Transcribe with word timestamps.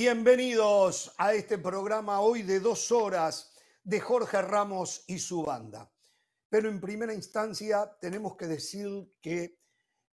Bienvenidos 0.00 1.12
a 1.18 1.34
este 1.34 1.58
programa 1.58 2.20
hoy 2.20 2.44
de 2.44 2.60
dos 2.60 2.92
horas 2.92 3.50
de 3.82 3.98
Jorge 3.98 4.40
Ramos 4.42 5.02
y 5.08 5.18
su 5.18 5.42
banda. 5.42 5.92
Pero 6.48 6.68
en 6.68 6.80
primera 6.80 7.12
instancia 7.12 7.98
tenemos 8.00 8.36
que 8.36 8.46
decir 8.46 9.12
que 9.20 9.58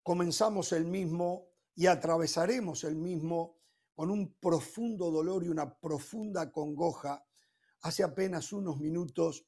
comenzamos 0.03 0.73
el 0.73 0.87
mismo 0.87 1.51
y 1.75 1.85
atravesaremos 1.85 2.85
el 2.85 2.97
mismo 2.97 3.59
con 3.95 4.11
un 4.11 4.35
profundo 4.41 5.11
dolor 5.11 5.45
y 5.45 5.49
una 5.49 5.79
profunda 5.79 6.51
congoja. 6.51 7.23
Hace 7.83 8.05
apenas 8.05 8.55
unos 8.55 8.81
minutos 8.81 9.47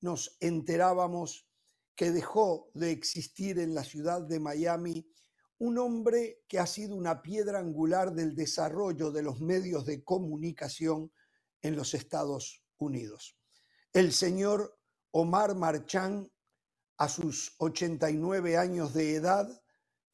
nos 0.00 0.36
enterábamos 0.40 1.48
que 1.94 2.10
dejó 2.10 2.72
de 2.74 2.90
existir 2.90 3.60
en 3.60 3.72
la 3.72 3.84
ciudad 3.84 4.20
de 4.22 4.40
Miami 4.40 5.08
un 5.58 5.78
hombre 5.78 6.44
que 6.48 6.58
ha 6.58 6.66
sido 6.66 6.94
una 6.94 7.22
piedra 7.22 7.58
angular 7.58 8.12
del 8.12 8.34
desarrollo 8.34 9.10
de 9.10 9.22
los 9.22 9.40
medios 9.40 9.86
de 9.86 10.04
comunicación 10.04 11.10
en 11.62 11.76
los 11.76 11.94
Estados 11.94 12.62
Unidos. 12.78 13.38
El 13.92 14.12
señor 14.12 14.78
Omar 15.12 15.54
Marchán, 15.54 16.30
a 16.98 17.08
sus 17.08 17.54
89 17.58 18.56
años 18.56 18.92
de 18.92 19.14
edad, 19.14 19.62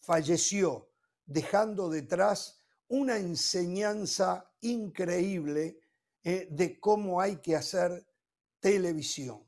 falleció 0.01 0.91
dejando 1.27 1.89
detrás 1.89 2.61
una 2.89 3.17
enseñanza 3.17 4.53
increíble 4.61 5.81
eh, 6.23 6.47
de 6.51 6.79
cómo 6.79 7.21
hay 7.21 7.37
que 7.37 7.57
hacer 7.57 8.07
televisión. 8.61 9.43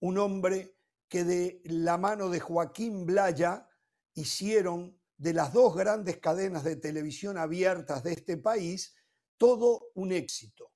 Un 0.00 0.18
hombre 0.18 0.76
que 1.08 1.24
de 1.24 1.60
la 1.64 1.98
mano 1.98 2.30
de 2.30 2.40
Joaquín 2.40 3.04
Blaya 3.04 3.68
hicieron 4.14 4.95
de 5.16 5.32
las 5.32 5.52
dos 5.52 5.74
grandes 5.74 6.18
cadenas 6.18 6.64
de 6.64 6.76
televisión 6.76 7.38
abiertas 7.38 8.02
de 8.02 8.12
este 8.12 8.36
país 8.36 8.94
todo 9.38 9.90
un 9.94 10.12
éxito. 10.12 10.72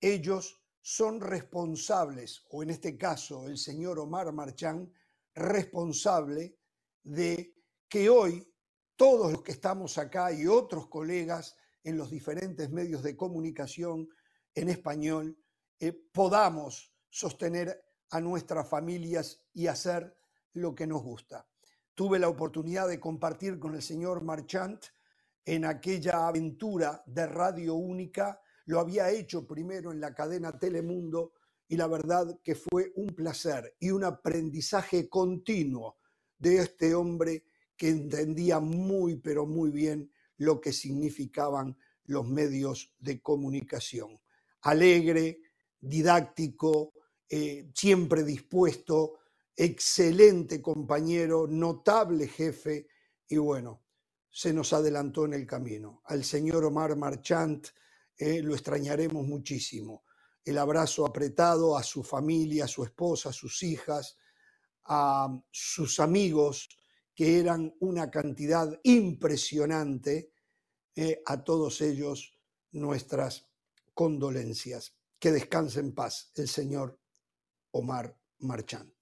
Ellos 0.00 0.62
son 0.80 1.20
responsables, 1.20 2.44
o 2.50 2.62
en 2.62 2.70
este 2.70 2.96
caso 2.96 3.48
el 3.48 3.58
señor 3.58 3.98
Omar 3.98 4.32
Marchán, 4.32 4.92
responsable 5.34 6.58
de 7.02 7.54
que 7.88 8.08
hoy 8.08 8.46
todos 8.96 9.32
los 9.32 9.42
que 9.42 9.52
estamos 9.52 9.98
acá 9.98 10.32
y 10.32 10.46
otros 10.46 10.88
colegas 10.88 11.56
en 11.82 11.96
los 11.96 12.10
diferentes 12.10 12.70
medios 12.70 13.02
de 13.02 13.16
comunicación 13.16 14.08
en 14.54 14.68
español 14.68 15.38
eh, 15.78 15.92
podamos 15.92 16.94
sostener 17.10 17.84
a 18.10 18.20
nuestras 18.20 18.68
familias 18.68 19.44
y 19.52 19.66
hacer 19.66 20.16
lo 20.54 20.74
que 20.74 20.86
nos 20.86 21.02
gusta. 21.02 21.46
Tuve 21.96 22.18
la 22.18 22.28
oportunidad 22.28 22.88
de 22.88 23.00
compartir 23.00 23.58
con 23.58 23.74
el 23.74 23.80
señor 23.80 24.22
Marchant 24.22 24.84
en 25.46 25.64
aquella 25.64 26.28
aventura 26.28 27.02
de 27.06 27.26
Radio 27.26 27.74
Única. 27.74 28.38
Lo 28.66 28.80
había 28.80 29.10
hecho 29.10 29.46
primero 29.46 29.92
en 29.92 30.00
la 30.00 30.14
cadena 30.14 30.58
Telemundo 30.58 31.32
y 31.66 31.78
la 31.78 31.86
verdad 31.86 32.38
que 32.44 32.54
fue 32.54 32.92
un 32.96 33.14
placer 33.14 33.76
y 33.80 33.92
un 33.92 34.04
aprendizaje 34.04 35.08
continuo 35.08 35.96
de 36.38 36.58
este 36.58 36.94
hombre 36.94 37.44
que 37.78 37.88
entendía 37.88 38.60
muy, 38.60 39.16
pero 39.16 39.46
muy 39.46 39.70
bien 39.70 40.12
lo 40.36 40.60
que 40.60 40.74
significaban 40.74 41.78
los 42.04 42.28
medios 42.28 42.94
de 42.98 43.22
comunicación. 43.22 44.20
Alegre, 44.60 45.40
didáctico, 45.80 46.92
eh, 47.26 47.70
siempre 47.74 48.22
dispuesto, 48.22 49.20
excelente 49.56 50.60
compañero, 50.60 51.46
notable 51.48 52.28
jefe 52.28 52.88
y 53.26 53.38
bueno, 53.38 53.82
se 54.30 54.52
nos 54.52 54.72
adelantó 54.74 55.24
en 55.24 55.32
el 55.32 55.46
camino. 55.46 56.02
Al 56.04 56.22
señor 56.22 56.64
Omar 56.64 56.94
Marchant 56.94 57.68
eh, 58.18 58.42
lo 58.42 58.54
extrañaremos 58.54 59.26
muchísimo. 59.26 60.04
El 60.44 60.58
abrazo 60.58 61.06
apretado 61.06 61.76
a 61.76 61.82
su 61.82 62.02
familia, 62.02 62.64
a 62.64 62.68
su 62.68 62.84
esposa, 62.84 63.30
a 63.30 63.32
sus 63.32 63.62
hijas, 63.62 64.16
a 64.84 65.28
sus 65.50 65.98
amigos, 65.98 66.68
que 67.14 67.40
eran 67.40 67.74
una 67.80 68.10
cantidad 68.10 68.78
impresionante, 68.84 70.32
eh, 70.94 71.22
a 71.24 71.42
todos 71.42 71.80
ellos 71.80 72.38
nuestras 72.72 73.48
condolencias. 73.94 74.94
Que 75.18 75.32
descanse 75.32 75.80
en 75.80 75.94
paz 75.94 76.30
el 76.36 76.46
señor 76.46 77.00
Omar 77.70 78.14
Marchant. 78.40 78.95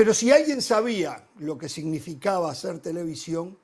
Pero 0.00 0.14
si 0.14 0.30
alguien 0.30 0.62
sabía 0.62 1.28
lo 1.40 1.58
que 1.58 1.68
significaba 1.68 2.50
hacer 2.50 2.78
televisión, 2.78 3.58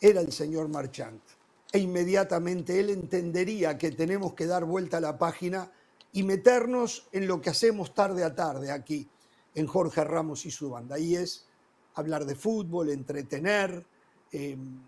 era 0.00 0.20
el 0.20 0.32
señor 0.32 0.66
Marchant. 0.66 1.22
E 1.70 1.78
inmediatamente 1.78 2.80
él 2.80 2.90
entendería 2.90 3.78
que 3.78 3.92
tenemos 3.92 4.34
que 4.34 4.46
dar 4.46 4.64
vuelta 4.64 4.96
a 4.96 5.00
la 5.00 5.16
página 5.16 5.70
y 6.10 6.24
meternos 6.24 7.06
en 7.12 7.28
lo 7.28 7.40
que 7.40 7.50
hacemos 7.50 7.94
tarde 7.94 8.24
a 8.24 8.34
tarde 8.34 8.72
aquí, 8.72 9.08
en 9.54 9.68
Jorge 9.68 10.02
Ramos 10.02 10.44
y 10.44 10.50
su 10.50 10.70
banda. 10.70 10.98
Y 10.98 11.14
es 11.14 11.46
hablar 11.94 12.24
de 12.24 12.34
fútbol, 12.34 12.90
entretener, 12.90 13.86
em, 14.32 14.82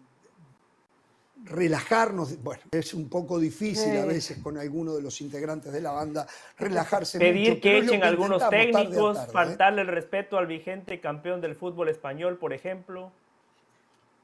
relajarnos. 1.45 2.43
Bueno, 2.43 2.63
es 2.71 2.95
un 2.95 3.09
poco 3.09 3.39
difícil 3.39 3.97
a 3.97 4.05
veces 4.05 4.39
con 4.43 4.59
alguno 4.59 4.95
de 4.95 5.03
los 5.03 5.21
integrantes 5.21 5.73
de 5.73 5.81
la 5.81 5.93
banda 5.93 6.27
relajarse. 6.59 7.19
Pedir 7.19 7.61
que 7.61 7.79
echen 7.79 8.03
algunos 8.03 8.49
técnicos, 8.49 9.19
¿eh? 9.19 9.31
faltarle 9.33 9.83
el 9.83 9.89
respeto 9.89 10.39
al 10.39 10.47
vigente 10.47 11.01
campeón 11.01 11.41
del 11.41 11.55
fútbol 11.55 11.89
español, 11.89 12.39
por 12.39 12.53
ejemplo. 12.53 13.13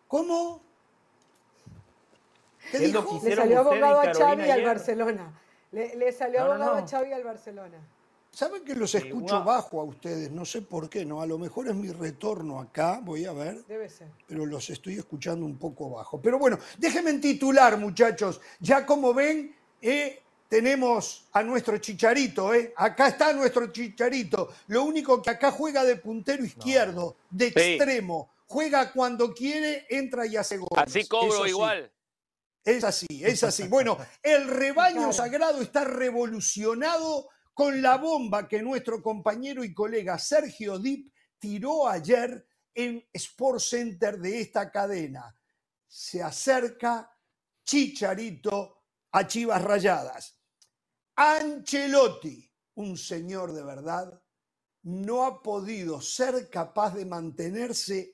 ¿Cómo? 0.09 0.61
¿Qué 2.71 2.79
le 2.79 3.37
salió 3.37 3.61
abogado 3.61 4.01
a 4.01 4.15
Xavi 4.15 4.51
al 4.51 4.65
Barcelona. 4.65 5.41
Le, 5.73 6.13
salió 6.13 6.43
abogado 6.43 6.77
a 6.77 6.87
Xavi 6.87 7.13
al 7.13 7.25
Barcelona. 7.25 7.79
Saben 8.35 8.65
que 8.65 8.75
los 8.75 8.93
escucho 8.97 9.45
bajo 9.45 9.81
a 9.81 9.85
ustedes, 9.85 10.29
no 10.33 10.45
sé 10.45 10.61
por 10.61 10.91
qué, 10.91 11.05
¿no? 11.05 11.23
A 11.23 11.27
lo 11.27 11.39
mejor 11.39 11.69
es 11.69 11.75
mi 11.77 11.89
retorno 11.93 12.59
acá, 12.59 13.01
voy 13.01 13.27
a 13.27 13.33
ver. 13.33 13.65
Debe 13.67 13.89
ser. 13.89 14.09
Pero 14.27 14.45
los 14.45 14.69
estoy 14.71 14.95
escuchando 14.95 15.47
un 15.47 15.57
poco 15.57 15.91
bajo. 15.91 16.21
Pero 16.21 16.37
bueno, 16.37 16.59
déjenme 16.77 17.13
titular, 17.15 17.79
muchachos. 17.79 18.41
Ya 18.59 18.85
como 18.85 19.15
ven, 19.15 19.55
eh, 19.81 20.21
tenemos 20.49 21.29
a 21.33 21.45
nuestro 21.45 21.79
chicharito, 21.79 22.53
¿eh? 22.53 22.75
Acá 22.77 23.07
está 23.07 23.33
nuestro 23.33 23.69
chicharito. 23.69 24.49
Lo 24.67 24.83
único 24.83 25.23
que 25.23 25.31
acá 25.31 25.53
juega 25.53 25.85
de 25.85 25.95
puntero 25.95 26.45
izquierdo, 26.45 27.17
de 27.31 27.47
extremo. 27.47 28.31
Juega 28.49 28.93
cuando 28.93 29.33
quiere, 29.33 29.87
entra 29.89 30.27
y 30.27 30.37
hace 30.37 30.57
goles. 30.57 30.85
Así 30.89 31.07
cobro 31.07 31.47
igual. 31.47 31.89
Es 32.65 32.83
así, 32.83 33.07
es 33.23 33.45
así. 33.45 33.69
Bueno, 33.69 33.97
el 34.23 34.49
rebaño 34.49 35.13
sagrado 35.13 35.61
está 35.61 35.85
revolucionado 35.85 37.29
con 37.55 37.81
la 37.81 37.97
bomba 37.99 38.49
que 38.49 38.61
nuestro 38.61 39.01
compañero 39.01 39.63
y 39.63 39.73
colega 39.73 40.19
Sergio 40.19 40.79
Dip 40.79 41.15
tiró 41.39 41.89
ayer 41.89 42.47
en 42.75 43.09
Sport 43.13 43.61
Center 43.61 44.19
de 44.19 44.41
esta 44.41 44.71
cadena. 44.71 45.35
Se 45.87 46.21
acerca 46.21 47.17
Chicharito 47.65 48.83
a 49.13 49.27
Chivas 49.27 49.63
Rayadas. 49.63 50.37
Ancelotti, 51.15 52.53
un 52.75 52.99
señor 52.99 53.53
de 53.53 53.63
verdad, 53.63 54.21
no 54.83 55.25
ha 55.25 55.41
podido 55.41 56.01
ser 56.01 56.51
capaz 56.51 56.95
de 56.95 57.07
mantenerse 57.07 58.13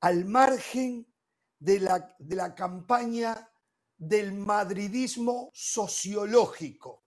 al 0.00 0.26
margen 0.26 1.10
de 1.58 1.80
la, 1.80 2.14
de 2.18 2.36
la 2.36 2.54
campaña 2.54 3.50
del 3.96 4.34
madridismo 4.34 5.50
sociológico. 5.54 7.04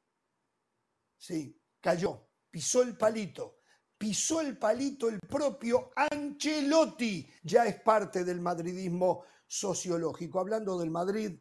Sí, 1.17 1.59
cayó, 1.85 2.19
pisó 2.49 2.81
el 2.81 2.97
palito, 2.97 3.59
pisó 3.95 4.41
el 4.41 4.57
palito 4.57 5.07
el 5.07 5.19
propio 5.19 5.91
Ancelotti, 5.95 7.29
ya 7.43 7.67
es 7.67 7.79
parte 7.81 8.23
del 8.23 8.41
madridismo 8.41 9.23
sociológico. 9.45 10.39
Hablando 10.39 10.79
del 10.79 10.89
Madrid, 10.89 11.37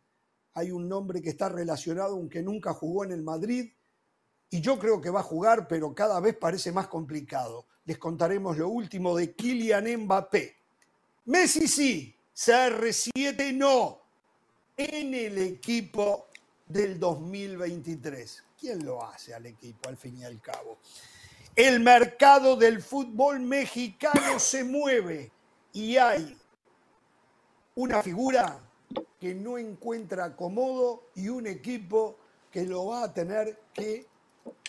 hay 0.52 0.70
un 0.70 0.86
nombre 0.86 1.22
que 1.22 1.30
está 1.30 1.48
relacionado, 1.48 2.16
aunque 2.16 2.42
nunca 2.42 2.74
jugó 2.74 3.04
en 3.04 3.12
el 3.12 3.22
Madrid, 3.22 3.72
y 4.50 4.60
yo 4.60 4.78
creo 4.78 5.00
que 5.00 5.08
va 5.08 5.20
a 5.20 5.30
jugar, 5.32 5.66
pero 5.66 5.94
cada 5.94 6.20
vez 6.20 6.36
parece 6.36 6.72
más 6.72 6.88
complicado. 6.88 7.66
Les 7.86 7.96
contaremos 7.96 8.58
lo 8.58 8.68
último 8.68 9.16
de 9.16 9.34
Kylian 9.34 10.04
Mbappé. 10.04 10.56
Messi 11.24 11.66
sí, 11.66 12.14
CR7 12.36 13.54
no, 13.54 13.98
en 14.76 15.14
el 15.14 15.38
equipo 15.38 16.26
del 16.66 17.00
2023. 17.00 18.44
¿Quién 18.64 18.82
lo 18.82 19.04
hace 19.04 19.34
al 19.34 19.44
equipo 19.44 19.90
al 19.90 19.98
fin 19.98 20.16
y 20.16 20.24
al 20.24 20.40
cabo? 20.40 20.78
El 21.54 21.80
mercado 21.80 22.56
del 22.56 22.80
fútbol 22.80 23.40
mexicano 23.40 24.38
se 24.38 24.64
mueve 24.64 25.30
y 25.74 25.98
hay 25.98 26.34
una 27.74 28.02
figura 28.02 28.58
que 29.20 29.34
no 29.34 29.58
encuentra 29.58 30.24
acomodo 30.24 31.10
y 31.14 31.28
un 31.28 31.46
equipo 31.46 32.16
que 32.50 32.64
lo 32.64 32.86
va 32.86 33.04
a 33.04 33.12
tener 33.12 33.60
que 33.74 34.06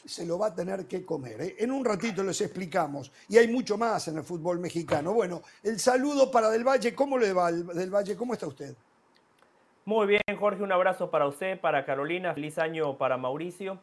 se 0.03 0.25
lo 0.25 0.39
va 0.39 0.47
a 0.47 0.53
tener 0.53 0.87
que 0.87 1.05
comer. 1.05 1.41
¿eh? 1.41 1.55
En 1.59 1.71
un 1.71 1.85
ratito 1.85 2.21
les 2.21 2.41
explicamos. 2.41 3.13
Y 3.29 3.37
hay 3.37 3.47
mucho 3.47 3.77
más 3.77 4.09
en 4.09 4.17
el 4.17 4.25
fútbol 4.25 4.59
mexicano. 4.59 5.13
Bueno, 5.13 5.41
el 5.63 5.79
saludo 5.79 6.29
para 6.29 6.49
Del 6.49 6.67
Valle. 6.67 6.93
¿Cómo 6.93 7.17
le 7.17 7.31
va 7.31 7.49
Del 7.49 7.89
Valle? 7.89 8.17
¿Cómo 8.17 8.33
está 8.33 8.45
usted? 8.45 8.75
Muy 9.87 10.07
bien, 10.07 10.21
Jorge, 10.39 10.63
un 10.63 10.71
abrazo 10.71 11.11
para 11.11 11.27
usted, 11.27 11.59
para 11.59 11.85
Carolina, 11.85 12.33
feliz 12.33 12.57
año 12.57 12.97
para 12.97 13.17
Mauricio. 13.17 13.77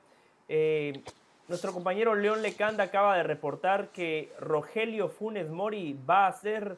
Eh, 0.48 1.00
nuestro 1.46 1.72
compañero 1.72 2.16
León 2.16 2.42
Lecanda 2.42 2.82
acaba 2.82 3.16
de 3.16 3.22
reportar 3.22 3.92
que 3.92 4.32
Rogelio 4.40 5.08
Funes 5.08 5.48
Mori 5.48 5.96
va 6.10 6.26
a 6.26 6.32
ser 6.32 6.76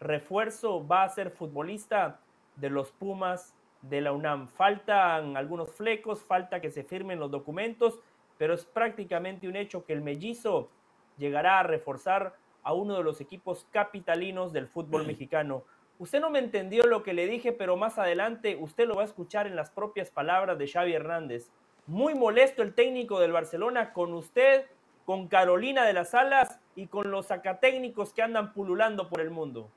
refuerzo, 0.00 0.84
va 0.84 1.04
a 1.04 1.08
ser 1.08 1.30
futbolista 1.30 2.18
de 2.56 2.68
los 2.70 2.90
Pumas 2.90 3.54
de 3.82 4.00
la 4.00 4.10
UNAM. 4.10 4.48
Faltan 4.48 5.36
algunos 5.36 5.70
flecos, 5.70 6.24
falta 6.24 6.60
que 6.60 6.72
se 6.72 6.82
firmen 6.82 7.20
los 7.20 7.30
documentos, 7.30 8.00
pero 8.36 8.52
es 8.52 8.64
prácticamente 8.64 9.46
un 9.46 9.54
hecho 9.54 9.84
que 9.84 9.92
el 9.92 10.02
mellizo 10.02 10.70
llegará 11.18 11.60
a 11.60 11.62
reforzar 11.62 12.34
a 12.64 12.72
uno 12.72 12.96
de 12.96 13.04
los 13.04 13.20
equipos 13.20 13.64
capitalinos 13.70 14.52
del 14.52 14.66
fútbol 14.66 15.06
mexicano. 15.06 15.62
Usted 15.98 16.20
no 16.20 16.28
me 16.28 16.38
entendió 16.38 16.84
lo 16.84 17.02
que 17.02 17.14
le 17.14 17.26
dije, 17.26 17.52
pero 17.52 17.76
más 17.76 17.98
adelante 17.98 18.56
usted 18.60 18.86
lo 18.86 18.96
va 18.96 19.02
a 19.02 19.06
escuchar 19.06 19.46
en 19.46 19.56
las 19.56 19.70
propias 19.70 20.10
palabras 20.10 20.58
de 20.58 20.68
Xavi 20.68 20.92
Hernández. 20.92 21.48
Muy 21.86 22.14
molesto 22.14 22.62
el 22.62 22.74
técnico 22.74 23.18
del 23.20 23.32
Barcelona 23.32 23.92
con 23.92 24.12
usted, 24.12 24.66
con 25.06 25.28
Carolina 25.28 25.84
de 25.84 25.94
las 25.94 26.14
Alas 26.14 26.58
y 26.74 26.88
con 26.88 27.10
los 27.10 27.26
sacatécnicos 27.26 28.12
que 28.12 28.22
andan 28.22 28.52
pululando 28.52 29.08
por 29.08 29.20
el 29.20 29.30
mundo. 29.30 29.70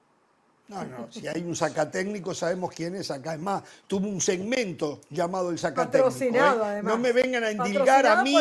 No, 0.67 0.83
no, 0.83 1.11
si 1.11 1.27
hay 1.27 1.41
un 1.41 1.55
sacatécnico 1.55 2.33
sabemos 2.33 2.71
quién 2.71 2.95
es 2.95 3.09
acá. 3.09 3.33
Es 3.33 3.39
más, 3.39 3.63
tuvo 3.87 4.07
un 4.07 4.21
segmento 4.21 5.01
llamado 5.09 5.49
el 5.49 5.57
sacatécnico. 5.57 6.05
Patrocinado, 6.05 6.63
¿eh? 6.63 6.67
además. 6.67 6.93
No 6.93 6.99
me 6.99 7.11
vengan 7.11 7.43
a 7.43 7.51
indilgar 7.51 8.05
a 8.05 8.21
mí 8.23 8.35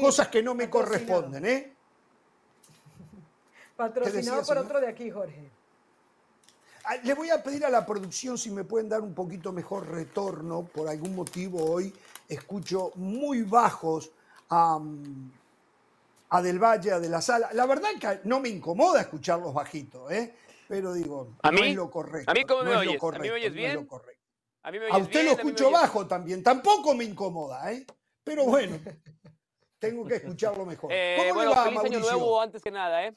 cosas 0.00 0.28
que 0.28 0.42
no 0.42 0.54
me 0.54 0.70
corresponden, 0.70 1.44
¿eh? 1.44 1.72
Patrocinado 3.76 4.44
por 4.44 4.58
otro 4.58 4.80
de 4.80 4.88
aquí, 4.88 5.10
Jorge. 5.10 5.57
Ah, 6.90 6.96
le 7.04 7.12
voy 7.12 7.28
a 7.28 7.42
pedir 7.42 7.66
a 7.66 7.68
la 7.68 7.84
producción 7.84 8.38
si 8.38 8.50
me 8.50 8.64
pueden 8.64 8.88
dar 8.88 9.02
un 9.02 9.12
poquito 9.12 9.52
mejor 9.52 9.86
retorno. 9.90 10.64
Por 10.64 10.88
algún 10.88 11.14
motivo 11.14 11.62
hoy 11.62 11.92
escucho 12.26 12.92
muy 12.94 13.42
bajos 13.42 14.10
a, 14.48 14.80
Del 16.42 16.58
Valle, 16.58 16.92
a 16.92 16.98
De 16.98 17.10
la 17.10 17.20
Sala. 17.20 17.50
La 17.52 17.66
verdad 17.66 17.90
que 18.00 18.20
no 18.24 18.40
me 18.40 18.48
incomoda 18.48 19.02
escucharlos 19.02 19.52
bajitos, 19.52 20.10
¿eh? 20.10 20.34
pero 20.66 20.94
digo, 20.94 21.34
¿A 21.42 21.50
no 21.50 21.60
mí? 21.60 21.68
es 21.68 21.76
lo 21.76 21.90
correcto. 21.90 22.30
¿A 22.30 22.32
mí 22.32 22.44
cómo 22.44 22.62
me 22.64 22.72
no 22.72 22.78
oyes? 22.78 22.94
Es 22.94 23.00
correcto, 23.00 23.20
¿A 23.20 23.22
mí 23.22 23.28
me 23.28 23.34
oyes 23.34 23.52
bien? 23.52 23.74
No 23.74 23.80
es 23.80 23.84
lo 23.84 23.88
correcto. 23.90 24.24
¿A, 24.62 24.70
mí 24.70 24.78
me 24.78 24.86
a 24.86 24.88
oyes 24.88 25.02
usted 25.02 25.20
bien? 25.20 25.26
lo 25.26 25.32
¿A 25.32 25.36
mí 25.36 25.44
me 25.44 25.50
escucho 25.50 25.70
bajo 25.70 26.06
también. 26.06 26.42
Tampoco 26.42 26.94
me 26.94 27.04
incomoda, 27.04 27.70
¿eh? 27.70 27.84
Pero 28.24 28.44
bueno, 28.46 28.78
tengo 29.78 30.06
que 30.06 30.14
escucharlo 30.14 30.64
mejor. 30.64 30.90
Eh, 30.90 31.16
¿Cómo 31.18 31.34
bueno, 31.34 31.50
le 31.50 31.56
va, 31.56 31.64
feliz 31.64 31.76
Mauricio? 31.76 31.98
año 31.98 32.10
nuevo 32.10 32.40
antes 32.40 32.62
que 32.62 32.70
nada, 32.70 33.04
¿eh? 33.04 33.14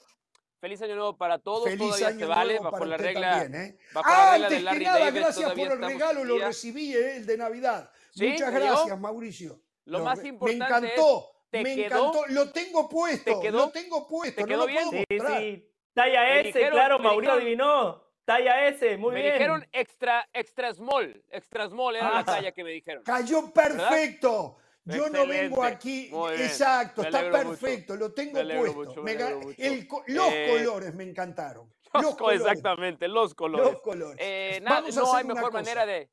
Feliz 0.61 0.79
año 0.83 0.95
nuevo 0.95 1.17
para 1.17 1.39
todos, 1.39 1.63
Feliz 1.63 1.79
todavía 1.79 2.07
año 2.09 2.19
se 2.19 2.25
vale, 2.27 2.53
nuevo 2.53 2.63
bajo 2.65 2.77
para 2.77 2.85
la 2.85 2.97
regla, 2.97 3.31
también, 3.39 3.61
¿eh? 3.65 3.77
bajo 3.93 4.09
la 4.09 4.15
regla 4.15 4.35
Antes 4.45 4.63
de 4.63 4.77
que 4.77 4.85
nada, 4.85 4.99
David, 4.99 5.19
gracias 5.19 5.51
por 5.53 5.59
el 5.71 5.81
regalo, 5.81 6.23
lo 6.23 6.37
recibí, 6.37 6.93
¿eh? 6.95 7.15
el 7.17 7.25
de 7.25 7.37
Navidad. 7.37 7.91
¿Sí? 8.11 8.27
Muchas 8.27 8.53
gracias, 8.53 8.99
Mauricio. 8.99 9.59
Lo 9.85 9.97
Lo 9.97 10.05
más 10.05 10.23
importante 10.23 10.59
Me 10.87 10.93
encantó, 10.93 11.31
¿te 11.49 11.63
me 11.63 11.75
quedó? 11.75 12.09
encantó. 12.11 12.25
Lo 12.27 12.51
tengo 12.51 12.87
puesto, 12.87 13.33
¿Te 13.39 13.39
quedó? 13.47 13.57
lo 13.57 13.71
tengo 13.71 14.07
puesto. 14.07 14.35
¿Te 14.35 14.41
no 14.41 14.47
quedó 14.47 14.57
lo 14.59 14.65
bien? 14.67 14.83
puedo 14.87 15.01
Sí, 15.09 15.17
mostrar. 15.17 15.39
sí. 15.41 15.67
Talla 15.95 16.21
Me 16.21 16.39
S, 16.41 16.47
dijeron- 16.47 16.71
claro, 16.71 16.99
me 16.99 17.03
Mauricio 17.05 17.33
adivinó. 17.33 18.03
Talla 18.23 18.67
S, 18.67 18.97
muy 18.97 19.13
me 19.15 19.21
bien. 19.23 19.33
dijeron 19.33 19.67
extra, 19.71 20.29
extra 20.31 20.71
small, 20.75 21.23
extra 21.31 21.67
small 21.67 21.95
era 21.95 22.07
Ah. 22.09 22.13
la 22.17 22.23
talla 22.23 22.51
que 22.51 22.63
me 22.63 22.69
dijeron. 22.69 23.03
Cayó 23.03 23.51
perfecto. 23.51 24.57
Yo 24.85 25.09
no 25.09 25.27
vengo 25.27 25.63
aquí. 25.63 26.11
Exacto, 26.39 27.03
está 27.03 27.21
mucho. 27.23 27.31
perfecto. 27.49 27.95
Lo 27.95 28.13
tengo 28.13 28.43
Me 28.43 28.57
puesto. 28.57 28.77
mucho, 28.85 29.03
Me 29.03 29.11
el 29.13 29.87
los 30.07 30.27
Eh, 30.33 30.47
colores 30.49 30.93
me 30.95 31.03
encantaron. 31.03 31.71
Los 31.93 32.03
Los 32.03 32.11
co- 32.13 32.17
colores. 32.19 32.41
Exactamente, 32.41 33.07
los 33.09 33.35
colores. 33.35 33.73
Los 33.73 33.81
colores. 33.81 34.17
Eh, 34.21 34.59
na- 34.63 34.75
Vamos 34.75 34.95
a 34.95 34.99
no 35.01 35.05
hacer 35.07 35.17
hay 35.19 35.25
una 35.25 35.33
mejor 35.35 35.51
cosa. 35.51 35.61
manera 35.63 35.85
de. 35.85 36.09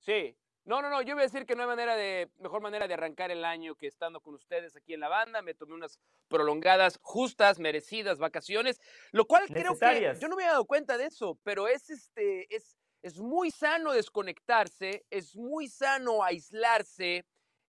Sí. 0.00 0.36
No, 0.64 0.82
no, 0.82 0.90
no. 0.90 1.02
Yo 1.02 1.14
voy 1.14 1.22
a 1.22 1.26
decir 1.26 1.46
que 1.46 1.54
no 1.54 1.62
hay 1.62 1.68
manera 1.68 1.94
de 1.94 2.30
mejor 2.40 2.60
manera 2.62 2.88
de 2.88 2.94
arrancar 2.94 3.30
el 3.30 3.44
año 3.44 3.76
que 3.76 3.86
estando 3.86 4.20
con 4.20 4.34
ustedes 4.34 4.74
aquí 4.76 4.92
en 4.94 5.00
la 5.00 5.08
banda. 5.08 5.40
Me 5.40 5.54
tomé 5.54 5.74
unas 5.74 6.00
prolongadas, 6.26 6.98
justas, 7.00 7.58
merecidas 7.60 8.18
vacaciones, 8.18 8.80
lo 9.12 9.24
cual 9.26 9.46
creo 9.46 9.78
que 9.78 10.16
yo 10.20 10.26
no 10.28 10.34
me 10.36 10.42
había 10.42 10.52
dado 10.54 10.64
cuenta 10.64 10.98
de 10.98 11.04
eso, 11.06 11.38
pero 11.44 11.68
es 11.68 11.90
este 11.90 12.46
es 12.54 12.76
es 13.02 13.18
muy 13.20 13.50
sano 13.50 13.92
desconectarse, 13.92 15.04
es 15.10 15.36
muy 15.36 15.68
sano 15.68 16.24
aislarse, 16.24 17.24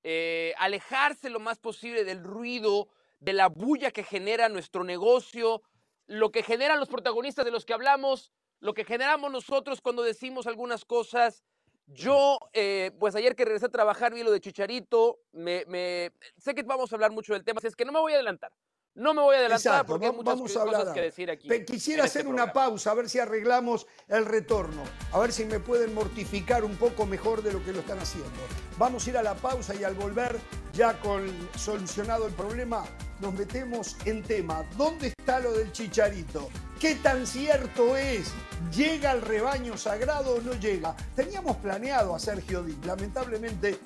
eh, 0.07 0.53
alejarse 0.59 1.31
lo 1.31 1.39
más 1.39 1.57
posible 1.57 2.03
del 2.03 2.23
ruido, 2.23 2.89
de 3.19 3.33
la 3.33 3.47
bulla 3.49 3.89
que 3.89 4.03
genera 4.03 4.49
nuestro 4.49 4.83
negocio, 4.83 5.63
lo 6.05 6.31
que 6.31 6.43
generan 6.43 6.79
los 6.79 6.89
protagonistas 6.89 7.43
de 7.43 7.49
los 7.49 7.65
que 7.65 7.73
hablamos, 7.73 8.31
lo 8.59 8.75
que 8.75 8.85
generamos 8.85 9.31
nosotros 9.31 9.81
cuando 9.81 10.03
decimos 10.03 10.45
algunas 10.45 10.85
cosas. 10.85 11.43
Yo, 11.87 12.37
eh, 12.53 12.91
pues 12.99 13.15
ayer 13.15 13.35
que 13.35 13.45
regresé 13.45 13.65
a 13.65 13.69
trabajar, 13.69 14.13
vi 14.13 14.21
lo 14.21 14.29
de 14.29 14.41
Chicharito, 14.41 15.21
me, 15.31 16.11
sé 16.37 16.53
que 16.53 16.61
vamos 16.61 16.91
a 16.91 16.95
hablar 16.97 17.11
mucho 17.11 17.33
del 17.33 17.43
tema, 17.43 17.57
así 17.57 17.65
es 17.65 17.75
que 17.75 17.85
no 17.85 17.91
me 17.91 17.99
voy 17.99 18.11
a 18.11 18.15
adelantar. 18.17 18.51
No 18.95 19.13
me 19.13 19.21
voy 19.21 19.35
a 19.35 19.39
adelantar 19.39 19.73
Exacto, 19.73 19.93
porque 19.93 20.05
hay 20.05 20.11
va- 20.11 20.17
muchas 20.17 20.35
vamos 20.35 20.55
a 20.55 20.61
hablar. 20.61 20.93
que 20.93 21.01
decir 21.01 21.29
aquí. 21.29 21.49
Quisiera 21.65 22.05
este 22.05 22.19
hacer 22.19 22.31
una 22.31 22.53
pausa, 22.53 22.91
a 22.91 22.93
ver 22.93 23.09
si 23.09 23.19
arreglamos 23.19 23.87
el 24.07 24.25
retorno, 24.25 24.83
a 25.11 25.19
ver 25.19 25.33
si 25.33 25.43
me 25.43 25.59
pueden 25.59 25.93
mortificar 25.93 26.63
un 26.63 26.77
poco 26.77 27.05
mejor 27.05 27.43
de 27.43 27.51
lo 27.51 27.63
que 27.63 27.73
lo 27.73 27.79
están 27.81 27.99
haciendo. 27.99 28.29
Vamos 28.77 29.05
a 29.05 29.09
ir 29.09 29.17
a 29.17 29.23
la 29.23 29.35
pausa 29.35 29.75
y 29.75 29.83
al 29.83 29.95
volver, 29.95 30.39
ya 30.73 30.97
con 31.01 31.29
solucionado 31.57 32.25
el 32.25 32.33
problema, 32.33 32.85
nos 33.19 33.33
metemos 33.33 33.97
en 34.05 34.23
tema. 34.23 34.63
¿Dónde 34.77 35.07
está 35.07 35.39
lo 35.41 35.51
del 35.51 35.73
chicharito? 35.73 36.49
¿Qué 36.79 36.95
tan 36.95 37.27
cierto 37.27 37.97
es? 37.97 38.31
¿Llega 38.73 39.11
al 39.11 39.21
rebaño 39.21 39.77
sagrado 39.77 40.35
o 40.35 40.41
no 40.41 40.53
llega? 40.53 40.95
Teníamos 41.15 41.57
planeado 41.57 42.15
a 42.15 42.19
Sergio 42.19 42.63
Di, 42.63 42.77
lamentablemente 42.85 43.77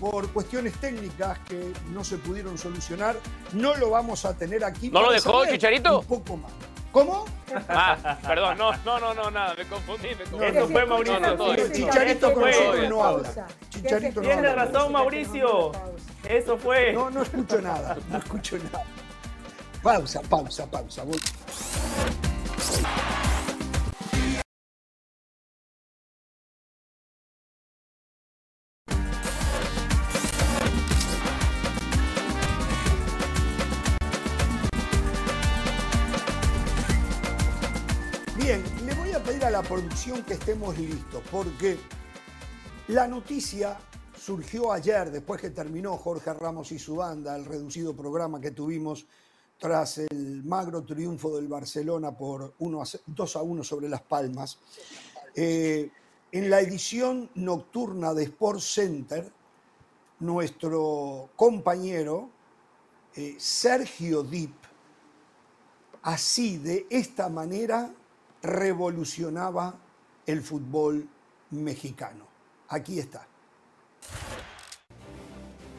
por 0.00 0.28
cuestiones 0.32 0.74
técnicas 0.74 1.38
que 1.40 1.72
no 1.92 2.04
se 2.04 2.18
pudieron 2.18 2.56
solucionar, 2.58 3.16
no 3.52 3.76
lo 3.76 3.90
vamos 3.90 4.24
a 4.24 4.34
tener 4.36 4.64
aquí. 4.64 4.90
¿No 4.90 5.02
lo 5.02 5.10
dejó, 5.12 5.44
Chicharito? 5.46 6.00
Un 6.00 6.06
poco 6.06 6.36
más. 6.36 6.52
¿Cómo? 6.92 7.26
Ah, 7.68 8.18
perdón, 8.26 8.56
no, 8.58 8.72
no, 8.78 8.98
no, 8.98 9.14
no, 9.14 9.30
nada, 9.30 9.54
me 9.54 9.64
confundí, 9.66 10.08
me 10.08 10.24
confundí. 10.24 10.46
Eso 10.46 10.68
fue 10.68 10.86
Mauricio. 10.86 11.36
No. 11.36 11.54
Chicharito 11.72 12.32
con 12.32 12.42
fue. 12.42 12.50
nosotros 12.52 12.88
no 12.88 12.98
Pausa. 12.98 13.28
habla. 13.30 13.46
Chicharito 13.70 14.20
no 14.20 14.26
Tiene 14.26 14.48
habla. 14.48 14.64
razón, 14.64 14.92
Mauricio. 14.92 15.72
Eso 16.28 16.58
fue. 16.58 16.92
No, 16.92 17.10
no 17.10 17.22
escucho 17.22 17.60
nada, 17.60 17.96
no 18.10 18.18
escucho 18.18 18.56
nada. 18.58 18.84
Pausa, 19.82 20.20
pausa, 20.22 20.66
pausa. 20.66 21.04
voy. 21.04 21.20
Que 40.26 40.34
estemos 40.34 40.76
listos, 40.76 41.22
porque 41.30 41.78
la 42.88 43.06
noticia 43.06 43.78
surgió 44.18 44.72
ayer, 44.72 45.08
después 45.12 45.40
que 45.40 45.50
terminó 45.50 45.96
Jorge 45.96 46.34
Ramos 46.34 46.72
y 46.72 46.80
su 46.80 46.96
banda, 46.96 47.36
el 47.36 47.44
reducido 47.44 47.94
programa 47.94 48.40
que 48.40 48.50
tuvimos 48.50 49.06
tras 49.56 49.98
el 49.98 50.42
magro 50.42 50.82
triunfo 50.82 51.36
del 51.36 51.46
Barcelona 51.46 52.10
por 52.10 52.54
1 52.58 52.82
a 52.82 52.86
2 53.06 53.36
a 53.36 53.42
1 53.42 53.62
sobre 53.62 53.88
Las 53.88 54.02
Palmas. 54.02 54.58
Eh, 55.36 55.90
en 56.32 56.50
la 56.50 56.60
edición 56.60 57.30
nocturna 57.36 58.14
de 58.14 58.24
Sports 58.24 58.64
Center, 58.74 59.30
nuestro 60.18 61.30
compañero 61.36 62.30
eh, 63.14 63.36
Sergio 63.38 64.24
Dip, 64.24 64.56
así 66.02 66.58
de 66.58 66.86
esta 66.90 67.28
manera, 67.28 67.92
revolucionaba 68.42 69.74
el 70.26 70.42
fútbol 70.42 71.08
mexicano. 71.50 72.26
Aquí 72.68 72.98
está. 72.98 73.26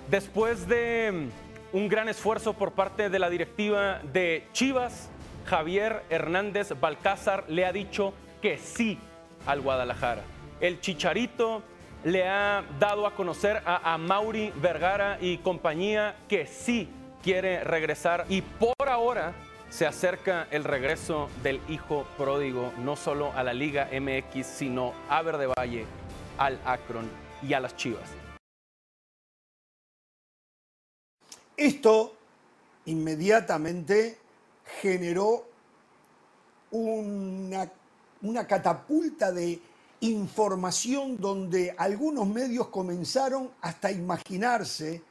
Después 0.09 0.67
de 0.67 1.29
mm, 1.73 1.77
un 1.77 1.87
gran 1.87 2.09
esfuerzo 2.09 2.53
por 2.53 2.71
parte 2.71 3.09
de 3.09 3.19
la 3.19 3.29
directiva 3.29 3.99
de 4.11 4.47
Chivas, 4.53 5.09
Javier 5.45 6.03
Hernández 6.09 6.73
Balcázar 6.79 7.45
le 7.47 7.65
ha 7.65 7.71
dicho 7.71 8.13
que 8.41 8.57
sí 8.57 8.97
al 9.45 9.61
Guadalajara. 9.61 10.23
El 10.59 10.81
Chicharito 10.81 11.63
le 12.03 12.27
ha 12.27 12.63
dado 12.79 13.05
a 13.05 13.15
conocer 13.15 13.61
a, 13.65 13.93
a 13.93 13.97
Mauri 13.97 14.51
Vergara 14.61 15.17
y 15.21 15.37
compañía 15.37 16.15
que 16.27 16.47
sí 16.47 16.89
quiere 17.21 17.63
regresar 17.63 18.25
y 18.29 18.41
por 18.41 18.89
ahora 18.89 19.33
se 19.69 19.85
acerca 19.85 20.47
el 20.51 20.63
regreso 20.63 21.29
del 21.43 21.61
hijo 21.69 22.05
pródigo 22.17 22.73
no 22.79 22.95
solo 22.95 23.31
a 23.33 23.43
la 23.43 23.53
Liga 23.53 23.89
MX, 23.91 24.45
sino 24.45 24.93
a 25.09 25.21
Verde 25.21 25.47
Valle, 25.47 25.85
al 26.37 26.59
Akron 26.65 27.09
y 27.41 27.53
a 27.53 27.59
las 27.59 27.75
Chivas. 27.75 28.09
Esto 31.55 32.15
inmediatamente 32.85 34.17
generó 34.81 35.45
una, 36.71 37.69
una 38.21 38.47
catapulta 38.47 39.31
de 39.31 39.59
información 40.01 41.17
donde 41.17 41.75
algunos 41.77 42.25
medios 42.27 42.67
comenzaron 42.67 43.51
hasta 43.61 43.91
imaginarse 43.91 45.01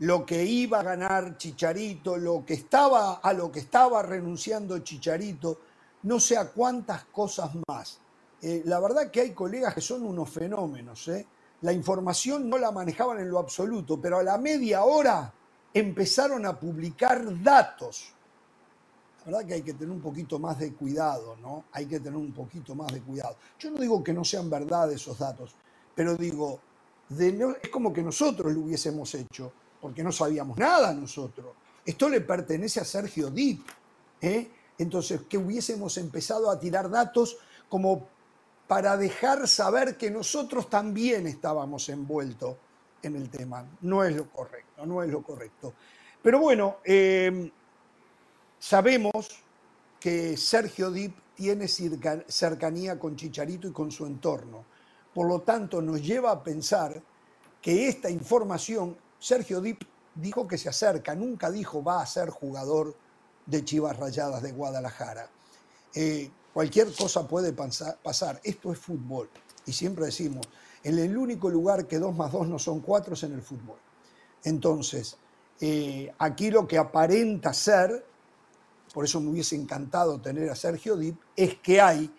lo 0.00 0.26
que 0.26 0.44
iba 0.44 0.80
a 0.80 0.82
ganar 0.82 1.38
Chicharito, 1.38 2.16
lo 2.16 2.44
que 2.44 2.54
estaba, 2.54 3.14
a 3.14 3.32
lo 3.32 3.50
que 3.50 3.60
estaba 3.60 4.02
renunciando 4.02 4.78
Chicharito, 4.80 5.58
no 6.02 6.20
sé 6.20 6.36
a 6.36 6.50
cuántas 6.50 7.04
cosas 7.06 7.50
más. 7.66 7.98
Eh, 8.42 8.62
la 8.66 8.78
verdad 8.78 9.10
que 9.10 9.22
hay 9.22 9.30
colegas 9.32 9.74
que 9.74 9.80
son 9.80 10.04
unos 10.04 10.28
fenómenos. 10.28 11.08
¿eh? 11.08 11.26
La 11.62 11.72
información 11.72 12.48
no 12.48 12.58
la 12.58 12.70
manejaban 12.70 13.18
en 13.18 13.30
lo 13.30 13.38
absoluto, 13.38 14.00
pero 14.00 14.18
a 14.18 14.22
la 14.22 14.38
media 14.38 14.84
hora 14.84 15.32
empezaron 15.72 16.44
a 16.46 16.58
publicar 16.58 17.42
datos. 17.42 18.12
La 19.18 19.32
verdad 19.32 19.46
que 19.46 19.54
hay 19.54 19.62
que 19.62 19.74
tener 19.74 19.90
un 19.90 20.00
poquito 20.00 20.38
más 20.38 20.58
de 20.58 20.72
cuidado, 20.74 21.36
¿no? 21.42 21.64
Hay 21.72 21.86
que 21.86 21.98
tener 21.98 22.16
un 22.16 22.32
poquito 22.32 22.74
más 22.74 22.92
de 22.92 23.00
cuidado. 23.00 23.36
Yo 23.58 23.70
no 23.70 23.80
digo 23.80 24.04
que 24.04 24.12
no 24.12 24.24
sean 24.24 24.48
verdad 24.48 24.92
esos 24.92 25.18
datos, 25.18 25.52
pero 25.94 26.14
digo, 26.14 26.60
es 27.10 27.68
como 27.70 27.92
que 27.92 28.02
nosotros 28.02 28.52
lo 28.52 28.60
hubiésemos 28.60 29.12
hecho, 29.16 29.52
porque 29.80 30.02
no 30.02 30.12
sabíamos 30.12 30.58
nada 30.58 30.92
nosotros. 30.92 31.54
Esto 31.84 32.08
le 32.08 32.20
pertenece 32.20 32.80
a 32.80 32.84
Sergio 32.84 33.30
Dip. 33.30 33.66
¿eh? 34.20 34.50
Entonces, 34.78 35.22
que 35.28 35.38
hubiésemos 35.38 35.96
empezado 35.98 36.50
a 36.50 36.58
tirar 36.58 36.90
datos 36.90 37.38
como 37.68 38.08
para 38.66 38.96
dejar 38.96 39.46
saber 39.46 39.96
que 39.96 40.10
nosotros 40.10 40.68
también 40.68 41.26
estábamos 41.26 41.88
envueltos 41.88 42.56
en 43.02 43.16
el 43.16 43.30
tema. 43.30 43.64
No 43.82 44.02
es 44.04 44.16
lo 44.16 44.28
correcto, 44.30 44.84
no 44.84 45.02
es 45.02 45.10
lo 45.10 45.22
correcto. 45.22 45.72
Pero 46.22 46.40
bueno, 46.40 46.78
eh, 46.84 47.50
sabemos 48.58 49.42
que 50.00 50.36
Sergio 50.36 50.90
Dip 50.90 51.14
tiene 51.34 51.68
cercanía 51.68 52.98
con 52.98 53.14
Chicharito 53.14 53.68
y 53.68 53.72
con 53.72 53.90
su 53.92 54.06
entorno. 54.06 54.64
Por 55.14 55.28
lo 55.28 55.40
tanto, 55.42 55.80
nos 55.80 56.02
lleva 56.02 56.30
a 56.30 56.42
pensar 56.42 57.00
que 57.60 57.88
esta 57.88 58.10
información, 58.10 58.96
Sergio 59.18 59.60
Dip 59.60 59.82
dijo 60.14 60.46
que 60.46 60.58
se 60.58 60.68
acerca, 60.68 61.14
nunca 61.14 61.50
dijo 61.50 61.82
va 61.82 62.00
a 62.00 62.06
ser 62.06 62.30
jugador 62.30 62.96
de 63.44 63.64
Chivas 63.64 63.96
Rayadas 63.96 64.42
de 64.42 64.52
Guadalajara. 64.52 65.30
Eh, 65.94 66.30
cualquier 66.52 66.92
cosa 66.92 67.26
puede 67.26 67.52
pasar, 67.52 68.40
esto 68.42 68.72
es 68.72 68.78
fútbol. 68.78 69.28
Y 69.66 69.72
siempre 69.72 70.06
decimos, 70.06 70.46
en 70.82 70.98
el 70.98 71.16
único 71.16 71.48
lugar 71.48 71.86
que 71.86 71.98
dos 71.98 72.14
más 72.14 72.32
dos 72.32 72.46
no 72.46 72.58
son 72.58 72.80
cuatro 72.80 73.14
es 73.14 73.22
en 73.22 73.32
el 73.32 73.42
fútbol. 73.42 73.78
Entonces, 74.44 75.16
eh, 75.60 76.12
aquí 76.18 76.50
lo 76.50 76.66
que 76.66 76.78
aparenta 76.78 77.52
ser, 77.52 78.04
por 78.92 79.04
eso 79.04 79.20
me 79.20 79.30
hubiese 79.30 79.56
encantado 79.56 80.20
tener 80.20 80.48
a 80.50 80.54
Sergio 80.54 80.96
Dip, 80.96 81.18
es 81.34 81.58
que 81.58 81.80
hay 81.80 82.10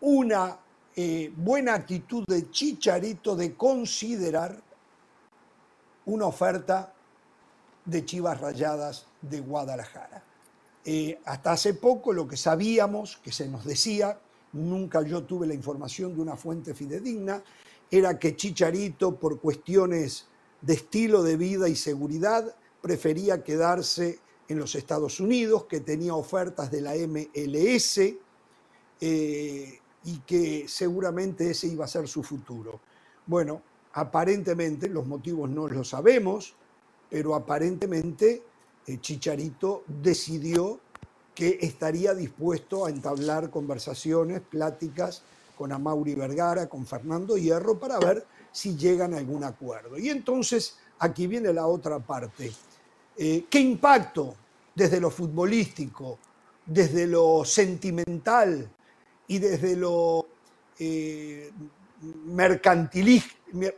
una 0.00 0.58
eh, 0.94 1.32
buena 1.36 1.74
actitud 1.74 2.24
de 2.26 2.50
Chicharito 2.50 3.34
de 3.34 3.54
considerar 3.54 4.62
una 6.08 6.26
oferta 6.26 6.92
de 7.84 8.04
Chivas 8.04 8.40
Rayadas 8.40 9.06
de 9.20 9.40
Guadalajara. 9.40 10.22
Eh, 10.84 11.20
hasta 11.26 11.52
hace 11.52 11.74
poco 11.74 12.12
lo 12.12 12.26
que 12.26 12.36
sabíamos, 12.36 13.18
que 13.18 13.30
se 13.30 13.46
nos 13.46 13.64
decía, 13.64 14.18
nunca 14.54 15.02
yo 15.02 15.24
tuve 15.24 15.46
la 15.46 15.54
información 15.54 16.14
de 16.14 16.22
una 16.22 16.36
fuente 16.36 16.72
fidedigna, 16.72 17.42
era 17.90 18.18
que 18.18 18.36
Chicharito, 18.36 19.16
por 19.16 19.38
cuestiones 19.38 20.26
de 20.62 20.74
estilo 20.74 21.22
de 21.22 21.36
vida 21.36 21.68
y 21.68 21.76
seguridad, 21.76 22.54
prefería 22.80 23.44
quedarse 23.44 24.18
en 24.48 24.58
los 24.58 24.74
Estados 24.74 25.20
Unidos, 25.20 25.64
que 25.64 25.80
tenía 25.80 26.14
ofertas 26.14 26.70
de 26.70 26.80
la 26.80 26.94
MLS 26.94 27.98
eh, 29.00 29.78
y 30.04 30.18
que 30.26 30.64
seguramente 30.68 31.50
ese 31.50 31.66
iba 31.66 31.84
a 31.84 31.88
ser 31.88 32.08
su 32.08 32.22
futuro. 32.22 32.80
Bueno, 33.26 33.60
aparentemente, 33.92 34.88
los 34.88 35.06
motivos 35.06 35.48
no 35.48 35.68
los 35.68 35.88
sabemos, 35.88 36.54
pero 37.10 37.34
aparentemente 37.34 38.42
eh, 38.86 38.98
Chicharito 39.00 39.84
decidió 39.86 40.80
que 41.34 41.58
estaría 41.60 42.14
dispuesto 42.14 42.86
a 42.86 42.90
entablar 42.90 43.50
conversaciones, 43.50 44.40
pláticas 44.40 45.22
con 45.56 45.72
Amauri 45.72 46.14
Vergara, 46.14 46.68
con 46.68 46.86
Fernando 46.86 47.36
Hierro, 47.36 47.78
para 47.78 47.98
ver 47.98 48.26
si 48.50 48.76
llegan 48.76 49.14
a 49.14 49.18
algún 49.18 49.44
acuerdo. 49.44 49.98
Y 49.98 50.08
entonces 50.08 50.76
aquí 50.98 51.26
viene 51.26 51.52
la 51.52 51.66
otra 51.66 51.98
parte. 51.98 52.52
Eh, 53.16 53.44
¿Qué 53.48 53.60
impacto 53.60 54.34
desde 54.74 55.00
lo 55.00 55.10
futbolístico, 55.10 56.18
desde 56.64 57.06
lo 57.06 57.44
sentimental 57.44 58.70
y 59.26 59.38
desde 59.38 59.74
lo 59.74 60.26
eh, 60.78 61.50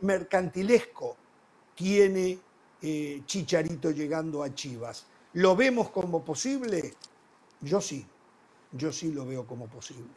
mercantilesco 0.01 1.17
tiene 1.75 2.39
eh, 2.81 3.21
Chicharito 3.25 3.91
llegando 3.91 4.43
a 4.43 4.53
Chivas? 4.53 5.07
¿Lo 5.33 5.55
vemos 5.55 5.89
como 5.89 6.23
posible? 6.23 6.93
Yo 7.61 7.79
sí, 7.79 8.05
yo 8.71 8.91
sí 8.91 9.11
lo 9.13 9.25
veo 9.25 9.45
como 9.45 9.67
posible. 9.67 10.09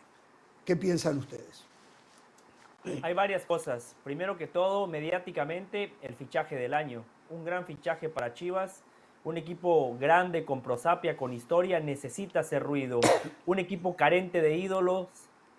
¿Qué 0.64 0.76
piensan 0.76 1.18
ustedes? 1.18 1.66
Hay 3.02 3.14
varias 3.14 3.44
cosas. 3.44 3.96
Primero 4.04 4.36
que 4.36 4.46
todo, 4.46 4.86
mediáticamente, 4.86 5.94
el 6.02 6.14
fichaje 6.14 6.56
del 6.56 6.74
año. 6.74 7.04
Un 7.30 7.44
gran 7.44 7.64
fichaje 7.64 8.08
para 8.08 8.34
Chivas. 8.34 8.82
Un 9.24 9.38
equipo 9.38 9.96
grande 9.98 10.44
con 10.44 10.60
prosapia, 10.60 11.16
con 11.16 11.32
historia, 11.32 11.80
necesita 11.80 12.40
hacer 12.40 12.62
ruido. 12.62 13.00
Un 13.46 13.58
equipo 13.58 13.96
carente 13.96 14.42
de 14.42 14.56
ídolos, 14.56 15.08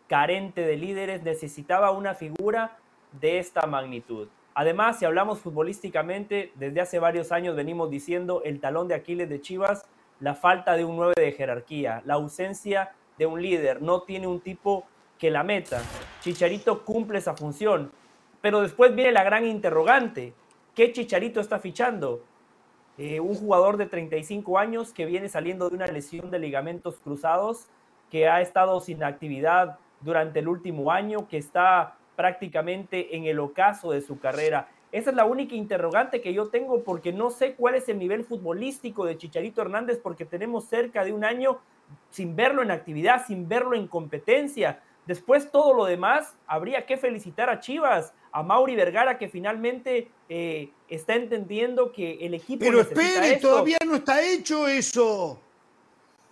carente 0.07 0.61
de 0.61 0.77
líderes, 0.77 1.23
necesitaba 1.23 1.91
una 1.91 2.13
figura 2.13 2.77
de 3.19 3.39
esta 3.39 3.65
magnitud. 3.65 4.27
Además, 4.53 4.99
si 4.99 5.05
hablamos 5.05 5.39
futbolísticamente, 5.39 6.51
desde 6.55 6.81
hace 6.81 6.99
varios 6.99 7.31
años 7.31 7.55
venimos 7.55 7.89
diciendo 7.89 8.41
el 8.45 8.59
talón 8.59 8.87
de 8.87 8.95
Aquiles 8.95 9.29
de 9.29 9.41
Chivas, 9.41 9.85
la 10.19 10.33
falta 10.33 10.77
de 10.77 10.85
un 10.85 10.95
9 10.95 11.13
de 11.17 11.31
jerarquía, 11.33 12.01
la 12.05 12.13
ausencia 12.13 12.93
de 13.17 13.25
un 13.25 13.41
líder, 13.41 13.81
no 13.81 14.03
tiene 14.03 14.27
un 14.27 14.39
tipo 14.39 14.85
que 15.17 15.29
la 15.29 15.43
meta. 15.43 15.81
Chicharito 16.21 16.83
cumple 16.85 17.19
esa 17.19 17.35
función. 17.35 17.91
Pero 18.41 18.61
después 18.61 18.95
viene 18.95 19.11
la 19.11 19.23
gran 19.23 19.45
interrogante. 19.45 20.33
¿Qué 20.73 20.91
Chicharito 20.91 21.39
está 21.39 21.59
fichando? 21.59 22.23
Eh, 22.97 23.19
un 23.19 23.35
jugador 23.35 23.75
de 23.77 23.87
35 23.87 24.57
años 24.57 24.93
que 24.93 25.05
viene 25.05 25.27
saliendo 25.27 25.69
de 25.69 25.75
una 25.75 25.87
lesión 25.87 26.31
de 26.31 26.39
ligamentos 26.39 26.99
cruzados, 26.99 27.67
que 28.09 28.29
ha 28.29 28.39
estado 28.39 28.79
sin 28.79 29.03
actividad 29.03 29.79
durante 30.01 30.39
el 30.39 30.47
último 30.47 30.91
año, 30.91 31.27
que 31.27 31.37
está 31.37 31.97
prácticamente 32.15 33.15
en 33.15 33.25
el 33.25 33.39
ocaso 33.39 33.91
de 33.91 34.01
su 34.01 34.19
carrera. 34.19 34.69
Esa 34.91 35.09
es 35.09 35.15
la 35.15 35.25
única 35.25 35.55
interrogante 35.55 36.21
que 36.21 36.33
yo 36.33 36.47
tengo 36.47 36.83
porque 36.83 37.11
no 37.11 37.29
sé 37.29 37.55
cuál 37.55 37.75
es 37.75 37.89
el 37.89 37.99
nivel 37.99 38.23
futbolístico 38.23 39.05
de 39.05 39.17
Chicharito 39.17 39.61
Hernández 39.61 39.99
porque 40.01 40.23
tenemos 40.23 40.65
cerca 40.65 41.03
de 41.03 41.11
un 41.11 41.25
año 41.25 41.59
sin 42.09 42.35
verlo 42.35 42.61
en 42.61 42.71
actividad, 42.71 43.25
sin 43.25 43.47
verlo 43.49 43.75
en 43.75 43.87
competencia. 43.87 44.81
Después 45.05 45.51
todo 45.51 45.73
lo 45.73 45.85
demás, 45.85 46.35
habría 46.47 46.85
que 46.85 46.97
felicitar 46.97 47.49
a 47.49 47.59
Chivas, 47.59 48.13
a 48.31 48.41
Mauri 48.41 48.75
Vergara, 48.75 49.17
que 49.17 49.29
finalmente 49.29 50.09
eh, 50.29 50.71
está 50.89 51.15
entendiendo 51.15 51.91
que 51.91 52.25
el 52.25 52.33
equipo. 52.33 52.63
Pero 52.65 52.81
espere, 52.81 53.37
todavía 53.37 53.77
no 53.85 53.95
está 53.95 54.21
hecho 54.23 54.67
eso. 54.67 55.39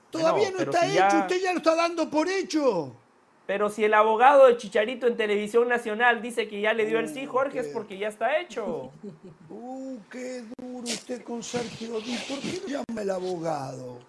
Todavía 0.09 0.51
no, 0.51 0.59
está 0.59 0.85
hecho, 0.85 1.17
usted 1.19 1.41
ya 1.41 1.51
lo 1.51 1.57
está 1.57 1.75
dando 1.75 2.09
por 2.09 2.29
hecho. 2.29 2.95
Pero 3.45 3.69
si 3.69 3.83
el 3.83 3.93
abogado 3.93 4.47
de 4.47 4.55
Chicharito 4.55 5.05
en 5.05 5.17
Televisión 5.17 5.67
Nacional 5.67 6.21
dice 6.21 6.47
que 6.47 6.61
ya 6.61 6.73
le 6.73 6.85
dio 6.85 6.99
el 6.99 7.09
sí, 7.09 7.27
uh, 7.27 7.31
Jorge, 7.31 7.59
es 7.59 7.67
porque 7.67 7.97
ya 7.97 8.07
está 8.07 8.39
hecho. 8.39 8.91
Uh, 9.49 9.99
qué 10.09 10.41
duro 10.57 10.83
usted 10.83 11.23
con 11.23 11.43
Sergio 11.43 11.99
Di. 12.01 12.17
¿Por 12.27 12.39
qué 12.39 12.59
no 12.61 12.67
llama 12.67 13.01
el 13.01 13.09
abogado? 13.11 13.99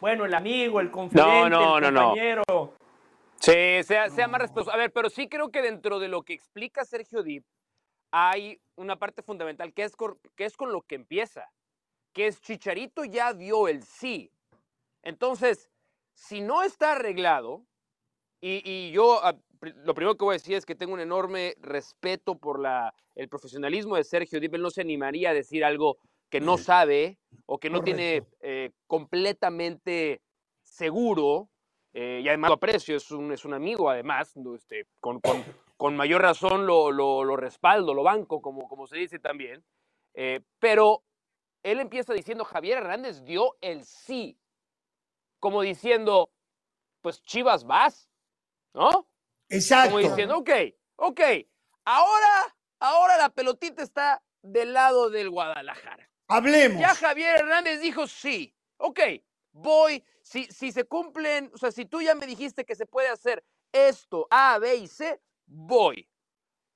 Bueno, 0.00 0.24
el 0.24 0.32
amigo, 0.32 0.80
el 0.80 0.90
confidente, 0.90 1.50
no, 1.50 1.80
no, 1.80 1.88
el 1.88 1.94
compañero. 1.94 2.42
No, 2.48 2.72
Sí, 3.44 3.82
sea, 3.82 4.08
sea 4.08 4.28
más 4.28 4.40
respetuoso. 4.40 4.72
A 4.72 4.76
ver, 4.76 4.92
pero 4.92 5.10
sí 5.10 5.28
creo 5.28 5.50
que 5.50 5.60
dentro 5.60 5.98
de 5.98 6.08
lo 6.08 6.22
que 6.22 6.32
explica 6.32 6.84
Sergio 6.84 7.22
Dip 7.22 7.44
hay 8.10 8.58
una 8.76 8.96
parte 8.96 9.22
fundamental 9.22 9.74
que 9.74 9.82
es, 9.82 9.96
con, 9.96 10.18
que 10.36 10.44
es 10.46 10.56
con 10.56 10.72
lo 10.72 10.80
que 10.82 10.94
empieza, 10.94 11.50
que 12.12 12.26
es 12.26 12.40
Chicharito 12.40 13.04
ya 13.04 13.34
dio 13.34 13.68
el 13.68 13.82
sí. 13.82 14.30
Entonces, 15.02 15.68
si 16.14 16.40
no 16.40 16.62
está 16.62 16.92
arreglado, 16.92 17.66
y, 18.46 18.90
yo 18.90 19.24
ah, 19.24 19.34
lo 19.60 19.94
primero 19.94 20.16
que 20.16 20.24
voy 20.24 20.34
a 20.34 20.38
decir 20.38 20.54
es 20.54 20.66
que 20.66 20.74
tengo 20.74 20.92
un 20.92 21.00
enorme 21.00 21.54
respeto 21.60 22.36
por 22.36 22.60
la, 22.60 22.94
el 23.14 23.28
profesionalismo 23.28 23.96
de 23.96 24.04
Sergio 24.04 24.40
Dip, 24.40 24.54
él 24.54 24.62
no 24.62 24.70
se 24.70 24.82
animaría 24.82 25.30
a 25.30 25.34
decir 25.34 25.64
algo 25.64 25.98
que 26.28 26.40
no 26.40 26.58
sabe 26.58 27.18
o 27.46 27.58
que 27.58 27.70
no 27.70 27.82
tiene 27.82 28.24
eh, 28.40 28.72
completamente 28.86 30.20
seguro 30.62 31.48
eh, 31.94 32.20
y 32.24 32.28
además 32.28 32.50
lo 32.50 32.54
aprecio, 32.56 32.96
es 32.96 33.10
un, 33.12 33.32
es 33.32 33.44
un 33.44 33.54
amigo 33.54 33.88
además, 33.88 34.34
este, 34.56 34.88
con, 35.00 35.20
con, 35.20 35.44
con, 35.76 35.96
mayor 35.96 36.22
razón 36.22 36.66
lo, 36.66 36.90
lo, 36.90 37.22
lo, 37.22 37.36
respaldo, 37.36 37.94
lo 37.94 38.02
banco, 38.02 38.42
como, 38.42 38.68
como 38.68 38.88
se 38.88 38.98
dice 38.98 39.20
también. 39.20 39.64
Eh, 40.14 40.40
pero 40.58 41.04
él 41.62 41.78
empieza 41.78 42.12
diciendo, 42.12 42.44
Javier 42.44 42.78
Hernández 42.78 43.22
dio 43.22 43.56
el 43.60 43.84
sí, 43.84 44.36
como 45.38 45.62
diciendo, 45.62 46.30
pues 47.00 47.22
Chivas 47.22 47.64
vas, 47.64 48.10
¿no? 48.74 49.08
Exacto. 49.48 49.92
Como 49.92 50.08
diciendo, 50.08 50.38
ok, 50.38 50.50
Ok, 50.96 51.20
ahora, 51.84 52.56
ahora 52.78 53.16
la 53.16 53.28
pelotita 53.28 53.82
está 53.82 54.22
del 54.42 54.72
lado 54.72 55.10
del 55.10 55.30
Guadalajara. 55.30 56.08
Hablemos. 56.28 56.80
Ya 56.80 56.94
Javier 56.94 57.40
Hernández 57.40 57.80
dijo 57.80 58.06
sí. 58.06 58.54
Ok, 58.76 59.00
voy. 59.52 60.04
Si, 60.22 60.44
si 60.44 60.72
se 60.72 60.84
cumplen, 60.84 61.50
o 61.52 61.58
sea, 61.58 61.72
si 61.72 61.84
tú 61.84 62.00
ya 62.00 62.14
me 62.14 62.26
dijiste 62.26 62.64
que 62.64 62.74
se 62.74 62.86
puede 62.86 63.08
hacer 63.08 63.44
esto, 63.72 64.26
A, 64.30 64.58
B 64.58 64.76
y 64.76 64.86
C, 64.86 65.20
voy. 65.46 66.08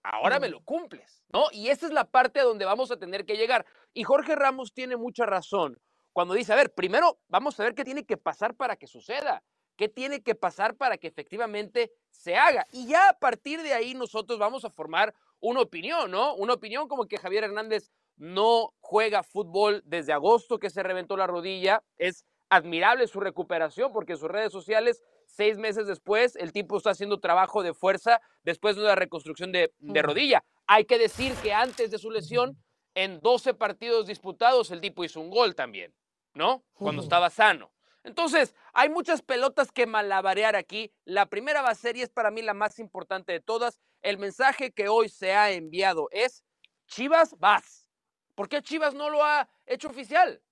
Ahora 0.02 0.38
me 0.38 0.49
lo 0.49 0.62
cumples, 0.64 1.25
¿no? 1.33 1.47
Y 1.52 1.69
esa 1.69 1.87
es 1.87 1.93
la 1.93 2.05
parte 2.05 2.40
a 2.40 2.45
donde 2.45 2.64
vamos 2.64 2.90
a 2.90 2.99
tener 2.99 3.25
que 3.25 3.37
llegar. 3.37 3.67
Y 3.93 4.05
Jorge 4.05 4.35
Ramos 4.35 4.73
tiene 4.73 4.97
mucha 4.97 5.26
razón 5.26 5.81
cuando 6.12 6.35
dice, 6.35 6.52
a 6.52 6.57
ver, 6.57 6.73
primero 6.75 7.21
vamos 7.28 7.59
a 7.59 7.64
ver 7.64 7.75
qué 7.75 7.85
tiene 7.85 8.05
que 8.05 8.17
pasar 8.17 8.55
para 8.55 8.76
que 8.76 8.87
suceda, 8.87 9.43
qué 9.78 9.88
tiene 9.88 10.23
que 10.23 10.35
pasar 10.35 10.76
para 10.76 10.99
que 10.99 11.06
efectivamente 11.06 11.92
se 12.11 12.37
haga. 12.37 12.66
Y 12.73 12.88
ya 12.88 13.11
a 13.11 13.18
partir 13.18 13.62
de 13.62 13.73
ahí 13.73 13.94
nosotros 13.94 14.38
vamos 14.38 14.64
a 14.64 14.70
formar 14.70 15.14
una 15.40 15.61
opinión, 15.61 16.11
¿no? 16.11 16.35
Una 16.35 16.54
opinión 16.54 16.88
como 16.88 17.06
que 17.06 17.16
Javier 17.16 17.44
Hernández 17.44 17.92
no 18.16 18.75
juega 18.80 19.23
fútbol 19.23 19.82
desde 19.87 20.12
agosto 20.12 20.58
que 20.58 20.68
se 20.68 20.82
reventó 20.82 21.16
la 21.16 21.28
rodilla. 21.28 21.85
Es 21.97 22.26
admirable 22.50 23.06
su 23.06 23.20
recuperación 23.20 23.92
porque 23.92 24.14
en 24.14 24.18
sus 24.18 24.28
redes 24.28 24.50
sociales, 24.50 25.00
seis 25.26 25.58
meses 25.58 25.87
después, 25.87 26.35
el 26.35 26.52
tipo 26.52 26.76
está 26.76 26.90
haciendo 26.90 27.20
trabajo 27.20 27.62
de 27.62 27.73
fuerza 27.73 28.20
después 28.42 28.75
de 28.75 28.82
una 28.82 28.97
reconstrucción 28.97 29.52
de, 29.52 29.73
de 29.78 30.02
rodilla. 30.02 30.42
Hay 30.66 30.87
que 30.87 30.99
decir 30.99 31.35
que 31.35 31.52
antes 31.52 31.92
de 31.92 31.99
su 31.99 32.11
lesión, 32.11 32.58
en 32.94 33.20
12 33.20 33.54
partidos 33.54 34.08
disputados, 34.08 34.73
el 34.73 34.80
tipo 34.80 35.04
hizo 35.04 35.20
un 35.20 35.30
gol 35.30 35.54
también, 35.54 35.94
¿no? 36.35 36.64
Cuando 36.75 37.00
estaba 37.00 37.30
sano. 37.30 37.70
Entonces, 38.05 38.55
hay 38.73 38.88
muchas 38.88 39.23
pelotas 39.23 39.73
que 39.73 39.87
malabarear 39.87 40.57
aquí. 40.57 40.93
La 41.05 41.26
primera 41.26 41.62
va 41.62 41.71
a 41.71 41.75
ser, 41.75 41.97
y 41.97 42.02
es 42.02 42.11
para 42.11 42.31
mí 42.31 42.43
la 42.43 42.55
más 42.55 42.78
importante 42.78 43.33
de 43.33 43.40
todas, 43.40 43.81
el 44.02 44.19
mensaje 44.19 44.73
que 44.73 44.88
hoy 44.88 45.09
se 45.09 45.35
ha 45.35 45.50
enviado 45.50 46.09
es, 46.12 46.45
Chivas, 46.87 47.38
vas. 47.38 47.88
¿Por 48.35 48.49
qué 48.49 48.62
Chivas 48.62 48.95
no 48.95 49.11
lo 49.11 49.23
ha 49.25 49.49
hecho 49.67 49.88
oficial? 49.88 50.43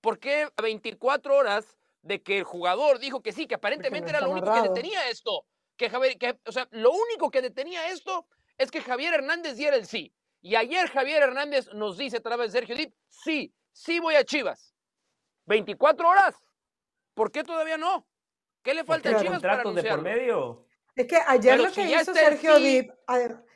¿Por 0.00 0.18
qué 0.18 0.48
a 0.56 0.62
24 0.62 1.34
horas 1.34 1.78
de 2.02 2.22
que 2.22 2.38
el 2.38 2.44
jugador 2.44 2.98
dijo 2.98 3.22
que 3.22 3.32
sí, 3.32 3.46
que 3.46 3.54
aparentemente 3.54 4.10
era 4.10 4.20
lo 4.20 4.30
único 4.30 4.52
que 4.52 4.68
detenía 4.68 5.08
esto? 5.08 5.46
Que 5.76 5.88
Javier, 5.88 6.18
que, 6.18 6.38
o 6.46 6.52
sea, 6.52 6.68
lo 6.70 6.92
único 6.92 7.30
que 7.30 7.42
detenía 7.42 7.88
esto 7.88 8.26
es 8.58 8.70
que 8.70 8.82
Javier 8.82 9.14
Hernández 9.14 9.56
diera 9.56 9.76
el 9.76 9.86
sí. 9.86 10.14
Y 10.42 10.56
ayer 10.56 10.88
Javier 10.90 11.22
Hernández 11.22 11.72
nos 11.72 11.96
dice 11.96 12.18
a 12.18 12.22
través 12.22 12.52
de 12.52 12.58
Sergio 12.58 12.76
Dip, 12.76 12.94
sí, 13.08 13.54
sí 13.72 13.98
voy 13.98 14.14
a 14.16 14.24
Chivas. 14.24 14.74
24 15.46 16.06
horas. 16.06 16.36
¿Por 17.14 17.30
qué 17.32 17.44
todavía 17.44 17.78
no? 17.78 18.06
¿Qué 18.62 18.74
le 18.74 18.84
falta 18.84 19.10
a 19.10 19.20
Chivas 19.20 19.40
para 19.40 19.60
anunciarlo? 19.60 20.02
de 20.02 20.10
por 20.10 20.18
medio? 20.18 20.66
Es 20.96 21.06
que 21.06 21.18
ayer 21.26 21.58
lo 21.58 21.72
que 21.72 21.82
hizo 21.82 22.14
Sergio 22.14 22.58
Dip... 22.58 22.90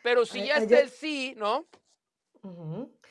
pero 0.02 0.24
si 0.26 0.46
ya 0.46 0.56
está 0.56 0.80
el 0.80 0.90
sí, 0.90 1.34
¿no? 1.36 1.66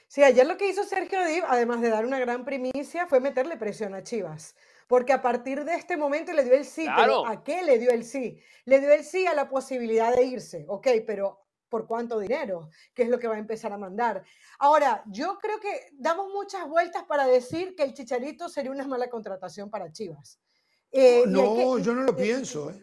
Sí, 0.08 0.24
ayer 0.24 0.46
lo 0.46 0.58
que 0.58 0.70
hizo 0.70 0.84
Sergio 0.84 1.24
Dip, 1.26 1.44
además 1.48 1.82
de 1.82 1.90
dar 1.90 2.06
una 2.06 2.20
gran 2.20 2.46
primicia, 2.46 3.08
fue 3.08 3.20
meterle 3.20 3.58
presión 3.58 3.94
a 3.94 4.04
Chivas. 4.04 4.56
Porque 4.88 5.12
a 5.12 5.22
partir 5.22 5.66
de 5.66 5.76
este 5.76 5.98
momento 5.98 6.32
le 6.34 6.44
dio 6.44 6.54
el 6.54 6.66
sí. 6.66 6.88
Pero 6.96 7.26
¿A 7.26 7.44
qué 7.44 7.62
le 7.64 7.78
dio 7.78 7.92
el 7.92 8.06
sí? 8.06 8.42
Le 8.64 8.80
dio 8.80 8.92
el 8.92 9.04
sí 9.04 9.28
a 9.28 9.34
la 9.34 9.50
posibilidad 9.50 10.16
de 10.16 10.24
irse. 10.24 10.66
Ok, 10.70 10.88
pero 11.06 11.47
¿por 11.70 11.88
cuánto 11.88 12.20
dinero? 12.20 12.70
¿Qué 12.94 13.04
es 13.04 13.10
lo 13.10 13.20
que 13.20 13.28
va 13.28 13.36
a 13.36 13.40
empezar 13.40 13.72
a 13.74 13.78
mandar? 13.78 14.24
Ahora, 14.60 15.04
yo 15.08 15.38
creo 15.40 15.60
que 15.60 15.90
damos 15.94 16.32
muchas 16.34 16.68
vueltas 16.68 17.04
para 17.06 17.26
decir 17.28 17.76
que 17.76 17.84
el 17.84 17.94
Chicharito 17.94 18.50
sería 18.50 18.72
una 18.72 18.88
mala 18.88 19.10
contratación 19.10 19.70
para 19.70 19.92
Chivas. 19.92 20.40
Eh, 20.92 21.24
no, 21.28 21.78
yo 21.80 21.94
no 21.94 22.04
lo 22.04 22.16
pienso. 22.16 22.72
¿eh? 22.72 22.82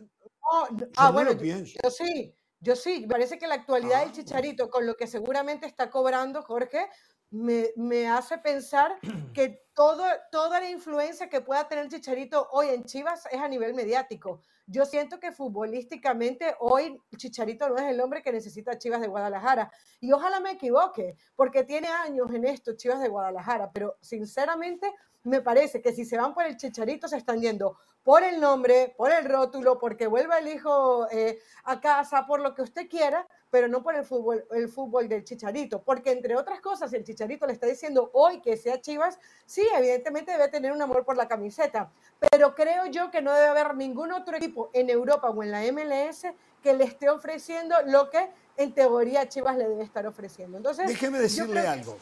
ah, 0.96 1.10
bueno, 1.10 1.32
lo 1.32 1.38
pienso. 1.38 1.78
yo 1.82 1.90
sí. 1.90 2.34
Yo 2.64 2.74
sí, 2.74 3.00
me 3.02 3.08
parece 3.08 3.38
que 3.38 3.46
la 3.46 3.56
actualidad 3.56 4.00
del 4.00 4.08
ah, 4.08 4.12
Chicharito, 4.12 4.70
con 4.70 4.86
lo 4.86 4.96
que 4.96 5.06
seguramente 5.06 5.66
está 5.66 5.90
cobrando 5.90 6.42
Jorge, 6.42 6.88
me, 7.30 8.08
hace 8.08 8.38
pensar 8.38 8.98
que 9.34 9.66
todo, 9.74 10.02
toda 10.32 10.60
la 10.60 10.70
influencia 10.70 11.28
que 11.28 11.42
pueda 11.42 11.68
tener 11.68 11.88
Chicharito 11.88 12.48
hoy 12.52 12.68
en 12.68 12.84
Chivas 12.84 13.26
es 13.30 13.38
a 13.38 13.48
nivel 13.48 13.74
mediático. 13.74 14.40
Yo 14.66 14.86
siento 14.86 15.20
que 15.20 15.30
futbolísticamente 15.30 16.54
hoy 16.58 16.98
Chicharito 17.16 17.68
no 17.68 17.76
es 17.76 17.84
el 17.84 18.00
hombre 18.00 18.22
que 18.22 18.32
necesita 18.32 18.78
Chivas 18.78 19.00
de 19.00 19.08
Guadalajara. 19.08 19.70
Y 20.00 20.10
ojalá 20.12 20.40
me 20.40 20.52
equivoque, 20.52 21.16
porque 21.36 21.64
tiene 21.64 21.88
años 21.88 22.32
en 22.32 22.46
esto 22.46 22.74
Chivas 22.74 23.00
de 23.00 23.08
Guadalajara, 23.08 23.70
pero 23.72 23.96
sinceramente 24.00 24.90
me 25.24 25.42
parece 25.42 25.82
que 25.82 25.92
si 25.92 26.04
se 26.04 26.16
van 26.16 26.32
por 26.32 26.44
el 26.44 26.56
Chicharito 26.56 27.08
se 27.08 27.18
están 27.18 27.40
yendo 27.40 27.78
por 28.04 28.22
el 28.22 28.38
nombre, 28.38 28.94
por 28.96 29.10
el 29.10 29.24
rótulo, 29.24 29.78
porque 29.78 30.06
vuelva 30.06 30.38
el 30.38 30.48
hijo 30.48 31.08
eh, 31.10 31.40
a 31.64 31.80
casa, 31.80 32.26
por 32.26 32.40
lo 32.40 32.54
que 32.54 32.62
usted 32.62 32.88
quiera, 32.88 33.26
pero 33.50 33.66
no 33.66 33.82
por 33.82 33.96
el 33.96 34.04
fútbol, 34.04 34.44
el 34.50 34.68
fútbol 34.68 35.08
del 35.08 35.24
Chicharito, 35.24 35.82
porque 35.82 36.12
entre 36.12 36.36
otras 36.36 36.60
cosas 36.60 36.92
el 36.92 37.02
Chicharito 37.02 37.46
le 37.46 37.54
está 37.54 37.66
diciendo 37.66 38.10
hoy 38.12 38.40
que 38.42 38.58
sea 38.58 38.80
Chivas, 38.80 39.18
sí, 39.46 39.66
evidentemente 39.74 40.32
debe 40.32 40.48
tener 40.48 40.70
un 40.70 40.82
amor 40.82 41.04
por 41.04 41.16
la 41.16 41.26
camiseta, 41.26 41.90
pero 42.30 42.54
creo 42.54 42.86
yo 42.86 43.10
que 43.10 43.22
no 43.22 43.32
debe 43.32 43.46
haber 43.46 43.74
ningún 43.74 44.12
otro 44.12 44.36
equipo 44.36 44.70
en 44.74 44.90
Europa 44.90 45.30
o 45.30 45.42
en 45.42 45.50
la 45.50 45.62
MLS 45.72 46.26
que 46.62 46.74
le 46.74 46.84
esté 46.84 47.08
ofreciendo 47.08 47.74
lo 47.86 48.10
que 48.10 48.28
en 48.56 48.72
teoría 48.74 49.28
Chivas 49.28 49.56
le 49.56 49.66
debe 49.66 49.82
estar 49.82 50.06
ofreciendo. 50.06 50.58
Entonces, 50.58 50.86
déjeme 50.86 51.18
decirle 51.18 51.60
algo. 51.60 51.96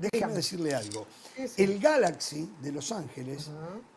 Déjeme 0.00 0.32
decirle 0.32 0.74
algo. 0.74 1.06
El 1.58 1.78
Galaxy 1.78 2.50
de 2.62 2.72
Los 2.72 2.90
Ángeles 2.90 3.50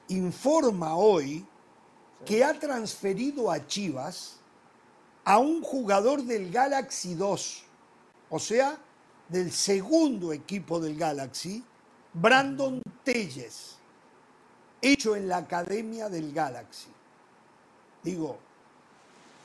informa 0.10 0.98
hoy 0.98 1.46
que 2.26 2.44
ha 2.44 2.60
transferido 2.60 3.50
a 3.50 3.66
Chivas 3.66 4.36
a 5.24 5.38
un 5.38 5.62
jugador 5.62 6.24
del 6.24 6.52
Galaxy 6.52 7.14
2, 7.16 7.64
o 8.30 8.40
sea, 8.40 8.78
del 9.30 9.54
segundo 9.54 10.34
equipo 10.34 10.82
del 10.82 10.98
Galaxy, 10.98 11.64
Brandon 12.14 12.82
Telles, 13.06 13.78
hecho 14.82 15.16
en 15.16 15.30
la 15.30 15.38
academia 15.38 16.10
del 16.10 16.34
Galaxy. 16.34 16.90
Digo, 18.04 18.38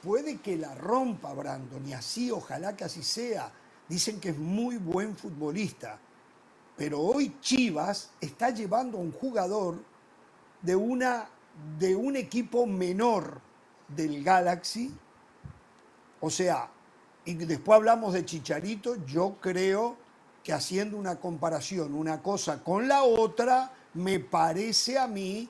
puede 0.03 0.39
que 0.39 0.57
la 0.57 0.75
rompa 0.75 1.33
Brandon 1.35 1.87
y 1.87 1.93
así, 1.93 2.33
ojalá 2.33 2.77
que 2.77 2.83
así 2.83 3.05
sea. 3.05 3.53
Dicen 3.89 4.19
que 4.19 4.31
es 4.31 4.39
muy 4.39 4.77
buen 4.77 5.17
futbolista 5.17 6.01
pero 6.79 7.01
hoy 7.01 7.37
Chivas 7.41 8.11
está 8.21 8.51
llevando 8.51 8.99
a 8.99 9.01
un 9.01 9.11
jugador 9.11 9.83
de, 10.63 10.77
una, 10.77 11.29
de 11.77 11.97
un 11.97 12.15
equipo 12.15 12.67
menor 12.67 13.41
del 13.89 14.23
Galaxy. 14.23 14.95
O 16.21 16.31
sea, 16.31 16.71
y 17.25 17.35
después 17.35 17.77
hablamos 17.77 18.15
de 18.15 18.25
Chicharito, 18.25 19.05
yo 19.05 19.39
creo 19.41 19.97
que 20.45 20.53
haciendo 20.53 20.97
una 20.97 21.17
comparación, 21.17 21.95
una 21.95 22.23
cosa 22.23 22.63
con 22.63 22.87
la 22.87 23.03
otra, 23.03 23.73
me 23.95 24.21
parece 24.21 24.99
a 24.99 25.09
mí 25.09 25.49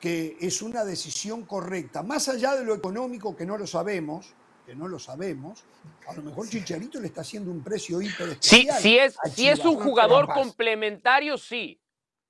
que 0.00 0.38
es 0.40 0.62
una 0.62 0.84
decisión 0.84 1.44
correcta, 1.44 2.02
más 2.02 2.28
allá 2.30 2.56
de 2.56 2.64
lo 2.64 2.74
económico 2.74 3.36
que 3.36 3.44
no 3.44 3.58
lo 3.58 3.66
sabemos, 3.66 4.32
que 4.64 4.74
no 4.74 4.88
lo 4.88 4.98
sabemos, 4.98 5.64
a 6.06 6.14
lo 6.14 6.22
mejor 6.22 6.48
Chicharito 6.48 7.00
le 7.00 7.08
está 7.08 7.22
haciendo 7.22 7.50
un 7.50 7.62
precio 7.62 8.00
hiper 8.00 8.28
especial. 8.30 8.76
Sí, 8.76 8.82
si 8.82 8.98
es, 8.98 9.16
si 9.34 9.48
es 9.48 9.64
un 9.64 9.76
jugador 9.76 10.32
complementario, 10.32 11.36
sí. 11.36 11.80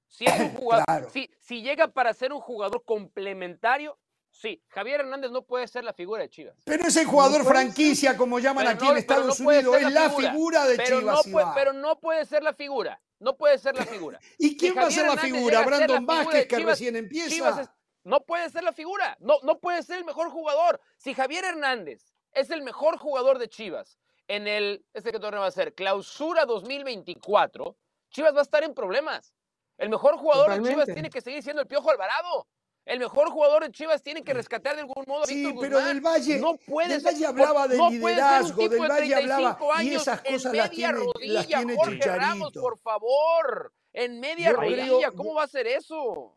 Si, 0.09 0.25
es 0.25 0.41
un 0.41 0.51
jugador, 0.55 1.11
si, 1.11 1.63
llega 1.63 1.89
para 1.89 2.13
ser 2.15 2.33
un 2.33 2.41
jugador 2.41 2.85
complementario, 2.85 3.99
sí. 4.31 4.63
Javier 4.69 5.01
Hernández 5.01 5.31
no 5.31 5.43
puede 5.45 5.69
ser 5.69 5.85
la 5.85 5.93
figura 5.93 6.23
de 6.23 6.31
Chivas. 6.31 6.57
Pero 6.65 6.87
es 6.87 6.97
el 6.97 7.07
jugador 7.07 7.45
franquicia, 7.45 8.17
como 8.17 8.39
llaman 8.39 8.67
aquí 8.67 8.87
en 8.87 8.97
Estados 8.97 9.41
Unidos, 9.41 9.77
es 9.77 9.93
la 9.93 10.11
figura, 10.11 10.67
de 10.67 10.83
Chivas. 10.85 11.27
pero 11.55 11.73
no 11.73 11.99
puede 12.01 12.25
ser 12.25 12.43
la 12.43 12.55
figura. 12.55 13.01
No 13.21 13.37
puede 13.37 13.57
ser 13.57 13.77
la 13.77 13.87
figura. 13.87 14.19
¿Y 14.39 14.57
quién 14.57 14.77
va 14.77 14.89
a 14.89 14.91
ser 14.91 15.07
la 15.07 15.17
figura? 15.17 15.63
Brandon 15.63 16.05
Vázquez, 16.05 16.47
que 16.49 16.59
recién 16.59 16.97
empieza. 16.97 17.73
no 18.03 18.25
puede 18.25 18.51
ser 18.51 18.65
la 18.65 18.73
figura. 18.73 19.17
No, 19.21 19.35
no 19.45 19.61
puede 19.61 19.83
ser 19.85 19.99
el 19.99 20.05
mejor 20.05 20.29
jugador. 20.31 20.81
Si 20.97 21.15
Javier 21.15 21.45
Hernández 21.45 22.12
es 22.33 22.51
el 22.51 22.63
mejor 22.63 22.99
jugador 22.99 23.39
de 23.39 23.49
Chivas 23.49 23.99
en 24.29 24.47
el, 24.47 24.85
este 24.95 25.13
que 25.13 25.19
torneo 25.19 25.41
va 25.41 25.47
a 25.47 25.51
ser, 25.51 25.75
clausura 25.75 26.47
2024, 26.47 27.77
Chivas 28.11 28.35
va 28.35 28.41
a 28.41 28.43
estar 28.43 28.63
en 28.65 28.75
problemas. 28.75 29.35
El 29.79 29.91
mejor 29.91 30.17
jugador 30.17 30.51
de 30.51 30.69
Chivas 30.69 30.87
tiene 30.87 31.11
que 31.11 31.21
seguir 31.21 31.43
siendo 31.43 31.63
el 31.63 31.69
Piojo 31.69 31.91
Alvarado. 31.91 32.47
El 32.85 32.99
mejor 32.99 33.31
jugador 33.31 33.63
de 33.63 33.71
Chivas 33.71 34.03
tiene 34.03 34.25
que 34.25 34.35
rescatar 34.35 34.75
de 34.75 34.81
algún 34.81 35.05
modo 35.07 35.23
a 35.23 35.27
Sí, 35.27 35.55
pero 35.61 35.81
del 35.85 36.01
Valle, 36.01 36.41
no 36.41 36.57
puede 36.57 36.89
del 36.95 37.05
Valle 37.05 37.27
hablaba 37.27 37.69
de 37.69 37.79
liderazgo, 37.79 38.69
del 38.69 38.81
Valle 38.81 39.15
hablaba 39.15 39.83
y 39.83 39.95
esas 39.95 40.21
cosas 40.21 40.53
las 40.53 40.71
tiene, 40.71 40.93
rodilla, 40.95 41.33
las 41.33 41.47
tiene 41.47 41.77
Jorge 41.77 42.17
Ramos, 42.17 42.53
por 42.53 42.79
favor, 42.79 43.73
en 43.93 44.19
media 44.19 44.53
rodilla, 44.53 45.13
¿cómo 45.13 45.35
va 45.35 45.45
a 45.45 45.49
ser 45.49 45.69
eso? 45.69 46.37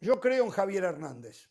Yo 0.00 0.20
creo 0.20 0.44
en 0.44 0.50
Javier 0.50 0.84
Hernández. 0.84 1.47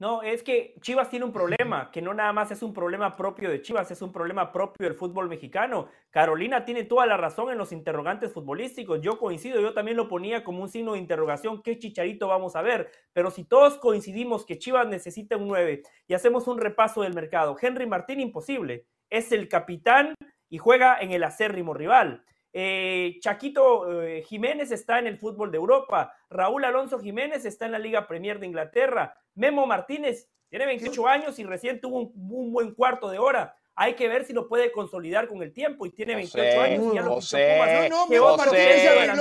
No, 0.00 0.22
es 0.22 0.42
que 0.42 0.74
Chivas 0.80 1.10
tiene 1.10 1.26
un 1.26 1.32
problema, 1.32 1.90
que 1.90 2.00
no 2.00 2.14
nada 2.14 2.32
más 2.32 2.50
es 2.50 2.62
un 2.62 2.72
problema 2.72 3.16
propio 3.16 3.50
de 3.50 3.60
Chivas, 3.60 3.90
es 3.90 4.00
un 4.00 4.10
problema 4.10 4.50
propio 4.50 4.88
del 4.88 4.96
fútbol 4.96 5.28
mexicano. 5.28 5.88
Carolina 6.08 6.64
tiene 6.64 6.84
toda 6.84 7.04
la 7.04 7.18
razón 7.18 7.50
en 7.50 7.58
los 7.58 7.70
interrogantes 7.70 8.32
futbolísticos. 8.32 9.02
Yo 9.02 9.18
coincido, 9.18 9.60
yo 9.60 9.74
también 9.74 9.98
lo 9.98 10.08
ponía 10.08 10.42
como 10.42 10.62
un 10.62 10.70
signo 10.70 10.94
de 10.94 11.00
interrogación, 11.00 11.62
¿qué 11.62 11.78
chicharito 11.78 12.28
vamos 12.28 12.56
a 12.56 12.62
ver? 12.62 12.90
Pero 13.12 13.30
si 13.30 13.44
todos 13.44 13.76
coincidimos 13.76 14.46
que 14.46 14.58
Chivas 14.58 14.88
necesita 14.88 15.36
un 15.36 15.48
9 15.48 15.82
y 16.08 16.14
hacemos 16.14 16.48
un 16.48 16.58
repaso 16.58 17.02
del 17.02 17.12
mercado, 17.12 17.54
Henry 17.60 17.86
Martín 17.86 18.20
imposible. 18.20 18.86
es 19.10 19.32
el 19.32 19.48
capitán 19.48 20.14
y 20.48 20.56
juega 20.56 20.98
en 20.98 21.10
el 21.12 21.24
acérrimo 21.24 21.74
rival. 21.74 22.24
Eh, 22.52 23.18
Chaquito 23.20 24.02
eh, 24.02 24.22
Jiménez 24.22 24.72
está 24.72 24.98
en 24.98 25.06
el 25.06 25.18
fútbol 25.18 25.50
de 25.50 25.58
Europa. 25.58 26.14
Raúl 26.28 26.64
Alonso 26.64 26.98
Jiménez 26.98 27.44
está 27.44 27.66
en 27.66 27.72
la 27.72 27.78
Liga 27.78 28.06
Premier 28.06 28.40
de 28.40 28.46
Inglaterra. 28.46 29.16
Memo 29.34 29.66
Martínez 29.66 30.28
tiene 30.48 30.66
28 30.66 31.06
años 31.06 31.38
y 31.38 31.44
recién 31.44 31.80
tuvo 31.80 31.98
un, 32.00 32.52
buen 32.52 32.74
cuarto 32.74 33.08
de 33.08 33.18
hora. 33.18 33.56
Hay 33.76 33.94
que 33.94 34.08
ver 34.08 34.24
si 34.24 34.32
lo 34.32 34.48
puede 34.48 34.72
consolidar 34.72 35.28
con 35.28 35.42
el 35.42 35.52
tiempo 35.52 35.86
y 35.86 35.90
tiene 35.90 36.16
28 36.16 36.60
años 36.60 36.92
y 36.92 36.96
ya 36.96 37.02
lo 37.02 37.14
José, 37.14 37.88
No, 37.88 37.88
no, 37.88 38.06
Memo 38.08 38.36
Martínez 38.36 39.18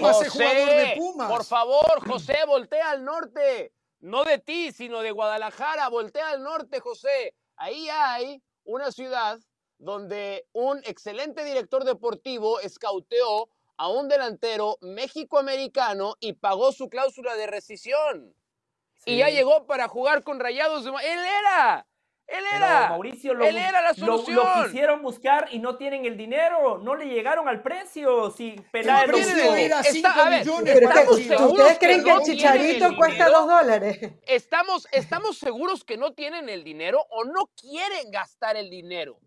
José, 0.00 0.96
Por 1.28 1.44
favor, 1.44 2.08
José, 2.08 2.36
voltea 2.46 2.90
al 2.90 3.04
norte. 3.04 3.72
No 4.00 4.24
de 4.24 4.38
ti, 4.38 4.72
sino 4.72 5.00
de 5.00 5.12
Guadalajara. 5.12 5.88
Voltea 5.88 6.30
al 6.30 6.42
norte, 6.42 6.80
José. 6.80 7.34
Ahí 7.56 7.88
hay 7.90 8.42
una 8.64 8.90
ciudad 8.90 9.38
donde 9.82 10.46
un 10.52 10.78
excelente 10.84 11.44
director 11.44 11.84
deportivo 11.84 12.60
escauteó 12.60 13.48
a 13.76 13.88
un 13.88 14.08
delantero 14.08 14.78
méxico-americano 14.80 16.14
y 16.20 16.34
pagó 16.34 16.70
su 16.70 16.88
cláusula 16.88 17.34
de 17.34 17.48
rescisión. 17.48 18.32
Y 19.04 19.18
ya 19.18 19.28
llegó 19.28 19.66
para 19.66 19.88
jugar 19.88 20.22
con 20.22 20.38
Rayados. 20.38 20.84
De... 20.84 20.90
Él 20.90 21.18
era. 21.40 21.84
Él 22.28 22.44
era. 22.54 22.90
Mauricio, 22.90 23.34
lo, 23.34 23.44
él 23.44 23.56
era 23.56 23.82
la 23.82 23.92
solución. 23.92 24.36
Lo, 24.36 24.64
quisieron 24.66 25.02
buscar 25.02 25.48
y 25.50 25.58
no 25.58 25.76
tienen 25.76 26.04
el 26.04 26.16
dinero. 26.16 26.78
No 26.78 26.94
le 26.94 27.06
llegaron 27.06 27.48
al 27.48 27.60
precio. 27.60 28.30
Si 28.30 28.52
Peláez 28.70 29.08
lo 29.08 29.16
Está, 29.16 30.12
a 30.12 30.30
ver, 30.30 30.48
¿Ustedes 30.48 31.78
creen 31.80 32.04
que, 32.04 32.12
el 32.12 32.20
chicharito 32.20 32.96
cuesta 32.96 33.28
dos 33.28 33.48
dólares? 33.48 34.12
Estamos, 34.28 34.86
estamos 34.92 35.38
seguros 35.38 35.82
que 35.82 35.96
no 35.96 36.12
tienen 36.12 36.48
el 36.48 36.62
dinero 36.62 37.04
o 37.10 37.24
no 37.24 37.50
quieren 37.60 38.12
gastar 38.12 38.56
el 38.56 38.70
dinero. 38.70 39.18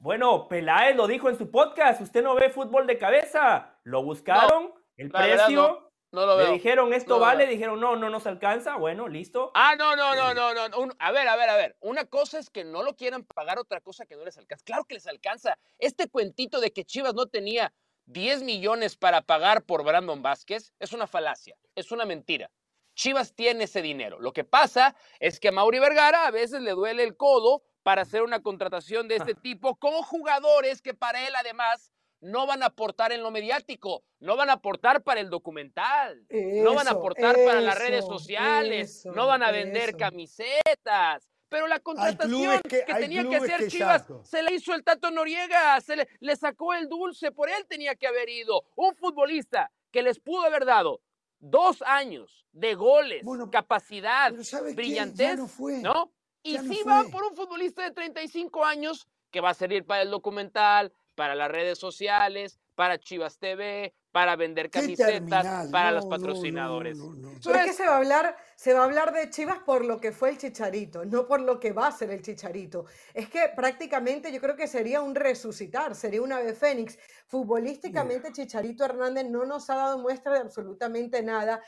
Bueno, 0.00 0.48
Peláez 0.48 0.96
lo 0.96 1.06
dijo 1.06 1.28
en 1.28 1.36
su 1.36 1.50
podcast, 1.50 2.00
usted 2.00 2.22
no 2.22 2.34
ve 2.34 2.48
fútbol 2.48 2.86
de 2.86 2.96
cabeza. 2.96 3.78
Lo 3.84 4.02
buscaron, 4.02 4.72
el 4.96 5.10
precio, 5.10 5.92
no, 6.10 6.24
lo 6.24 6.38
veo. 6.38 6.46
le 6.46 6.52
dijeron 6.54 6.94
esto 6.94 7.18
vale, 7.18 7.46
dijeron 7.46 7.78
no, 7.78 7.96
no 7.96 8.08
nos 8.08 8.26
alcanza, 8.26 8.76
bueno, 8.76 9.08
listo. 9.08 9.50
Ah, 9.54 9.76
no, 9.76 9.94
no, 9.96 10.14
no, 10.14 10.32
no, 10.32 10.54
no. 10.54 10.94
a 10.98 11.12
ver, 11.12 11.28
a 11.28 11.36
ver, 11.36 11.50
a 11.50 11.56
ver. 11.56 11.76
Una 11.80 12.06
cosa 12.06 12.38
es 12.38 12.48
que 12.48 12.64
no 12.64 12.82
lo 12.82 12.96
quieran 12.96 13.24
pagar, 13.24 13.58
otra 13.58 13.82
cosa 13.82 14.06
que 14.06 14.16
no 14.16 14.24
les 14.24 14.38
alcanza. 14.38 14.64
Claro 14.64 14.86
que 14.86 14.94
les 14.94 15.06
alcanza. 15.06 15.58
Este 15.78 16.08
cuentito 16.08 16.60
de 16.60 16.72
que 16.72 16.86
Chivas 16.86 17.12
no 17.12 17.26
tenía 17.26 17.74
10 18.06 18.42
millones 18.42 18.96
para 18.96 19.20
pagar 19.20 19.66
por 19.66 19.84
Brandon 19.84 20.22
Vázquez 20.22 20.72
es 20.78 20.94
una 20.94 21.08
falacia, 21.08 21.58
es 21.74 21.92
una 21.92 22.06
mentira. 22.06 22.50
Chivas 22.94 23.34
tiene 23.34 23.64
ese 23.64 23.82
dinero. 23.82 24.18
Lo 24.18 24.32
que 24.32 24.44
pasa 24.44 24.96
es 25.18 25.38
que 25.38 25.48
a 25.48 25.52
Mauri 25.52 25.78
Vergara 25.78 26.26
a 26.26 26.30
veces 26.30 26.62
le 26.62 26.70
duele 26.70 27.02
el 27.02 27.18
codo 27.18 27.64
para 27.82 28.02
hacer 28.02 28.22
una 28.22 28.40
contratación 28.40 29.08
de 29.08 29.16
este 29.16 29.34
tipo 29.34 29.76
con 29.76 29.92
jugadores 30.02 30.82
que 30.82 30.94
para 30.94 31.26
él 31.26 31.34
además 31.36 31.92
no 32.20 32.46
van 32.46 32.62
a 32.62 32.66
aportar 32.66 33.12
en 33.12 33.22
lo 33.22 33.30
mediático, 33.30 34.04
no 34.18 34.36
van 34.36 34.50
a 34.50 34.54
aportar 34.54 35.02
para 35.02 35.20
el 35.20 35.30
documental, 35.30 36.26
no 36.30 36.74
van 36.74 36.88
a 36.88 36.92
aportar 36.92 37.36
para 37.44 37.60
las 37.60 37.78
redes 37.78 38.04
sociales, 38.04 39.06
no 39.06 39.26
van 39.26 39.42
a 39.42 39.50
vender 39.50 39.96
camisetas. 39.96 41.26
Pero 41.48 41.66
la 41.66 41.80
contratación 41.80 42.60
que, 42.62 42.84
tenía 42.84 43.28
que 43.28 43.36
hacer 43.36 43.68
Chivas 43.68 44.06
se 44.22 44.40
le 44.42 44.54
hizo 44.54 44.72
el 44.72 44.84
Tato 44.84 45.10
Noriega, 45.10 45.80
se 45.80 45.96
le, 45.96 46.36
sacó 46.36 46.74
el 46.74 46.88
dulce, 46.88 47.32
por 47.32 47.48
él 47.48 47.66
tenía 47.68 47.96
que 47.96 48.06
haber 48.06 48.28
ido. 48.28 48.64
Un 48.76 48.94
futbolista 48.94 49.72
que 49.90 50.02
les 50.02 50.20
pudo 50.20 50.44
haber 50.44 50.64
dado 50.64 51.00
dos 51.40 51.82
años 51.82 52.46
de 52.52 52.74
goles, 52.74 53.24
capacidad, 53.50 54.32
brillantez, 54.74 55.40
¿no? 55.82 56.12
Y 56.42 56.58
si 56.58 56.82
va 56.82 57.04
por 57.04 57.24
un 57.24 57.36
futbolista 57.36 57.82
de 57.82 57.90
35 57.90 58.64
años 58.64 59.06
que 59.30 59.40
va 59.40 59.50
a 59.50 59.54
servir 59.54 59.84
para 59.84 60.02
el 60.02 60.10
documental, 60.10 60.92
para 61.14 61.34
las 61.34 61.50
redes 61.50 61.78
sociales, 61.78 62.58
para 62.74 62.98
Chivas 62.98 63.38
TV, 63.38 63.92
para 64.10 64.36
vender 64.36 64.70
camisetas, 64.70 65.70
para 65.70 65.92
los 65.92 66.06
patrocinadores. 66.06 66.98
No, 66.98 67.30
que 67.42 67.72
se 67.72 67.86
va 67.86 67.94
a 67.94 67.96
hablar, 67.98 68.36
se 68.60 68.74
va 68.74 68.80
a 68.80 68.84
hablar 68.84 69.14
de 69.14 69.30
Chivas 69.30 69.60
por 69.60 69.86
lo 69.86 69.98
que 69.98 70.12
fue 70.12 70.28
el 70.28 70.36
Chicharito, 70.36 71.06
no 71.06 71.26
por 71.26 71.40
lo 71.40 71.58
que 71.58 71.72
va 71.72 71.86
a 71.86 71.92
ser 71.92 72.10
el 72.10 72.20
Chicharito. 72.20 72.84
Es 73.14 73.30
que 73.30 73.48
prácticamente 73.56 74.30
yo 74.30 74.38
creo 74.38 74.54
que 74.54 74.66
sería 74.66 75.00
un 75.00 75.14
resucitar, 75.14 75.94
sería 75.94 76.20
una 76.20 76.36
ave 76.36 76.52
fénix. 76.52 76.98
Futbolísticamente 77.26 78.32
Chicharito 78.32 78.84
Hernández 78.84 79.24
no 79.30 79.46
nos 79.46 79.70
ha 79.70 79.76
dado 79.76 79.98
muestra 79.98 80.34
de 80.34 80.40
absolutamente 80.40 81.22
nada 81.22 81.62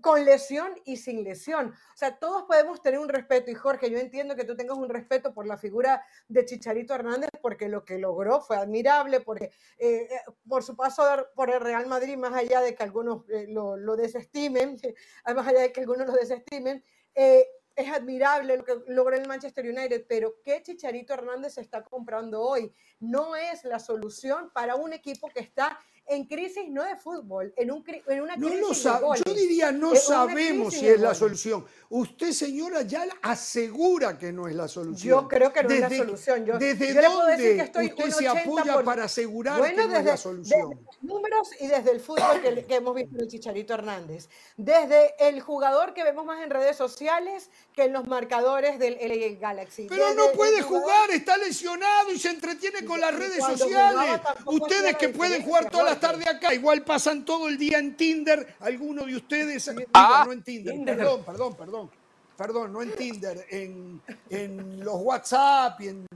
con, 0.00 0.24
lesión 0.24 0.70
y 0.84 0.96
sin 0.96 1.24
lesión. 1.24 1.68
O 1.68 1.96
sea, 1.96 2.18
todos 2.18 2.44
podemos 2.44 2.82
tener 2.82 2.98
un 2.98 3.08
respeto. 3.08 3.50
Y 3.50 3.54
Jorge, 3.54 3.90
yo 3.90 3.98
entiendo 3.98 4.34
que 4.36 4.44
tú 4.44 4.56
tengas 4.56 4.76
un 4.76 4.88
respeto 4.88 5.32
por 5.32 5.46
la 5.46 5.56
figura 5.56 6.02
de 6.28 6.44
Chicharito 6.44 6.94
Hernández, 6.94 7.30
porque 7.40 7.68
lo 7.68 7.84
que 7.84 7.98
logró 7.98 8.40
fue 8.40 8.56
admirable, 8.56 9.20
porque, 9.20 9.50
eh, 9.78 10.08
eh, 10.10 10.20
por 10.48 10.62
su 10.62 10.76
paso 10.76 11.04
por 11.34 11.50
el 11.50 11.60
Real 11.60 11.86
Madrid, 11.86 12.16
más 12.16 12.34
allá 12.34 12.60
de 12.60 12.74
que 12.74 12.82
algunos 12.82 13.28
eh, 13.28 13.46
lo, 13.48 13.76
lo, 13.76 13.96
desestimen, 13.96 14.78
más 15.34 15.46
allá 15.46 15.60
de 15.60 15.72
que 15.72 15.80
algunos 15.80 16.07
lo 16.08 16.14
desestimen, 16.14 16.82
es 17.14 17.92
admirable 17.92 18.56
lo 18.56 18.64
que 18.64 18.74
logró 18.88 19.16
el 19.16 19.28
Manchester 19.28 19.64
United, 19.64 20.06
pero 20.08 20.34
¿qué 20.44 20.62
Chicharito 20.62 21.14
Hernández 21.14 21.54
se 21.54 21.60
está 21.60 21.84
comprando 21.84 22.42
hoy? 22.42 22.74
No 22.98 23.36
es 23.36 23.62
la 23.64 23.78
solución 23.78 24.50
para 24.52 24.74
un 24.74 24.92
equipo 24.92 25.28
que 25.28 25.40
está 25.40 25.78
en 26.08 26.24
crisis 26.24 26.68
no 26.68 26.84
de 26.84 26.96
fútbol, 26.96 27.52
en, 27.56 27.70
un, 27.70 27.84
en 28.06 28.20
una 28.20 28.34
crisis 28.36 28.84
no, 28.84 29.14
Yo 29.14 29.34
diría, 29.34 29.70
no 29.72 29.94
sabemos 29.94 30.74
si 30.74 30.88
es 30.88 31.00
la 31.00 31.14
solución. 31.14 31.64
Usted, 31.90 32.32
señora, 32.32 32.82
ya 32.82 33.06
asegura 33.22 34.18
que 34.18 34.32
no 34.32 34.46
es 34.46 34.54
la 34.54 34.68
solución. 34.68 35.08
Yo 35.08 35.28
creo 35.28 35.52
que 35.52 35.62
no 35.62 35.70
es 35.70 35.80
la 35.80 35.90
solución. 35.90 36.44
Yo, 36.44 36.58
¿Desde 36.58 37.00
dónde 37.00 37.70
usted 37.74 38.10
se 38.10 38.28
apoya 38.28 38.82
para 38.82 39.04
asegurar 39.04 39.62
que 39.62 39.72
no 39.74 39.96
es 39.96 40.04
la 40.04 40.16
solución? 40.16 40.70
Desde 40.70 40.84
los 40.84 41.02
números 41.02 41.50
y 41.60 41.66
desde 41.66 41.90
el 41.92 42.00
fútbol 42.00 42.42
que, 42.42 42.74
hemos 42.74 42.94
visto 42.94 43.14
en 43.14 43.22
el 43.22 43.28
Chicharito 43.28 43.74
Hernández. 43.74 44.28
Desde 44.56 45.14
el 45.28 45.40
jugador 45.40 45.94
que 45.94 46.04
vemos 46.04 46.24
más 46.24 46.42
en 46.42 46.50
redes 46.50 46.76
sociales 46.76 47.50
que 47.74 47.84
en 47.84 47.92
los 47.92 48.06
marcadores 48.06 48.78
del 48.78 48.98
LA 49.00 49.38
Galaxy. 49.40 49.86
Pero 49.88 50.14
no 50.14 50.32
puede 50.32 50.62
jugar, 50.62 51.10
está 51.10 51.36
lesionado 51.36 52.12
y 52.12 52.18
se 52.18 52.30
entretiene 52.30 52.84
con 52.84 53.00
las 53.00 53.14
redes 53.14 53.44
sociales. 53.44 54.20
Ustedes 54.44 54.96
que 54.96 55.08
pueden 55.08 55.42
jugar 55.42 55.70
todas 55.70 55.86
las 55.86 55.97
tarde 56.00 56.28
acá. 56.28 56.54
Igual 56.54 56.82
pasan 56.82 57.24
todo 57.24 57.48
el 57.48 57.58
día 57.58 57.78
en 57.78 57.96
Tinder. 57.96 58.54
Algunos 58.60 59.06
de 59.06 59.16
ustedes. 59.16 59.70
Ah, 59.94 60.24
no 60.26 60.32
en 60.32 60.42
Tinder, 60.42 60.74
Perdón, 60.84 61.24
perdón, 61.24 61.56
perdón. 61.56 61.90
Perdón, 62.36 62.72
no 62.72 62.82
en 62.82 62.92
Tinder, 62.92 63.46
en, 63.50 64.00
en 64.30 64.84
los 64.84 64.94
WhatsApp 64.94 65.80
y 65.80 65.88
en 65.88 66.06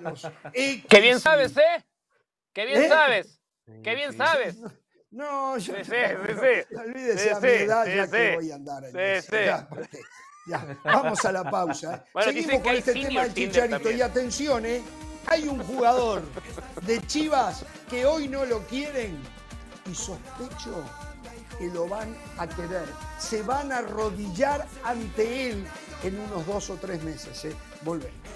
los. 0.00 0.28
Qué 0.52 1.00
bien 1.00 1.18
sabes, 1.18 1.56
¿eh? 1.56 1.84
Qué 2.52 2.66
bien 2.66 2.82
¿Eh? 2.82 2.88
sabes. 2.88 3.40
Qué 3.82 3.94
bien 3.96 4.16
sabes. 4.16 4.58
No, 5.10 5.58
yo. 5.58 5.74
Sí, 5.74 5.82
sí, 5.84 5.90
sí. 5.90 6.76
Olvídese 6.76 7.32
a 7.32 7.40
mi 7.40 7.48
edad, 7.48 7.86
ya 7.86 8.10
que 8.10 8.36
voy 8.36 8.50
a 8.50 8.54
andar. 8.54 8.84
En 8.84 8.92
ya, 8.94 9.68
ya, 10.46 10.78
vamos 10.84 11.24
a 11.24 11.32
la 11.32 11.50
pausa. 11.50 11.96
¿eh? 11.96 12.10
Bueno, 12.14 12.32
Seguimos 12.32 12.62
con 12.62 12.74
este 12.74 12.92
tema 12.92 13.22
del 13.22 13.34
chicharito. 13.34 13.90
Y 13.90 14.00
atención, 14.00 14.66
¿eh? 14.66 14.82
Hay 15.26 15.48
un 15.48 15.62
jugador 15.62 16.22
de 16.82 17.00
Chivas 17.06 17.64
que 17.88 18.04
hoy 18.04 18.28
no 18.28 18.44
lo 18.44 18.60
quieren 18.66 19.18
y 19.90 19.94
sospecho 19.94 20.84
que 21.58 21.68
lo 21.68 21.88
van 21.88 22.16
a 22.38 22.46
querer. 22.46 22.86
Se 23.18 23.42
van 23.42 23.72
a 23.72 23.78
arrodillar 23.78 24.66
ante 24.84 25.50
él 25.50 25.66
en 26.02 26.18
unos 26.18 26.46
dos 26.46 26.70
o 26.70 26.76
tres 26.76 27.02
meses. 27.02 27.44
¿eh? 27.44 27.54
Volvemos. 27.82 28.31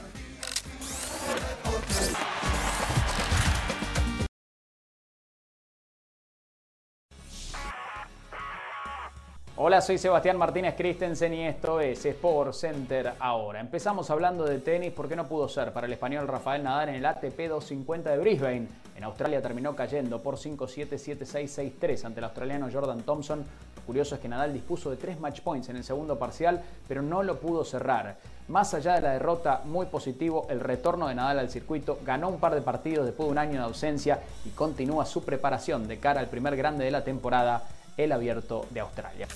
Hola, 9.69 9.81
soy 9.81 9.99
Sebastián 9.99 10.37
Martínez 10.37 10.77
Christensen 10.77 11.35
y 11.35 11.45
esto 11.45 11.81
es 11.81 12.07
Sport 12.07 12.53
Center 12.55 13.15
ahora. 13.19 13.59
Empezamos 13.59 14.09
hablando 14.11 14.45
de 14.45 14.61
tenis 14.61 14.93
porque 14.95 15.17
no 15.17 15.27
pudo 15.27 15.49
ser 15.49 15.73
para 15.73 15.89
el 15.89 15.93
español 15.93 16.29
Rafael 16.29 16.63
Nadal 16.63 16.91
en 16.91 16.95
el 16.95 17.05
ATP 17.05 17.49
250 17.49 18.11
de 18.11 18.19
Brisbane. 18.19 18.69
En 18.95 19.03
Australia 19.03 19.43
terminó 19.43 19.75
cayendo 19.75 20.23
por 20.23 20.37
5-7, 20.37 20.91
7-6, 20.91 21.81
6-3 21.81 22.05
ante 22.05 22.21
el 22.21 22.25
australiano 22.27 22.69
Jordan 22.73 23.03
Thompson. 23.03 23.45
Curioso 23.85 24.15
es 24.15 24.21
que 24.21 24.29
Nadal 24.29 24.53
dispuso 24.53 24.89
de 24.89 24.99
tres 24.99 25.19
match 25.19 25.41
points 25.41 25.69
en 25.69 25.75
el 25.75 25.83
segundo 25.83 26.17
parcial, 26.17 26.63
pero 26.87 27.03
no 27.03 27.25
lo 27.25 27.41
pudo 27.41 27.65
cerrar. 27.65 28.19
Más 28.47 28.73
allá 28.73 28.95
de 28.95 29.01
la 29.01 29.13
derrota, 29.15 29.63
muy 29.65 29.87
positivo 29.87 30.47
el 30.49 30.61
retorno 30.61 31.09
de 31.09 31.17
Nadal 31.17 31.41
al 31.41 31.51
circuito. 31.51 31.99
Ganó 32.07 32.29
un 32.29 32.39
par 32.39 32.55
de 32.55 32.61
partidos 32.63 33.05
después 33.05 33.27
de 33.27 33.33
un 33.33 33.39
año 33.39 33.55
de 33.55 33.67
ausencia 33.67 34.21
y 34.45 34.51
continúa 34.51 35.05
su 35.07 35.25
preparación 35.25 35.89
de 35.89 35.99
cara 35.99 36.21
al 36.21 36.29
primer 36.29 36.55
grande 36.55 36.85
de 36.85 36.93
la 36.93 37.03
temporada 37.03 37.65
el 37.97 38.13
abierto 38.13 38.67
de 38.71 38.79
Australia. 38.79 39.27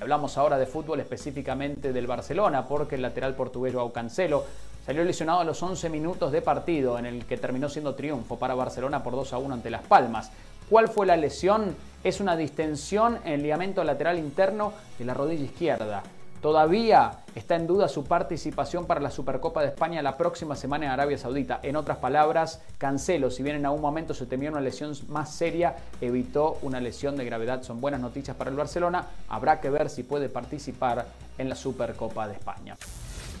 Hablamos 0.00 0.36
ahora 0.36 0.58
de 0.58 0.66
fútbol, 0.66 1.00
específicamente 1.00 1.92
del 1.92 2.06
Barcelona, 2.06 2.66
porque 2.66 2.96
el 2.96 3.02
lateral 3.02 3.34
portugués 3.34 3.74
Joao 3.74 3.92
Cancelo 3.92 4.44
salió 4.84 5.02
lesionado 5.02 5.40
a 5.40 5.44
los 5.44 5.62
11 5.62 5.88
minutos 5.88 6.30
de 6.32 6.42
partido, 6.42 6.98
en 6.98 7.06
el 7.06 7.24
que 7.24 7.38
terminó 7.38 7.68
siendo 7.70 7.94
triunfo 7.94 8.38
para 8.38 8.54
Barcelona 8.54 9.02
por 9.02 9.14
2 9.14 9.32
a 9.32 9.38
1 9.38 9.54
ante 9.54 9.70
Las 9.70 9.82
Palmas. 9.82 10.30
¿Cuál 10.68 10.88
fue 10.88 11.06
la 11.06 11.16
lesión? 11.16 11.74
Es 12.04 12.20
una 12.20 12.36
distensión 12.36 13.18
en 13.24 13.32
el 13.32 13.42
ligamento 13.42 13.82
lateral 13.84 14.18
interno 14.18 14.74
de 14.98 15.04
la 15.06 15.14
rodilla 15.14 15.44
izquierda. 15.44 16.02
Todavía 16.40 17.18
está 17.34 17.56
en 17.56 17.66
duda 17.66 17.88
su 17.88 18.04
participación 18.04 18.86
para 18.86 19.00
la 19.00 19.10
Supercopa 19.10 19.62
de 19.62 19.68
España 19.68 20.02
la 20.02 20.16
próxima 20.16 20.54
semana 20.54 20.86
en 20.86 20.92
Arabia 20.92 21.18
Saudita. 21.18 21.60
En 21.62 21.76
otras 21.76 21.98
palabras, 21.98 22.60
Cancelo, 22.78 23.30
si 23.30 23.42
bien 23.42 23.56
en 23.56 23.66
algún 23.66 23.80
momento 23.80 24.14
se 24.14 24.26
temía 24.26 24.50
una 24.50 24.60
lesión 24.60 24.92
más 25.08 25.34
seria, 25.34 25.76
evitó 26.00 26.58
una 26.62 26.80
lesión 26.80 27.16
de 27.16 27.24
gravedad. 27.24 27.62
Son 27.62 27.80
buenas 27.80 28.00
noticias 28.00 28.36
para 28.36 28.50
el 28.50 28.56
Barcelona. 28.56 29.06
Habrá 29.28 29.60
que 29.60 29.70
ver 29.70 29.90
si 29.90 30.02
puede 30.02 30.28
participar 30.28 31.06
en 31.38 31.48
la 31.48 31.54
Supercopa 31.54 32.28
de 32.28 32.34
España. 32.34 32.76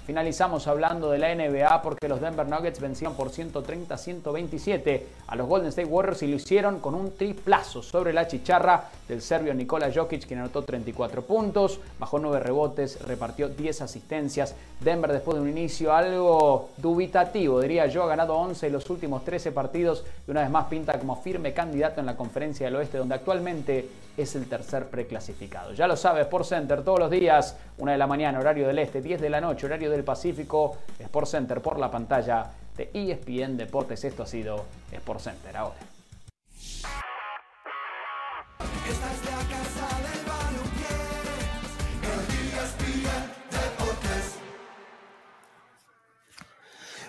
Finalizamos 0.06 0.68
hablando 0.68 1.10
de 1.10 1.18
la 1.18 1.34
NBA 1.34 1.82
porque 1.82 2.08
los 2.08 2.20
Denver 2.20 2.46
Nuggets 2.46 2.80
vencieron 2.80 3.16
por 3.16 3.30
130-127 3.30 5.02
a 5.26 5.34
los 5.34 5.48
Golden 5.48 5.68
State 5.70 5.88
Warriors 5.88 6.22
y 6.22 6.28
lo 6.28 6.36
hicieron 6.36 6.78
con 6.78 6.94
un 6.94 7.16
triplazo 7.16 7.82
sobre 7.82 8.12
la 8.12 8.28
chicharra 8.28 8.84
del 9.08 9.22
serbio 9.22 9.54
Nikola 9.54 9.90
Jokic, 9.92 10.26
quien 10.26 10.40
anotó 10.40 10.62
34 10.62 11.22
puntos, 11.22 11.80
bajó 11.98 12.18
9 12.18 12.40
rebotes, 12.40 13.00
repartió 13.02 13.48
10 13.48 13.82
asistencias. 13.82 14.54
Denver, 14.80 15.12
después 15.12 15.36
de 15.36 15.42
un 15.42 15.48
inicio 15.48 15.94
algo 15.94 16.70
dubitativo, 16.76 17.60
diría 17.60 17.86
yo, 17.86 18.02
ha 18.02 18.08
ganado 18.08 18.36
11 18.36 18.66
de 18.66 18.72
los 18.72 18.88
últimos 18.90 19.24
13 19.24 19.52
partidos 19.52 20.04
y 20.26 20.30
una 20.30 20.42
vez 20.42 20.50
más 20.50 20.66
pinta 20.66 20.98
como 20.98 21.16
firme 21.16 21.52
candidato 21.52 22.00
en 22.00 22.06
la 22.06 22.16
conferencia 22.16 22.66
del 22.66 22.76
oeste, 22.76 22.98
donde 22.98 23.14
actualmente 23.14 23.88
es 24.16 24.34
el 24.34 24.48
tercer 24.48 24.88
preclasificado. 24.88 25.72
Ya 25.72 25.86
lo 25.86 25.96
sabes, 25.96 26.24
Sport 26.24 26.46
Center 26.46 26.82
todos 26.82 26.98
los 26.98 27.10
días, 27.10 27.56
1 27.78 27.92
de 27.92 27.98
la 27.98 28.06
mañana, 28.06 28.38
horario 28.38 28.66
del 28.66 28.78
este, 28.78 29.00
10 29.00 29.20
de 29.20 29.30
la 29.30 29.40
noche, 29.40 29.66
horario 29.66 29.90
del 29.90 30.04
Pacífico, 30.04 30.76
Sport 30.98 31.26
Center 31.28 31.60
por 31.60 31.78
la 31.78 31.90
pantalla 31.90 32.50
de 32.76 32.90
ESPN 32.92 33.56
Deportes. 33.56 34.04
Esto 34.04 34.22
ha 34.22 34.26
sido 34.26 34.64
Sport 34.92 35.20
Center 35.20 35.56
ahora. 35.56 35.95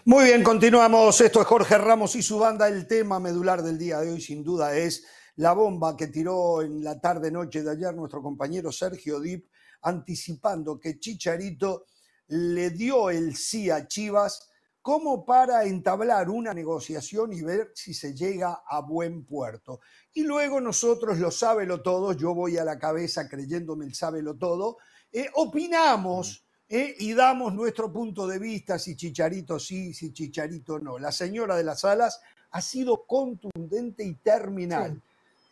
Muy 0.07 0.23
bien, 0.23 0.41
continuamos. 0.41 1.19
Esto 1.19 1.41
es 1.41 1.47
Jorge 1.47 1.77
Ramos 1.77 2.15
y 2.15 2.23
su 2.23 2.39
banda. 2.39 2.69
El 2.69 2.87
tema 2.87 3.19
medular 3.19 3.61
del 3.61 3.77
día 3.77 3.99
de 3.99 4.13
hoy, 4.13 4.21
sin 4.21 4.41
duda, 4.41 4.73
es 4.73 5.05
la 5.35 5.51
bomba 5.51 5.97
que 5.97 6.07
tiró 6.07 6.61
en 6.61 6.81
la 6.81 6.97
tarde-noche 6.97 7.61
de 7.61 7.71
ayer 7.71 7.93
nuestro 7.93 8.21
compañero 8.23 8.71
Sergio 8.71 9.19
Dip, 9.19 9.49
anticipando 9.81 10.79
que 10.79 10.97
Chicharito 10.97 11.87
le 12.27 12.69
dio 12.69 13.09
el 13.09 13.35
sí 13.35 13.69
a 13.69 13.85
Chivas 13.85 14.49
como 14.87 15.25
para 15.25 15.65
entablar 15.65 16.29
una 16.29 16.53
negociación 16.53 17.33
y 17.33 17.41
ver 17.41 17.73
si 17.75 17.93
se 17.93 18.13
llega 18.13 18.63
a 18.65 18.79
buen 18.79 19.25
puerto. 19.25 19.81
Y 20.13 20.23
luego 20.23 20.61
nosotros, 20.61 21.19
lo 21.19 21.29
sábelo 21.29 21.81
todo, 21.81 22.13
yo 22.13 22.33
voy 22.33 22.57
a 22.57 22.63
la 22.63 22.79
cabeza 22.79 23.27
creyéndome 23.27 23.83
el 23.83 23.93
sábelo 23.93 24.35
todo, 24.35 24.77
eh, 25.11 25.27
opinamos 25.33 26.45
eh, 26.69 26.95
y 26.99 27.11
damos 27.13 27.53
nuestro 27.53 27.91
punto 27.91 28.27
de 28.27 28.39
vista 28.39 28.79
si 28.79 28.95
Chicharito 28.95 29.59
sí, 29.59 29.93
si 29.93 30.13
Chicharito 30.13 30.79
no. 30.79 30.97
La 30.97 31.11
señora 31.11 31.57
de 31.57 31.65
las 31.65 31.83
alas 31.83 32.21
ha 32.51 32.61
sido 32.61 33.05
contundente 33.05 34.05
y 34.05 34.13
terminal. 34.13 35.01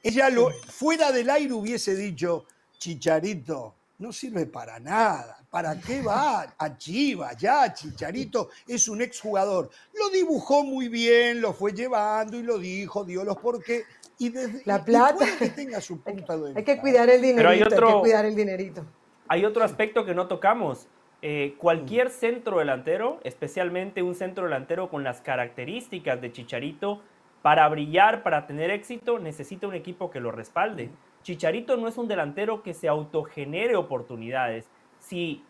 Ella 0.02 0.30
lo, 0.30 0.50
fuera 0.52 1.12
del 1.12 1.30
aire 1.30 1.52
hubiese 1.52 1.93
dicho, 1.93 2.45
Chicharito, 2.78 3.76
no 3.98 4.12
sirve 4.12 4.46
para 4.46 4.80
nada. 4.80 5.38
¿Para 5.50 5.80
qué 5.80 6.02
va 6.02 6.54
a 6.58 6.78
Chivas? 6.78 7.38
Ya, 7.38 7.74
Chicharito 7.74 8.50
es 8.68 8.88
un 8.88 9.02
exjugador. 9.02 9.70
Lo 9.94 10.10
dibujó 10.10 10.64
muy 10.64 10.90
bien, 10.90 11.42
lo 11.42 11.54
fue 11.54 11.72
llevando 11.72 12.38
y 12.38 12.44
lo 12.44 12.58
dijo, 12.58 13.06
dio 13.06 13.24
los 13.24 13.38
porqué. 13.38 13.84
Y 14.18 14.30
desde 14.30 14.62
la 14.66 14.84
plata 14.84 15.26
que 15.38 15.50
tenga 15.50 15.82
su 15.82 16.02
punta 16.04 16.38
de 16.38 16.54
Hay 16.56 16.64
que 16.64 16.80
cuidar 16.80 17.10
el 17.10 17.22
dinerito, 17.22 17.50
hay, 17.50 17.62
otro, 17.62 17.88
hay 17.88 17.94
que 17.94 18.00
cuidar 18.00 18.26
el 18.26 18.36
dinerito. 18.36 18.86
Hay 19.28 19.46
otro 19.46 19.64
aspecto 19.64 20.06
que 20.06 20.14
no 20.14 20.28
tocamos. 20.28 20.88
Eh, 21.22 21.56
cualquier 21.58 22.12
centro 22.12 22.60
delantero, 22.60 23.20
especialmente 23.24 24.04
un 24.04 24.14
centro 24.14 24.44
delantero 24.44 24.90
con 24.90 25.04
las 25.04 25.22
características 25.22 26.22
de 26.22 26.32
Chicharito, 26.32 27.02
para 27.42 27.68
brillar, 27.70 28.24
para 28.24 28.48
tener 28.48 28.72
éxito, 28.72 29.20
necesita 29.20 29.68
un 29.68 29.76
equipo 29.76 30.12
que 30.12 30.20
lo 30.20 30.32
respalde. 30.32 30.90
Chicharito 31.26 31.76
no 31.76 31.88
es 31.88 31.98
un 31.98 32.08
delantero 32.08 32.62
que 32.62 32.76
se 32.76 32.88
autogenere 32.88 33.76
oportunidades. 33.76 34.66
Si 35.00 35.44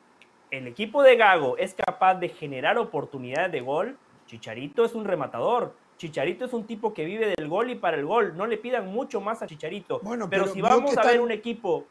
el 0.50 0.68
equipo 0.68 1.04
de 1.04 1.18
Gago 1.18 1.58
es 1.58 1.74
capaz 1.74 2.16
de 2.16 2.30
generar 2.30 2.78
oportunidades 2.78 3.52
de 3.52 3.60
gol, 3.60 3.98
Chicharito 4.26 4.86
es 4.86 4.96
un 4.96 5.04
rematador. 5.04 5.76
Chicharito 5.98 6.46
es 6.46 6.54
un 6.54 6.66
tipo 6.66 6.94
que 6.94 7.04
vive 7.04 7.34
del 7.36 7.50
gol 7.50 7.72
y 7.72 7.76
para 7.76 7.98
el 7.98 8.06
gol. 8.06 8.38
No 8.38 8.48
le 8.48 8.58
pidan 8.58 8.88
mucho 8.88 9.20
más 9.20 9.42
a 9.42 9.48
Chicharito. 9.48 10.00
Bueno, 10.00 10.30
pero, 10.30 10.48
si 10.48 10.62
vamos 10.62 10.98
a 10.98 11.04
ver 11.04 11.20
un 11.20 11.32
equipo. 11.32 11.84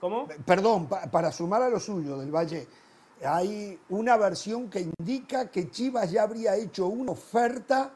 ¿Cómo? 0.00 0.26
Perdón, 0.46 0.88
para 0.88 1.30
sumar 1.32 1.60
a 1.60 1.68
lo 1.68 1.78
suyo 1.78 2.16
del 2.16 2.34
Valle, 2.34 2.66
hay 3.22 3.78
una 3.90 4.16
versión 4.16 4.70
que 4.70 4.88
indica 4.98 5.50
que 5.50 5.70
Chivas 5.70 6.10
ya 6.10 6.22
habría 6.22 6.56
hecho 6.56 6.86
una 6.86 7.12
oferta 7.12 7.92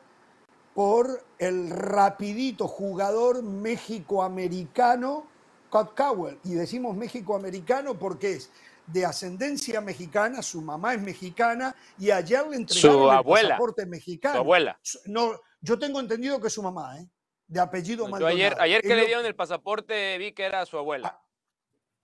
por 0.76 1.24
el 1.38 1.70
rapidito 1.70 2.68
jugador 2.68 3.42
méxico-americano 3.42 5.26
Scott 5.68 5.96
Cowell. 5.96 6.38
Y 6.44 6.52
decimos 6.52 6.94
méxico-americano 6.94 7.98
porque 7.98 8.34
es 8.34 8.50
de 8.86 9.06
ascendencia 9.06 9.80
mexicana, 9.80 10.42
su 10.42 10.60
mamá 10.60 10.92
es 10.92 11.00
mexicana 11.00 11.74
y 11.98 12.10
ayer 12.10 12.46
le 12.46 12.56
entregaron 12.56 13.04
su 13.04 13.10
abuela, 13.10 13.40
el 13.40 13.48
pasaporte 13.48 13.86
mexicano. 13.86 14.34
Su 14.34 14.40
abuela. 14.40 14.78
No, 15.06 15.40
yo 15.62 15.78
tengo 15.78 15.98
entendido 15.98 16.38
que 16.42 16.48
es 16.48 16.52
su 16.52 16.62
mamá, 16.62 17.00
¿eh? 17.00 17.08
de 17.46 17.58
apellido 17.58 18.06
Maldonado. 18.06 18.36
Ayer, 18.36 18.54
ayer 18.60 18.82
que 18.82 18.94
le 18.96 19.06
dieron 19.06 19.24
el 19.24 19.34
pasaporte 19.34 20.18
vi 20.18 20.32
que 20.32 20.44
era 20.44 20.66
su 20.66 20.76
abuela. 20.76 21.08
Ah, 21.08 21.22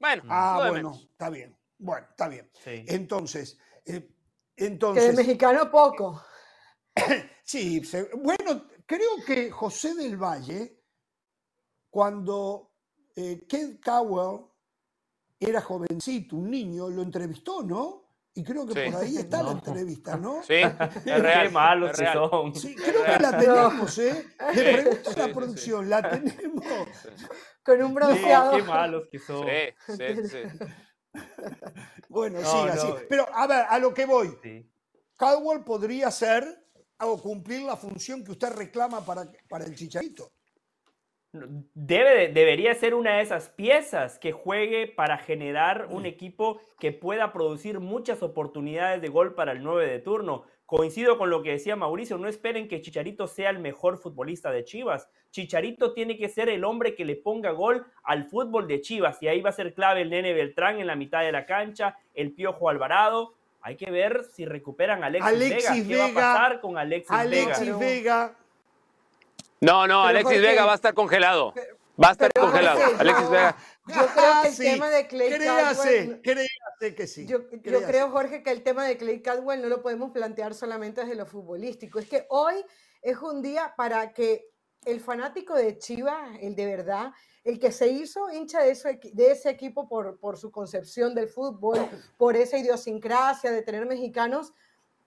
bueno, 0.01 0.23
ah, 0.31 0.67
bueno, 0.71 0.99
está 1.11 1.29
bien. 1.29 1.55
Bueno, 1.77 2.07
está 2.09 2.27
bien. 2.27 2.51
Entonces, 2.65 3.59
eh, 3.85 4.09
entonces. 4.57 5.05
Que 5.05 5.11
de 5.11 5.17
mexicano 5.17 5.71
poco. 5.71 6.25
Sí, 7.53 7.83
bueno, 8.15 8.67
creo 8.87 9.11
que 9.27 9.51
José 9.51 9.95
del 9.95 10.17
Valle, 10.17 10.81
cuando 11.91 12.73
eh, 13.15 13.47
Cowell 13.85 14.47
era 15.39 15.61
jovencito, 15.61 16.37
un 16.37 16.51
niño, 16.51 16.89
lo 16.89 17.03
entrevistó, 17.03 17.63
¿no? 17.63 18.07
Y 18.33 18.43
creo 18.43 18.67
que 18.67 18.91
por 18.91 19.03
ahí 19.03 19.19
está 19.19 19.43
la 19.43 19.51
entrevista, 19.51 20.17
¿no? 20.17 20.43
Sí, 20.49 20.55
es 20.55 20.79
real. 21.05 21.49
Qué 21.49 21.53
malos 21.53 21.99
que 21.99 22.07
son. 22.11 22.55
Sí, 22.55 22.75
creo 22.75 23.05
que 23.05 23.19
la 23.19 23.39
tenemos, 23.39 23.99
¿eh? 23.99 24.27
Le 24.55 24.73
pregunto 24.73 25.11
a 25.11 25.27
la 25.27 25.35
producción, 25.35 25.91
¿la 25.91 26.09
tenemos? 26.09 26.65
Con 27.63 27.83
un 27.83 27.93
bronceado. 27.93 28.57
qué 28.57 28.63
malos 28.63 29.09
que 29.11 29.19
son. 29.19 29.47
Sí, 29.47 29.95
sí, 29.95 30.27
sí. 30.27 31.21
Bueno, 32.09 32.39
sí, 32.39 32.69
así. 32.71 32.89
Pero, 33.11 33.27
a 33.31 33.47
ver, 33.47 33.67
a 33.69 33.79
lo 33.79 33.93
que 33.93 34.07
voy. 34.07 34.39
Cowell 35.19 35.65
podría 35.65 36.11
ser 36.11 36.62
o 37.07 37.21
cumplir 37.21 37.63
la 37.63 37.77
función 37.77 38.25
que 38.25 38.33
usted 38.33 38.53
reclama 38.53 39.05
para, 39.05 39.31
para 39.49 39.65
el 39.65 39.75
Chicharito. 39.75 40.31
Debe, 41.33 42.29
debería 42.29 42.75
ser 42.75 42.95
una 42.95 43.17
de 43.17 43.23
esas 43.23 43.49
piezas 43.49 44.19
que 44.19 44.33
juegue 44.33 44.87
para 44.87 45.17
generar 45.17 45.89
un 45.91 46.05
equipo 46.05 46.61
que 46.79 46.93
pueda 46.93 47.33
producir 47.33 47.81
muchas 47.81 48.23
oportunidades 48.23 49.01
de 49.01 49.09
gol 49.09 49.35
para 49.35 49.53
el 49.53 49.63
9 49.63 49.91
de 49.91 49.99
turno. 49.99 50.45
Coincido 50.67 51.17
con 51.19 51.31
lo 51.31 51.43
que 51.43 51.53
decía 51.53 51.77
Mauricio, 51.77 52.19
no 52.19 52.29
esperen 52.29 52.69
que 52.69 52.81
Chicharito 52.83 53.27
sea 53.27 53.51
el 53.51 53.59
mejor 53.59 53.99
futbolista 53.99 54.51
de 54.51 54.65
Chivas. 54.65 55.09
Chicharito 55.31 55.95
tiene 55.95 56.19
que 56.19 56.29
ser 56.29 56.49
el 56.51 56.65
hombre 56.65 56.95
que 56.95 57.05
le 57.05 57.17
ponga 57.17 57.51
gol 57.51 57.87
al 58.03 58.25
fútbol 58.25 58.67
de 58.69 58.81
Chivas 58.81 59.23
y 59.23 59.29
ahí 59.29 59.41
va 59.41 59.51
a 59.51 59.55
ser 59.55 59.75
clave 59.75 60.03
el 60.03 60.11
Nene 60.11 60.35
Beltrán 60.35 60.81
en 60.81 60.87
la 60.87 60.97
mitad 60.97 61.23
de 61.23 61.33
la 61.33 61.47
cancha, 61.47 61.97
el 62.15 62.33
Piojo 62.33 62.69
Alvarado, 62.69 63.35
hay 63.63 63.77
que 63.77 63.91
ver 63.91 64.25
si 64.25 64.45
recuperan 64.45 65.05
a 65.05 65.07
Alexis, 65.07 65.39
Vega. 65.39 65.73
¿Qué 65.89 65.97
va 65.97 66.07
a 66.07 66.15
pasar 66.15 66.61
con 66.61 66.77
Alexis, 66.77 67.11
Alexis 67.11 67.79
Vega? 67.79 68.35
No, 69.61 69.87
no, 69.87 70.03
Alexis 70.03 70.41
Vega 70.41 70.65
va 70.65 70.73
a 70.73 70.75
estar 70.75 70.93
congelado. 70.93 71.55
Va 72.03 72.09
a 72.09 72.13
estar 72.13 72.33
congelado. 72.33 72.81
Alexis 72.99 73.31
Vega. 73.31 73.57
Yo 73.87 74.07
creo 74.07 74.43
que 74.43 74.49
el 74.49 74.57
tema 74.57 74.91
de 74.91 75.07
Clay 75.07 75.31
créase, 75.33 76.21
Créase 76.23 76.95
que 76.97 77.07
sí. 77.07 77.27
Yo, 77.27 77.39
yo, 77.63 77.83
creo, 77.83 78.11
Jorge, 78.11 78.43
que 78.43 78.51
el 78.51 78.63
tema 78.63 78.85
de 78.85 78.97
Clay 78.97 79.23
Cadwell 79.23 79.63
no 79.63 79.69
lo 79.69 79.83
podemos 79.83 80.11
plantear 80.11 80.55
solamente 80.55 81.01
desde 81.01 81.15
lo 81.15 81.27
futbolístico. 81.27 81.99
Es 81.99 82.09
que 82.09 82.27
hoy 82.31 82.55
es 83.01 83.19
un 83.19 83.43
día 83.43 83.75
para 83.77 84.13
que 84.13 84.49
el 84.85 85.01
fanático 85.01 85.55
de 85.55 85.79
Chivas, 85.79 86.39
el 86.41 86.57
de 86.57 86.67
verdad, 86.67 87.13
el 87.45 87.59
que 87.59 87.73
se 87.73 87.89
hizo 87.89 88.31
hincha 88.31 88.61
de, 88.61 88.71
ese 88.71 89.51
equipo 89.51 89.89
por, 89.89 90.19
por 90.19 90.37
su 90.37 90.51
concepción 90.51 91.15
del 91.15 91.29
fútbol, 91.29 91.79
por 92.17 92.37
esa 92.37 92.59
idiosincrasia 92.59 93.51
de 93.51 93.63
tener 93.63 93.87
mexicanos, 93.87 94.53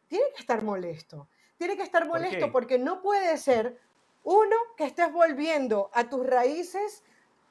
tiene 0.07 0.25
que 0.35 0.41
estar 0.41 0.63
molesto. 0.63 1.27
Tiene 1.57 1.77
que 1.77 1.83
estar 1.83 2.05
molesto 2.05 2.51
porque 2.51 2.77
no 2.77 3.01
puede 3.01 3.37
ser, 3.37 3.79
uno, 4.23 4.55
que 4.75 4.85
estés 4.85 5.11
volviendo 5.11 5.89
a 5.93 6.09
tus 6.09 6.25
raíces 6.25 7.03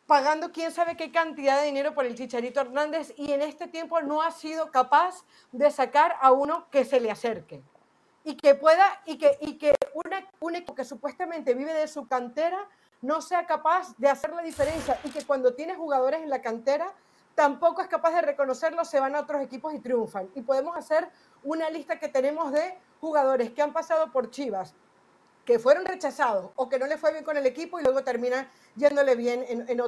pagando 0.06 0.52
quién 0.52 0.70
sabe 0.70 0.96
qué 0.96 1.10
cantidad 1.10 1.60
de 1.60 1.66
dinero 1.66 1.94
por 1.94 2.04
el 2.04 2.14
Chicharito 2.14 2.60
Hernández 2.60 3.14
y 3.16 3.32
en 3.32 3.42
este 3.42 3.68
tiempo 3.68 4.02
no 4.02 4.22
ha 4.22 4.30
sido 4.30 4.70
capaz 4.70 5.24
de 5.52 5.70
sacar 5.70 6.16
a 6.20 6.32
uno 6.32 6.68
que 6.70 6.84
se 6.84 7.00
le 7.00 7.10
acerque 7.10 7.62
y 8.22 8.36
que 8.36 8.54
pueda 8.54 9.02
y 9.06 9.18
que, 9.18 9.38
y 9.40 9.56
que 9.56 9.74
una, 9.94 10.28
un 10.40 10.56
equipo 10.56 10.74
que 10.74 10.84
supuestamente 10.84 11.54
vive 11.54 11.72
de 11.72 11.88
su 11.88 12.06
cantera 12.06 12.68
no 13.04 13.20
sea 13.20 13.46
capaz 13.46 13.94
de 13.98 14.08
hacer 14.08 14.32
la 14.32 14.42
diferencia 14.42 14.98
y 15.04 15.10
que 15.10 15.24
cuando 15.24 15.54
tienes 15.54 15.76
jugadores 15.76 16.22
en 16.22 16.30
la 16.30 16.40
cantera 16.40 16.90
tampoco 17.34 17.82
es 17.82 17.88
capaz 17.88 18.14
de 18.14 18.22
reconocerlo, 18.22 18.84
se 18.84 18.98
van 18.98 19.14
a 19.14 19.20
otros 19.20 19.42
equipos 19.42 19.74
y 19.74 19.80
triunfan. 19.80 20.30
Y 20.34 20.40
podemos 20.40 20.74
hacer 20.76 21.10
una 21.42 21.68
lista 21.68 21.98
que 21.98 22.08
tenemos 22.08 22.50
de 22.52 22.78
jugadores 23.00 23.50
que 23.50 23.60
han 23.60 23.74
pasado 23.74 24.10
por 24.10 24.30
Chivas, 24.30 24.74
que 25.44 25.58
fueron 25.58 25.84
rechazados 25.84 26.50
o 26.56 26.70
que 26.70 26.78
no 26.78 26.86
le 26.86 26.96
fue 26.96 27.12
bien 27.12 27.24
con 27.24 27.36
el 27.36 27.44
equipo 27.44 27.78
y 27.78 27.82
luego 27.82 28.02
terminan 28.02 28.48
yéndole 28.74 29.16
bien 29.16 29.44
en, 29.48 29.68
en, 29.68 29.80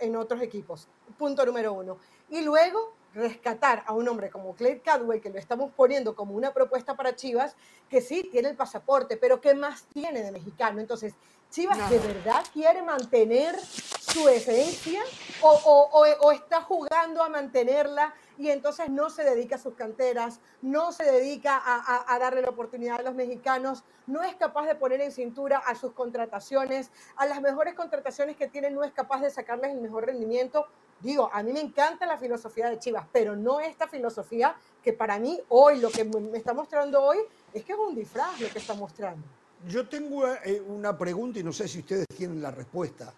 en 0.00 0.16
otros 0.16 0.42
equipos. 0.42 0.88
Punto 1.16 1.46
número 1.46 1.72
uno. 1.72 1.96
Y 2.28 2.42
luego 2.42 2.92
rescatar 3.14 3.82
a 3.86 3.94
un 3.94 4.06
hombre 4.08 4.28
como 4.28 4.54
Clay 4.54 4.80
Cadwell, 4.80 5.22
que 5.22 5.30
lo 5.30 5.38
estamos 5.38 5.72
poniendo 5.74 6.14
como 6.14 6.34
una 6.34 6.52
propuesta 6.52 6.94
para 6.94 7.16
Chivas, 7.16 7.56
que 7.88 8.02
sí 8.02 8.28
tiene 8.30 8.50
el 8.50 8.56
pasaporte, 8.56 9.16
pero 9.16 9.40
¿qué 9.40 9.54
más 9.54 9.84
tiene 9.84 10.22
de 10.22 10.30
mexicano? 10.30 10.80
Entonces, 10.80 11.14
Chivas 11.50 11.88
de 11.88 11.98
verdad 11.98 12.44
quiere 12.52 12.82
mantener 12.82 13.58
su 13.58 14.28
esencia 14.28 15.00
o, 15.40 16.32
está 16.32 16.60
jugando 16.60 17.22
a 17.22 17.30
mantenerla 17.30 18.14
y 18.36 18.50
entonces 18.50 18.90
no 18.90 19.08
se 19.08 19.24
dedica 19.24 19.56
a 19.56 19.58
sus 19.58 19.74
canteras, 19.74 20.40
no 20.60 20.92
se 20.92 21.04
dedica 21.04 21.56
a, 21.56 22.04
a, 22.14 22.18
darle 22.18 22.42
la 22.42 22.50
oportunidad 22.50 23.00
a 23.00 23.02
los 23.02 23.14
mexicanos, 23.14 23.82
no 24.06 24.22
es 24.22 24.34
capaz 24.36 24.66
de 24.66 24.74
poner 24.74 25.00
en 25.00 25.10
cintura 25.10 25.58
a 25.58 25.74
sus 25.74 25.92
contrataciones, 25.92 26.90
a 27.16 27.24
las 27.24 27.40
mejores 27.40 27.74
contrataciones 27.74 28.36
que 28.36 28.48
tiene, 28.48 28.70
no 28.70 28.84
es 28.84 28.92
capaz 28.92 29.22
de 29.22 29.30
sacarles 29.30 29.72
el 29.72 29.80
mejor 29.80 30.04
rendimiento. 30.04 30.66
Digo, 31.00 31.30
a 31.32 31.42
mí 31.42 31.52
me 31.52 31.60
encanta 31.60 32.04
la 32.06 32.18
filosofía 32.18 32.68
de 32.68 32.78
Chivas, 32.78 33.06
pero 33.10 33.36
no 33.36 33.60
esta 33.60 33.88
filosofía 33.88 34.54
que 34.82 34.92
para 34.92 35.18
mí 35.18 35.40
hoy, 35.48 35.78
lo 35.78 35.90
que 35.90 36.04
me 36.04 36.36
está 36.36 36.52
mostrando 36.52 37.02
hoy, 37.02 37.18
es 37.54 37.64
que 37.64 37.72
es 37.72 37.78
un 37.78 37.94
disfraz 37.94 38.38
lo 38.38 38.48
que 38.48 38.58
está 38.58 38.74
mostrando. 38.74 39.37
Yo 39.66 39.88
tengo 39.88 40.26
eh, 40.26 40.60
una 40.66 40.96
pregunta 40.96 41.40
y 41.40 41.42
no 41.42 41.52
sé 41.52 41.66
si 41.66 41.80
ustedes 41.80 42.06
tienen 42.16 42.40
la 42.40 42.50
respuesta. 42.50 43.12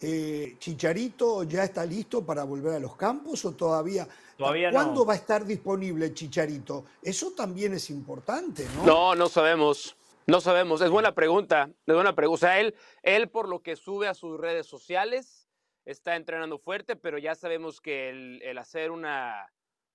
Eh, 0.00 0.56
¿Chicharito 0.58 1.44
ya 1.44 1.64
está 1.64 1.84
listo 1.84 2.24
para 2.24 2.44
volver 2.44 2.74
a 2.74 2.78
los 2.78 2.96
campos 2.96 3.44
o 3.44 3.52
todavía? 3.52 4.06
Todavía 4.36 4.70
¿Cuándo 4.70 5.06
va 5.06 5.14
a 5.14 5.16
estar 5.16 5.44
disponible 5.44 6.12
Chicharito? 6.12 6.84
Eso 7.02 7.32
también 7.32 7.74
es 7.74 7.90
importante, 7.90 8.66
¿no? 8.76 8.84
No, 8.84 9.14
no 9.14 9.28
sabemos. 9.28 9.96
No 10.26 10.40
sabemos. 10.40 10.80
Es 10.80 10.90
buena 10.90 11.14
pregunta. 11.14 11.70
Es 11.86 11.94
buena 11.94 12.14
pregunta. 12.14 12.34
O 12.34 12.48
sea, 12.48 12.60
él, 12.60 12.74
él 13.02 13.28
por 13.28 13.48
lo 13.48 13.62
que 13.62 13.76
sube 13.76 14.08
a 14.08 14.14
sus 14.14 14.38
redes 14.38 14.66
sociales 14.66 15.48
está 15.84 16.16
entrenando 16.16 16.58
fuerte, 16.58 16.96
pero 16.96 17.18
ya 17.18 17.34
sabemos 17.34 17.80
que 17.80 18.40
el 18.42 18.58
hacer 18.58 18.90
una, 18.90 19.46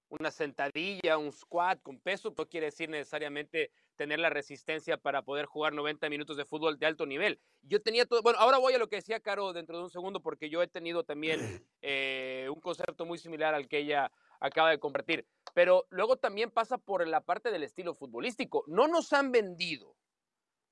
una 0.10 0.32
sentadilla, 0.32 1.18
un 1.18 1.32
squat 1.32 1.82
con 1.82 2.00
peso, 2.00 2.34
no 2.36 2.48
quiere 2.48 2.68
decir 2.68 2.90
necesariamente 2.90 3.72
tener 4.00 4.20
la 4.20 4.30
resistencia 4.30 4.96
para 4.96 5.24
poder 5.24 5.46
jugar 5.46 5.74
90 5.74 6.10
minutos 6.10 6.38
de 6.38 6.46
fútbol 6.46 6.80
de 6.80 6.86
alto 6.86 7.06
nivel. 7.06 7.38
Yo 7.64 7.82
tenía 7.82 8.06
todo, 8.06 8.22
bueno, 8.22 8.40
ahora 8.40 8.58
voy 8.58 8.74
a 8.74 8.78
lo 8.78 8.88
que 8.88 8.96
decía 8.96 9.20
Caro 9.20 9.52
dentro 9.52 9.78
de 9.78 9.84
un 9.84 9.90
segundo 9.90 10.22
porque 10.22 10.50
yo 10.50 10.64
he 10.64 10.70
tenido 10.70 11.04
también 11.04 11.40
eh, 11.82 12.48
un 12.50 12.62
concepto 12.62 13.06
muy 13.06 13.18
similar 13.18 13.54
al 13.54 13.68
que 13.68 13.80
ella 13.80 14.10
acaba 14.40 14.70
de 14.70 14.80
compartir, 14.80 15.28
pero 15.54 15.86
luego 15.90 16.16
también 16.16 16.50
pasa 16.50 16.78
por 16.78 17.06
la 17.06 17.20
parte 17.20 17.52
del 17.52 17.64
estilo 17.64 17.94
futbolístico. 17.94 18.64
No 18.68 18.88
nos 18.88 19.12
han 19.12 19.34
vendido 19.34 19.98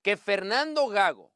que 0.02 0.16
Fernando 0.16 0.88
Gago 0.88 1.34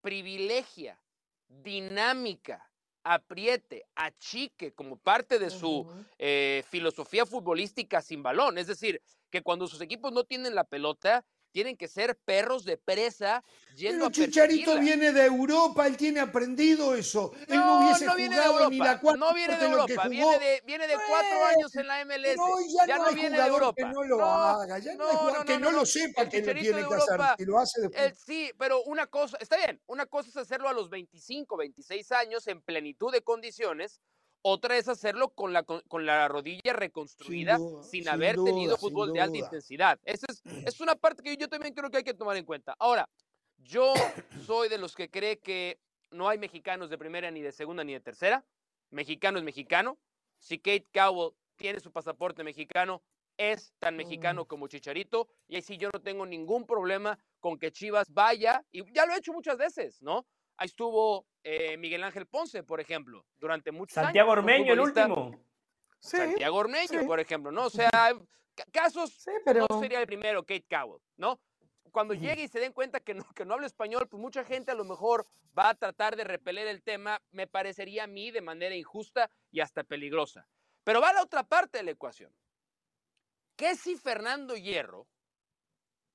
privilegia 0.00 1.02
dinámica, 1.48 2.70
apriete, 3.02 3.86
achique 3.96 4.72
como 4.72 4.98
parte 4.98 5.40
de 5.40 5.50
su 5.50 5.84
eh, 6.16 6.62
filosofía 6.68 7.26
futbolística 7.26 8.00
sin 8.02 8.22
balón. 8.22 8.56
Es 8.56 8.68
decir, 8.68 9.02
que 9.30 9.42
cuando 9.42 9.66
sus 9.66 9.80
equipos 9.80 10.12
no 10.12 10.24
tienen 10.24 10.54
la 10.54 10.64
pelota, 10.64 11.24
tienen 11.50 11.76
que 11.76 11.88
ser 11.88 12.16
perros 12.16 12.64
de 12.64 12.76
presa 12.76 13.42
yendo 13.74 14.10
Pero 14.10 14.26
Chicharito 14.26 14.78
viene 14.78 15.12
de 15.12 15.24
Europa, 15.24 15.86
él 15.86 15.96
tiene 15.96 16.20
aprendido 16.20 16.94
eso. 16.94 17.32
él 17.48 17.58
no 17.58 17.80
hubiese 17.80 18.04
no 18.04 18.16
viene 18.16 18.36
de 18.36 18.44
Europa, 18.44 19.16
No 19.16 19.34
viene 19.34 19.56
de 19.56 19.66
Europa, 19.66 20.08
viene 20.08 20.38
de, 20.38 20.62
viene 20.66 20.86
de 20.86 20.94
cuatro 20.94 21.44
años 21.46 21.74
en 21.76 21.86
la 21.86 22.04
MLS. 22.04 22.36
ya, 22.86 22.98
no, 22.98 23.12
viene 23.12 23.40
de 23.40 23.46
Europa. 23.46 23.74
Que 23.76 23.84
no 23.86 24.04
lo 24.04 24.24
haga, 24.24 24.78
ya 24.78 24.94
no, 24.94 25.44
que 25.44 25.58
no, 25.58 25.70
lo 25.70 25.86
sepa 25.86 26.28
que 26.28 26.42
lo 26.42 26.52
tiene 26.52 26.86
que 26.86 26.94
hacer, 26.94 27.20
y 27.38 27.44
lo 27.44 27.58
hace 27.58 27.80
después. 27.80 28.18
sí, 28.24 28.50
pero 28.58 28.82
una 28.84 29.06
cosa, 29.06 29.36
está 29.40 29.56
bien, 29.56 29.80
una 29.86 30.06
cosa 30.06 30.28
es 30.28 30.36
hacerlo 30.36 30.68
a 30.68 30.72
los 30.72 30.90
25, 30.90 31.56
26 31.56 32.12
años 32.12 32.46
en 32.46 32.60
plenitud 32.60 33.12
de 33.12 33.22
condiciones, 33.22 34.00
otra 34.48 34.76
es 34.76 34.88
hacerlo 34.88 35.30
con 35.30 35.52
la, 35.52 35.62
con, 35.62 36.06
la 36.06 36.28
rodilla 36.28 36.72
reconstruida 36.72 37.58
sin, 37.82 38.08
haber 38.08 38.36
tenido 38.36 38.76
fútbol 38.76 39.12
de 39.12 39.20
alta 39.20 39.38
intensidad. 39.38 39.98
Esa 40.04 40.26
es, 40.28 40.42
es, 40.66 40.80
una 40.80 40.94
parte 40.94 41.22
que 41.22 41.36
yo 41.36 41.48
también 41.48 41.74
creo 41.74 41.90
que 41.90 41.98
hay 41.98 42.04
que 42.04 42.14
tomar 42.14 42.36
en 42.36 42.44
cuenta. 42.44 42.74
Ahora, 42.78 43.08
yo 43.58 43.94
soy 44.46 44.68
de 44.68 44.78
los 44.78 44.94
que 44.94 45.10
cree 45.10 45.38
que 45.38 45.78
no 46.10 46.28
hay 46.28 46.38
mexicanos 46.38 46.90
de 46.90 46.98
primera, 46.98 47.30
ni 47.30 47.42
de 47.42 47.52
segunda, 47.52 47.84
ni 47.84 47.92
de 47.92 48.00
tercera. 48.00 48.44
Mexicano 48.90 49.38
es 49.38 49.44
mexicano. 49.44 49.98
Si 50.38 50.58
Kate 50.58 50.88
Cowell 50.92 51.32
tiene 51.56 51.80
su 51.80 51.92
pasaporte 51.92 52.44
mexicano, 52.44 53.02
es 53.36 53.72
tan 53.78 53.96
mexicano 53.96 54.42
mm. 54.42 54.46
como 54.46 54.68
Chicharito. 54.68 55.28
Y 55.46 55.56
ahí 55.56 55.62
sí 55.62 55.76
yo 55.76 55.90
no 55.92 56.00
tengo 56.00 56.26
ningún 56.26 56.66
problema 56.66 57.18
con 57.40 57.58
que 57.58 57.72
Chivas 57.72 58.12
vaya, 58.12 58.64
y 58.70 58.90
ya 58.92 59.06
lo 59.06 59.14
he 59.14 59.18
hecho 59.18 59.32
muchas 59.32 59.56
veces, 59.56 60.02
¿no? 60.02 60.26
Ahí 60.58 60.66
estuvo 60.66 61.26
eh, 61.44 61.76
Miguel 61.76 62.02
Ángel 62.02 62.26
Ponce, 62.26 62.64
por 62.64 62.80
ejemplo, 62.80 63.24
durante 63.38 63.70
muchos 63.70 63.94
Santiago 63.94 64.32
años. 64.32 64.38
Ormeño, 64.38 64.72
el 64.72 64.80
último. 64.80 65.30
Santiago 66.00 66.56
Ormeño, 66.56 67.06
por 67.06 67.20
ejemplo, 67.20 67.52
¿no? 67.52 67.66
O 67.66 67.70
sea, 67.70 67.90
casos, 68.72 69.24
pero... 69.44 69.66
no 69.68 69.80
sería 69.80 70.00
el 70.00 70.06
primero, 70.06 70.42
Kate 70.42 70.66
Cowell, 70.68 71.00
¿no? 71.16 71.40
Cuando 71.92 72.12
llegue 72.12 72.42
y 72.42 72.48
se 72.48 72.60
den 72.60 72.72
cuenta 72.72 73.00
que 73.00 73.14
no, 73.14 73.24
que 73.34 73.44
no 73.44 73.54
habla 73.54 73.66
español, 73.66 74.08
pues 74.08 74.20
mucha 74.20 74.44
gente 74.44 74.72
a 74.72 74.74
lo 74.74 74.84
mejor 74.84 75.26
va 75.56 75.70
a 75.70 75.74
tratar 75.74 76.16
de 76.16 76.24
repeler 76.24 76.66
el 76.66 76.82
tema, 76.82 77.20
me 77.30 77.46
parecería 77.46 78.04
a 78.04 78.06
mí 78.08 78.30
de 78.30 78.40
manera 78.40 78.74
injusta 78.74 79.30
y 79.50 79.60
hasta 79.60 79.84
peligrosa. 79.84 80.48
Pero 80.84 81.00
va 81.00 81.10
a 81.10 81.12
la 81.14 81.22
otra 81.22 81.44
parte 81.44 81.78
de 81.78 81.84
la 81.84 81.92
ecuación. 81.92 82.32
¿Qué 83.56 83.74
si 83.74 83.96
Fernando 83.96 84.56
Hierro, 84.56 85.06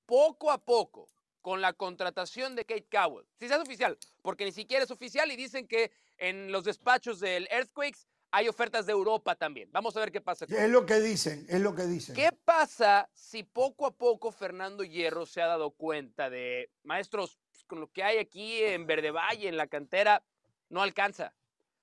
poco 0.06 0.52
a 0.52 0.58
poco, 0.58 1.10
con 1.44 1.62
la 1.62 1.74
contratación 1.74 2.56
de 2.56 2.66
Kate 2.66 2.88
Cowell. 2.90 3.28
Si 3.38 3.46
es 3.46 3.52
oficial, 3.52 3.98
porque 4.22 4.46
ni 4.46 4.54
siquiera 4.54 4.86
es 4.86 4.92
oficial 4.92 5.30
y 5.30 5.36
dicen 5.36 5.68
que 5.68 5.92
en 6.18 6.54
los 6.54 6.64
despachos 6.64 7.20
del 7.20 7.48
Earthquakes 7.52 8.08
hay 8.32 8.48
ofertas 8.48 8.86
de 8.86 8.94
Europa 8.94 9.36
también. 9.36 9.70
Vamos 9.74 9.96
a 9.98 10.00
ver 10.00 10.12
qué 10.12 10.22
pasa. 10.22 10.46
es 10.46 10.70
lo 10.70 10.86
que 10.86 11.02
dicen, 11.02 11.46
es 11.50 11.60
lo 11.60 11.76
que 11.76 11.84
dicen. 11.84 12.16
¿Qué 12.16 12.32
pasa 12.46 13.10
si 13.14 13.44
poco 13.44 13.86
a 13.86 13.92
poco 13.92 14.32
Fernando 14.32 14.86
Hierro 14.86 15.26
se 15.26 15.42
ha 15.42 15.48
dado 15.48 15.72
cuenta 15.72 16.30
de, 16.30 16.72
maestros, 16.84 17.38
pues, 17.52 17.66
con 17.66 17.82
lo 17.82 17.92
que 17.92 18.04
hay 18.04 18.20
aquí 18.20 18.64
en 18.64 18.88
Verde 18.88 19.12
Valle, 19.12 19.50
en 19.50 19.58
la 19.58 19.68
cantera, 19.68 20.24
no 20.70 20.82
alcanza? 20.82 21.36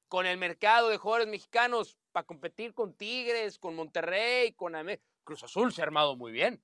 Con 0.09 0.25
el 0.25 0.39
mercado 0.39 0.89
de 0.89 0.97
jugadores 0.97 1.29
mexicanos 1.29 1.99
para 2.13 2.27
competir 2.27 2.73
con 2.73 2.95
Tigres, 2.95 3.59
con 3.59 3.77
Monterrey, 3.77 4.53
con 4.53 4.75
Cruz 5.23 5.45
Azul 5.45 5.71
se 5.71 5.83
ha 5.83 5.85
armado 5.85 6.17
muy 6.17 6.33
bien. 6.33 6.63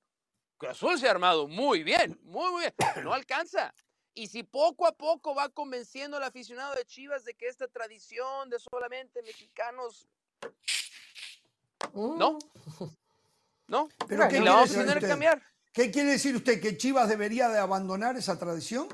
Cruz 0.57 0.71
Azul 0.71 0.99
se 0.99 1.07
ha 1.07 1.11
armado 1.11 1.47
muy 1.47 1.83
bien, 1.83 2.19
muy, 2.23 2.51
muy 2.51 2.61
bien. 2.61 2.73
No 3.03 3.13
alcanza. 3.13 3.73
Y 4.13 4.27
si 4.27 4.41
poco 4.41 4.87
a 4.87 4.91
poco 4.91 5.35
va 5.35 5.49
convenciendo 5.49 6.17
al 6.17 6.23
aficionado 6.23 6.73
de 6.73 6.85
Chivas 6.85 7.23
de 7.23 7.35
que 7.35 7.47
esta 7.47 7.67
tradición 7.67 8.49
de 8.49 8.57
solamente 8.59 9.21
mexicanos. 9.21 10.07
¿No? 11.93 12.39
Mm. 12.79 12.85
¿No? 13.67 13.89
¿Pero 14.07 14.27
qué 14.27 14.39
la 14.39 14.53
vamos 14.53 14.75
a 14.75 14.79
tener 14.79 14.99
que 14.99 15.07
cambiar. 15.07 15.41
¿Qué 15.71 15.91
quiere 15.91 16.11
decir 16.11 16.35
usted? 16.35 16.59
¿Que 16.59 16.75
Chivas 16.75 17.09
debería 17.09 17.49
de 17.49 17.59
abandonar 17.59 18.17
esa 18.17 18.39
tradición? 18.39 18.87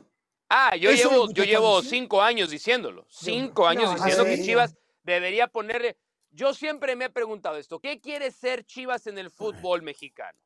Ah, 0.49 0.75
yo 0.75 0.91
llevo, 0.91 1.31
yo 1.31 1.45
llevo 1.45 1.81
cinco 1.81 2.21
años 2.21 2.49
diciéndolo. 2.49 3.05
Cinco 3.09 3.65
años 3.65 3.95
diciendo 3.95 4.25
que 4.25 4.43
Chivas 4.43 4.75
debería 5.03 5.47
ponerle. 5.47 5.97
Yo 6.31 6.53
siempre 6.53 6.97
me 6.97 7.05
he 7.05 7.09
preguntado 7.09 7.57
esto: 7.57 7.79
¿qué 7.79 8.01
quiere 8.01 8.31
ser 8.31 8.65
Chivas 8.65 9.07
en 9.07 9.17
el 9.17 9.31
fútbol 9.31 9.81
mexicano? 9.83 10.37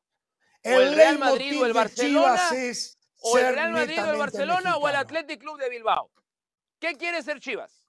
O 0.64 0.70
el 0.70 0.94
Real 0.94 1.18
Madrid 1.18 1.60
o 1.60 1.66
el 1.66 1.72
Barcelona, 1.72 2.50
o 3.20 3.38
el 3.38 3.54
Real 3.54 3.72
Madrid 3.72 3.98
o 4.02 4.10
el 4.10 4.18
Barcelona 4.18 4.76
o 4.76 4.88
el 4.88 4.96
Athletic 4.96 5.40
Club 5.40 5.58
de 5.58 5.68
Bilbao. 5.68 6.10
¿Qué 6.78 6.94
quiere 6.94 7.22
ser 7.22 7.40
Chivas? 7.40 7.84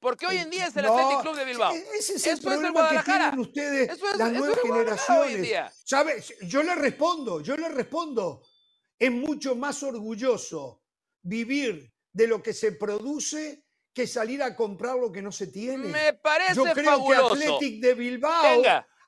Porque 0.00 0.26
hoy 0.26 0.36
en 0.38 0.48
día 0.50 0.66
es 0.66 0.76
el 0.76 0.86
Athletic 0.86 1.22
Club 1.22 1.36
de 1.36 1.44
Bilbao. 1.44 1.74
E-, 1.74 1.84
ese 1.98 2.14
es 2.14 2.26
el 2.26 2.40
problema 2.40 2.88
que 2.88 3.02
tienen 3.02 3.38
ustedes, 3.38 4.00
las 4.16 4.32
nuevas 4.32 4.58
generaciones. 4.62 5.72
¿Sabes? 5.84 6.34
Yo 6.42 6.62
le 6.62 6.74
respondo, 6.74 7.40
yo 7.40 7.56
le 7.56 7.68
respondo. 7.68 8.42
Es 8.98 9.10
mucho 9.10 9.54
más 9.54 9.82
orgulloso 9.82 10.82
vivir 11.22 11.92
de 12.12 12.26
lo 12.26 12.42
que 12.42 12.52
se 12.52 12.72
produce 12.72 13.64
que 13.92 14.06
salir 14.06 14.42
a 14.42 14.54
comprar 14.54 14.96
lo 14.96 15.10
que 15.10 15.22
no 15.22 15.32
se 15.32 15.48
tiene. 15.48 15.88
Me 15.88 16.12
parece 16.14 16.54
Yo 16.54 16.64
creo 16.72 17.04
que 17.04 17.14
Athletic 17.14 17.82
de 17.82 17.94
Bilbao 17.94 18.62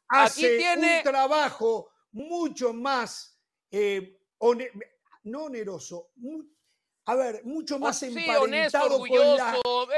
hace 0.08 0.76
un 0.76 1.02
trabajo 1.04 1.90
mucho 2.12 2.72
más, 2.72 3.40
eh, 3.70 4.18
no 5.24 5.44
oneroso, 5.44 6.10
a 7.06 7.14
ver, 7.16 7.44
mucho 7.44 7.78
más 7.78 8.02
emparentado 8.02 8.98
con 8.98 9.08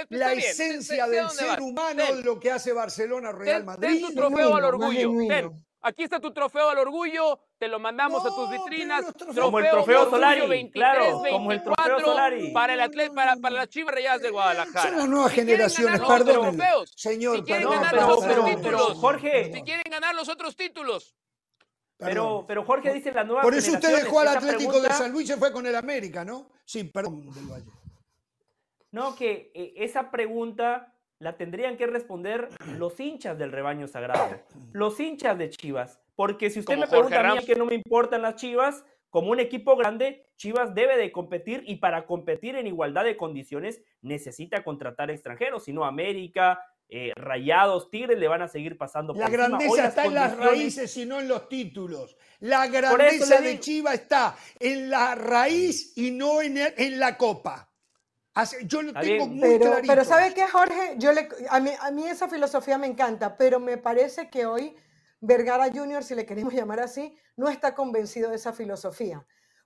la, 0.09 0.33
esencia 0.33 1.07
del 1.07 1.29
ser 1.31 1.61
humano 1.61 2.05
de 2.15 2.23
lo 2.23 2.41
que 2.41 2.51
hace 2.51 2.73
Barcelona 2.73 3.33
Real 3.33 3.65
Madrid. 3.65 4.01
Ten 4.01 4.01
tu 4.01 4.15
trofeo 4.15 4.57
al 4.57 4.65
orgullo. 4.65 5.53
Aquí 5.85 6.05
está 6.05 6.21
tu 6.21 6.33
trofeo 6.33 6.71
al 6.71 6.79
orgullo. 6.79 7.41
te 7.59 7.67
lo 7.67 7.81
mandamos 7.81 8.25
a 8.25 8.29
tus 8.29 8.51
vitrinas. 8.51 9.05
como 9.39 9.59
el 9.59 9.69
trofeo 9.69 10.09
Solari, 10.09 10.71
claro, 10.71 11.23
como 11.31 11.53
el 11.53 11.63
trofeo 11.63 12.01
Solari. 12.01 12.53
Para, 12.53 12.75
el 12.75 12.81
atleta, 12.81 13.15
para, 13.15 13.37
para 13.37 13.57
las 13.57 13.69
Chivas 13.69 13.95
Rayadas 13.95 14.23
de 14.23 14.31
Guadalajara. 14.31 14.89
Son 14.89 14.99
las 14.99 15.09
nuevas 15.09 15.33
generaciones, 15.33 16.01
perdón. 16.01 16.59
Señor, 16.95 17.39
si 17.39 17.43
quieren 17.43 17.69
ganar 17.69 17.95
los 17.95 18.19
otros 18.19 18.45
títulos, 18.47 18.93
Jorge. 18.99 19.53
Si 19.53 19.63
quieren 19.63 19.85
ganar 19.91 20.15
los 20.15 20.29
otros 20.29 20.57
títulos. 20.57 21.17
Pero, 22.03 22.45
pero 22.47 22.65
Jorge 22.65 22.93
dice 22.93 23.13
la 23.13 23.25
nueva 23.25 23.43
Por 23.43 23.55
eso 23.55 23.73
usted 23.73 24.03
dejó 24.03 24.21
al 24.21 24.29
Atlético 24.29 24.81
de 24.81 24.91
San 24.91 25.13
Luis 25.13 25.29
y 25.29 25.33
se 25.33 25.39
fue 25.39 25.53
con 25.53 25.67
el 25.67 25.75
América, 25.75 26.25
¿no? 26.25 26.51
Sí, 26.65 26.85
perdón, 26.85 27.31
del 27.31 27.47
Valle. 27.47 27.71
No, 28.91 29.15
que 29.17 29.51
eh, 29.55 29.75
esa 29.77 30.11
pregunta 30.11 30.95
la 31.19 31.37
tendrían 31.37 31.77
que 31.77 31.87
responder 31.87 32.49
los 32.79 32.99
hinchas 32.99 33.39
del 33.39 33.53
rebaño 33.53 33.87
sagrado, 33.87 34.41
los 34.73 34.99
hinchas 35.01 35.39
de 35.39 35.51
Chivas. 35.51 36.01
Porque 36.15 36.51
si 36.51 36.61
usted 36.61 36.77
me 36.77 36.87
pregunta 36.87 37.31
a 37.31 37.35
mí 37.35 37.45
que 37.45 37.55
no 37.55 37.65
me 37.65 37.75
importan 37.75 38.23
las 38.23 38.37
Chivas, 38.37 38.85
como 39.09 39.31
un 39.31 39.41
equipo 39.41 39.77
grande, 39.77 40.27
Chivas 40.37 40.75
debe 40.75 40.97
de 40.97 41.13
competir 41.13 41.63
y 41.67 41.77
para 41.77 42.07
competir 42.07 42.57
en 42.57 42.67
igualdad 42.67 43.05
de 43.05 43.17
condiciones 43.17 43.83
necesita 44.01 44.65
contratar 44.65 45.11
extranjeros, 45.11 45.65
si 45.65 45.73
no 45.73 45.85
América, 45.85 46.61
eh, 46.95 47.13
Rayados, 47.17 47.91
Tigres 47.91 48.19
le 48.19 48.29
van 48.29 48.43
a 48.43 48.49
seguir 48.49 48.77
pasando. 48.77 49.15
La 49.15 49.31
grandeza 49.31 49.87
está 49.87 50.05
en 50.05 50.15
las 50.15 50.37
raíces 50.37 50.95
y 50.99 51.07
no 51.07 51.21
en 51.21 51.29
los 51.29 51.49
títulos. 51.49 52.19
La 52.41 52.67
grandeza 52.67 53.41
de 53.41 53.59
Chivas 53.59 53.95
está 53.95 54.37
en 54.61 54.91
la 54.91 55.15
raíz 55.15 55.97
y 55.97 56.11
no 56.11 56.43
en, 56.43 56.59
en 56.59 57.01
la 57.01 57.17
copa. 57.17 57.71
Yo 58.65 58.83
lo 58.83 58.93
tengo 58.93 59.27
muy 59.27 59.59
pero, 59.59 59.77
Pero 59.87 60.05
¿sabe 60.05 60.35
qué, 60.35 60.47
Jorge? 60.47 60.97
Yo 60.99 61.13
le, 61.13 61.29
a, 61.49 61.61
mí, 61.61 61.71
a 61.81 61.91
mí 61.91 62.07
esa 62.07 62.29
filosofía 62.29 62.77
me 62.77 62.87
encanta, 62.87 63.39
pero 63.39 63.59
me 63.59 63.79
parece 63.79 64.29
que 64.29 64.45
hoy 64.45 64.77
Vergara 65.21 65.71
Junior, 65.73 66.05
si 66.05 66.15
le 66.15 66.27
queremos 66.27 66.53
llamar 66.55 66.81
así, 66.81 67.17
no 67.37 67.49
está 67.49 67.75
convencido 67.75 68.29
de 68.29 68.37
esa 68.37 68.53
filosofía, 68.53 69.25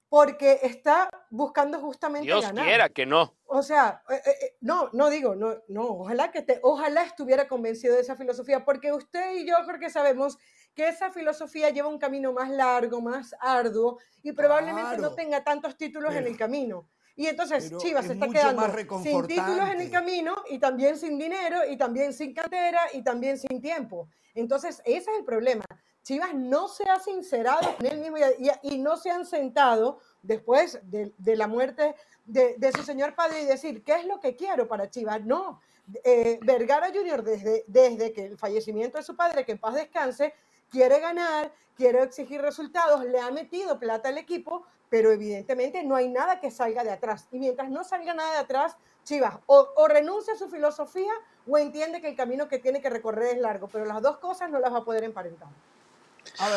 porque 0.09 0.61
está 0.62 1.11
buscando 1.30 1.80
justamente 1.80 2.26
Dios 2.26 2.44
quiera 2.52 2.88
que 2.88 3.07
no. 3.07 3.34
O 3.46 3.62
sea, 3.62 4.02
eh, 4.09 4.14
eh, 4.14 4.30
eh, 4.30 4.57
no, 4.61 4.88
no 4.92 5.11
digo, 5.11 5.34
no, 5.34 5.57
no, 5.68 5.82
ojalá 5.82 6.30
que 6.30 6.42
te, 6.42 6.61
ojalá 6.62 7.02
estuviera 7.02 7.48
convencido 7.48 7.94
de 7.94 8.00
esa 8.00 8.16
filosofía, 8.16 8.64
porque 8.64 8.92
usted 8.92 9.36
y 9.36 9.46
yo 9.46 9.54
creo 9.66 9.80
que 9.80 9.90
sabemos 9.90 10.38
que 10.74 10.88
esa 10.88 11.11
filosofía 11.11 11.70
lleva 11.70 11.88
un 11.88 11.98
camino 11.98 12.32
más 12.32 12.50
largo, 12.50 13.00
más 13.00 13.34
arduo 13.40 13.98
y 14.22 14.32
probablemente 14.32 14.98
no 14.98 15.14
tenga 15.14 15.42
tantos 15.42 15.76
títulos 15.76 16.14
en 16.14 16.26
el 16.26 16.36
camino. 16.36 16.88
Y 17.18 17.26
entonces 17.28 17.74
Chivas 17.78 18.07
se 18.07 18.12
está 18.12 18.28
quedando 18.28 18.62
sin 19.02 19.26
títulos 19.26 19.70
en 19.70 19.80
el 19.80 19.90
camino 19.90 20.36
y 20.50 20.59
también 20.59 20.98
sin 20.98 21.18
dinero 21.18 21.61
y 21.66 21.78
también 21.78 22.12
sin 22.12 22.34
cantera 22.34 22.80
y 22.92 23.02
también 23.02 23.38
sin 23.38 23.62
tiempo. 23.62 24.09
Entonces, 24.34 24.82
ese 24.84 25.11
es 25.11 25.18
el 25.18 25.24
problema. 25.24 25.64
Chivas 26.07 26.34
no 26.34 26.68
se 26.68 26.88
ha 26.88 27.00
sincerado 27.00 27.76
con 27.76 27.84
él 27.84 27.98
mismo 27.98 28.16
y, 28.62 28.78
no 28.78 28.96
se 28.96 29.11
han 29.11 29.26
sentado 29.26 29.98
después 30.22 30.78
de, 30.84 31.12
la 31.36 31.48
muerte 31.48 31.96
de, 32.24 32.72
su 32.76 32.84
señor 32.84 33.16
padre 33.16 33.42
y 33.42 33.44
decir, 33.44 33.82
¿qué 33.82 33.94
es 33.94 34.04
lo 34.07 34.20
que 34.20 34.36
quiero 34.36 34.68
para 34.68 34.88
Chivas? 34.88 35.24
No. 35.24 35.61
Eh, 36.04 36.38
Vergara 36.42 36.92
Junior, 36.94 37.24
desde, 37.24 37.64
desde 37.66 38.12
que 38.12 38.26
el 38.26 38.38
fallecimiento 38.38 38.98
de 38.98 39.02
su 39.02 39.16
padre, 39.16 39.44
que 39.44 39.50
en 39.50 39.59
paz 39.59 39.74
descanse, 39.74 40.32
quiere 40.70 41.00
ganar, 41.00 41.52
quiere 41.74 42.04
exigir 42.04 42.40
resultados, 42.40 43.04
le 43.04 43.18
ha 43.18 43.32
metido 43.32 43.76
plata 43.80 44.09
al 44.09 44.18
equipo, 44.18 44.64
pero 44.88 45.11
evidentemente 45.11 45.82
no 45.82 45.96
hay 45.96 46.09
nada 46.09 46.38
que 46.38 46.52
salga 46.52 46.84
de 46.84 46.92
atrás. 46.92 47.26
Y 47.32 47.40
mientras 47.40 47.68
no 47.68 47.82
salga 47.82 48.14
nada 48.14 48.30
de 48.34 48.38
atrás, 48.38 48.76
Chivas 49.02 49.38
o, 49.46 49.88
renuncia 49.88 50.34
a 50.34 50.36
su 50.36 50.48
filosofía 50.48 51.12
o 51.48 51.59
entiende 51.59 52.00
que 52.00 52.11
el 52.11 52.16
camino 52.16 52.46
que 52.46 52.61
tiene 52.61 52.80
que 52.80 52.90
recorrer 52.90 53.34
es 53.34 53.40
largo, 53.40 53.66
pero 53.66 53.84
las 53.84 54.00
dos 54.00 54.18
cosas 54.18 54.48
no 54.50 54.61
las 54.61 54.72
va 54.72 54.78
a 54.78 54.84
poder 54.84 55.02
emparentar. 55.02 55.48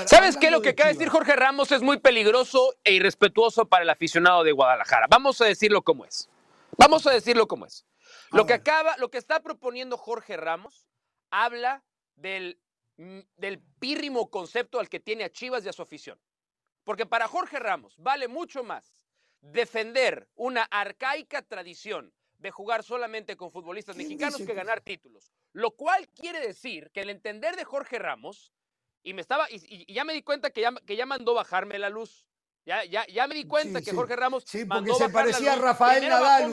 ¿Sabes 0.05 0.37
qué? 0.37 0.51
Lo 0.51 0.61
que 0.61 0.69
acaba 0.69 0.87
de 0.89 0.93
decir 0.93 1.09
Jorge 1.09 1.35
Ramos 1.35 1.71
es 1.71 1.81
muy 1.81 1.99
peligroso 1.99 2.75
e 2.83 2.93
irrespetuoso 2.93 3.67
para 3.67 3.83
el 3.83 3.89
aficionado 3.89 4.43
de 4.43 4.51
Guadalajara. 4.51 5.07
Vamos 5.09 5.39
a 5.41 5.45
decirlo 5.45 5.81
como 5.81 6.05
es. 6.05 6.29
Vamos 6.77 7.05
a 7.07 7.11
decirlo 7.11 7.47
como 7.47 7.65
es. 7.65 7.85
Lo 8.31 8.45
que 8.45 8.53
acaba, 8.53 8.95
lo 8.97 9.09
que 9.09 9.17
está 9.17 9.41
proponiendo 9.41 9.97
Jorge 9.97 10.37
Ramos 10.37 10.87
habla 11.31 11.83
del, 12.15 12.59
mm, 12.97 13.19
del 13.37 13.59
pírrimo 13.79 14.29
concepto 14.29 14.79
al 14.79 14.89
que 14.89 14.99
tiene 14.99 15.23
a 15.23 15.29
Chivas 15.29 15.65
y 15.65 15.69
a 15.69 15.73
su 15.73 15.81
afición. 15.81 16.19
Porque 16.83 17.05
para 17.05 17.27
Jorge 17.27 17.59
Ramos 17.59 17.95
vale 17.97 18.27
mucho 18.27 18.63
más 18.63 18.95
defender 19.41 20.27
una 20.35 20.63
arcaica 20.63 21.41
tradición 21.41 22.13
de 22.37 22.51
jugar 22.51 22.83
solamente 22.83 23.35
con 23.35 23.51
futbolistas 23.51 23.95
mexicanos 23.95 24.41
que 24.41 24.53
ganar 24.53 24.81
títulos. 24.81 25.31
Lo 25.53 25.71
cual 25.71 26.07
quiere 26.09 26.39
decir 26.39 26.89
que 26.91 27.01
el 27.01 27.09
entender 27.09 27.55
de 27.55 27.65
Jorge 27.65 27.99
Ramos, 27.99 28.53
y 29.03 29.13
me 29.13 29.21
estaba, 29.21 29.47
y, 29.49 29.91
ya 29.91 30.03
me 30.03 30.13
di 30.13 30.21
cuenta 30.21 30.49
que 30.51 30.61
ya, 30.61 30.73
que 30.85 30.95
ya 30.95 31.05
mandó 31.05 31.33
bajarme 31.33 31.79
la 31.79 31.89
luz. 31.89 32.25
Ya, 32.65 32.83
ya, 32.83 33.05
ya 33.07 33.25
me 33.25 33.33
di 33.33 33.45
cuenta 33.45 33.81
que 33.81 33.91
Jorge 33.91 34.15
Ramos. 34.15 34.43
Sí, 34.45 34.65
porque 34.65 34.93
se 34.93 35.09
parecía 35.09 35.53
a 35.53 35.55
Rafael 35.55 36.07
Nadal. 36.07 36.51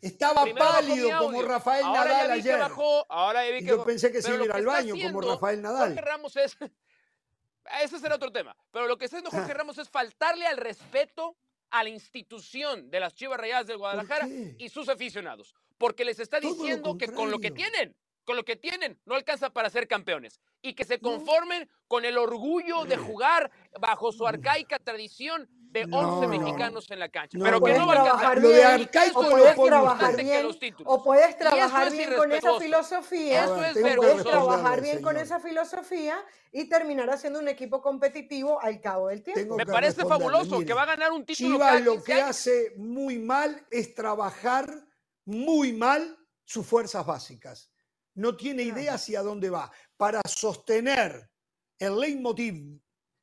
Estaba 0.00 0.46
pálido 0.56 1.18
como 1.18 1.42
Rafael 1.42 1.84
Nadal 1.84 2.30
ayer. 2.30 2.60
ahora 3.08 3.42
vi 3.44 3.58
que... 3.58 3.66
yo 3.66 3.84
pensé 3.84 4.10
que 4.10 4.22
se 4.22 4.34
iba 4.34 4.54
al 4.54 4.64
baño 4.64 4.94
como 5.02 5.20
Rafael 5.20 5.60
Nadal. 5.60 5.88
Jorge 5.90 6.00
Ramos 6.00 6.36
es. 6.36 6.56
Ese 7.82 7.98
será 7.98 8.16
otro 8.16 8.32
tema. 8.32 8.56
Pero 8.70 8.86
lo 8.86 8.96
que 8.96 9.04
está 9.04 9.18
haciendo 9.18 9.30
Jorge 9.30 9.54
Ramos 9.54 9.78
es 9.78 9.88
faltarle 9.88 10.46
al 10.46 10.56
respeto 10.56 11.36
a 11.70 11.82
la 11.82 11.88
institución 11.88 12.90
de 12.90 13.00
las 13.00 13.14
Chivas 13.14 13.38
Rayadas 13.38 13.66
del 13.66 13.78
Guadalajara 13.78 14.28
y 14.58 14.68
sus 14.68 14.88
aficionados, 14.88 15.54
porque 15.78 16.04
les 16.04 16.18
está 16.18 16.38
diciendo 16.38 16.96
que 16.98 17.08
con 17.08 17.30
lo 17.30 17.38
que 17.38 17.50
tienen, 17.50 17.96
con 18.24 18.36
lo 18.36 18.44
que 18.44 18.56
tienen, 18.56 18.98
no 19.04 19.14
alcanza 19.14 19.50
para 19.50 19.70
ser 19.70 19.88
campeones 19.88 20.40
y 20.60 20.74
que 20.74 20.84
se 20.84 21.00
conformen 21.00 21.68
con 21.88 22.04
el 22.04 22.18
orgullo 22.18 22.84
de 22.84 22.96
jugar 22.96 23.50
bajo 23.80 24.12
su 24.12 24.26
arcaica 24.26 24.78
tradición 24.78 25.48
de 25.72 25.86
11 25.90 26.26
mexicanos 26.28 26.90
en 26.90 27.00
la 27.00 27.08
cancha. 27.08 27.38
pero 27.42 27.60
que 27.60 27.72
no 27.72 27.86
va 27.86 27.94
a 27.94 28.00
alcanzar. 28.02 28.40
Bien, 28.40 28.90
o 29.14 29.22
puedes 29.22 29.54
trabajar 29.56 30.16
bien, 30.16 30.46
o 30.84 31.02
puedes 31.02 31.38
trabajar 31.38 31.90
bien 31.90 32.14
con 32.14 32.32
esa 32.32 32.60
filosofía, 32.60 33.46
puedes 33.46 34.22
trabajar 34.22 34.80
bien 34.82 35.02
con 35.02 35.16
esa 35.16 35.40
filosofía 35.40 36.22
y 36.52 36.68
terminar 36.68 37.08
haciendo 37.10 37.38
un 37.38 37.48
equipo 37.48 37.80
competitivo 37.80 38.60
al 38.60 38.80
cabo 38.80 39.08
del 39.08 39.22
tiempo. 39.22 39.56
Me 39.56 39.66
parece 39.66 40.04
fabuloso 40.04 40.60
que 40.60 40.74
va 40.74 40.82
a 40.82 40.86
ganar 40.86 41.12
un 41.12 41.24
título. 41.24 41.56
Chivas 41.56 41.80
lo 41.80 42.02
que 42.04 42.14
hace 42.14 42.74
muy 42.76 43.18
mal 43.18 43.66
es 43.70 43.94
trabajar 43.94 44.70
muy 45.24 45.72
mal 45.72 46.18
sus 46.44 46.66
fuerzas 46.66 47.06
básicas. 47.06 47.71
No 48.14 48.36
tiene 48.36 48.62
idea 48.62 48.94
hacia 48.94 49.22
dónde 49.22 49.50
va. 49.50 49.70
Para 49.96 50.20
sostener 50.26 51.30
el 51.78 51.98
leitmotiv 51.98 52.80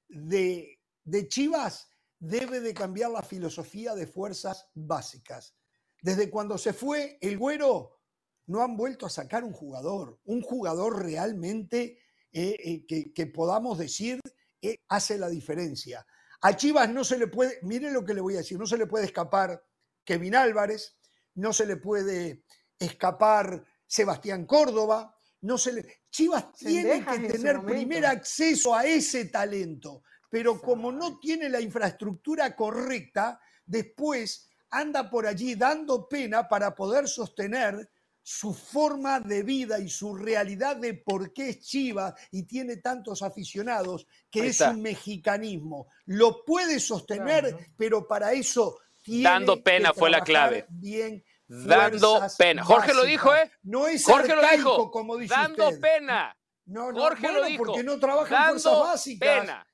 de, 0.07 0.79
de 1.03 1.27
Chivas, 1.27 1.89
debe 2.19 2.59
de 2.59 2.73
cambiar 2.73 3.11
la 3.11 3.21
filosofía 3.21 3.95
de 3.95 4.07
fuerzas 4.07 4.67
básicas. 4.73 5.55
Desde 6.01 6.29
cuando 6.29 6.57
se 6.57 6.73
fue 6.73 7.17
el 7.21 7.37
güero, 7.37 7.99
no 8.47 8.61
han 8.61 8.75
vuelto 8.75 9.05
a 9.05 9.09
sacar 9.09 9.43
un 9.43 9.53
jugador, 9.53 10.19
un 10.25 10.41
jugador 10.41 11.03
realmente 11.03 11.99
eh, 12.31 12.85
eh, 12.89 13.13
que, 13.13 13.27
podamos 13.27 13.77
decir 13.77 14.19
eh, 14.61 14.77
hace 14.87 15.17
la 15.17 15.29
diferencia. 15.29 16.05
A 16.41 16.55
Chivas 16.55 16.89
no 16.89 17.03
se 17.03 17.17
le 17.17 17.27
puede, 17.27 17.59
miren 17.61 17.93
lo 17.93 18.03
que 18.03 18.13
le 18.13 18.21
voy 18.21 18.35
a 18.35 18.39
decir, 18.39 18.57
no 18.57 18.65
se 18.65 18.77
le 18.77 18.87
puede 18.87 19.05
escapar 19.05 19.63
Kevin 20.03 20.35
Álvarez, 20.35 20.97
no 21.35 21.53
se 21.53 21.65
le 21.65 21.77
puede 21.77 22.43
escapar 22.79 23.63
Sebastián 23.89 24.45
Córdoba, 24.45 25.13
no 25.41 25.57
se 25.57 25.73
le... 25.73 25.99
Chivas 26.09 26.53
tiene 26.53 27.05
que 27.05 27.29
tener 27.29 27.61
primer 27.61 28.05
acceso 28.05 28.73
a 28.73 28.85
ese 28.85 29.25
talento 29.25 30.03
pero 30.29 30.61
como 30.61 30.91
no 30.91 31.19
tiene 31.19 31.49
la 31.49 31.59
infraestructura 31.59 32.55
correcta, 32.55 33.39
después 33.65 34.49
anda 34.69 35.09
por 35.09 35.25
allí 35.25 35.55
dando 35.55 36.07
pena 36.07 36.47
para 36.47 36.75
poder 36.75 37.07
sostener 37.07 37.89
su 38.21 38.53
forma 38.53 39.19
de 39.19 39.41
vida 39.41 39.79
y 39.79 39.89
su 39.89 40.13
realidad 40.15 40.75
de 40.75 40.93
por 40.93 41.33
qué 41.33 41.49
es 41.49 41.61
Chivas 41.61 42.13
y 42.31 42.43
tiene 42.43 42.77
tantos 42.77 43.23
aficionados, 43.23 44.05
que 44.29 44.47
es 44.47 44.61
un 44.61 44.81
mexicanismo. 44.83 45.87
Lo 46.05 46.45
puede 46.45 46.79
sostener, 46.79 47.71
pero 47.75 48.07
para 48.07 48.33
eso 48.33 48.77
tiene 49.01 49.23
Dando 49.23 49.63
pena 49.63 49.93
fue 49.93 50.11
la 50.11 50.21
clave. 50.21 50.67
Bien 50.69 51.23
Dando 51.49 52.21
pena. 52.37 52.63
Jorge 52.63 52.93
lo 52.93 53.03
dijo, 53.03 53.35
¿eh? 53.35 53.51
No 53.63 53.87
es 53.87 54.05
Jorge 54.05 54.35
lo 54.35 54.41
dijo. 54.47 54.91
como 54.91 55.17
dice 55.17 55.33
Dando 55.33 55.69
pena. 55.81 56.35
No, 56.65 56.91
no, 56.91 57.01
Jorge 57.01 57.31
lo 57.31 57.43
dijo. 57.43 57.63
porque 57.65 57.83
no 57.83 57.99
trabaja 57.99 58.37
en 58.37 58.43
fuerzas 58.49 58.79
básicas. 58.79 59.39
Pena 59.39 59.65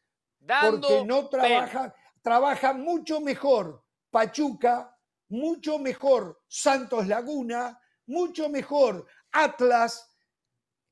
porque 0.46 1.04
no 1.06 1.28
trabaja, 1.28 1.94
trabaja 2.22 2.74
mucho 2.74 3.22
mejor 3.22 3.84
Pachuca, 4.12 4.96
mucho 5.30 5.80
mejor 5.80 6.40
Santos 6.48 7.08
Laguna, 7.08 7.80
mucho 8.08 8.50
mejor 8.50 9.06
Atlas, 9.32 10.12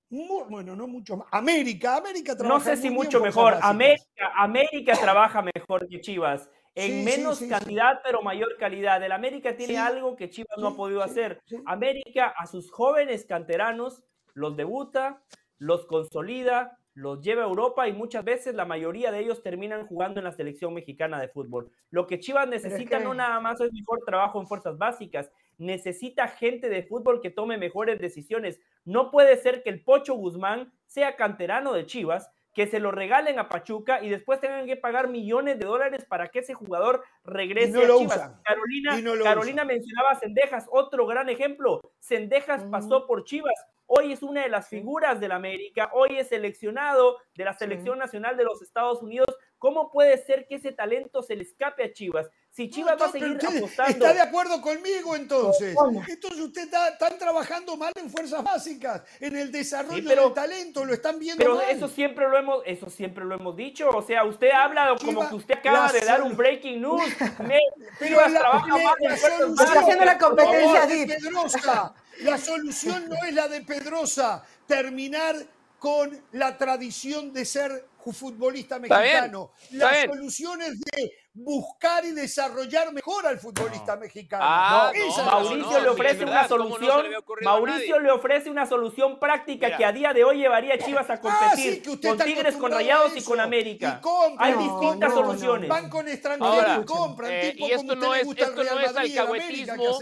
bueno, 0.09 0.75
no 0.75 0.87
mucho 0.87 1.17
más. 1.17 1.27
América, 1.31 1.95
América 1.97 2.35
trabaja 2.35 2.59
No 2.59 2.63
sé 2.63 2.77
si 2.79 2.89
mucho 2.89 3.19
mejor. 3.19 3.57
América, 3.61 4.31
América 4.35 4.93
trabaja 4.95 5.41
mejor 5.41 5.87
que 5.87 6.01
Chivas. 6.01 6.47
En 6.75 7.05
menos 7.05 7.39
cantidad, 7.41 8.01
pero 8.03 8.21
mayor 8.21 8.57
calidad. 8.57 9.03
El 9.03 9.11
América 9.11 9.55
tiene 9.55 9.77
algo 9.77 10.15
que 10.15 10.29
Chivas 10.29 10.57
no 10.57 10.69
ha 10.69 10.75
podido 10.75 11.03
hacer. 11.03 11.41
América 11.65 12.33
a 12.37 12.47
sus 12.47 12.71
jóvenes 12.71 13.25
canteranos 13.25 14.03
los 14.33 14.57
debuta, 14.57 15.21
los 15.59 15.85
consolida, 15.85 16.79
los 16.95 17.21
lleva 17.21 17.43
a 17.43 17.47
Europa 17.47 17.87
y 17.87 17.93
muchas 17.93 18.23
veces 18.23 18.53
la 18.55 18.65
mayoría 18.65 19.11
de 19.11 19.19
ellos 19.19 19.41
terminan 19.41 19.87
jugando 19.87 20.19
en 20.19 20.25
la 20.25 20.31
selección 20.31 20.73
mexicana 20.73 21.19
de 21.19 21.27
fútbol. 21.27 21.71
Lo 21.89 22.05
que 22.05 22.19
Chivas 22.19 22.47
necesita 22.47 22.99
no 22.99 23.13
nada 23.13 23.39
más 23.39 23.59
es 23.61 23.71
mejor 23.73 24.01
trabajo 24.05 24.39
en 24.39 24.47
fuerzas 24.47 24.77
básicas, 24.77 25.31
necesita 25.57 26.27
gente 26.27 26.69
de 26.69 26.83
fútbol 26.83 27.21
que 27.21 27.31
tome 27.31 27.57
mejores 27.57 27.99
decisiones. 27.99 28.59
No 28.85 29.09
puede 29.09 29.37
ser 29.37 29.63
que 29.63 29.69
el 29.69 29.83
Pocho 29.83 30.13
Guzmán 30.15 30.71
sea 30.85 31.15
canterano 31.15 31.73
de 31.73 31.85
Chivas, 31.85 32.29
que 32.53 32.67
se 32.67 32.79
lo 32.79 32.91
regalen 32.91 33.39
a 33.39 33.49
Pachuca 33.49 34.03
y 34.03 34.09
después 34.09 34.39
tengan 34.39 34.65
que 34.65 34.77
pagar 34.77 35.09
millones 35.09 35.59
de 35.59 35.65
dólares 35.65 36.05
para 36.05 36.29
que 36.29 36.39
ese 36.39 36.53
jugador 36.53 37.03
regrese 37.23 37.83
a 37.83 37.97
Chivas. 37.97 38.31
Carolina, 38.43 39.23
Carolina 39.23 39.65
mencionaba 39.65 40.15
Cendejas, 40.15 40.67
otro 40.71 41.07
gran 41.07 41.29
ejemplo. 41.29 41.81
Cendejas 41.99 42.63
pasó 42.65 43.07
por 43.07 43.23
Chivas, 43.23 43.55
hoy 43.87 44.13
es 44.13 44.21
una 44.21 44.43
de 44.43 44.49
las 44.49 44.69
figuras 44.69 45.19
del 45.19 45.31
América, 45.31 45.89
hoy 45.93 46.17
es 46.17 46.29
seleccionado 46.29 47.17
de 47.35 47.45
la 47.45 47.53
selección 47.53 47.97
nacional 47.97 48.37
de 48.37 48.43
los 48.43 48.61
Estados 48.61 49.01
Unidos. 49.01 49.27
¿Cómo 49.63 49.89
puede 49.89 50.21
ser 50.25 50.45
que 50.45 50.55
ese 50.55 50.73
talento 50.73 51.23
se 51.23 51.37
le 51.37 51.43
escape 51.43 51.85
a 51.85 51.93
Chivas? 51.93 52.27
Si 52.51 52.69
Chivas 52.69 53.01
va 53.01 53.05
a 53.05 53.11
seguir 53.13 53.37
apostando. 53.37 53.91
¿Está 53.91 54.11
de 54.11 54.19
acuerdo 54.19 54.59
conmigo 54.59 55.15
entonces? 55.15 55.73
Entonces 56.09 56.39
usted 56.41 56.63
está, 56.63 56.89
están 56.89 57.17
trabajando 57.17 57.77
mal 57.77 57.93
en 57.95 58.09
fuerzas 58.09 58.43
básicas, 58.43 59.03
en 59.21 59.37
el 59.37 59.53
desarrollo 59.53 60.09
del 60.09 60.33
talento, 60.33 60.83
lo 60.83 60.93
están 60.93 61.17
viendo 61.17 61.41
pero 61.41 61.61
eso 61.61 61.87
siempre 61.87 62.27
lo 62.27 62.37
hemos, 62.37 62.61
eso 62.65 62.89
siempre 62.89 63.23
lo 63.23 63.35
hemos 63.35 63.55
dicho. 63.55 63.87
O 63.91 64.01
sea, 64.01 64.25
usted 64.25 64.51
habla 64.51 64.97
como 65.01 65.29
que 65.29 65.35
usted 65.35 65.57
acaba 65.57 65.89
de 65.93 66.01
dar 66.01 66.21
un 66.23 66.35
breaking 66.35 66.81
news. 66.81 67.01
pero 67.99 68.17
la, 68.17 68.27
la, 68.27 69.77
haciendo 69.79 70.03
la 70.03 70.17
competencia 70.17 71.93
la 72.19 72.37
solución 72.37 73.07
no 73.07 73.15
es 73.25 73.33
la 73.33 73.47
de 73.47 73.61
Pedrosa, 73.61 74.43
terminar 74.67 75.37
con 75.79 76.21
la 76.33 76.57
tradición 76.57 77.31
de 77.31 77.45
ser 77.45 77.85
futbolista 78.11 78.79
mexicano. 78.79 79.51
La 79.71 80.05
solución 80.05 80.61
es 80.61 80.79
de 80.79 81.13
buscar 81.33 82.05
y 82.05 82.11
desarrollar 82.11 82.93
mejor 82.93 83.25
al 83.25 83.39
futbolista 83.39 83.95
mexicano. 83.95 84.43
Ah, 84.45 84.91
Mauricio 85.25 85.81
le 85.81 85.89
ofrece 85.89 86.23
una 86.25 86.47
solución. 86.47 87.05
Mauricio 87.41 87.99
le 87.99 88.11
ofrece 88.11 88.49
una 88.49 88.65
solución 88.65 89.19
práctica 89.19 89.75
que 89.75 89.83
a 89.83 89.91
día 89.91 90.13
de 90.13 90.23
hoy 90.23 90.37
llevaría 90.37 90.75
a 90.75 90.77
Chivas 90.77 91.09
a 91.09 91.13
ah, 91.13 91.21
competir 91.21 91.83
con 91.83 92.17
Tigres, 92.17 92.55
con 92.55 92.71
Rayados 92.71 93.15
y 93.15 93.23
con 93.23 93.39
América. 93.39 93.99
Hay 94.37 94.53
distintas 94.53 95.13
soluciones. 95.13 95.69
Van 95.69 95.89
con 95.89 96.07
extranjeros 96.07 96.83
y 96.83 96.85
compran. 96.85 97.31
Eh, 97.31 97.55
y 97.57 97.71
esto 97.71 97.95
no 97.95 98.13
es, 98.13 98.27
esto 98.27 98.63
no 98.63 98.79
es 98.79 98.95
alcahuetismo. 98.95 99.99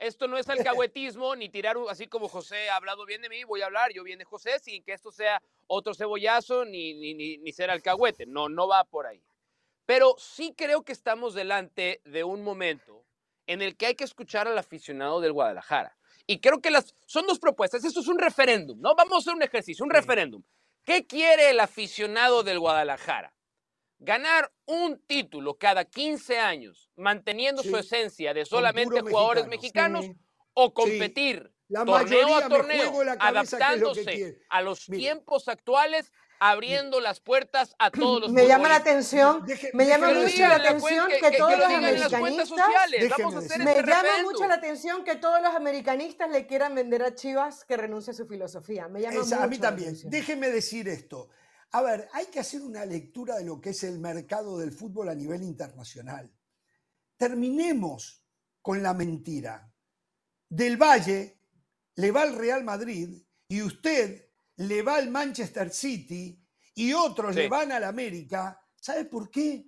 Esto 0.00 0.28
no 0.28 0.36
es 0.36 0.48
alcahuetismo 0.48 1.36
ni 1.36 1.48
tirar 1.48 1.76
así 1.88 2.06
como 2.06 2.28
José 2.28 2.70
ha 2.70 2.76
hablado 2.76 3.06
bien 3.06 3.22
de 3.22 3.28
mí, 3.28 3.44
voy 3.44 3.62
a 3.62 3.66
hablar 3.66 3.92
yo 3.92 4.02
bien 4.02 4.18
de 4.18 4.24
José 4.24 4.58
sin 4.58 4.82
que 4.82 4.92
esto 4.92 5.10
sea 5.10 5.42
otro 5.66 5.94
cebollazo 5.94 6.64
ni, 6.64 6.94
ni, 6.94 7.14
ni, 7.14 7.38
ni 7.38 7.52
ser 7.52 7.70
alcahuete. 7.70 8.26
No, 8.26 8.48
no 8.48 8.68
va 8.68 8.84
por 8.84 9.06
ahí. 9.06 9.22
Pero 9.92 10.16
sí 10.16 10.54
creo 10.56 10.84
que 10.84 10.92
estamos 10.92 11.34
delante 11.34 12.00
de 12.06 12.24
un 12.24 12.42
momento 12.42 13.04
en 13.46 13.60
el 13.60 13.76
que 13.76 13.84
hay 13.84 13.94
que 13.94 14.04
escuchar 14.04 14.48
al 14.48 14.56
aficionado 14.56 15.20
del 15.20 15.34
Guadalajara. 15.34 15.98
Y 16.26 16.40
creo 16.40 16.62
que 16.62 16.70
las 16.70 16.94
son 17.04 17.26
dos 17.26 17.38
propuestas. 17.38 17.84
Esto 17.84 18.00
es 18.00 18.08
un 18.08 18.18
referéndum, 18.18 18.80
¿no? 18.80 18.94
Vamos 18.94 19.12
a 19.12 19.18
hacer 19.18 19.34
un 19.34 19.42
ejercicio, 19.42 19.84
un 19.84 19.90
referéndum. 19.90 20.42
¿Qué 20.82 21.06
quiere 21.06 21.50
el 21.50 21.60
aficionado 21.60 22.42
del 22.42 22.58
Guadalajara? 22.58 23.34
Ganar 23.98 24.50
un 24.64 24.98
título 25.06 25.58
cada 25.58 25.84
15 25.84 26.38
años, 26.38 26.88
manteniendo 26.96 27.62
su 27.62 27.76
esencia 27.76 28.32
de 28.32 28.46
solamente 28.46 29.02
jugadores 29.02 29.46
mexicanos, 29.46 30.06
o 30.54 30.72
competir 30.72 31.52
torneo 31.68 32.34
a 32.34 32.48
torneo, 32.48 32.98
adaptándose 33.18 34.38
a 34.48 34.62
los 34.62 34.86
tiempos 34.86 35.48
actuales 35.48 36.10
abriendo 36.44 37.00
las 37.00 37.20
puertas 37.20 37.76
a 37.78 37.92
todos 37.92 38.22
los 38.22 38.32
Me 38.32 38.48
llama 38.48 38.68
la 38.68 38.74
atención, 38.74 39.46
me 39.74 39.86
llama 39.86 40.12
mucho 40.12 40.40
la 40.40 40.56
atención 40.56 41.08
que, 41.20 41.36
todos 41.36 41.56
los 41.56 41.68
americanistas 41.68 42.20
me 42.20 43.74
llama 43.74 44.22
mucho 44.24 44.48
la 44.48 44.54
atención 44.54 45.04
que 45.04 45.14
todos 45.14 45.40
los 45.40 45.54
americanistas 45.54 46.28
le 46.30 46.48
quieran 46.48 46.74
vender 46.74 47.04
a 47.04 47.14
Chivas 47.14 47.64
que 47.64 47.76
renuncie 47.76 48.10
a 48.10 48.14
su 48.14 48.26
filosofía. 48.26 48.88
Me 48.88 49.00
llama 49.00 49.20
mucho 49.20 49.40
a 49.40 49.46
mí 49.46 49.58
también. 49.58 49.96
Déjeme 50.06 50.50
decir 50.50 50.88
esto. 50.88 51.28
A 51.70 51.80
ver, 51.80 52.08
hay 52.12 52.26
que 52.26 52.40
hacer 52.40 52.60
una 52.62 52.84
lectura 52.84 53.36
de 53.36 53.44
lo 53.44 53.60
que 53.60 53.70
es 53.70 53.84
el 53.84 54.00
mercado 54.00 54.58
del 54.58 54.72
fútbol 54.72 55.10
a 55.10 55.14
nivel 55.14 55.44
internacional. 55.44 56.28
Terminemos 57.16 58.26
con 58.60 58.82
la 58.82 58.94
mentira. 58.94 59.72
Del 60.48 60.76
Valle 60.76 61.38
le 61.94 62.10
va 62.10 62.22
al 62.22 62.34
Real 62.34 62.64
Madrid 62.64 63.22
y 63.46 63.62
usted 63.62 64.31
le 64.56 64.82
va 64.82 64.96
al 64.96 65.10
Manchester 65.10 65.70
City 65.70 66.38
y 66.74 66.92
otros 66.92 67.34
le 67.34 67.48
van 67.48 67.72
al 67.72 67.84
América, 67.84 68.60
¿sabe 68.76 69.04
por 69.04 69.30
qué? 69.30 69.66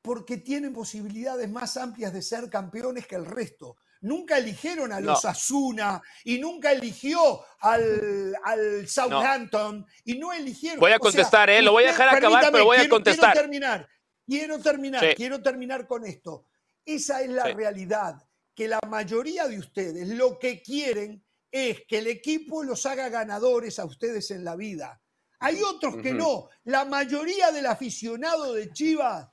Porque 0.00 0.38
tienen 0.38 0.72
posibilidades 0.72 1.48
más 1.50 1.76
amplias 1.76 2.12
de 2.12 2.22
ser 2.22 2.50
campeones 2.50 3.06
que 3.06 3.16
el 3.16 3.26
resto. 3.26 3.76
Nunca 4.02 4.36
eligieron 4.36 4.92
a 4.92 5.00
los 5.00 5.24
Asuna 5.24 6.02
y 6.24 6.38
nunca 6.38 6.72
eligió 6.72 7.44
al, 7.60 8.34
al 8.42 8.88
Southampton 8.88 9.86
y 10.04 10.18
no 10.18 10.32
eligieron. 10.32 10.80
Voy 10.80 10.90
a 10.90 10.98
contestar, 10.98 11.48
¿eh? 11.50 11.62
Lo 11.62 11.70
voy 11.70 11.84
a 11.84 11.88
dejar 11.88 12.16
acabar, 12.16 12.50
pero 12.50 12.64
voy 12.64 12.78
a 12.78 12.88
contestar. 12.88 13.32
Quiero 13.32 13.42
terminar, 13.42 13.88
quiero 14.26 14.58
terminar, 14.58 15.14
quiero 15.14 15.42
terminar 15.42 15.86
con 15.86 16.04
esto. 16.04 16.46
Esa 16.84 17.22
es 17.22 17.30
la 17.30 17.44
realidad, 17.44 18.16
que 18.56 18.66
la 18.66 18.80
mayoría 18.88 19.46
de 19.46 19.58
ustedes 19.58 20.08
lo 20.08 20.36
que 20.36 20.60
quieren 20.60 21.24
es 21.52 21.84
que 21.86 21.98
el 21.98 22.06
equipo 22.06 22.64
los 22.64 22.86
haga 22.86 23.10
ganadores 23.10 23.78
a 23.78 23.84
ustedes 23.84 24.30
en 24.30 24.42
la 24.42 24.56
vida. 24.56 24.98
Hay 25.40 25.60
otros 25.62 25.96
que 25.96 26.14
no. 26.14 26.48
La 26.64 26.86
mayoría 26.86 27.52
del 27.52 27.66
aficionado 27.66 28.54
de 28.54 28.72
Chivas 28.72 29.28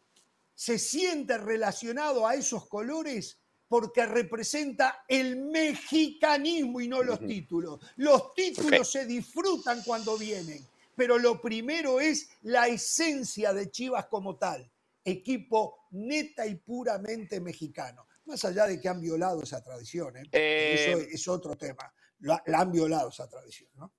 se 0.53 0.77
siente 0.77 1.37
relacionado 1.37 2.27
a 2.27 2.35
esos 2.35 2.67
colores 2.67 3.39
porque 3.69 4.05
representa 4.05 5.05
el 5.07 5.37
mexicanismo 5.37 6.81
y 6.81 6.89
no 6.89 7.03
los 7.03 7.19
títulos. 7.25 7.79
Los 7.95 8.33
títulos 8.33 8.91
se 8.91 9.05
disfrutan 9.05 9.81
cuando 9.83 10.17
vienen, 10.17 10.65
pero 10.95 11.17
lo 11.17 11.39
primero 11.39 12.01
es 12.01 12.29
la 12.41 12.67
esencia 12.67 13.53
de 13.53 13.71
Chivas 13.71 14.07
como 14.07 14.35
tal, 14.35 14.69
equipo 15.05 15.85
neta 15.91 16.45
y 16.45 16.55
puramente 16.55 17.39
mexicano. 17.39 18.07
Más 18.25 18.43
allá 18.43 18.65
de 18.65 18.81
que 18.81 18.89
han 18.89 18.99
violado 18.99 19.43
esa 19.43 19.63
tradición, 19.63 20.17
¿eh? 20.17 20.23
eso 20.23 20.99
eh, 20.99 21.07
es 21.11 21.27
otro 21.27 21.55
tema 21.55 21.93
la, 22.19 22.41
han 22.53 22.71
violado 22.71 23.09
esa 23.09 23.27
tradición, 23.27 23.69
¿no? 23.75 23.91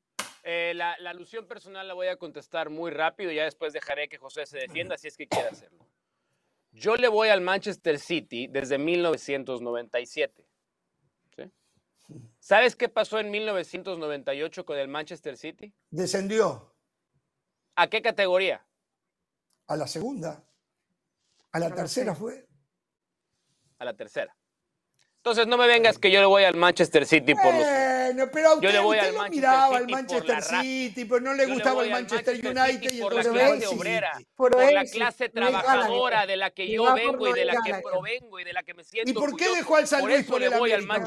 Eh, 0.43 0.73
la, 0.75 0.93
alusión 1.07 1.47
personal 1.47 1.87
la 1.87 1.95
voy 1.95 2.09
a 2.09 2.17
contestar 2.17 2.71
muy 2.71 2.91
rápido, 2.91 3.31
ya 3.31 3.45
después 3.45 3.73
dejaré 3.73 4.09
que 4.09 4.19
José 4.19 4.47
se 4.47 4.59
defienda 4.59 4.97
si 4.97 5.09
es 5.09 5.17
que 5.17 5.27
quiere 5.27 5.49
hacerlo. 5.49 5.87
Yo 6.73 6.97
le 6.97 7.09
voy 7.09 7.29
al 7.29 7.41
Manchester 7.41 7.99
City 7.99 8.47
desde 8.47 8.79
1997. 8.79 10.47
¿Sabes 12.41 12.75
qué 12.75 12.89
pasó 12.89 13.21
en 13.21 13.31
1998 13.31 14.65
con 14.65 14.79
el 14.79 14.89
Manchester 14.89 15.37
City? 15.37 15.73
Descendió. 15.91 16.75
¿A 17.77 17.89
qué 17.89 18.03
categoría? 18.03 18.65
A 19.67 19.77
la 19.77 19.87
segunda. 19.87 20.43
A 21.53 21.59
la 21.59 21.73
tercera 21.73 22.15
fue. 22.15 22.49
A 23.79 23.85
la 23.85 23.95
tercera. 23.95 24.37
Entonces 25.19 25.47
no 25.47 25.57
me 25.57 25.67
vengas 25.67 25.99
que 25.99 26.11
yo 26.11 26.21
le 26.21 26.27
voy 26.27 26.45
al 26.45 26.57
Manchester 26.57 27.07
City 27.07 27.35
por 27.35 27.55
los. 27.55 27.90
Bueno, 28.13 28.29
pero 28.33 28.55
usted, 28.55 28.67
yo 28.67 28.73
le 28.73 28.79
voy 28.81 28.99
al 28.99 29.13
Manchester 29.13 29.31
miraba 29.31 29.77
al 29.77 29.87
Manchester 29.87 30.43
City, 30.43 31.05
pero 31.05 31.21
no 31.21 31.33
le 31.33 31.47
gustaba 31.47 31.85
el 31.85 31.91
Manchester, 31.91 32.35
United 32.35 32.93
y 32.93 33.01
por 33.01 33.15
la 33.15 33.23
clase 33.23 33.67
obrera, 33.69 34.13
por, 34.35 34.73
la 34.73 34.85
clase 34.85 35.29
trabajadora 35.29 36.27
de 36.27 36.37
la 36.37 36.51
que 36.51 36.69
yo 36.69 36.93
vengo 36.93 37.29
y 37.29 37.33
de 37.33 37.45
la 37.45 37.55
que 37.65 37.75
provengo 37.75 38.41
y 38.41 38.45
de 38.45 38.53
la 38.53 38.65
que 38.65 38.75
me 38.75 38.83
siento. 38.83 39.09
¿Y 39.09 39.15
por 39.15 39.37
qué 39.37 39.49
dejó 39.55 39.77
al 39.77 39.87
San 39.87 40.05
Luis 40.05 40.27
por, 40.27 40.43
el 40.43 40.53
América? 40.53 41.05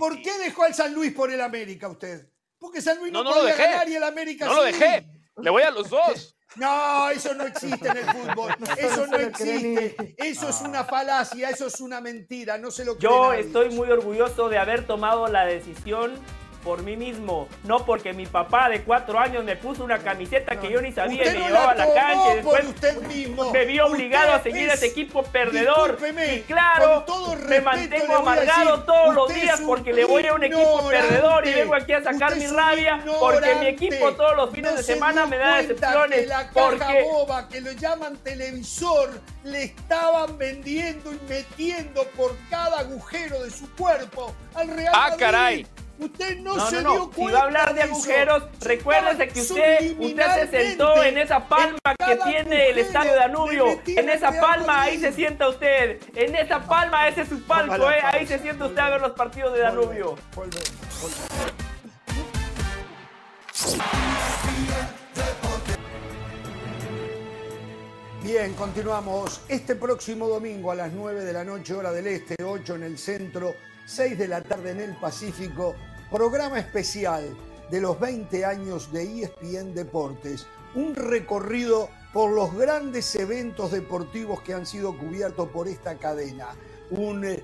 ¿Por 0.00 0.20
qué 0.20 0.38
dejó 0.38 0.64
al 0.64 0.74
San 0.74 0.92
Luis 0.92 1.12
por 1.12 1.30
el 1.30 1.40
América 1.40 1.88
usted? 1.88 2.28
Porque 2.58 2.82
San 2.82 2.98
Luis 2.98 3.12
no, 3.12 3.22
no, 3.22 3.32
podía 3.32 3.54
ganar 3.54 3.88
y 3.88 3.94
el 3.94 4.02
América 4.02 4.46
No 4.46 4.54
lo 4.54 4.62
dejé. 4.64 5.06
Le 5.36 5.50
voy 5.50 5.62
a 5.62 5.70
los 5.70 5.88
dos. 5.88 6.36
No, 6.56 7.10
eso 7.10 7.32
no 7.34 7.46
existe 7.46 7.88
en 7.88 7.96
el 7.96 8.04
fútbol. 8.06 8.52
Eso 8.76 9.06
no 9.06 9.16
existe. 9.18 10.14
Eso 10.18 10.48
es 10.48 10.60
una 10.62 10.82
falacia, 10.82 11.48
eso 11.48 11.68
es 11.68 11.80
una 11.80 12.00
mentira. 12.00 12.58
No 12.58 12.72
se 12.72 12.84
lo 12.84 12.98
Yo 12.98 13.32
estoy 13.32 13.70
muy 13.70 13.88
orgulloso 13.88 14.48
de 14.48 14.58
haber 14.58 14.84
tomado 14.84 15.28
la 15.28 15.46
decisión 15.46 16.12
por 16.62 16.82
mí 16.82 16.96
mismo, 16.96 17.48
no 17.64 17.84
porque 17.84 18.12
mi 18.12 18.26
papá 18.26 18.68
de 18.68 18.82
cuatro 18.82 19.18
años 19.18 19.44
me 19.44 19.56
puso 19.56 19.84
una 19.84 19.98
camiseta 19.98 20.58
que 20.60 20.70
yo 20.70 20.80
ni 20.80 20.92
sabía 20.92 21.24
y 21.30 21.38
me 21.38 21.44
llevaba 21.44 21.72
a 21.72 21.74
la 21.74 21.92
cancha 21.94 22.32
y 22.32 22.36
después 22.36 22.64
me 23.52 23.64
vi 23.64 23.80
obligado 23.80 24.32
a 24.32 24.42
seguir 24.42 24.70
a 24.70 24.74
ese 24.74 24.86
equipo 24.86 25.22
perdedor. 25.22 25.98
Y 26.34 26.40
claro, 26.42 27.04
me 27.48 27.60
mantengo 27.60 28.16
amargado 28.16 28.82
todos 28.84 29.14
los 29.14 29.34
días 29.34 29.60
porque 29.66 29.92
le 29.92 30.04
voy 30.04 30.26
a 30.26 30.34
un 30.34 30.44
equipo 30.44 30.88
perdedor 30.88 31.46
y 31.46 31.52
vengo 31.54 31.74
aquí 31.74 31.92
a 31.92 32.02
sacar 32.02 32.36
mi 32.36 32.46
rabia 32.46 33.02
porque 33.18 33.54
mi 33.56 33.66
equipo 33.66 34.12
todos 34.12 34.36
los 34.36 34.50
fines 34.50 34.76
de 34.76 34.82
semana 34.82 35.26
me 35.26 35.38
da 35.38 35.56
decepciones. 35.62 36.26
la 36.28 36.50
porque 36.52 37.02
boba 37.10 37.48
que 37.48 37.60
lo 37.60 37.72
llaman 37.72 38.16
televisor 38.18 39.10
le 39.44 39.64
estaban 39.64 40.36
vendiendo 40.38 41.12
y 41.12 41.18
metiendo 41.28 42.04
por 42.16 42.36
cada 42.50 42.80
agujero 42.80 43.42
de 43.42 43.50
su 43.50 43.70
cuerpo 43.74 44.34
al 44.54 44.68
Real 44.68 44.92
Ah, 44.94 45.14
caray 45.18 45.66
Usted 46.00 46.38
no, 46.40 46.58
se 46.68 46.80
dio 46.80 47.10
cuenta. 47.10 47.14
Si 47.14 47.32
va 47.32 47.38
a 47.38 47.42
hablar 47.42 47.74
de, 47.74 47.82
agujeros, 47.82 48.44
recuérdese 48.60 49.28
que 49.28 49.40
usted, 49.40 49.98
usted 49.98 50.34
se 50.34 50.48
sentó 50.48 51.02
en 51.02 51.18
esa 51.18 51.46
palma 51.46 51.78
que 52.06 52.16
tiene 52.16 52.70
el 52.70 52.78
estadio 52.78 53.14
Danubio. 53.14 53.80
En 53.86 54.08
esa 54.08 54.32
palma 54.40 54.82
ahí 54.82 54.98
se 54.98 55.12
sienta 55.12 55.48
usted. 55.48 56.00
En 56.14 56.34
esa 56.34 56.60
palma 56.66 57.06
ese 57.08 57.22
es 57.22 57.28
su 57.28 57.42
palco, 57.42 57.90
eh. 57.90 58.00
Ahí 58.02 58.26
se 58.26 58.38
sienta 58.38 58.66
usted 58.66 58.78
a 58.78 58.90
ver 58.90 59.00
los 59.00 59.12
partidos 59.12 59.52
de 59.52 59.60
Danubio. 59.60 60.16
Bien, 68.22 68.54
continuamos. 68.54 69.42
Este 69.48 69.74
próximo 69.74 70.28
domingo 70.28 70.70
a 70.70 70.74
las 70.74 70.92
9 70.92 71.24
de 71.24 71.32
la 71.32 71.44
noche, 71.44 71.74
hora 71.74 71.90
del 71.90 72.06
este, 72.06 72.36
8 72.42 72.76
en 72.76 72.82
el 72.84 72.96
centro, 72.96 73.54
6 73.86 74.16
de 74.18 74.28
la 74.28 74.40
tarde 74.42 74.70
en 74.70 74.80
el 74.80 74.94
Pacífico, 74.96 75.74
programa 76.10 76.58
especial 76.58 77.36
de 77.70 77.80
los 77.80 77.98
20 78.00 78.44
años 78.44 78.92
de 78.92 79.22
ESPN 79.22 79.74
Deportes. 79.74 80.46
Un 80.74 80.94
recorrido 80.94 81.88
por 82.12 82.32
los 82.32 82.54
grandes 82.54 83.14
eventos 83.14 83.70
deportivos 83.70 84.42
que 84.42 84.54
han 84.54 84.66
sido 84.66 84.96
cubiertos 84.98 85.48
por 85.50 85.68
esta 85.68 85.96
cadena. 85.96 86.48
Un, 86.90 87.24
eh, 87.24 87.42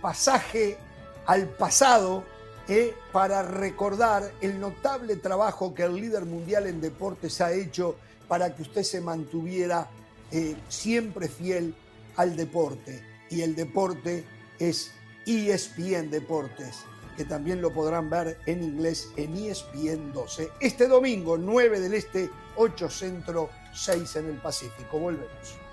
pasaje 0.00 0.78
al 1.26 1.48
pasado 1.48 2.24
eh, 2.68 2.94
para 3.12 3.42
recordar 3.42 4.32
el 4.40 4.60
notable 4.60 5.16
trabajo 5.16 5.74
que 5.74 5.84
el 5.84 5.96
líder 5.96 6.24
mundial 6.24 6.66
en 6.66 6.80
deportes 6.80 7.40
ha 7.40 7.52
hecho 7.52 7.96
para 8.28 8.54
que 8.54 8.62
usted 8.62 8.82
se 8.82 9.00
mantuviera 9.00 9.88
eh, 10.30 10.56
siempre 10.68 11.28
fiel 11.28 11.74
al 12.16 12.36
deporte. 12.36 13.02
Y 13.30 13.42
el 13.42 13.54
deporte 13.54 14.24
es 14.58 14.92
ESPN 15.26 16.10
Deportes, 16.10 16.84
que 17.16 17.24
también 17.24 17.60
lo 17.60 17.72
podrán 17.72 18.10
ver 18.10 18.38
en 18.46 18.62
inglés 18.62 19.10
en 19.16 19.36
ESPN 19.36 20.12
12. 20.12 20.50
Este 20.60 20.86
domingo, 20.86 21.36
9 21.38 21.80
del 21.80 21.94
Este, 21.94 22.30
8 22.56 22.90
Centro, 22.90 23.50
6 23.72 24.16
en 24.16 24.26
el 24.26 24.36
Pacífico. 24.36 24.98
Volvemos. 24.98 25.65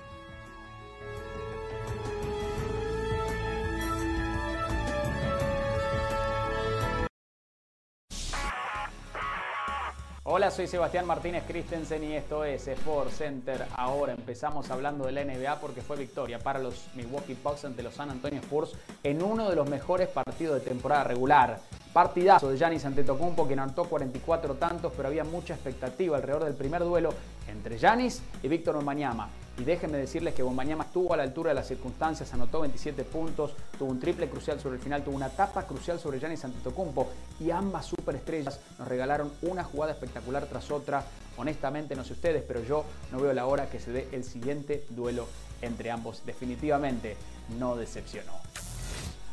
Hola, 10.36 10.50
soy 10.50 10.66
Sebastián 10.66 11.06
Martínez 11.06 11.44
Christensen 11.48 12.04
y 12.04 12.14
esto 12.14 12.44
es 12.44 12.68
Sport 12.68 13.12
Center. 13.12 13.68
Ahora 13.76 14.14
empezamos 14.14 14.72
hablando 14.72 15.06
de 15.06 15.12
la 15.12 15.24
NBA 15.24 15.60
porque 15.60 15.84
fue 15.84 15.96
victoria 15.96 16.40
para 16.40 16.58
los 16.58 16.88
Milwaukee 16.96 17.38
Bucks 17.44 17.66
ante 17.66 17.84
los 17.84 17.94
San 17.94 18.10
Antonio 18.10 18.40
Spurs 18.40 18.74
en 19.04 19.22
uno 19.22 19.48
de 19.48 19.56
los 19.56 19.70
mejores 19.70 20.08
partidos 20.08 20.56
de 20.56 20.68
temporada 20.68 21.04
regular. 21.04 21.60
Partidazo 21.94 22.50
de 22.50 22.58
Giannis 22.58 22.84
Antetokounmpo 22.84 23.48
que 23.48 23.54
anotó 23.54 23.84
44 23.84 24.56
tantos, 24.56 24.92
pero 24.98 25.08
había 25.08 25.24
mucha 25.24 25.54
expectativa 25.54 26.18
alrededor 26.18 26.46
del 26.46 26.56
primer 26.56 26.84
duelo 26.84 27.14
entre 27.48 27.78
Giannis 27.78 28.22
y 28.42 28.48
Víctor 28.48 28.78
Wembanyama. 28.78 29.30
Y 29.58 29.64
déjenme 29.64 29.98
decirles 29.98 30.34
que 30.34 30.42
Wembanyama 30.42 30.86
estuvo 30.86 31.14
a 31.14 31.18
la 31.18 31.24
altura 31.24 31.50
de 31.50 31.56
las 31.56 31.68
circunstancias, 31.68 32.34
anotó 32.34 32.62
27 32.62 33.04
puntos, 33.04 33.54
tuvo 33.78 33.92
un 33.92 34.00
triple 34.00 34.28
crucial 34.28 34.60
sobre 34.60 34.78
el 34.78 34.82
final, 34.82 35.04
tuvo 35.04 35.16
una 35.16 35.30
tapa 35.30 35.68
crucial 35.68 36.00
sobre 36.00 36.20
Giannis 36.20 36.44
Antetokounmpo 36.44 37.08
y 37.40 37.52
ambas 37.52 37.86
superestrellas 37.86 38.60
nos 38.80 38.88
regalaron 38.88 39.32
una 39.44 39.64
jugada 39.64 39.94
espectacular 39.94 40.48
tras 40.48 40.72
otra. 40.72 41.06
Honestamente, 41.38 41.96
no 41.96 42.04
sé 42.04 42.14
ustedes, 42.14 42.44
pero 42.48 42.64
yo 42.64 42.84
no 43.12 43.20
veo 43.20 43.34
la 43.34 43.46
hora 43.46 43.70
que 43.70 43.80
se 43.80 43.92
dé 43.92 44.08
el 44.12 44.24
siguiente 44.24 44.86
duelo 44.90 45.28
entre 45.62 45.92
ambos. 45.92 46.26
Definitivamente 46.26 47.16
no 47.60 47.76
decepcionó. 47.76 48.34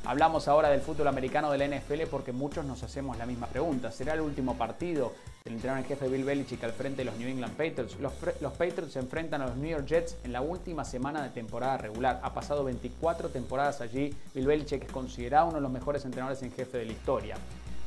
Hablamos 0.05 0.49
ahora 0.49 0.71
del 0.71 0.81
fútbol 0.81 1.09
americano 1.09 1.53
de 1.53 1.59
la 1.59 1.69
NFL 1.69 2.03
porque 2.11 2.33
muchos 2.33 2.65
nos 2.65 2.83
hacemos 2.83 3.19
la 3.19 3.27
misma 3.27 3.47
pregunta. 3.47 3.93
¿Será 3.93 4.15
el 4.15 4.23
último 4.23 4.57
partido 4.57 5.13
del 5.45 5.55
entrenador 5.55 5.85
en 5.85 5.89
jefe 5.89 6.09
Bill 6.09 6.25
Belichick 6.25 6.65
al 6.65 6.73
frente 6.73 6.99
de 6.99 7.05
los 7.05 7.17
New 7.17 7.29
England 7.29 7.53
Patriots? 7.53 7.97
Los, 8.01 8.53
Patriots 8.55 8.95
se 8.95 8.99
enfrentan 8.99 9.43
a 9.43 9.49
los 9.49 9.57
New 9.57 9.71
York 9.71 9.87
Jets 9.87 10.17
en 10.25 10.33
la 10.33 10.41
última 10.41 10.87
semana 10.87 11.23
de 11.23 11.29
temporada 11.29 11.77
regular. 11.77 12.19
Ha 12.23 12.33
pasado 12.33 12.65
24 12.65 13.29
temporadas 13.29 13.83
allí. 13.83 14.15
Bill 14.35 14.47
Belichick 14.47 14.85
es 14.85 14.91
considerado 14.91 15.49
uno 15.49 15.57
de 15.57 15.63
los 15.63 15.71
mejores 15.71 16.05
entrenadores 16.07 16.43
en 16.43 16.53
jefe 16.53 16.79
de 16.79 16.87
la 16.87 16.93
historia. 16.93 17.37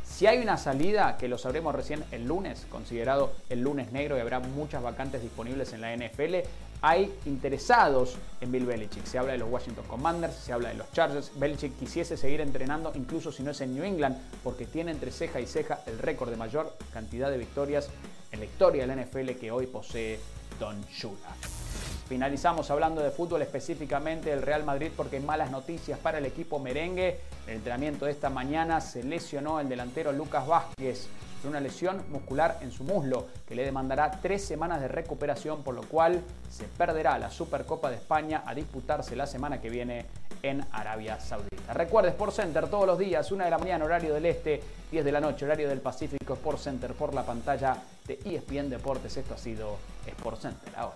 Si 0.06 0.28
hay 0.28 0.38
una 0.38 0.58
salida, 0.58 1.18
que 1.18 1.28
lo 1.28 1.40
sabremos 1.40 1.74
recién 1.74 2.04
el 2.12 2.28
lunes, 2.28 2.68
considerado 2.70 3.34
el 3.50 3.62
lunes 3.62 3.92
negro 3.92 4.16
y 4.16 4.20
habrá 4.20 4.40
muchas 4.40 4.84
vacantes 4.84 5.24
disponibles 5.24 5.74
en 5.74 5.82
la 5.82 5.96
NFL, 5.96 6.48
hay 6.84 7.18
interesados 7.26 8.18
en 8.42 8.52
Bill 8.52 8.66
Belichick. 8.66 9.06
Se 9.06 9.18
habla 9.18 9.32
de 9.32 9.38
los 9.38 9.50
Washington 9.50 9.86
Commanders, 9.88 10.36
se 10.36 10.52
habla 10.52 10.68
de 10.68 10.76
los 10.76 10.92
Chargers. 10.92 11.32
Belichick 11.40 11.80
quisiese 11.80 12.18
seguir 12.18 12.42
entrenando 12.42 12.92
incluso 12.94 13.32
si 13.32 13.42
no 13.42 13.52
es 13.52 13.62
en 13.62 13.74
New 13.74 13.86
England, 13.86 14.18
porque 14.44 14.66
tiene 14.66 14.92
entre 14.92 15.10
ceja 15.10 15.40
y 15.40 15.48
ceja 15.48 15.80
el 15.86 15.98
récord 15.98 16.30
de 16.30 16.36
mayor 16.36 16.76
cantidad 16.92 17.32
de 17.32 17.38
victorias 17.38 17.90
en 18.34 18.40
la 18.40 18.46
historia 18.46 18.86
de 18.86 18.94
la 18.94 19.02
NFL 19.02 19.30
que 19.40 19.50
hoy 19.50 19.66
posee 19.66 20.20
Don 20.60 20.84
Shula. 20.88 21.34
Finalizamos 22.10 22.70
hablando 22.70 23.02
de 23.02 23.12
fútbol 23.12 23.42
específicamente 23.42 24.32
del 24.32 24.42
Real 24.42 24.66
Madrid 24.66 24.92
porque 24.96 25.22
malas 25.22 25.52
noticias 25.52 25.98
para 26.00 26.18
el 26.18 26.26
equipo 26.26 26.60
merengue. 26.60 27.22
el 27.48 27.54
entrenamiento 27.56 28.06
de 28.06 28.12
esta 28.12 28.30
mañana 28.30 28.82
se 28.82 29.04
lesionó 29.04 29.62
el 29.62 29.70
delantero 29.70 30.12
Lucas 30.12 30.46
Vázquez 30.46 31.08
una 31.46 31.60
lesión 31.60 32.04
muscular 32.10 32.58
en 32.62 32.72
su 32.72 32.84
muslo 32.84 33.28
que 33.48 33.56
le 33.56 33.64
demandará 33.64 34.12
tres 34.22 34.46
semanas 34.46 34.82
de 34.82 34.88
recuperación, 34.88 35.64
por 35.64 35.76
lo 35.76 35.84
cual 35.84 36.22
se 36.50 36.66
perderá 36.66 37.18
la 37.18 37.30
Supercopa 37.30 37.90
de 37.90 37.98
España 37.98 38.44
a 38.46 38.54
disputarse 38.54 39.16
la 39.16 39.28
semana 39.28 39.62
que 39.62 39.70
viene 39.70 40.06
en 40.42 40.66
Arabia 40.72 41.20
Saudita. 41.20 41.74
Recuerde 41.74 42.10
Sport 42.10 42.34
Center 42.34 42.68
todos 42.68 42.86
los 42.86 43.00
días, 43.00 43.32
1 43.32 43.44
de 43.44 43.50
la 43.50 43.58
mañana 43.58 43.86
horario 43.86 44.14
del 44.14 44.26
este, 44.26 44.62
10 44.92 45.06
de 45.06 45.12
la 45.12 45.22
noche 45.22 45.46
horario 45.46 45.70
del 45.70 45.80
Pacífico, 45.80 46.34
Sport 46.34 46.60
Center 46.60 46.94
por 46.94 47.14
la 47.14 47.26
pantalla 47.26 47.78
de 48.06 48.20
ESPN 48.26 48.70
Deportes. 48.70 49.16
Esto 49.18 49.34
ha 49.34 49.38
sido 49.38 49.78
Sport 50.06 50.42
Center 50.42 50.74
ahora. 50.76 50.96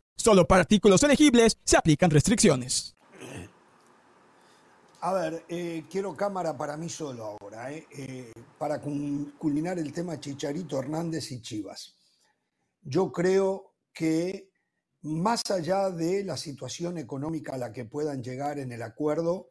Solo 0.21 0.45
para 0.45 0.61
artículos 0.61 1.01
elegibles 1.01 1.57
se 1.63 1.77
aplican 1.77 2.11
restricciones. 2.11 2.95
A 4.99 5.13
ver, 5.13 5.45
eh, 5.49 5.85
quiero 5.89 6.15
cámara 6.15 6.55
para 6.55 6.77
mí 6.77 6.89
solo 6.89 7.25
ahora, 7.25 7.73
eh, 7.73 7.87
eh, 7.97 8.31
para 8.59 8.79
culminar 8.79 9.79
el 9.79 9.91
tema 9.91 10.19
Chicharito 10.19 10.77
Hernández 10.77 11.31
y 11.31 11.41
Chivas. 11.41 11.95
Yo 12.83 13.11
creo 13.11 13.73
que 13.91 14.51
más 15.01 15.41
allá 15.49 15.89
de 15.89 16.23
la 16.23 16.37
situación 16.37 16.99
económica 16.99 17.55
a 17.55 17.57
la 17.57 17.73
que 17.73 17.85
puedan 17.85 18.21
llegar 18.21 18.59
en 18.59 18.71
el 18.71 18.83
acuerdo, 18.83 19.49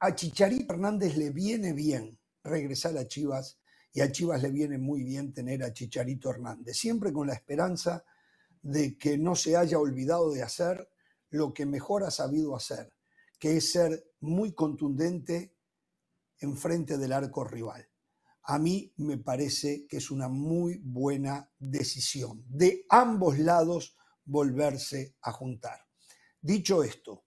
a 0.00 0.14
Chicharito 0.16 0.74
Hernández 0.74 1.16
le 1.16 1.30
viene 1.30 1.72
bien 1.74 2.18
regresar 2.42 2.98
a 2.98 3.06
Chivas 3.06 3.60
y 3.92 4.00
a 4.00 4.10
Chivas 4.10 4.42
le 4.42 4.50
viene 4.50 4.78
muy 4.78 5.04
bien 5.04 5.32
tener 5.32 5.62
a 5.62 5.72
Chicharito 5.72 6.28
Hernández, 6.28 6.76
siempre 6.76 7.12
con 7.12 7.28
la 7.28 7.34
esperanza 7.34 8.04
de 8.62 8.96
que 8.98 9.18
no 9.18 9.34
se 9.34 9.56
haya 9.56 9.78
olvidado 9.78 10.32
de 10.32 10.42
hacer 10.42 10.88
lo 11.30 11.52
que 11.52 11.66
mejor 11.66 12.04
ha 12.04 12.10
sabido 12.10 12.56
hacer, 12.56 12.92
que 13.38 13.56
es 13.56 13.72
ser 13.72 14.12
muy 14.20 14.52
contundente 14.52 15.54
en 16.40 16.56
frente 16.56 16.98
del 16.98 17.12
arco 17.12 17.44
rival. 17.44 17.88
A 18.44 18.58
mí 18.58 18.92
me 18.96 19.18
parece 19.18 19.86
que 19.86 19.98
es 19.98 20.10
una 20.10 20.28
muy 20.28 20.78
buena 20.82 21.50
decisión 21.58 22.44
de 22.48 22.86
ambos 22.88 23.38
lados 23.38 23.96
volverse 24.24 25.16
a 25.22 25.32
juntar. 25.32 25.80
Dicho 26.40 26.82
esto, 26.82 27.24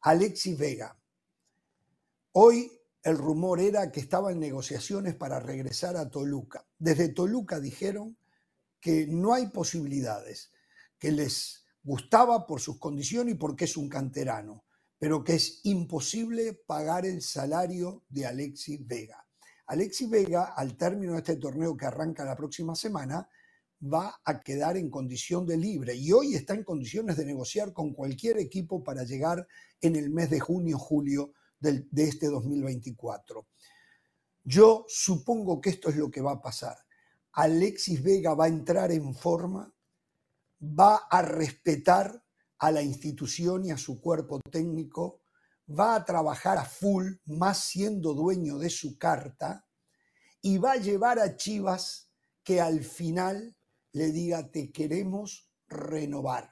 Alexis 0.00 0.58
Vega. 0.58 0.98
Hoy 2.32 2.70
el 3.02 3.18
rumor 3.18 3.60
era 3.60 3.92
que 3.92 4.00
estaba 4.00 4.32
en 4.32 4.40
negociaciones 4.40 5.14
para 5.14 5.38
regresar 5.38 5.96
a 5.96 6.10
Toluca. 6.10 6.66
Desde 6.78 7.10
Toluca 7.10 7.60
dijeron 7.60 8.16
que 8.80 9.06
no 9.06 9.34
hay 9.34 9.48
posibilidades, 9.48 10.50
que 11.04 11.12
les 11.12 11.66
gustaba 11.82 12.46
por 12.46 12.62
sus 12.62 12.78
condiciones 12.78 13.34
y 13.34 13.36
porque 13.36 13.66
es 13.66 13.76
un 13.76 13.90
canterano, 13.90 14.64
pero 14.98 15.22
que 15.22 15.34
es 15.34 15.60
imposible 15.64 16.54
pagar 16.66 17.04
el 17.04 17.20
salario 17.20 18.04
de 18.08 18.24
Alexis 18.24 18.86
Vega. 18.86 19.22
Alexis 19.66 20.08
Vega, 20.08 20.54
al 20.56 20.78
término 20.78 21.12
de 21.12 21.18
este 21.18 21.36
torneo 21.36 21.76
que 21.76 21.84
arranca 21.84 22.24
la 22.24 22.34
próxima 22.34 22.74
semana, 22.74 23.28
va 23.82 24.18
a 24.24 24.40
quedar 24.40 24.78
en 24.78 24.88
condición 24.88 25.44
de 25.44 25.58
libre 25.58 25.94
y 25.94 26.10
hoy 26.10 26.36
está 26.36 26.54
en 26.54 26.64
condiciones 26.64 27.18
de 27.18 27.26
negociar 27.26 27.74
con 27.74 27.92
cualquier 27.92 28.38
equipo 28.38 28.82
para 28.82 29.04
llegar 29.04 29.46
en 29.82 29.96
el 29.96 30.08
mes 30.08 30.30
de 30.30 30.40
junio, 30.40 30.78
julio 30.78 31.34
de 31.60 31.84
este 32.02 32.28
2024. 32.28 33.46
Yo 34.42 34.86
supongo 34.88 35.60
que 35.60 35.68
esto 35.68 35.90
es 35.90 35.96
lo 35.96 36.10
que 36.10 36.22
va 36.22 36.32
a 36.32 36.40
pasar. 36.40 36.78
Alexis 37.32 38.02
Vega 38.02 38.32
va 38.32 38.46
a 38.46 38.48
entrar 38.48 38.90
en 38.90 39.14
forma, 39.14 39.70
va 40.64 41.06
a 41.10 41.22
respetar 41.22 42.24
a 42.58 42.70
la 42.70 42.82
institución 42.82 43.66
y 43.66 43.70
a 43.70 43.76
su 43.76 44.00
cuerpo 44.00 44.40
técnico, 44.50 45.22
va 45.68 45.96
a 45.96 46.04
trabajar 46.04 46.58
a 46.58 46.64
full, 46.64 47.12
más 47.26 47.64
siendo 47.64 48.14
dueño 48.14 48.58
de 48.58 48.70
su 48.70 48.98
carta, 48.98 49.66
y 50.40 50.58
va 50.58 50.72
a 50.72 50.76
llevar 50.76 51.18
a 51.18 51.36
Chivas 51.36 52.10
que 52.42 52.60
al 52.60 52.84
final 52.84 53.56
le 53.92 54.12
diga, 54.12 54.50
te 54.50 54.70
queremos 54.70 55.50
renovar. 55.66 56.50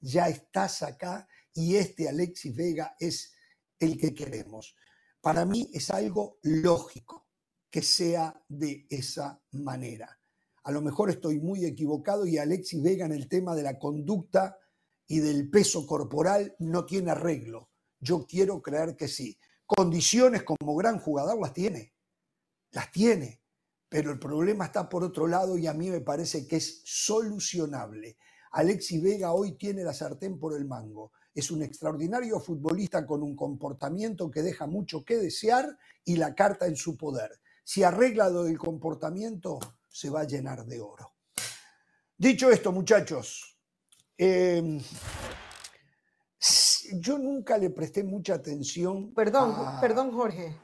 Ya 0.00 0.28
estás 0.28 0.82
acá 0.82 1.28
y 1.52 1.76
este 1.76 2.08
Alexis 2.08 2.54
Vega 2.54 2.96
es 2.98 3.32
el 3.78 3.98
que 3.98 4.14
queremos. 4.14 4.74
Para 5.20 5.44
mí 5.44 5.70
es 5.72 5.90
algo 5.90 6.38
lógico 6.42 7.28
que 7.70 7.82
sea 7.82 8.42
de 8.48 8.86
esa 8.88 9.42
manera. 9.52 10.18
A 10.64 10.72
lo 10.72 10.82
mejor 10.82 11.10
estoy 11.10 11.38
muy 11.38 11.64
equivocado 11.64 12.26
y 12.26 12.38
Alexis 12.38 12.82
Vega 12.82 13.06
en 13.06 13.12
el 13.12 13.28
tema 13.28 13.54
de 13.54 13.62
la 13.62 13.78
conducta 13.78 14.58
y 15.06 15.20
del 15.20 15.48
peso 15.50 15.86
corporal 15.86 16.54
no 16.58 16.84
tiene 16.84 17.10
arreglo. 17.10 17.70
Yo 18.00 18.26
quiero 18.26 18.60
creer 18.60 18.96
que 18.96 19.08
sí. 19.08 19.38
Condiciones 19.66 20.42
como 20.42 20.74
gran 20.76 20.98
jugador 20.98 21.40
las 21.40 21.52
tiene, 21.52 21.94
las 22.72 22.90
tiene, 22.90 23.40
pero 23.88 24.10
el 24.10 24.18
problema 24.18 24.66
está 24.66 24.88
por 24.88 25.04
otro 25.04 25.26
lado 25.26 25.56
y 25.56 25.66
a 25.66 25.74
mí 25.74 25.90
me 25.90 26.00
parece 26.00 26.46
que 26.46 26.56
es 26.56 26.82
solucionable. 26.84 28.18
Alexis 28.52 29.02
Vega 29.02 29.32
hoy 29.32 29.52
tiene 29.52 29.84
la 29.84 29.94
sartén 29.94 30.38
por 30.38 30.54
el 30.54 30.66
mango 30.66 31.12
es 31.34 31.50
un 31.50 31.62
extraordinario 31.62 32.38
futbolista 32.38 33.04
con 33.04 33.22
un 33.22 33.34
comportamiento 33.34 34.30
que 34.30 34.42
deja 34.42 34.66
mucho 34.66 35.04
que 35.04 35.16
desear 35.16 35.76
y 36.04 36.16
la 36.16 36.34
carta 36.34 36.66
en 36.66 36.76
su 36.76 36.96
poder. 36.96 37.40
Si 37.64 37.82
arregla 37.82 38.30
del 38.30 38.56
comportamiento, 38.56 39.58
se 39.94 40.10
va 40.10 40.22
a 40.22 40.24
llenar 40.24 40.64
de 40.64 40.80
oro. 40.80 41.12
Dicho 42.18 42.50
esto, 42.50 42.72
muchachos, 42.72 43.56
em, 44.18 44.80
yo 46.94 47.16
nunca 47.16 47.56
le 47.56 47.70
presté 47.70 48.02
mucha 48.02 48.34
atención. 48.34 49.14
Perdón, 49.14 49.54
perdón, 49.80 50.10
Jorge. 50.10 50.56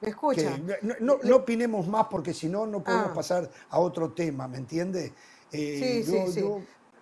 ¿Me 0.00 0.08
escucha? 0.08 0.58
No, 1.00 1.36
opinemos 1.36 1.86
más 1.86 2.06
porque 2.06 2.32
si 2.32 2.48
no, 2.48 2.66
no 2.66 2.82
podemos 2.82 3.10
ah. 3.10 3.14
pasar 3.14 3.50
a 3.68 3.78
otro 3.78 4.12
tema, 4.12 4.48
¿me 4.48 4.56
entiende? 4.56 5.12
Eh, 5.52 6.02
sí, 6.06 6.10
sí, 6.10 6.32
sí. 6.32 6.44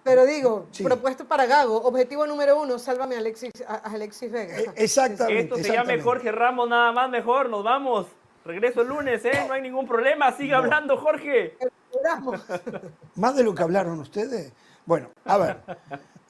Pero 0.02 0.26
digo, 0.26 0.66
propuesto 0.82 1.28
para 1.28 1.46
Gago, 1.46 1.82
objetivo 1.82 2.26
número 2.26 2.60
uno, 2.60 2.80
sálvame 2.80 3.14
a 3.14 3.18
Alexis, 3.18 3.52
a 3.66 3.74
Alexis 3.76 4.32
Vega. 4.32 4.58
Eh, 4.58 4.72
exactamente. 4.74 5.54
Esto 5.54 5.56
se 5.56 5.72
llama 5.72 5.92
Jorge 6.02 6.32
Ramos, 6.32 6.68
nada 6.68 6.90
más 6.90 7.10
mejor, 7.10 7.48
nos 7.48 7.62
vamos. 7.62 8.06
Regreso 8.46 8.82
el 8.82 8.88
lunes, 8.88 9.24
¿eh? 9.24 9.44
No 9.48 9.54
hay 9.54 9.62
ningún 9.62 9.88
problema, 9.88 10.30
sigue 10.30 10.54
hablando, 10.54 10.96
Jorge. 10.96 11.58
Más 13.16 13.34
de 13.34 13.42
lo 13.42 13.52
que 13.52 13.62
hablaron 13.62 13.98
ustedes. 13.98 14.52
Bueno, 14.84 15.10
a 15.24 15.36
ver. 15.36 15.62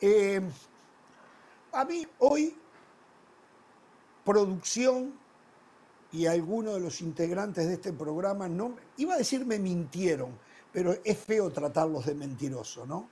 Eh, 0.01 0.41
a 1.73 1.85
mí 1.85 2.07
hoy, 2.21 2.57
producción 4.25 5.13
y 6.11 6.27
algunos 6.27 6.75
de 6.75 6.81
los 6.81 7.03
integrantes 7.03 7.67
de 7.67 7.75
este 7.75 7.93
programa, 7.93 8.49
no, 8.49 8.77
iba 8.97 9.13
a 9.13 9.19
decir 9.19 9.45
me 9.45 9.59
mintieron, 9.59 10.39
pero 10.73 10.95
es 11.05 11.19
feo 11.19 11.51
tratarlos 11.51 12.07
de 12.07 12.15
mentiroso, 12.15 12.87
¿no? 12.87 13.11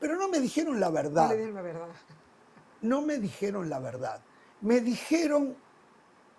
Pero 0.00 0.16
no 0.16 0.28
me 0.28 0.40
dijeron 0.40 0.80
la 0.80 0.90
verdad. 0.90 1.36
No, 1.36 1.52
la 1.52 1.62
verdad. 1.62 1.88
no 2.82 3.02
me 3.02 3.18
dijeron 3.18 3.70
la 3.70 3.78
verdad. 3.78 4.20
Me 4.60 4.80
dijeron 4.80 5.56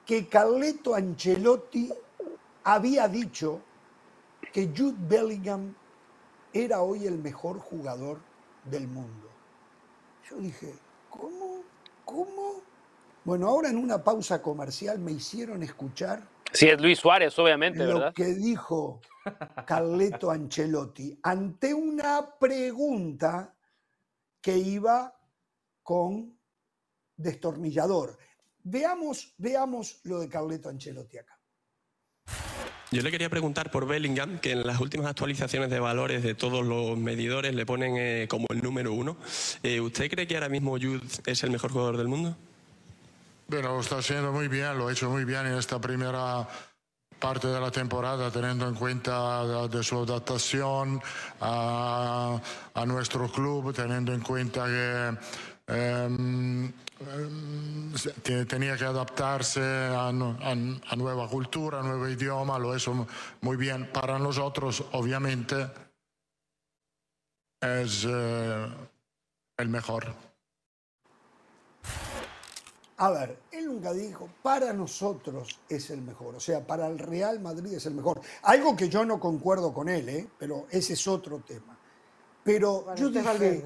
que 0.06 0.28
Carleto 0.28 0.96
Ancelotti 0.96 1.92
había 2.64 3.08
dicho 3.08 3.62
que 4.54 4.68
Jude 4.76 4.96
Bellingham 5.00 5.74
era 6.54 6.82
hoy 6.82 7.06
el 7.06 7.18
mejor 7.18 7.60
jugador 7.60 8.20
del 8.64 8.88
mundo. 8.88 9.30
Yo 10.30 10.38
dije, 10.38 10.74
¿cómo? 11.10 11.64
¿Cómo? 12.06 12.62
Bueno, 13.24 13.48
ahora 13.48 13.70
en 13.70 13.78
una 13.78 14.04
pausa 14.04 14.42
comercial 14.42 15.00
me 15.00 15.12
hicieron 15.12 15.64
escuchar. 15.64 16.24
Sí, 16.54 16.70
es 16.70 16.80
Luis 16.80 17.00
Suárez, 17.00 17.38
obviamente, 17.38 17.86
lo 17.86 18.14
que 18.14 18.26
dijo 18.26 19.02
Carleto 19.66 20.30
Ancelotti 20.32 21.20
ante 21.24 21.74
una 21.74 22.30
pregunta 22.40 23.54
que 24.40 24.58
iba 24.58 25.14
con 25.84 26.40
destornillador. 27.18 28.18
Veamos, 28.68 29.32
veamos 29.38 30.00
lo 30.06 30.20
de 30.20 30.28
Carleto 30.28 30.70
Ancelotti 30.70 31.20
acá. 31.20 31.40
Yo 32.92 33.04
le 33.04 33.12
quería 33.12 33.30
preguntar 33.30 33.70
por 33.70 33.88
Bellingham, 33.88 34.40
que 34.40 34.54
en 34.54 34.66
las 34.66 34.80
últimas 34.80 35.06
actualizaciones 35.08 35.70
de 35.70 35.80
valores 35.80 36.24
de 36.24 36.34
todos 36.34 36.66
los 36.66 36.98
medidores 36.98 37.54
le 37.54 37.64
ponen 37.64 37.96
eh, 37.98 38.28
como 38.28 38.48
el 38.50 38.64
número 38.64 38.92
uno. 38.92 39.18
Eh, 39.62 39.80
¿Usted 39.80 40.10
cree 40.10 40.26
que 40.26 40.34
ahora 40.34 40.50
mismo 40.50 40.72
Jude 40.72 41.02
es 41.28 41.44
el 41.44 41.52
mejor 41.52 41.72
jugador 41.72 41.98
del 41.98 42.08
mundo? 42.08 42.36
Bueno, 43.48 43.76
lo 43.76 43.82
está 43.82 44.00
haciendo 44.00 44.32
muy 44.32 44.48
bien, 44.48 44.76
lo 44.80 44.88
ha 44.88 44.92
hecho 44.92 45.12
muy 45.12 45.26
bien 45.26 45.46
en 45.46 45.54
esta 45.60 45.80
primera 45.80 46.48
parte 47.20 47.48
de 47.48 47.60
la 47.60 47.70
temporada 47.70 48.32
teniendo 48.32 48.68
en 48.68 48.74
cuenta 48.74 49.68
de, 49.68 49.84
su 49.84 50.00
adaptación 50.00 51.02
a, 51.40 52.42
nuestro 52.88 53.32
club, 53.32 53.74
teniendo 53.74 54.12
en 54.12 54.22
cuenta 54.22 54.66
que 54.66 55.18
em, 55.68 56.72
em, 57.14 57.94
tenía 58.48 58.78
que 58.78 58.86
adaptarse 58.86 59.62
a, 59.62 60.08
a, 60.10 60.96
nueva 60.96 61.28
cultura, 61.28 61.80
a 61.80 61.84
nuevo 61.84 62.08
idioma, 62.08 62.60
lo 62.60 62.76
hizo 62.76 63.08
muy 63.42 63.58
bien. 63.58 63.92
Para 63.92 64.20
nosotros, 64.20 64.84
obviamente, 64.94 65.68
es 67.62 68.06
eh, 68.08 68.68
el 69.58 69.70
mejor. 69.70 70.14
A 72.98 73.12
ver, 73.12 73.38
él 73.52 73.66
nunca 73.66 73.92
dijo, 73.92 74.30
para 74.42 74.72
nosotros 74.72 75.60
es 75.68 75.90
el 75.90 76.02
mejor, 76.02 76.36
o 76.36 76.40
sea, 76.40 76.66
para 76.66 76.88
el 76.88 76.98
Real 76.98 77.42
Madrid 77.42 77.74
es 77.74 77.86
el 77.86 77.94
mejor. 77.94 78.22
Algo 78.44 78.76
que 78.76 78.88
yo 78.88 79.04
no 79.04 79.20
concuerdo 79.20 79.74
con 79.74 79.90
él, 79.90 80.08
¿eh? 80.08 80.28
pero 80.40 80.66
ese 80.70 80.94
es 80.94 81.06
otro 81.06 81.40
tema. 81.40 81.78
Pero 82.44 82.96
yo 82.96 83.10
dije, 83.10 83.64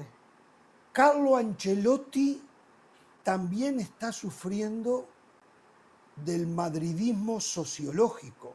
Carlo 0.90 1.36
Ancelotti 1.36 2.42
también 3.22 3.80
está 3.80 4.12
sufriendo 4.12 5.06
del 6.16 6.46
madridismo 6.46 7.40
sociológico. 7.40 8.54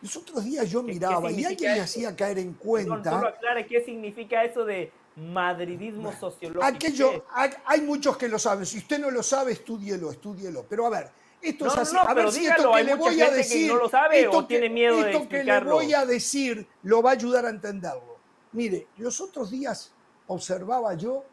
Los 0.00 0.16
otros 0.16 0.44
días 0.44 0.68
yo 0.68 0.82
miraba 0.82 1.30
y 1.30 1.44
alguien 1.44 1.74
me 1.74 1.80
hacía 1.80 2.14
caer 2.14 2.38
en 2.38 2.54
cuenta. 2.54 3.10
solo 3.10 3.28
aclare 3.28 3.66
qué 3.66 3.84
significa 3.84 4.44
eso 4.44 4.64
de 4.64 4.92
madridismo 5.16 6.12
sociológico. 6.12 6.64
Aquello, 6.64 7.24
hay 7.64 7.80
muchos 7.82 8.16
que 8.16 8.28
lo 8.28 8.38
saben. 8.38 8.66
Si 8.66 8.78
usted 8.78 8.98
no 8.98 9.10
lo 9.10 9.22
sabe, 9.22 9.52
estúdielo, 9.52 10.10
estúdielo. 10.10 10.66
Pero 10.68 10.86
a 10.86 10.90
ver, 10.90 11.10
esto 11.40 11.66
es 11.66 11.76
así. 11.76 11.96
a 11.98 12.14
ver 12.14 12.30
si 12.30 12.46
esto 12.46 12.72
que 12.72 12.84
le 12.84 12.94
voy 12.94 13.20
a 13.20 13.30
decir. 13.30 13.68
no 13.68 13.78
lo 13.78 13.88
sabe 13.88 14.28
o 14.28 14.46
tiene 14.46 14.68
miedo 14.68 15.04
esto 15.04 15.28
que 15.28 15.44
le 15.44 15.60
voy 15.60 15.92
a 15.94 16.04
decir 16.04 16.66
lo 16.82 17.02
va 17.02 17.10
a 17.10 17.14
ayudar 17.14 17.46
a 17.46 17.50
entenderlo. 17.50 18.18
Mire, 18.52 18.88
los 18.98 19.20
otros 19.20 19.50
días 19.50 19.92
observaba 20.26 20.94
yo 20.94 21.24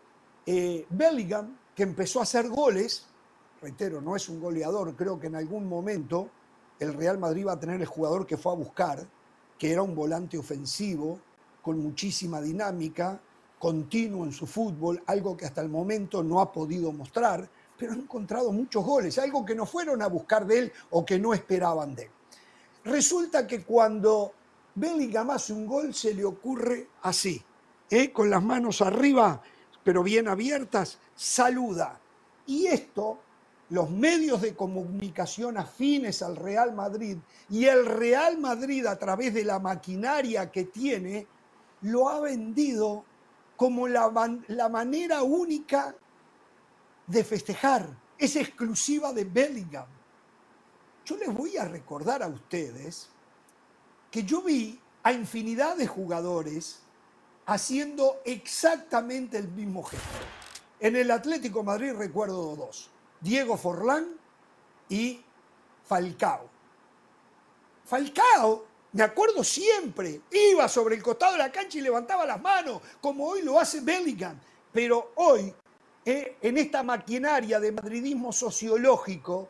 eh, 0.45 0.85
Bellingham, 0.89 1.57
que 1.75 1.83
empezó 1.83 2.19
a 2.19 2.23
hacer 2.23 2.49
goles. 2.49 3.05
Reitero, 3.61 4.01
no 4.01 4.15
es 4.15 4.29
un 4.29 4.39
goleador. 4.39 4.95
Creo 4.95 5.19
que 5.19 5.27
en 5.27 5.35
algún 5.35 5.67
momento 5.67 6.29
el 6.79 6.93
Real 6.93 7.17
Madrid 7.17 7.47
va 7.47 7.53
a 7.53 7.59
tener 7.59 7.79
el 7.81 7.87
jugador 7.87 8.25
que 8.25 8.37
fue 8.37 8.51
a 8.51 8.55
buscar, 8.55 9.05
que 9.57 9.71
era 9.71 9.81
un 9.81 9.93
volante 9.93 10.37
ofensivo, 10.37 11.19
con 11.61 11.79
muchísima 11.79 12.41
dinámica, 12.41 13.19
continuo 13.59 14.23
en 14.23 14.31
su 14.31 14.47
fútbol, 14.47 15.03
algo 15.05 15.35
que 15.35 15.45
hasta 15.45 15.61
el 15.61 15.69
momento 15.69 16.23
no 16.23 16.39
ha 16.39 16.51
podido 16.51 16.91
mostrar, 16.93 17.47
pero 17.77 17.91
ha 17.91 17.95
encontrado 17.95 18.51
muchos 18.51 18.83
goles, 18.83 19.17
algo 19.19 19.45
que 19.45 19.55
no 19.55 19.65
fueron 19.65 20.01
a 20.01 20.07
buscar 20.07 20.47
de 20.47 20.59
él 20.59 20.73
o 20.91 21.05
que 21.05 21.19
no 21.19 21.33
esperaban 21.33 21.93
de 21.95 22.03
él. 22.03 22.09
Resulta 22.85 23.45
que 23.45 23.63
cuando 23.63 24.31
Bellingham 24.75 25.31
hace 25.31 25.51
un 25.51 25.67
gol 25.67 25.93
se 25.93 26.13
le 26.13 26.23
ocurre 26.23 26.87
así, 27.01 27.43
¿eh? 27.89 28.11
con 28.11 28.29
las 28.29 28.41
manos 28.41 28.81
arriba, 28.81 29.41
pero 29.83 30.03
bien 30.03 30.27
abiertas, 30.27 30.99
saluda. 31.15 31.99
Y 32.45 32.67
esto 32.67 33.19
los 33.69 33.89
medios 33.89 34.41
de 34.41 34.55
comunicación 34.55 35.57
afines 35.57 36.21
al 36.21 36.35
Real 36.35 36.73
Madrid 36.73 37.17
y 37.49 37.65
el 37.65 37.85
Real 37.85 38.39
Madrid 38.39 38.85
a 38.85 38.97
través 38.97 39.33
de 39.33 39.43
la 39.43 39.59
maquinaria 39.59 40.51
que 40.51 40.65
tiene, 40.65 41.27
lo 41.81 42.09
ha 42.09 42.19
vendido 42.19 43.05
como 43.55 43.87
la, 43.87 44.11
la 44.47 44.69
manera 44.69 45.21
única 45.21 45.95
de 47.05 47.23
festejar. 47.23 47.87
Es 48.17 48.35
exclusiva 48.35 49.13
de 49.13 49.23
Bellingham. 49.23 49.87
Yo 51.05 51.17
les 51.17 51.33
voy 51.33 51.57
a 51.57 51.65
recordar 51.65 52.23
a 52.23 52.27
ustedes 52.27 53.09
que 54.11 54.23
yo 54.23 54.41
vi 54.41 54.79
a 55.03 55.13
infinidad 55.13 55.77
de 55.77 55.87
jugadores 55.87 56.81
haciendo 57.49 58.21
exactamente 58.25 59.37
el 59.37 59.47
mismo 59.47 59.83
gesto. 59.83 60.07
En 60.79 60.95
el 60.95 61.09
Atlético 61.09 61.63
Madrid 61.63 61.93
recuerdo 61.93 62.55
dos, 62.55 62.89
Diego 63.19 63.57
Forlán 63.57 64.07
y 64.87 65.21
Falcao. 65.87 66.47
Falcao, 67.85 68.65
me 68.93 69.01
acuerdo 69.01 69.43
siempre, 69.43 70.21
iba 70.31 70.67
sobre 70.67 70.95
el 70.95 71.03
costado 71.03 71.33
de 71.33 71.39
la 71.39 71.51
cancha 71.51 71.79
y 71.79 71.81
levantaba 71.81 72.23
las 72.25 72.39
manos, 72.39 72.81
como 73.01 73.25
hoy 73.25 73.41
lo 73.41 73.59
hace 73.59 73.81
Bellingham. 73.81 74.39
Pero 74.71 75.13
hoy, 75.15 75.51
eh, 76.05 76.37
en 76.41 76.57
esta 76.59 76.83
maquinaria 76.83 77.59
de 77.59 77.71
madridismo 77.71 78.31
sociológico 78.31 79.49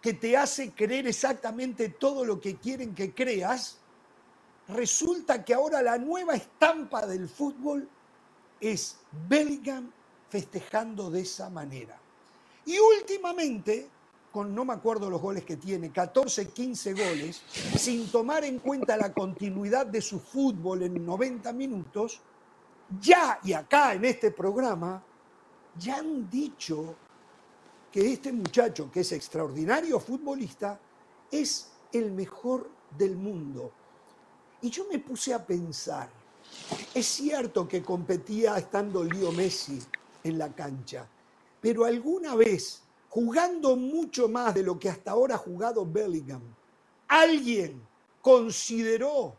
que 0.00 0.14
te 0.14 0.38
hace 0.38 0.72
creer 0.72 1.06
exactamente 1.06 1.90
todo 1.90 2.24
lo 2.24 2.40
que 2.40 2.56
quieren 2.56 2.94
que 2.94 3.12
creas, 3.12 3.78
resulta 4.68 5.44
que 5.44 5.54
ahora 5.54 5.82
la 5.82 5.98
nueva 5.98 6.34
estampa 6.34 7.06
del 7.06 7.28
fútbol 7.28 7.88
es 8.60 8.98
Bellingham 9.28 9.90
festejando 10.28 11.10
de 11.10 11.20
esa 11.20 11.50
manera. 11.50 11.98
Y 12.64 12.78
últimamente, 12.78 13.88
con 14.32 14.54
no 14.54 14.64
me 14.64 14.72
acuerdo 14.72 15.08
los 15.08 15.20
goles 15.20 15.44
que 15.44 15.56
tiene, 15.56 15.90
14, 15.92 16.48
15 16.48 16.92
goles, 16.94 17.42
sin 17.78 18.10
tomar 18.10 18.44
en 18.44 18.58
cuenta 18.58 18.96
la 18.96 19.12
continuidad 19.12 19.86
de 19.86 20.00
su 20.00 20.18
fútbol 20.18 20.82
en 20.82 21.04
90 21.06 21.52
minutos, 21.52 22.20
ya 23.00 23.38
y 23.44 23.52
acá 23.52 23.94
en 23.94 24.04
este 24.04 24.30
programa, 24.30 25.02
ya 25.78 25.98
han 25.98 26.28
dicho 26.28 26.96
que 27.90 28.12
este 28.12 28.32
muchacho, 28.32 28.90
que 28.90 29.00
es 29.00 29.12
extraordinario 29.12 30.00
futbolista, 30.00 30.78
es 31.30 31.70
el 31.92 32.12
mejor 32.12 32.68
del 32.96 33.16
mundo. 33.16 33.72
Y 34.62 34.70
yo 34.70 34.86
me 34.90 34.98
puse 34.98 35.34
a 35.34 35.44
pensar, 35.44 36.08
es 36.94 37.06
cierto 37.06 37.68
que 37.68 37.82
competía 37.82 38.56
estando 38.56 39.04
Leo 39.04 39.32
Messi 39.32 39.78
en 40.24 40.38
la 40.38 40.52
cancha, 40.54 41.06
pero 41.60 41.84
alguna 41.84 42.34
vez, 42.34 42.82
jugando 43.08 43.76
mucho 43.76 44.28
más 44.28 44.54
de 44.54 44.62
lo 44.62 44.78
que 44.78 44.88
hasta 44.88 45.10
ahora 45.10 45.34
ha 45.34 45.38
jugado 45.38 45.84
Bellingham, 45.84 46.42
alguien 47.08 47.82
consideró 48.20 49.36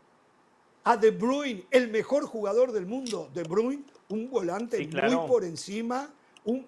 a 0.84 0.96
De 0.96 1.10
Bruyne 1.10 1.66
el 1.70 1.90
mejor 1.90 2.24
jugador 2.24 2.72
del 2.72 2.86
mundo. 2.86 3.28
De 3.34 3.42
Bruyne, 3.42 3.84
un 4.08 4.30
volante 4.30 4.78
muy 4.86 5.28
por 5.28 5.44
encima. 5.44 6.10
Un, 6.44 6.66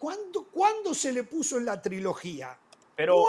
¿cuándo, 0.00 0.44
¿Cuándo 0.50 0.92
se 0.94 1.12
le 1.12 1.22
puso 1.22 1.58
en 1.58 1.66
la 1.66 1.80
trilogía? 1.80 2.58
Pero 2.96 3.24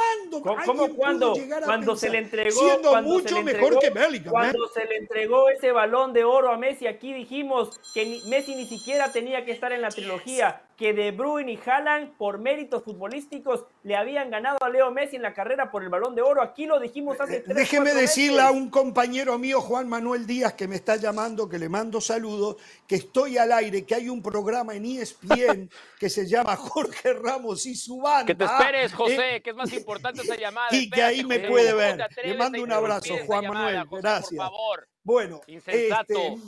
¿cómo, 0.66 0.90
cuando, 0.96 1.34
cuando 1.64 1.96
se 1.96 2.10
le 2.10 2.20
entregó 2.20 2.80
mucho 3.02 3.42
mejor 3.42 3.80
que 3.80 3.90
Bellingham, 3.90 4.32
cuando 4.32 4.68
se 4.68 4.86
le 4.86 4.98
entregó 4.98 5.50
ese 5.50 5.72
balón 5.72 6.14
de 6.14 6.24
oro 6.24 6.52
a 6.52 6.58
Messi 6.58 6.86
aquí 6.86 7.14
dijimos 7.14 7.80
que 7.94 8.22
Messi 8.28 8.54
ni 8.54 8.68
siquiera 8.68 9.12
tenía 9.12 9.44
que 9.44 9.52
estar 9.52 9.72
en 9.72 9.82
la 9.82 9.90
trilogía 9.90 10.62
que 10.78 10.94
De 10.94 11.12
Bruyne 11.12 11.54
y 11.54 11.60
Haaland, 11.66 12.18
por 12.18 12.38
méritos 12.40 12.84
futbolísticos, 12.84 13.66
le 13.84 13.96
habían 13.96 14.30
ganado 14.30 14.58
a 14.62 14.70
Leo 14.70 14.92
Messi 14.92 15.16
en 15.16 15.22
la 15.22 15.34
carrera 15.34 15.72
por 15.72 15.84
el 15.84 15.90
balón 15.90 16.16
de 16.16 16.22
oro. 16.22 16.42
Aquí 16.42 16.66
lo 16.66 16.80
dijimos 16.80 17.20
hace 17.20 17.40
tres 17.42 17.56
Déjeme 17.56 17.94
decirle 17.94 18.42
a 18.42 18.52
un 18.52 18.70
compañero 18.70 19.38
mío, 19.38 19.62
Juan 19.62 19.88
Manuel 19.88 20.28
Díaz, 20.28 20.54
que 20.54 20.68
me 20.68 20.76
está 20.76 20.98
llamando, 20.98 21.48
que 21.48 21.58
le 21.58 21.70
mando 21.70 22.02
saludos, 22.02 22.58
que 22.88 22.96
estoy 22.96 23.38
al 23.38 23.52
aire, 23.54 23.86
que 23.86 23.96
hay 23.96 24.10
un 24.10 24.22
programa 24.22 24.76
en 24.76 24.86
ESPN 24.86 25.70
que 26.00 26.10
se 26.10 26.28
llama 26.28 26.56
Jorge 26.56 27.14
Ramos 27.14 27.66
y 27.66 27.76
su 27.76 28.00
banda. 28.02 28.26
Que 28.26 28.36
te 28.36 28.46
esperes, 28.46 28.94
José, 28.94 29.36
eh, 29.38 29.42
que 29.42 29.52
es 29.52 29.56
más 29.56 29.72
importante 29.72 30.22
esa 30.24 30.36
llamada. 30.36 30.68
Y 30.72 30.90
que 30.90 31.02
ahí 31.02 31.24
me 31.24 31.40
puede 31.40 31.74
ver. 31.74 32.06
Le 32.24 32.36
mando 32.36 32.62
un 32.62 32.72
abrazo, 32.72 33.16
Juan 33.26 33.48
Manuel. 33.48 33.86
gracias. 33.92 34.30
Por 34.30 34.38
favor. 34.38 34.88
Bueno, 35.04 35.42
Insensato. 35.48 36.14
Este, 36.14 36.42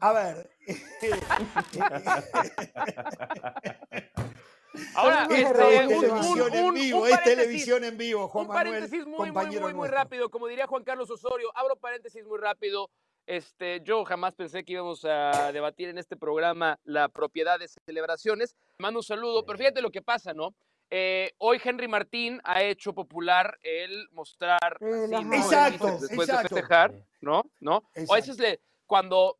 a 0.00 0.12
ver. 0.12 0.55
Ahora, 4.94 5.26
este, 5.30 5.54
televisión 5.54 6.54
en 6.54 6.74
vivo, 6.74 7.06
es 7.06 7.22
televisión 7.22 7.84
en 7.84 7.96
vivo, 7.96 8.28
Juan 8.28 8.46
un 8.46 8.52
paréntesis 8.52 9.06
muy, 9.06 9.32
muy, 9.32 9.58
muy, 9.58 9.72
muy 9.74 9.88
rápido, 9.88 10.30
como 10.30 10.48
diría 10.48 10.66
Juan 10.66 10.84
Carlos 10.84 11.10
Osorio, 11.10 11.50
abro 11.54 11.76
paréntesis 11.76 12.26
muy 12.26 12.38
rápido. 12.38 12.90
Este, 13.26 13.80
yo 13.82 14.04
jamás 14.04 14.34
pensé 14.34 14.64
que 14.64 14.74
íbamos 14.74 15.04
a 15.04 15.50
debatir 15.52 15.88
en 15.88 15.98
este 15.98 16.16
programa 16.16 16.78
la 16.84 17.08
propiedad 17.08 17.58
de 17.58 17.66
celebraciones. 17.68 18.54
Mando 18.78 19.00
un 19.00 19.04
saludo, 19.04 19.44
pero 19.44 19.58
fíjate 19.58 19.82
lo 19.82 19.90
que 19.90 20.02
pasa, 20.02 20.32
¿no? 20.32 20.54
Eh, 20.90 21.32
hoy 21.38 21.60
Henry 21.62 21.88
Martín 21.88 22.40
ha 22.44 22.62
hecho 22.62 22.94
popular 22.94 23.58
el 23.62 24.08
mostrar 24.12 24.78
exacto, 24.80 25.98
después 26.00 26.28
de 26.28 26.38
festejar, 26.38 26.94
¿no? 27.20 27.42
¿No? 27.58 27.82
O 28.06 28.12
a 28.12 28.16
veces 28.16 28.38
le, 28.38 28.60
cuando 28.86 29.38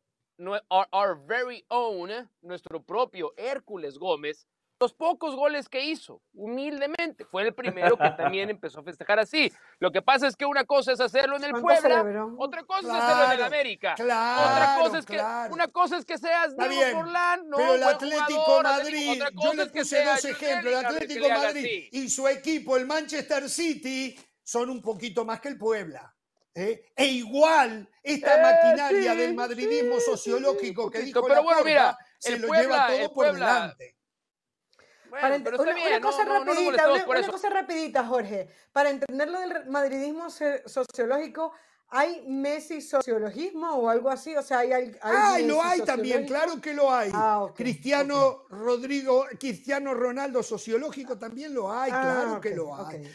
our, 0.69 1.15
very 1.27 1.65
own, 1.69 2.29
nuestro 2.41 2.81
propio 2.81 3.33
Hércules 3.37 3.97
Gómez, 3.97 4.45
los 4.79 4.93
pocos 4.93 5.35
goles 5.35 5.67
que 5.67 5.83
hizo, 5.83 6.21
humildemente, 6.33 7.25
fue 7.25 7.41
el 7.43 7.53
primero 7.53 7.97
que 7.97 8.11
también 8.11 8.49
empezó 8.49 8.81
a 8.81 8.83
festejar 8.83 9.19
así. 9.19 9.51
Lo 9.79 9.91
que 9.91 10.01
pasa 10.01 10.27
es 10.27 10.35
que 10.35 10.45
una 10.45 10.65
cosa 10.65 10.91
es 10.91 10.99
hacerlo 10.99 11.37
en 11.37 11.45
el 11.45 11.51
Puebla, 11.53 12.05
otra 12.37 12.63
cosa 12.63 12.87
es 12.87 13.03
hacerlo 13.03 13.25
en 13.25 13.39
el 13.39 13.45
América. 13.45 13.95
otra 13.95 14.77
cosa 14.79 14.99
es 14.99 15.05
que 15.05 15.19
una 15.51 15.67
cosa 15.67 15.97
es 15.97 16.05
que 16.05 16.17
seas 16.17 16.55
Diego 16.55 16.99
Forlán, 16.99 17.49
no, 17.49 17.57
pero 17.57 17.73
el 17.73 17.83
Atlético 17.83 18.61
Madrid, 18.63 19.23
yo 19.43 19.53
le 19.53 19.65
puse 19.67 20.05
dos 20.05 20.25
ejemplos, 20.25 20.73
el 20.73 20.85
Atlético 20.85 21.29
Madrid 21.29 21.89
y 21.91 22.09
su 22.09 22.27
equipo, 22.27 22.77
el 22.77 22.85
Manchester 22.85 23.49
City, 23.49 24.15
son 24.43 24.69
un 24.69 24.81
poquito 24.81 25.25
más 25.25 25.41
que 25.41 25.49
el 25.49 25.57
Puebla. 25.57 26.16
¿Eh? 26.57 26.91
E 26.95 27.05
igual 27.05 27.87
esta 28.01 28.35
eh, 28.35 28.41
maquinaria 28.41 29.15
del 29.15 29.35
madridismo 29.35 29.99
sociológico 29.99 30.89
que 30.89 30.99
dijo 30.99 31.21
pero 31.21 31.35
la 31.35 31.41
bueno, 31.41 31.63
mira, 31.63 31.97
se 32.17 32.37
lo 32.39 32.51
lleva 32.51 32.87
todo 32.87 33.13
por 33.13 33.33
delante. 33.33 33.95
Bueno, 35.09 35.37
pero 35.43 35.61
una, 35.61 35.71
una, 35.71 36.01
cosa 36.01 36.25
rapidita, 36.25 36.91
una, 36.91 37.27
cosa 37.27 37.49
rapidita, 37.49 38.05
Jorge. 38.05 38.49
Para 38.73 38.89
entender 38.89 39.29
lo 39.29 39.39
del 39.39 39.65
madridismo 39.67 40.29
sociológico, 40.29 41.53
¿Hay 41.89 42.21
Messi 42.27 42.81
sociologismo 42.81 43.75
o 43.75 43.89
algo 43.89 44.09
así? 44.09 44.35
O 44.35 44.41
sea, 44.41 44.59
hay, 44.59 44.73
hay, 44.73 44.91
ah, 45.01 45.37
lo 45.45 45.63
hay 45.63 45.79
también, 45.81 46.25
claro 46.25 46.59
que 46.61 46.73
lo 46.73 46.91
hay. 46.91 47.11
Ah, 47.13 47.47
Cristiano 47.55 48.43
Rodrigo, 48.49 49.25
Cristiano 49.39 49.93
Ronaldo 49.93 50.43
sociológico 50.43 51.17
también 51.17 51.53
lo 51.53 51.71
hay, 51.71 51.89
ah, 51.93 52.01
claro 52.01 52.41
que 52.41 52.55
lo 52.55 52.75
hay. 52.75 53.09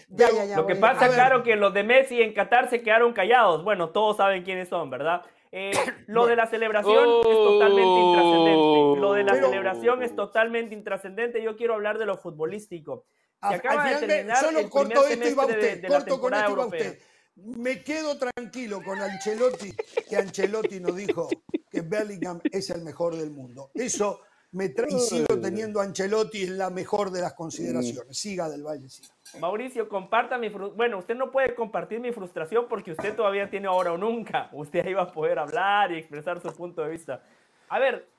lo 0.56 0.66
que 0.66 0.76
pasa, 0.76 1.10
claro, 1.10 1.42
que 1.42 1.54
los 1.54 1.74
de 1.74 1.84
Messi 1.84 2.22
en 2.22 2.32
Qatar 2.32 2.70
se 2.70 2.80
quedaron 2.80 3.12
callados. 3.12 3.62
Bueno, 3.62 3.90
todos 3.90 4.16
saben 4.16 4.42
quiénes 4.42 4.70
son, 4.70 4.88
¿verdad? 4.88 5.22
Eh, 5.50 5.72
lo 6.06 6.26
de 6.26 6.36
la 6.36 6.46
celebración 6.46 6.96
es 7.26 7.36
totalmente 7.36 8.00
intrascendente. 8.00 9.00
Lo 9.00 9.12
de 9.12 9.24
la 9.24 9.34
celebración 9.34 10.02
es 10.02 10.16
totalmente 10.16 10.74
intrascendente. 10.74 11.42
Yo 11.42 11.56
quiero 11.56 11.74
hablar 11.74 11.98
de 11.98 12.06
lo 12.06 12.16
futbolístico. 12.16 13.04
Se 13.46 13.54
acaba 13.54 13.84
de 13.84 14.06
terminar 14.06 14.38
solo 14.38 14.60
el 14.60 14.70
corto 14.70 15.06
esto 15.06 15.28
y 15.28 15.34
va 15.34 15.44
usted. 15.44 15.86
corto 15.86 16.20
con 16.20 16.32
esto 16.32 16.52
y 16.52 16.54
va 16.54 16.66
usted 16.66 16.98
me 17.36 17.82
quedo 17.82 18.18
tranquilo 18.18 18.82
con 18.84 19.00
Ancelotti, 19.00 19.72
que 20.08 20.16
Ancelotti 20.16 20.80
nos 20.80 20.96
dijo 20.96 21.28
que 21.70 21.80
Bellingham 21.80 22.40
es 22.50 22.70
el 22.70 22.82
mejor 22.82 23.16
del 23.16 23.30
mundo. 23.30 23.70
Eso 23.74 24.20
me 24.52 24.68
trae 24.68 24.92
y 24.92 25.00
sigo 25.00 25.40
teniendo 25.40 25.80
a 25.80 25.84
Ancelotti 25.84 26.44
en 26.44 26.58
la 26.58 26.70
mejor 26.70 27.10
de 27.10 27.22
las 27.22 27.32
consideraciones. 27.32 28.18
Siga 28.18 28.48
del 28.48 28.62
Valle, 28.62 28.88
siga. 28.88 29.08
Mauricio, 29.40 29.88
comparta 29.88 30.36
mi 30.36 30.50
Bueno, 30.50 30.98
usted 30.98 31.14
no 31.14 31.30
puede 31.30 31.54
compartir 31.54 32.00
mi 32.00 32.12
frustración 32.12 32.66
porque 32.68 32.92
usted 32.92 33.16
todavía 33.16 33.48
tiene 33.48 33.68
ahora 33.68 33.92
o 33.92 33.98
nunca. 33.98 34.50
Usted 34.52 34.86
ahí 34.86 34.92
va 34.92 35.04
a 35.04 35.12
poder 35.12 35.38
hablar 35.38 35.90
y 35.92 35.98
expresar 35.98 36.40
su 36.40 36.52
punto 36.52 36.82
de 36.82 36.90
vista. 36.90 37.22
A 37.70 37.78
ver, 37.78 38.11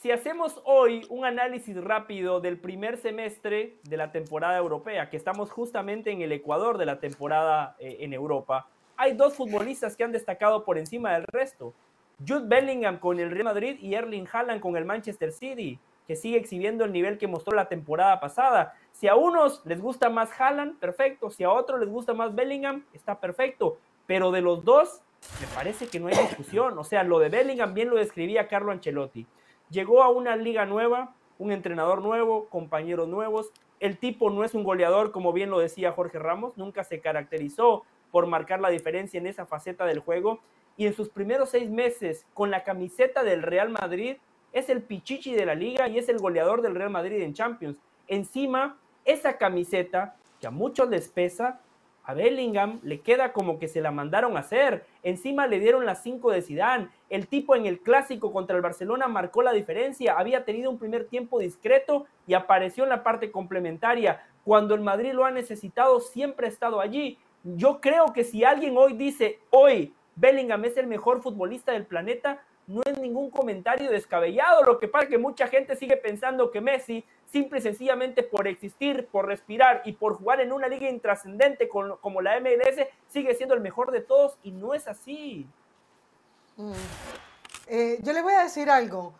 si 0.00 0.10
hacemos 0.10 0.62
hoy 0.64 1.04
un 1.10 1.26
análisis 1.26 1.76
rápido 1.76 2.40
del 2.40 2.58
primer 2.58 2.96
semestre 2.96 3.76
de 3.82 3.98
la 3.98 4.12
temporada 4.12 4.56
europea, 4.56 5.10
que 5.10 5.18
estamos 5.18 5.50
justamente 5.50 6.10
en 6.10 6.22
el 6.22 6.32
Ecuador 6.32 6.78
de 6.78 6.86
la 6.86 7.00
temporada 7.00 7.76
eh, 7.78 7.98
en 8.00 8.14
Europa, 8.14 8.66
hay 8.96 9.12
dos 9.12 9.34
futbolistas 9.34 9.96
que 9.96 10.04
han 10.04 10.12
destacado 10.12 10.64
por 10.64 10.78
encima 10.78 11.12
del 11.12 11.24
resto. 11.24 11.74
Jude 12.26 12.46
Bellingham 12.46 12.98
con 12.98 13.20
el 13.20 13.30
Real 13.30 13.44
Madrid 13.44 13.76
y 13.78 13.92
Erling 13.92 14.26
Haaland 14.32 14.62
con 14.62 14.74
el 14.78 14.86
Manchester 14.86 15.32
City, 15.32 15.78
que 16.06 16.16
sigue 16.16 16.38
exhibiendo 16.38 16.86
el 16.86 16.92
nivel 16.92 17.18
que 17.18 17.26
mostró 17.26 17.54
la 17.54 17.68
temporada 17.68 18.20
pasada. 18.20 18.72
Si 18.92 19.06
a 19.06 19.16
unos 19.16 19.60
les 19.66 19.82
gusta 19.82 20.08
más 20.08 20.30
Haaland, 20.40 20.78
perfecto. 20.78 21.30
Si 21.30 21.44
a 21.44 21.50
otros 21.50 21.78
les 21.78 21.90
gusta 21.90 22.14
más 22.14 22.34
Bellingham, 22.34 22.86
está 22.94 23.20
perfecto. 23.20 23.76
Pero 24.06 24.30
de 24.30 24.40
los 24.40 24.64
dos, 24.64 25.02
me 25.42 25.46
parece 25.54 25.88
que 25.88 26.00
no 26.00 26.08
hay 26.08 26.16
discusión. 26.16 26.78
O 26.78 26.84
sea, 26.84 27.04
lo 27.04 27.18
de 27.18 27.28
Bellingham 27.28 27.74
bien 27.74 27.90
lo 27.90 27.96
describía 27.96 28.48
Carlo 28.48 28.72
Ancelotti 28.72 29.26
llegó 29.70 30.02
a 30.02 30.10
una 30.10 30.36
liga 30.36 30.66
nueva, 30.66 31.14
un 31.38 31.52
entrenador 31.52 32.02
nuevo, 32.02 32.48
compañeros 32.48 33.08
nuevos. 33.08 33.50
El 33.78 33.96
tipo 33.96 34.30
no 34.30 34.44
es 34.44 34.54
un 34.54 34.64
goleador, 34.64 35.10
como 35.10 35.32
bien 35.32 35.50
lo 35.50 35.58
decía 35.58 35.92
Jorge 35.92 36.18
Ramos, 36.18 36.56
nunca 36.56 36.84
se 36.84 37.00
caracterizó 37.00 37.84
por 38.10 38.26
marcar 38.26 38.60
la 38.60 38.68
diferencia 38.68 39.18
en 39.18 39.26
esa 39.26 39.46
faceta 39.46 39.86
del 39.86 40.00
juego. 40.00 40.40
Y 40.76 40.86
en 40.86 40.94
sus 40.94 41.08
primeros 41.08 41.50
seis 41.50 41.70
meses 41.70 42.26
con 42.34 42.50
la 42.50 42.64
camiseta 42.64 43.22
del 43.22 43.42
Real 43.42 43.70
Madrid, 43.70 44.16
es 44.52 44.68
el 44.68 44.82
pichichi 44.82 45.34
de 45.34 45.46
la 45.46 45.54
liga 45.54 45.88
y 45.88 45.98
es 45.98 46.08
el 46.08 46.18
goleador 46.18 46.62
del 46.62 46.74
Real 46.74 46.90
Madrid 46.90 47.22
en 47.22 47.34
Champions. 47.34 47.78
Encima, 48.08 48.78
esa 49.04 49.38
camiseta 49.38 50.16
que 50.40 50.46
a 50.46 50.50
muchos 50.50 50.88
les 50.88 51.08
pesa, 51.08 51.60
a 52.10 52.14
Bellingham 52.14 52.80
le 52.82 53.00
queda 53.00 53.32
como 53.32 53.58
que 53.58 53.68
se 53.68 53.80
la 53.80 53.92
mandaron 53.92 54.36
a 54.36 54.40
hacer. 54.40 54.84
Encima 55.04 55.46
le 55.46 55.60
dieron 55.60 55.86
las 55.86 56.02
5 56.02 56.32
de 56.32 56.42
Zidane. 56.42 56.88
El 57.08 57.28
tipo 57.28 57.54
en 57.54 57.66
el 57.66 57.78
clásico 57.78 58.32
contra 58.32 58.56
el 58.56 58.62
Barcelona 58.62 59.06
marcó 59.06 59.42
la 59.42 59.52
diferencia. 59.52 60.18
Había 60.18 60.44
tenido 60.44 60.70
un 60.70 60.78
primer 60.78 61.06
tiempo 61.06 61.38
discreto 61.38 62.06
y 62.26 62.34
apareció 62.34 62.82
en 62.82 62.90
la 62.90 63.04
parte 63.04 63.30
complementaria. 63.30 64.24
Cuando 64.44 64.74
el 64.74 64.80
Madrid 64.80 65.12
lo 65.12 65.24
ha 65.24 65.30
necesitado, 65.30 66.00
siempre 66.00 66.46
ha 66.46 66.50
estado 66.50 66.80
allí. 66.80 67.16
Yo 67.44 67.80
creo 67.80 68.12
que 68.12 68.24
si 68.24 68.42
alguien 68.42 68.76
hoy 68.76 68.94
dice, 68.94 69.38
hoy 69.50 69.94
Bellingham 70.16 70.64
es 70.64 70.76
el 70.76 70.88
mejor 70.88 71.22
futbolista 71.22 71.72
del 71.72 71.86
planeta, 71.86 72.42
no 72.70 72.82
es 72.84 72.98
ningún 72.98 73.30
comentario 73.30 73.90
descabellado. 73.90 74.62
Lo 74.62 74.78
que 74.78 74.88
pasa 74.88 75.04
es 75.04 75.10
que 75.10 75.18
mucha 75.18 75.48
gente 75.48 75.76
sigue 75.76 75.96
pensando 75.96 76.50
que 76.50 76.60
Messi, 76.60 77.04
simple 77.26 77.58
y 77.58 77.62
sencillamente 77.62 78.22
por 78.22 78.46
existir, 78.46 79.08
por 79.08 79.26
respirar 79.26 79.82
y 79.84 79.92
por 79.92 80.14
jugar 80.14 80.40
en 80.40 80.52
una 80.52 80.68
liga 80.68 80.88
intrascendente 80.88 81.68
como 81.68 82.22
la 82.22 82.38
MLS, 82.40 82.86
sigue 83.08 83.34
siendo 83.34 83.54
el 83.54 83.60
mejor 83.60 83.90
de 83.90 84.00
todos 84.00 84.38
y 84.42 84.52
no 84.52 84.74
es 84.74 84.86
así. 84.86 85.46
Mm. 86.56 86.72
Eh, 87.66 87.98
yo 88.02 88.12
le 88.12 88.22
voy 88.22 88.34
a 88.34 88.44
decir 88.44 88.70
algo. 88.70 89.14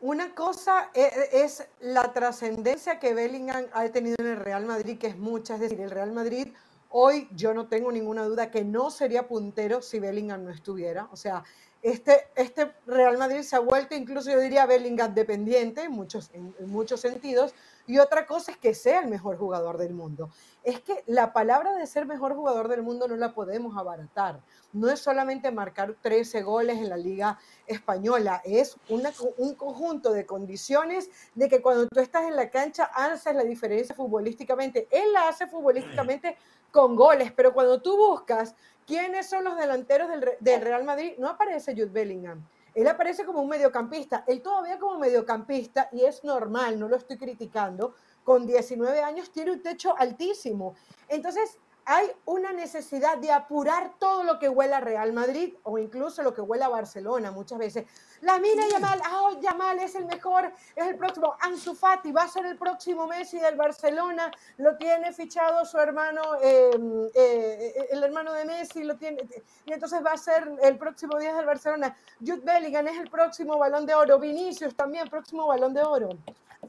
Una 0.00 0.34
cosa 0.34 0.90
eh, 0.94 1.10
es, 1.32 1.66
la 1.80 2.12
trascendencia 2.12 2.98
que 2.98 3.14
Bellingham 3.14 3.66
ha 3.72 3.88
tenido 3.88 4.16
en 4.18 4.26
el 4.26 4.36
Real 4.36 4.64
Madrid, 4.64 4.98
que 4.98 5.08
es 5.08 5.16
mucha. 5.16 5.54
Es 5.54 5.60
decir, 5.60 5.80
el 5.80 5.90
Real 5.90 6.12
Madrid 6.12 6.48
hoy 6.96 7.28
yo 7.34 7.52
no 7.54 7.66
tengo 7.66 7.90
ninguna 7.90 8.24
duda 8.24 8.50
que 8.50 8.64
no 8.64 8.90
sería 8.90 9.26
puntero 9.26 9.82
si 9.82 9.98
Bellingham 9.98 10.44
no 10.44 10.50
estuviera. 10.50 11.08
O 11.10 11.16
sea, 11.16 11.42
este, 11.84 12.28
este 12.34 12.72
Real 12.86 13.18
Madrid 13.18 13.42
se 13.42 13.56
ha 13.56 13.58
vuelto 13.58 13.94
incluso, 13.94 14.30
yo 14.30 14.40
diría, 14.40 14.64
Bellingham 14.64 15.14
dependiente 15.14 15.82
en 15.82 15.92
muchos, 15.92 16.30
en, 16.32 16.54
muchos 16.66 17.00
sentidos. 17.00 17.54
Y 17.86 17.98
otra 17.98 18.26
cosa 18.26 18.52
es 18.52 18.56
que 18.56 18.72
sea 18.72 19.00
el 19.00 19.08
mejor 19.08 19.36
jugador 19.36 19.76
del 19.76 19.92
mundo. 19.92 20.30
Es 20.62 20.80
que 20.80 21.04
la 21.06 21.34
palabra 21.34 21.74
de 21.74 21.86
ser 21.86 22.06
mejor 22.06 22.34
jugador 22.34 22.68
del 22.68 22.82
mundo 22.82 23.06
no 23.06 23.16
la 23.16 23.34
podemos 23.34 23.76
abaratar. 23.76 24.40
No 24.72 24.88
es 24.88 25.00
solamente 25.00 25.50
marcar 25.50 25.94
13 26.00 26.40
goles 26.40 26.78
en 26.78 26.88
la 26.88 26.96
liga 26.96 27.38
española, 27.66 28.40
es 28.46 28.78
un 28.88 29.54
conjunto 29.54 30.10
de 30.10 30.24
condiciones 30.24 31.10
de 31.34 31.50
que 31.50 31.60
cuando 31.60 31.86
tú 31.86 32.00
estás 32.00 32.24
en 32.26 32.34
la 32.34 32.48
cancha 32.48 32.84
haces 32.94 33.34
la 33.34 33.44
diferencia 33.44 33.94
futbolísticamente. 33.94 34.88
Él 34.90 35.12
la 35.12 35.28
hace 35.28 35.46
futbolísticamente 35.46 36.38
con 36.70 36.96
goles, 36.96 37.30
pero 37.30 37.52
cuando 37.52 37.80
tú 37.82 37.96
buscas 37.96 38.56
¿Quiénes 38.86 39.28
son 39.28 39.44
los 39.44 39.56
delanteros 39.56 40.08
del, 40.40 40.60
Real 40.60 40.84
Madrid? 40.84 41.14
No 41.18 41.28
aparece 41.28 41.72
Jude 41.72 41.86
Bellingham. 41.86 42.44
Él 42.74 42.88
aparece 42.88 43.24
como 43.24 43.40
un 43.40 43.48
mediocampista. 43.48 44.24
Él 44.26 44.42
todavía 44.42 44.78
como 44.78 44.98
mediocampista, 44.98 45.88
y 45.92 46.04
es 46.04 46.24
normal, 46.24 46.78
no 46.78 46.88
lo 46.88 46.96
estoy 46.96 47.16
criticando, 47.16 47.94
con 48.24 48.46
19 48.46 49.00
años 49.02 49.30
tiene 49.30 49.52
un 49.52 49.62
techo 49.62 49.94
altísimo. 49.96 50.74
Entonces, 51.08 51.58
hay 51.86 52.10
una 52.24 52.52
necesidad 52.52 53.18
de 53.18 53.30
apurar 53.30 53.92
todo 53.98 54.24
lo 54.24 54.38
que 54.38 54.48
huela 54.48 54.78
a 54.78 54.80
Real 54.80 55.12
Madrid 55.12 55.54
o 55.64 55.78
incluso 55.78 56.22
lo 56.22 56.32
que 56.32 56.40
huela 56.40 56.66
a 56.66 56.70
Barcelona 56.70 57.30
muchas 57.30 57.58
veces. 57.58 57.84
La 58.22 58.38
mina 58.38 58.66
Yamal, 58.68 59.00
ah, 59.04 59.20
oh, 59.22 59.40
Yamal 59.40 59.78
es 59.80 59.94
el 59.94 60.06
mejor, 60.06 60.50
es 60.74 60.86
el 60.86 60.96
próximo. 60.96 61.36
Ansu 61.40 61.74
Fati 61.74 62.10
va 62.10 62.22
a 62.22 62.28
ser 62.28 62.46
el 62.46 62.56
próximo 62.56 63.06
Messi 63.06 63.38
del 63.38 63.56
Barcelona, 63.56 64.30
lo 64.56 64.76
tiene 64.76 65.12
fichado 65.12 65.64
su 65.66 65.78
hermano, 65.78 66.22
em, 66.40 67.08
eh, 67.14 67.88
el 67.90 68.02
hermano 68.02 68.32
de 68.32 68.44
Messi, 68.46 68.82
lo 68.84 68.96
tiene, 68.96 69.22
y 69.66 69.72
entonces 69.72 70.04
va 70.04 70.12
a 70.12 70.16
ser 70.16 70.50
el 70.62 70.78
próximo 70.78 71.18
día 71.18 71.34
del 71.34 71.44
Barcelona. 71.44 71.96
Jude 72.18 72.42
Bellingham 72.44 72.88
es 72.88 72.98
el 72.98 73.10
próximo 73.10 73.58
balón 73.58 73.84
de 73.84 73.94
oro, 73.94 74.18
Vinicius 74.18 74.74
también, 74.74 75.08
próximo 75.08 75.46
balón 75.46 75.74
de 75.74 75.82
oro. 75.82 76.08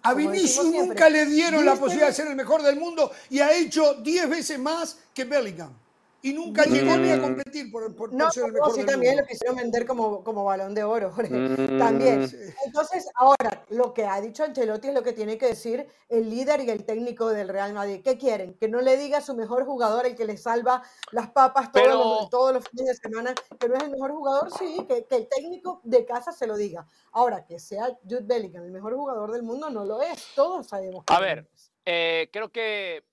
A 0.03 0.13
Vinicius 0.13 0.65
nunca 0.65 1.09
le 1.09 1.25
dieron 1.25 1.65
la 1.65 1.75
posibilidad 1.75 2.07
de 2.07 2.13
ser 2.13 2.27
el 2.27 2.35
mejor 2.35 2.61
del 2.61 2.77
mundo 2.77 3.11
y 3.29 3.39
ha 3.39 3.53
hecho 3.55 3.95
10 3.95 4.29
veces 4.29 4.59
más 4.59 4.97
que 5.13 5.23
Bellingham 5.25 5.84
y 6.25 6.33
nunca 6.33 6.63
llegó 6.63 6.97
ni 6.97 7.11
a 7.11 7.21
competir 7.21 7.71
por, 7.71 7.95
por, 7.95 8.11
no, 8.11 8.31
ser 8.31 8.45
el 8.45 8.53
mejor. 8.53 8.69
No, 8.69 8.73
sí, 8.73 8.83
también 8.83 9.15
lo 9.15 9.27
quisieron 9.27 9.57
vender 9.57 9.85
como, 9.85 10.23
como 10.23 10.43
balón 10.43 10.73
de 10.73 10.83
oro, 10.83 11.11
mm. 11.29 11.77
También. 11.77 12.27
Entonces, 12.65 13.07
ahora, 13.13 13.63
lo 13.69 13.93
que 13.93 14.05
ha 14.05 14.19
dicho 14.21 14.43
Ancelotti 14.43 14.87
es 14.87 14.95
lo 14.95 15.03
que 15.03 15.13
tiene 15.13 15.37
que 15.37 15.45
decir 15.45 15.87
el 16.09 16.27
líder 16.31 16.61
y 16.61 16.71
el 16.71 16.83
técnico 16.83 17.29
del 17.29 17.47
Real 17.47 17.73
Madrid. 17.73 18.01
¿Qué 18.03 18.17
quieren? 18.17 18.55
Que 18.55 18.67
no 18.67 18.81
le 18.81 18.97
diga 18.97 19.19
a 19.19 19.21
su 19.21 19.35
mejor 19.35 19.65
jugador, 19.65 20.07
el 20.07 20.15
que 20.15 20.25
le 20.25 20.35
salva 20.35 20.81
las 21.11 21.29
papas 21.29 21.71
todos, 21.71 21.89
los, 21.89 22.29
todos 22.31 22.53
los 22.55 22.67
fines 22.69 22.87
de 22.87 22.95
semana, 22.95 23.35
que 23.59 23.69
no 23.69 23.75
es 23.75 23.83
el 23.83 23.91
mejor 23.91 24.11
jugador, 24.13 24.49
sí, 24.57 24.83
que, 24.89 25.05
que 25.05 25.15
el 25.17 25.27
técnico 25.27 25.79
de 25.83 26.05
casa 26.07 26.31
se 26.31 26.47
lo 26.47 26.57
diga. 26.57 26.87
Ahora, 27.11 27.45
que 27.45 27.59
sea 27.59 27.99
Jude 28.03 28.23
Bellingham 28.23 28.65
el 28.65 28.71
mejor 28.71 28.95
jugador 28.95 29.31
del 29.31 29.43
mundo, 29.43 29.69
no 29.69 29.85
lo 29.85 30.01
es. 30.01 30.29
Todos 30.33 30.65
sabemos 30.65 31.05
que 31.05 31.13
A 31.13 31.19
ver, 31.19 31.47
eh, 31.85 32.29
creo 32.33 32.51
que 32.51 33.03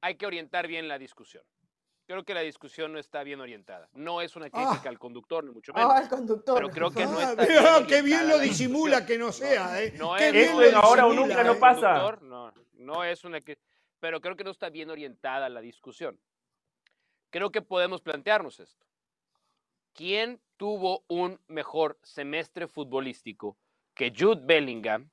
hay 0.00 0.14
que 0.14 0.26
orientar 0.26 0.68
bien 0.68 0.86
la 0.86 0.96
discusión 0.96 1.42
creo 2.06 2.24
que 2.24 2.34
la 2.34 2.40
discusión 2.40 2.92
no 2.92 2.98
está 2.98 3.22
bien 3.22 3.40
orientada. 3.40 3.88
No 3.94 4.20
es 4.20 4.36
una 4.36 4.48
crítica 4.48 4.82
ah. 4.84 4.88
al 4.88 4.98
conductor, 4.98 5.44
ni 5.44 5.50
mucho 5.50 5.72
ah, 5.74 5.78
menos. 5.78 5.92
al 5.94 6.08
conductor. 6.08 6.54
Pero 6.54 6.70
creo 6.70 6.90
que 6.90 7.04
no 7.04 7.18
ah, 7.18 7.30
está 7.30 7.46
bien 7.46 7.86
Qué 7.86 8.02
bien 8.02 8.28
lo 8.28 8.38
disimula 8.38 9.04
que 9.04 9.18
no 9.18 9.32
sea, 9.32 9.82
¿eh? 9.82 9.92
No, 9.96 10.16
es, 10.16 10.34
Esto 10.34 10.62
en 10.62 10.74
ahora 10.74 11.06
o 11.06 11.12
nunca 11.12 11.42
no 11.42 11.58
pasa. 11.58 12.18
No, 12.22 12.52
no 12.74 13.04
es 13.04 13.24
una... 13.24 13.40
Pero 14.00 14.20
creo 14.20 14.36
que 14.36 14.44
no 14.44 14.50
está 14.50 14.70
bien 14.70 14.90
orientada 14.90 15.48
la 15.48 15.60
discusión. 15.60 16.18
Creo 17.30 17.50
que 17.50 17.62
podemos 17.62 18.00
plantearnos 18.00 18.60
esto. 18.60 18.86
¿Quién 19.92 20.40
tuvo 20.56 21.04
un 21.08 21.40
mejor 21.48 21.98
semestre 22.02 22.68
futbolístico 22.68 23.58
que 23.94 24.12
Jude 24.16 24.42
Bellingham 24.44 25.10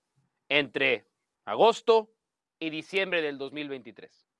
entre 0.49 1.07
agosto 1.45 2.11
y 2.59 2.69
diciembre 2.69 3.21
del 3.21 3.37
2023? 3.37 4.32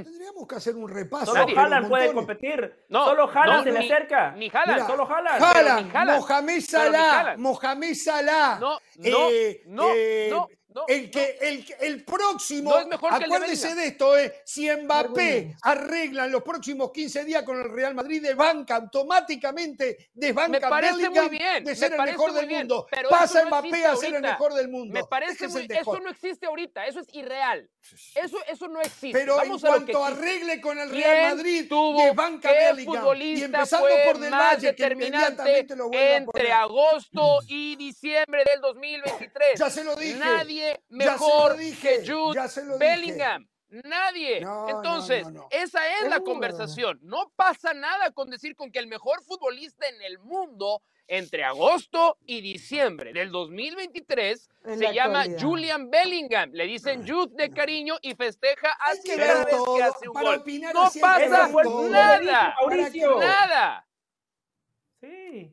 Tendríamos 0.00 0.48
que 0.48 0.54
hacer 0.54 0.74
un 0.74 0.88
repaso. 0.88 1.34
Solo 1.34 1.58
Haaland 1.58 1.88
puede 1.88 2.12
competir. 2.14 2.84
No, 2.88 3.04
Solo 3.04 3.30
Haaland 3.30 3.64
se 3.64 3.72
le 3.72 3.78
acerca. 3.80 4.30
Ni 4.32 4.48
Haaland. 4.48 4.86
Solo 4.86 5.06
Haaland. 5.10 5.42
Haaland, 5.42 6.20
Mohamed 6.20 6.60
Salah. 6.60 7.34
Mohamed 7.36 7.94
Salah. 7.94 8.58
No, 8.60 8.78
no, 8.96 9.30
eh, 9.30 9.62
no, 9.66 9.90
eh, 9.94 10.28
no 10.30 10.48
el, 10.88 11.10
que, 11.10 11.38
el, 11.40 11.64
el, 11.80 12.04
próximo, 12.04 12.74
acuérdese 12.74 13.74
de, 13.74 13.86
esto, 13.86 14.16
eh, 14.16 14.42
si 14.44 14.70
Mbappé 14.70 15.56
arregla 15.62 16.26
en 16.26 16.32
los 16.32 16.42
próximos 16.42 16.90
15 16.92 17.24
días 17.24 17.42
con 17.42 17.58
el 17.58 17.70
Real 17.70 17.94
Madrid, 17.94 18.22
desbanca 18.22 18.76
automáticamente, 18.76 20.10
desbanca 20.12 20.70
Bellingham 20.80 21.28
bien, 21.30 21.64
de 21.64 21.76
ser 21.76 21.92
el 21.92 22.02
mejor 22.02 22.32
del 22.32 22.48
mundo. 22.48 22.86
Pasa 23.08 23.44
Mbappé 23.46 23.86
a 23.86 23.96
ser 23.96 24.14
el 24.14 24.22
mejor 24.22 24.54
del 24.54 24.68
mundo. 24.68 24.92
Me 24.92 25.04
parece 25.04 25.48
muy, 25.48 25.66
eso 25.68 26.00
no 26.00 26.10
existe 26.10 26.46
ahorita, 26.46 26.86
eso 26.86 27.00
es 27.00 27.08
irreal. 27.12 27.68
Eso, 28.14 28.38
eso 28.46 28.68
no 28.68 28.80
existe. 28.80 29.18
Pero 29.18 29.36
Vamos 29.36 29.62
en 29.64 29.70
cuanto 29.70 30.04
arregle 30.04 30.60
con 30.60 30.78
el 30.78 30.90
Real 30.90 31.36
Madrid, 31.36 31.70
desbanca 31.96 32.52
Bellingham. 32.52 33.20
Y 33.20 33.42
empezando 33.42 33.88
por 34.06 34.18
Del 34.18 34.32
Valle, 34.32 34.74
que 34.74 34.86
inmediatamente 34.86 35.76
lo 35.76 35.90
entre 35.92 36.52
agosto 36.52 37.40
y 37.46 37.76
diciembre 37.76 38.44
del 38.44 38.60
2023. 38.60 39.58
Ya 39.58 39.70
se 39.70 39.84
lo 39.84 39.96
dije. 39.96 40.18
Nadie 40.18 40.61
mejor 40.88 41.56
que 41.58 42.04
Jude 42.06 42.40
Bellingham. 42.78 43.48
Nadie. 43.84 44.44
Entonces, 44.68 45.26
esa 45.50 45.98
es 45.98 46.08
la 46.08 46.20
conversación. 46.20 46.98
No 47.02 47.32
pasa 47.34 47.72
nada 47.72 48.10
con 48.10 48.28
decir 48.28 48.54
con 48.54 48.70
que 48.70 48.78
el 48.78 48.86
mejor 48.86 49.22
futbolista 49.24 49.88
en 49.88 50.02
el 50.02 50.18
mundo 50.18 50.82
entre 51.08 51.44
agosto 51.44 52.18
y 52.26 52.40
diciembre 52.40 53.12
del 53.12 53.30
2023 53.30 54.48
se 54.78 54.94
llama 54.94 55.24
Julian 55.38 55.90
Bellingham. 55.90 56.50
Le 56.52 56.66
dicen 56.66 57.06
Jude 57.06 57.34
de 57.34 57.50
cariño 57.50 57.96
y 58.02 58.14
festeja 58.14 58.72
así 58.78 59.16
cada 59.16 59.44
vez 59.44 59.56
que 59.76 59.82
hace 59.82 60.08
un 60.08 60.14
gol. 60.14 60.44
No 60.74 60.90
pasa 61.00 61.48
nada. 61.88 62.56
Nada. 63.18 63.86
Sí. 65.00 65.50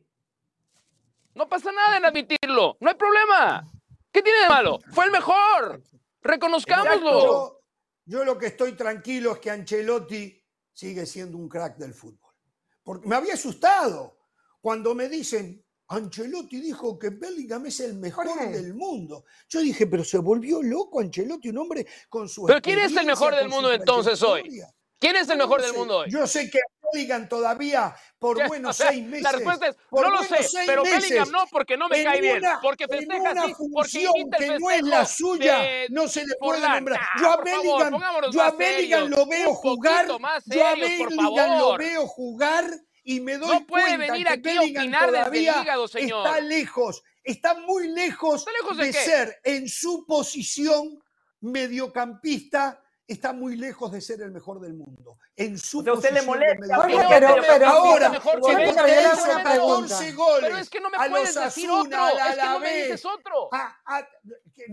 No 1.33 1.47
pasa 1.47 1.71
nada 1.71 1.97
en 1.97 2.05
admitirlo. 2.05 2.77
No 2.79 2.89
hay 2.89 2.95
problema. 2.95 3.65
¿Qué 4.11 4.21
tiene 4.21 4.39
de 4.39 4.49
malo? 4.49 4.79
Fue 4.91 5.05
el 5.05 5.11
mejor. 5.11 5.83
Reconozcámoslo. 6.21 7.61
Yo, 8.05 8.25
lo 8.25 8.37
que 8.37 8.47
estoy 8.47 8.73
tranquilo 8.73 9.33
es 9.33 9.39
que 9.39 9.51
Ancelotti 9.51 10.43
sigue 10.73 11.05
siendo 11.05 11.37
un 11.37 11.47
crack 11.47 11.77
del 11.77 11.93
fútbol. 11.93 12.33
Porque 12.83 13.07
me 13.07 13.15
había 13.15 13.35
asustado 13.35 14.17
cuando 14.61 14.95
me 14.95 15.07
dicen, 15.07 15.63
Ancelotti 15.87 16.59
dijo 16.59 16.97
que 16.97 17.09
Bellingham 17.09 17.67
es 17.67 17.79
el 17.81 17.95
mejor 17.95 18.27
del 18.51 18.73
mundo. 18.73 19.25
Yo 19.47 19.59
dije, 19.61 19.87
pero 19.87 20.03
se 20.03 20.17
volvió 20.17 20.61
loco 20.61 20.99
Ancelotti, 20.99 21.49
un 21.49 21.59
hombre 21.59 21.85
con 22.09 22.27
su. 22.27 22.45
¿Pero 22.45 22.61
quién 22.61 22.79
es 22.79 22.95
el 22.95 23.05
mejor 23.05 23.35
del 23.35 23.47
mundo 23.47 23.71
entonces 23.71 24.21
hoy? 24.23 24.61
¿Quién 24.99 25.15
es 25.15 25.29
el 25.29 25.37
mejor 25.37 25.61
del 25.61 25.73
mundo 25.73 25.99
hoy? 25.99 26.11
Yo 26.11 26.27
sé 26.27 26.49
que 26.49 26.59
Bellingham 26.93 27.27
todavía 27.27 27.95
por 28.17 28.47
buenos 28.47 28.75
seis 28.77 29.03
meses. 29.05 29.23
La 29.23 29.31
respuesta 29.31 29.67
es, 29.67 29.77
no 29.91 30.09
lo 30.09 30.23
sé, 30.23 30.37
pero 30.65 30.83
Bellingham 30.83 31.31
no, 31.31 31.45
porque 31.51 31.77
no 31.77 31.87
me 31.89 32.03
cae 32.03 32.21
bien. 32.21 32.41
Porque 32.61 32.87
festeja 32.87 33.31
así, 33.31 33.53
porque 33.73 34.05
el 34.05 34.29
que 34.37 34.59
no 34.59 34.71
es 34.71 34.81
la 34.83 35.05
suya, 35.05 35.61
no 35.89 36.07
se 36.07 36.25
le 36.25 36.35
puede 36.35 36.61
nombrar. 36.61 37.01
yo 37.19 37.31
a 37.31 37.37
Bellingham, 37.37 38.01
yo 38.31 38.41
a 38.41 38.51
Bellingham 38.51 39.09
lo 39.09 39.25
veo 39.25 39.53
jugar, 39.53 40.07
yo 40.45 40.67
a 40.67 40.75
Bellingham 40.75 41.59
lo 41.59 41.77
veo 41.77 42.07
jugar 42.07 42.65
y 43.03 43.19
me 43.21 43.37
doy 43.37 43.59
no 43.59 43.65
puede 43.65 43.85
cuenta 43.85 44.13
venir 44.13 44.27
que 44.27 44.33
aquí 44.33 44.57
a 44.57 44.61
opinar 44.61 45.07
todavía 45.07 45.61
hígado, 45.61 45.87
señor. 45.87 46.27
está 46.27 46.41
lejos, 46.41 47.03
está 47.23 47.53
muy 47.55 47.87
lejos, 47.87 48.41
¿Está 48.41 48.51
lejos 48.51 48.77
de, 48.77 48.85
de 48.85 48.93
ser 48.93 49.39
en 49.43 49.67
su 49.67 50.05
posición 50.05 51.01
mediocampista 51.41 52.81
está 53.09 53.33
muy 53.33 53.55
lejos 53.57 53.91
de 53.91 54.01
ser 54.01 54.21
el 54.21 54.31
mejor 54.31 54.59
del 54.59 54.73
mundo. 54.73 55.17
En 55.35 55.57
su 55.57 55.79
O 55.79 55.83
sea, 55.83 55.93
usted 55.93 56.11
le 56.11 56.21
molesta, 56.21 56.59
mediocampista. 56.59 57.09
pero- 57.09 57.27
pero- 57.35 57.43
pero- 57.47 57.67
ahora, 57.67 58.09
mejor 58.09 58.41
que 58.41 58.55
le 58.55 58.69
una 58.71 58.83
pregunta. 58.83 59.87
14 59.95 60.11
goles. 60.13 60.39
Pero 60.41 60.57
es 60.57 60.69
que 60.69 60.79
no 60.79 60.89
me 60.89 60.97
a 60.97 61.09
puedes 61.09 61.33
decir 61.35 61.69
Asuna, 61.69 62.05
otro. 62.05 62.23
a 62.23 62.29
Es 62.29 62.37
que 62.37 62.45
no 62.45 62.59
me 62.59 62.73
dices 62.75 63.05
otro. 63.05 63.49
a- 63.51 63.77
a- 63.85 64.07
que- 64.55 64.65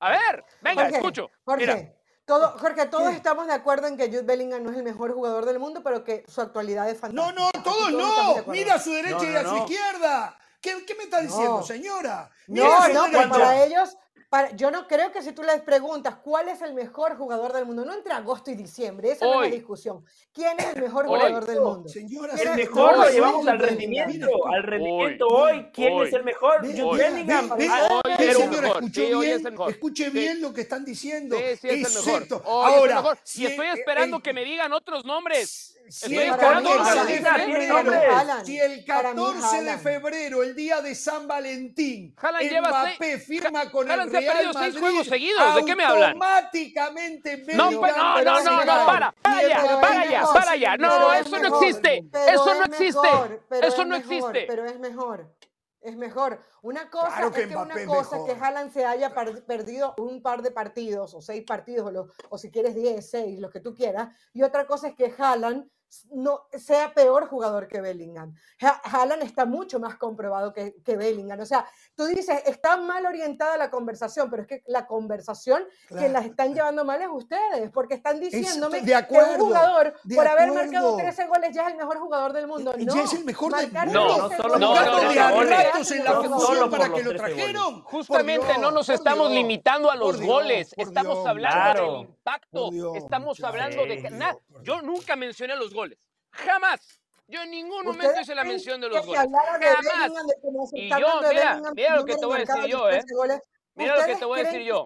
A 0.00 0.10
ver, 0.10 0.44
venga, 0.62 0.82
Jorge, 0.84 0.96
escucho. 0.96 1.30
Jorge, 1.44 1.66
Mira, 1.66 1.92
todo, 2.24 2.58
Jorge, 2.58 2.86
todos 2.86 3.10
¿Qué? 3.10 3.16
estamos 3.16 3.46
de 3.46 3.52
acuerdo 3.52 3.86
en 3.86 3.96
que 3.98 4.06
Jude 4.06 4.22
Bellingham 4.22 4.62
no 4.62 4.70
es 4.70 4.76
el 4.78 4.82
mejor 4.82 5.12
jugador 5.12 5.44
del 5.44 5.58
mundo, 5.58 5.82
pero 5.82 6.02
que 6.04 6.24
su 6.26 6.40
actualidad 6.40 6.88
es 6.88 6.94
No, 6.94 7.00
fantástica. 7.00 7.40
no, 7.40 7.48
Aquí 7.48 7.60
todos 7.62 7.92
no. 7.92 8.44
Mira 8.52 8.74
a 8.76 8.78
su 8.80 8.92
derecha 8.92 9.16
No, 9.16 9.24
y 9.24 9.26
no, 9.32 9.38
a 9.38 9.42
su 9.42 9.50
no. 9.50 9.58
izquierda. 9.58 10.36
¿Qué, 10.62 10.84
qué 10.86 10.94
me 10.94 11.04
está 11.04 11.20
diciendo, 11.20 11.58
No. 11.58 11.62
señora? 11.62 12.30
Mira 12.46 12.66
No, 12.66 12.88
no, 12.88 13.04
pero 13.04 13.10
derecha. 13.18 13.28
para 13.30 13.64
ellos, 13.64 13.96
para, 14.30 14.54
yo 14.54 14.70
no 14.70 14.86
creo 14.86 15.10
que 15.10 15.22
si 15.22 15.32
tú 15.32 15.42
les 15.42 15.60
preguntas 15.60 16.14
cuál 16.22 16.48
es 16.48 16.62
el 16.62 16.72
mejor 16.72 17.16
jugador 17.16 17.52
del 17.52 17.66
mundo, 17.66 17.84
no 17.84 17.92
entre 17.92 18.12
agosto 18.12 18.50
y 18.52 18.54
diciembre, 18.54 19.10
esa 19.10 19.26
no 19.26 19.42
es 19.42 19.50
la 19.50 19.56
discusión. 19.56 20.04
¿Quién 20.32 20.58
es 20.60 20.66
el 20.76 20.82
mejor 20.82 21.06
Hoy. 21.08 21.18
jugador 21.18 21.46
del 21.46 21.60
mundo? 21.60 21.88
Señora, 21.88 22.34
El 22.34 22.54
mejor 22.54 22.96
lo 22.96 23.10
llevamos 23.10 23.46
al 23.48 23.58
rendimiento, 23.58 24.28
al 24.46 24.62
rendimiento 24.62 25.26
Hoy, 25.26 25.52
hoy. 25.58 25.66
¿Quién 25.74 25.92
hoy. 25.94 26.06
es 26.06 26.14
el 26.14 26.22
mejor? 26.24 26.62
Bellingham. 26.62 27.50
es 27.58 28.36
señora, 28.36 28.68
escuchó 28.68 29.00
Sí, 29.00 29.06
bien, 29.14 29.24
es 29.40 29.44
el 29.44 29.50
mejor. 29.52 29.70
escuche 29.72 30.04
Sí. 30.04 30.10
bien 30.10 30.40
lo 30.40 30.54
que 30.54 30.60
están 30.60 30.84
diciendo. 30.84 31.36
Sí, 31.36 31.42
sí, 31.60 31.68
es 31.68 31.96
el 31.96 32.04
mejor. 32.04 32.22
Es 32.22 32.30
el 32.30 32.38
ahora, 32.46 32.94
mejor. 32.96 33.18
si 33.24 33.42
Y 33.42 33.46
estoy 33.46 33.66
el- 33.66 33.78
esperando 33.80 34.20
que 34.20 34.32
me 34.32 34.44
digan 34.44 34.72
otros 34.72 35.04
nombres. 35.04 35.76
Si 35.90 36.16
el 36.16 36.30
Para 36.36 36.60
mí, 36.60 36.68
14 36.68 36.90
Haaland, 36.90 37.08
de 37.08 37.20
febrero, 37.20 38.44
si 38.44 38.58
el 38.60 38.84
Para 38.84 39.14
mí, 39.14 39.22
14 39.22 39.62
de 39.64 39.78
febrero, 39.78 40.42
el 40.42 40.54
día 40.54 40.80
de 40.80 40.94
San 40.94 41.26
Valentín, 41.26 42.14
Haaland 42.20 42.48
lleva 42.50 42.68
Mbappé 42.68 43.18
firma 43.18 43.70
con 43.70 43.90
el 43.90 44.10
se 44.10 44.16
ha 44.16 44.20
Real 44.20 44.32
perdido 44.34 44.52
seis 44.52 44.74
Madrid, 44.74 44.80
juegos 44.80 45.06
seguidos, 45.06 45.54
¿de 45.56 45.64
qué 45.64 45.76
me 45.76 45.84
hablan? 45.84 46.10
Automáticamente 46.12 47.44
No, 47.54 47.70
no, 47.70 47.80
no, 47.80 48.22
no, 48.24 48.40
no, 48.42 48.56
mejor. 48.64 48.86
para, 48.86 49.12
para 49.22 49.42
Y 49.42 49.44
allá, 49.46 49.60
Mbappé 49.62 49.80
para 49.80 50.00
allá, 50.00 50.20
mejor. 50.20 50.34
para 50.34 50.50
allá. 50.52 50.76
No, 50.76 51.12
eso 51.12 51.30
no 51.36 51.42
mejor, 51.42 51.64
existe. 51.64 52.04
Eso 52.28 52.52
es 52.52 52.58
no 52.58 52.64
existe. 52.64 53.00
mejor, 53.02 53.42
Eso 53.50 53.66
es 53.66 53.76
no 53.78 53.86
mejor, 53.86 53.96
existe. 54.14 54.44
Pero 54.46 54.64
es 54.66 54.78
mejor. 54.78 55.34
Es 55.82 55.96
mejor. 55.96 56.42
Una 56.60 56.90
cosa 56.90 57.06
Claro 57.08 57.32
que 57.32 57.40
es 57.40 57.48
que 57.48 57.54
una 57.56 57.64
Mbappé 57.64 57.80
es 57.82 57.88
cosa 57.88 58.16
es 58.18 58.22
que 58.24 58.32
mejor. 58.34 58.46
Haaland 58.46 58.72
se 58.72 58.84
haya 58.84 59.14
perdido 59.46 59.94
un 59.96 60.20
par 60.22 60.42
de 60.42 60.50
partidos 60.50 61.14
o 61.14 61.22
seis 61.22 61.42
partidos 61.46 61.86
o, 61.86 61.90
lo- 61.90 62.08
o 62.28 62.36
si 62.36 62.50
quieres 62.50 62.74
10, 62.74 63.10
6, 63.10 63.40
lo 63.40 63.48
que 63.48 63.60
tú 63.60 63.74
quieras. 63.74 64.08
Y 64.34 64.42
otra 64.42 64.66
cosa 64.66 64.88
es 64.88 64.94
que 64.94 65.10
Haaland 65.16 65.70
no 66.12 66.42
sea 66.56 66.92
peor 66.94 67.28
jugador 67.28 67.66
que 67.68 67.80
Bellingham. 67.80 68.34
Ha- 68.60 68.80
Haaland 68.84 69.22
está 69.22 69.44
mucho 69.44 69.80
más 69.80 69.96
comprobado 69.96 70.52
que, 70.52 70.74
que 70.84 70.96
Bellingham. 70.96 71.40
O 71.40 71.46
sea, 71.46 71.66
tú 71.96 72.04
dices, 72.06 72.42
está 72.46 72.76
mal 72.76 73.06
orientada 73.06 73.56
la 73.56 73.70
conversación, 73.70 74.30
pero 74.30 74.42
es 74.42 74.48
que 74.48 74.62
la 74.66 74.86
conversación 74.86 75.64
que 75.88 75.94
Claro. 75.96 76.12
la 76.12 76.20
están 76.20 76.54
llevando 76.54 76.84
mal 76.84 77.00
es 77.02 77.08
ustedes, 77.10 77.70
porque 77.72 77.94
están 77.94 78.20
diciéndome 78.20 78.80
de 78.82 79.06
que 79.08 79.18
un 79.18 79.38
jugador, 79.40 79.94
de 80.04 80.14
por 80.16 80.26
haber 80.28 80.52
marcado 80.52 80.90
acuerdo. 80.90 80.96
13 80.98 81.26
goles, 81.26 81.54
ya 81.54 81.62
es 81.66 81.72
el 81.72 81.76
mejor 81.76 81.98
jugador 81.98 82.32
del 82.32 82.46
mundo. 82.46 82.72
Y 82.78 82.84
No, 82.86 82.94
ya 82.94 83.02
es 83.02 83.12
el 83.14 83.24
mejor 83.24 83.52
del 83.56 83.72
mundo. 83.72 83.90
No, 83.92 84.18
no 84.18 84.28
13 84.28 84.42
solo 84.42 84.58
13 84.58 85.00
el 85.00 85.16
mejor 85.16 85.34
goles. 85.34 85.90
en 85.90 86.04
la 86.04 86.38
solo 86.38 86.70
para 86.70 86.84
que 86.84 87.02
los 87.02 87.04
lo 87.04 87.10
13 87.10 87.22
goles. 87.22 87.36
trajeron. 87.36 87.82
Justamente 87.82 88.46
Dios, 88.46 88.58
no 88.58 88.70
nos 88.70 88.88
estamos 88.88 89.28
Dios. 89.30 89.32
limitando 89.42 89.90
a 89.90 89.96
los 89.96 90.18
Dios, 90.18 90.26
goles, 90.26 90.74
por 90.74 90.86
estamos 90.86 91.14
Dios, 91.16 91.26
hablando 91.26 91.56
Claro. 91.60 91.92
del 91.98 92.06
impacto, 92.30 92.64
Por 92.66 92.72
Dios, 92.72 92.96
estamos 92.96 93.38
muchacho. 93.38 93.46
hablando 93.46 93.86
de 93.86 94.02
que 94.02 94.08
Sí. 94.08 94.14
na- 94.14 94.36
yo 94.62 94.82
nunca 94.82 95.16
mencioné 95.16 95.56
los 95.56 95.72
goles, 95.74 95.98
jamás. 96.30 97.00
Yo 97.26 97.42
en 97.42 97.50
ningún 97.50 97.84
momento 97.84 98.06
¿Ustedes 98.08 98.22
hice 98.22 98.34
la 98.34 98.44
mención 98.44 98.80
de 98.80 98.88
los 98.88 99.06
goles, 99.06 99.20
jamás. 99.20 99.60
De 99.60 100.80
Y 100.80 100.88
yo, 100.90 101.20
mira, 101.28 101.62
mira 101.74 101.96
lo 101.96 102.04
que 102.04 102.16
te 102.16 102.26
voy 102.26 102.36
a 102.36 102.38
decir 102.40 102.62
de 102.62 102.68
yo, 102.68 102.88
¿eh? 102.88 102.92
13 102.98 103.14
goles? 103.14 103.40
Mira 103.74 103.90
lo 103.92 103.94
que 103.96 104.00
¿Ustedes 104.00 104.18
te 104.18 104.24
voy 104.24 104.40
a 104.40 104.44
decir 104.44 104.62
yo. 104.62 104.84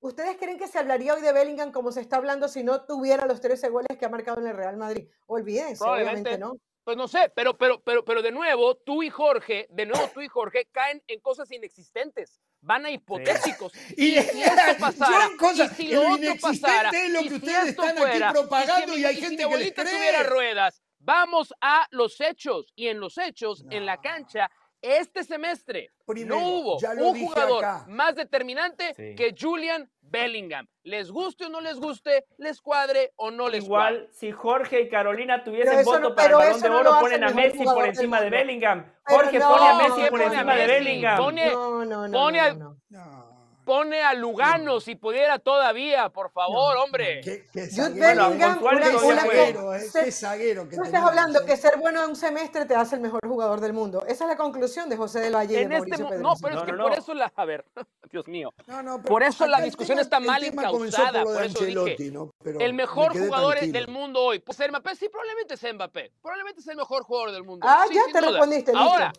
¿Ustedes 0.00 0.36
creen 0.36 0.58
que 0.58 0.66
se 0.66 0.78
hablaría 0.80 1.14
hoy 1.14 1.22
de 1.22 1.32
Bellingham 1.32 1.70
como 1.70 1.92
se 1.92 2.00
está 2.00 2.16
hablando 2.16 2.48
si 2.48 2.64
no 2.64 2.84
tuviera 2.84 3.24
los 3.24 3.40
13 3.40 3.68
goles 3.68 3.96
que 3.96 4.04
ha 4.04 4.08
marcado 4.08 4.40
en 4.40 4.48
el 4.48 4.56
Real 4.56 4.76
Madrid? 4.76 5.08
Olvídense, 5.26 5.82
obviamente 5.84 6.36
no. 6.38 6.54
Pues 6.84 6.96
no 6.96 7.06
sé, 7.06 7.30
pero, 7.36 7.56
pero, 7.56 7.80
pero, 7.80 8.04
pero 8.04 8.20
de 8.20 8.32
nuevo, 8.32 8.74
tú 8.74 9.04
y 9.04 9.10
Jorge, 9.10 9.68
de 9.70 9.86
nuevo 9.86 10.08
tú 10.12 10.20
y 10.20 10.26
Jorge 10.26 10.66
caen 10.72 11.00
en 11.06 11.20
cosas 11.20 11.50
inexistentes, 11.52 12.40
van 12.62 12.86
a 12.86 12.90
hipotéticos. 12.90 13.72
Y, 13.96 14.12
si 14.22 14.42
esto 14.42 14.76
pasara, 14.78 15.28
cosas, 15.38 15.78
y 15.78 15.82
si 15.88 15.92
lo 15.92 16.02
lo 16.02 16.14
otro 16.14 16.34
pasara, 16.40 16.90
es 16.90 17.10
lo 17.12 17.20
y 17.20 17.24
que 17.24 17.28
si 17.30 17.34
ustedes 17.36 17.68
esto 17.68 17.82
están 17.84 17.96
fuera, 17.98 18.28
aquí 18.30 18.38
propagando 18.38 18.96
y, 18.96 18.96
y, 18.96 19.00
si, 19.00 19.04
hay 19.06 19.14
mi- 19.14 19.18
y 19.18 19.22
si 19.22 19.26
gente 19.28 19.46
mi 19.46 19.52
que 19.52 19.58
les 19.58 19.74
tuviera 19.74 20.18
cree. 20.20 20.22
ruedas, 20.30 20.82
vamos 20.98 21.52
a 21.60 21.86
los 21.90 22.20
hechos. 22.20 22.72
Y 22.74 22.88
en 22.88 23.00
los 23.00 23.18
hechos, 23.18 23.64
en 23.70 23.84
la 23.84 24.00
cancha, 24.00 24.50
este 24.80 25.22
semestre 25.24 25.90
Primero, 26.06 26.34
no 26.40 26.48
hubo 26.48 26.78
un 27.10 27.20
jugador 27.20 27.64
acá. 27.64 27.84
más 27.88 28.14
determinante 28.16 28.94
Sí. 28.96 29.14
que 29.14 29.34
Julian 29.38 29.88
Bellingham. 30.12 30.66
Les 30.84 31.10
guste 31.10 31.46
o 31.46 31.48
no 31.48 31.60
les 31.60 31.78
guste, 31.80 32.24
les 32.38 32.60
cuadre 32.60 33.12
o 33.16 33.30
no 33.30 33.48
les 33.48 33.64
cuadre. 33.64 33.94
Igual, 33.96 34.08
si 34.12 34.30
Jorge 34.30 34.82
y 34.82 34.88
Carolina 34.88 35.42
tuviesen 35.42 35.78
eso 35.80 35.90
voto 35.90 36.00
no- 36.10 36.14
para 36.14 36.28
el 36.28 36.34
balón 36.34 36.60
de 36.60 36.68
no 36.68 36.78
oro, 36.80 36.90
ponen 37.00 37.24
a 37.24 37.30
Messi 37.30 37.64
por 37.64 37.86
encima 37.86 38.20
de. 38.20 38.30
Bellingham. 38.30 38.92
Jorge 39.04 39.38
no, 39.38 39.48
pone 39.48 39.68
a 39.68 39.72
¿por 39.78 39.82
Messi 39.96 40.10
por 40.10 40.22
encima 40.22 40.54
de? 40.54 40.66
Bellingham. 40.66 41.16
Pone- 41.18 41.50
No, 41.50 41.84
no, 41.84 42.08
no. 42.08 42.12
pone 42.18 42.38
no, 42.38 42.44
al- 42.44 42.58
no. 42.58 42.76
No, 42.90 43.31
Pone 43.64 44.02
a 44.02 44.12
Lugano 44.14 44.80
si 44.80 44.96
pudiera 44.96 45.38
todavía, 45.38 46.08
por 46.08 46.30
favor, 46.30 46.76
hombre. 46.78 47.20
qué, 47.22 47.44
Bellingham, 47.54 48.60
zaguero, 48.60 49.74
eh, 49.74 49.80
se- 49.80 50.04
qué 50.04 50.12
zaguero 50.12 50.68
que 50.68 50.76
Tú 50.76 50.82
estás 50.82 51.02
hablando 51.04 51.44
que 51.44 51.56
ser 51.56 51.76
bueno 51.78 52.02
en 52.02 52.10
un 52.10 52.16
semestre 52.16 52.64
te 52.66 52.74
hace 52.74 52.96
el 52.96 53.00
mejor 53.02 53.20
jugador 53.26 53.60
del 53.60 53.72
mundo. 53.72 54.04
Esa 54.06 54.24
es 54.24 54.30
la 54.30 54.36
conclusión 54.36 54.88
de 54.88 54.96
José 54.96 55.20
del 55.20 55.34
Valle 55.34 55.54
y 55.54 55.56
de 55.58 55.62
En 55.62 55.72
este 55.72 55.90
Pedrosa. 55.90 56.16
no, 56.16 56.34
pero 56.42 56.54
es 56.54 56.60
No, 56.60 56.66
que 56.66 56.72
no, 56.72 56.82
por 56.82 56.92
no. 56.92 56.98
eso 56.98 57.14
la. 57.14 57.32
A 57.36 57.44
ver, 57.44 57.64
Dios 58.10 58.26
mío. 58.26 58.52
No, 58.66 58.82
no, 58.82 58.96
pero 58.98 59.08
Por 59.08 59.22
eso 59.22 59.46
la 59.46 59.60
discusión 59.60 59.96
tema- 59.96 60.02
está 60.02 60.20
mal 60.20 60.42
encausada, 60.44 61.22
por 61.22 61.34
por 61.34 61.44
eso 61.44 61.64
dije, 61.64 62.10
¿no? 62.10 62.30
Pero 62.42 62.58
El 62.60 62.72
me 62.74 62.82
mejor 62.82 63.12
jugador 63.12 63.52
tranquilo. 63.54 63.72
del 63.72 63.88
mundo 63.88 64.20
hoy. 64.22 64.38
Pues 64.40 64.56
ser 64.58 64.70
Mbappé, 64.70 64.96
sí, 64.96 65.08
probablemente 65.08 65.56
sea 65.56 65.72
Mbappé. 65.72 66.12
Probablemente 66.20 66.60
sea 66.62 66.72
el 66.72 66.78
mejor 66.78 67.04
jugador 67.04 67.30
del 67.32 67.44
mundo. 67.44 67.66
Ah, 67.68 67.84
Sí, 67.88 67.94
ya 67.94 68.02
te 68.12 68.18
duda. 68.20 68.30
respondiste, 68.32 68.72
listo. 68.72 69.12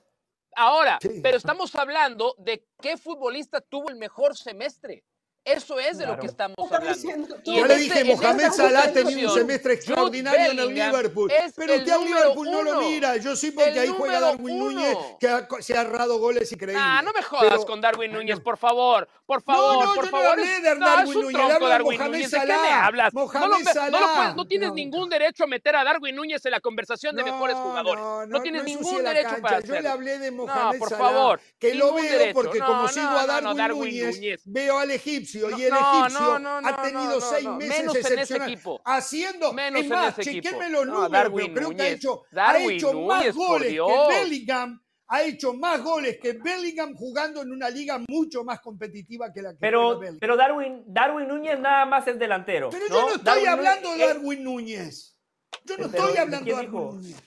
Ahora, 0.56 1.00
Sí. 1.02 1.20
pero 1.22 1.38
estamos 1.38 1.74
hablando 1.76 2.36
de 2.38 2.66
qué 2.82 2.98
futbolista 2.98 3.62
tuvo 3.62 3.90
el 3.90 3.96
mejor 3.96 4.38
semestre. 4.38 5.04
Eso 5.46 5.78
es 5.78 5.98
de 5.98 6.06
lo 6.06 6.18
que 6.18 6.28
estamos 6.28 6.56
hablando. 6.72 7.36
Yo 7.44 7.66
le 7.68 7.74
este- 7.76 8.04
dije, 8.04 8.04
Mohamed 8.16 8.52
Salah 8.52 8.94
tenía 8.94 9.28
un 9.28 9.34
semestre 9.34 9.74
extraordinario 9.74 10.52
en 10.52 10.60
el 10.60 10.74
Liverpool. 10.74 11.30
Pero 11.56 11.74
el 11.74 11.80
usted 11.82 11.92
al 11.92 12.00
número 12.00 12.20
Liverpool 12.20 12.52
no 12.52 12.64
lo 12.64 12.80
mira. 12.82 13.18
Yo 13.18 13.36
sí, 13.36 13.52
porque 13.52 13.72
El 13.72 13.80
ahí 13.80 13.88
juega 13.90 14.22
Darwin 14.22 14.62
uno. 14.62 14.72
Núñez, 14.72 14.98
que 15.20 15.28
ha- 15.28 15.48
se 15.60 15.78
ha 15.78 15.82
errado 15.82 16.18
goles 16.20 16.50
increíbles. 16.52 16.82
Ah, 16.86 17.02
no 17.04 17.12
me 17.12 17.22
jodas 17.22 17.50
Pero- 17.50 17.66
con 17.66 17.82
Darwin 17.82 18.14
Núñez, 18.14 18.40
por 18.40 18.58
favor. 18.58 19.08
Por 19.26 19.40
No, 19.40 19.54
favor, 19.54 19.86
no, 19.86 19.94
por 19.96 20.06
yo 20.06 20.12
no 20.12 20.18
favor. 20.18 20.28
hablé 20.40 20.44
Es- 20.58 20.64
de 20.64 20.76
no, 20.76 20.86
Darwin 20.86 21.18
un 21.18 21.24
Núñez, 21.24 21.42
hablo 21.42 21.66
de 21.66 21.72
Darwin 21.72 21.98
Mohamed 21.98 22.12
Núñez. 22.14 22.32
¿De 22.32 22.40
qué 22.40 22.48
Salah. 22.48 22.62
me 22.62 22.70
hablas? 22.70 23.14
No, 23.14 23.26
lo, 23.26 23.40
no, 23.40 23.48
lo 23.60 23.66
Salah. 23.74 24.00
puedes- 24.16 24.36
no 24.36 24.48
tienes 24.48 24.70
No. 24.70 24.76
ningún 24.76 25.10
derecho 25.10 25.44
a 25.44 25.48
meter 25.48 25.76
a 25.76 25.84
Darwin 25.84 26.16
Núñez 26.16 26.46
en 26.46 26.52
la 26.52 26.60
conversación 26.62 27.16
de 27.18 27.24
mejores 27.24 27.56
jugadores. 27.58 28.02
No, 28.02 28.26
No, 28.28 28.42
tienes 28.42 28.62
no 28.62 28.66
ningún 28.68 29.04
derecho 29.04 29.42
para 29.42 29.60
Yo 29.60 29.68
le 29.74 29.78
hacerlo. 29.80 29.90
hablé 29.92 30.20
de 30.20 30.32
Mohamed 30.32 30.80
por 30.80 30.90
Salah, 30.90 31.04
favor, 31.04 31.42
que 31.60 31.74
lo 31.76 31.94
veo 31.94 32.34
porque 32.34 32.60
No, 32.60 32.66
como 32.66 32.82
no, 32.84 32.88
sigo 32.88 33.06
no, 33.12 33.20
a 33.20 33.42
no, 33.42 33.54
Darwin, 33.56 34.06
Núñez. 34.06 34.42
veo 34.46 34.78
al 34.80 34.92
egipcio 34.92 35.33
No, 35.42 35.58
y 35.58 35.64
el 35.64 35.70
no, 35.72 36.00
egipcio 36.06 36.20
no, 36.20 36.40
no, 36.40 36.62
no, 36.62 36.68
ha 36.68 36.82
tenido 36.82 37.06
no, 37.16 37.22
seis 37.22 37.48
meses 37.50 37.78
Menos 37.80 37.96
en 38.12 38.20
ese 38.20 38.60
haciendo 38.86 39.54
Menos 39.54 39.80
es 39.82 39.86
en 39.86 39.90
más, 39.92 40.20
ese 40.20 40.30
equipo. 40.30 40.44
chequenme 40.50 40.70
los 40.70 40.86
No, 40.86 40.94
números, 40.94 41.12
Darwin 41.12 41.54
pero 41.54 41.68
creo 41.68 41.70
que 41.70 41.82
ha 41.82 41.86
Núñez. 41.86 41.96
hecho, 41.96 42.24
ha 42.36 42.58
hecho 42.60 42.94
más 42.94 43.20
Núñez, 43.20 43.36
goles 43.36 43.70
que. 43.74 44.08
Bellingham 44.10 44.80
ha 45.08 45.22
hecho 45.22 45.54
más 45.54 45.82
goles 45.84 46.18
que 46.22 46.34
Bellingham 46.34 46.96
jugando 46.96 47.42
en 47.42 47.52
una 47.52 47.70
liga 47.70 48.00
mucho 48.08 48.44
más 48.44 48.62
competitiva 48.62 49.32
que 49.32 49.42
la 49.42 49.52
que 49.52 49.58
Pero, 49.60 50.00
Bellingham. 50.00 50.18
pero 50.20 50.36
Darwin, 50.38 50.84
Darwin 50.88 51.28
Núñez 51.28 51.60
nada 51.60 51.86
más 51.86 52.08
es 52.08 52.18
delantero. 52.18 52.70
Pero 52.72 52.88
yo 52.88 53.02
no 53.02 53.08
estoy 53.10 53.24
Darwin 53.24 53.48
hablando 53.50 53.90
Núñez- 53.90 53.98
de 53.98 54.08
Darwin 54.08 54.44
Núñez. 54.44 55.18
Yo 55.66 55.78
no 55.78 55.86
estoy 55.86 56.14
¿de 56.14 56.20
hablando 56.20 56.46
de 56.46 56.52
Darwin 56.52 56.72
dijo? 56.72 56.92
Núñez. 56.94 57.24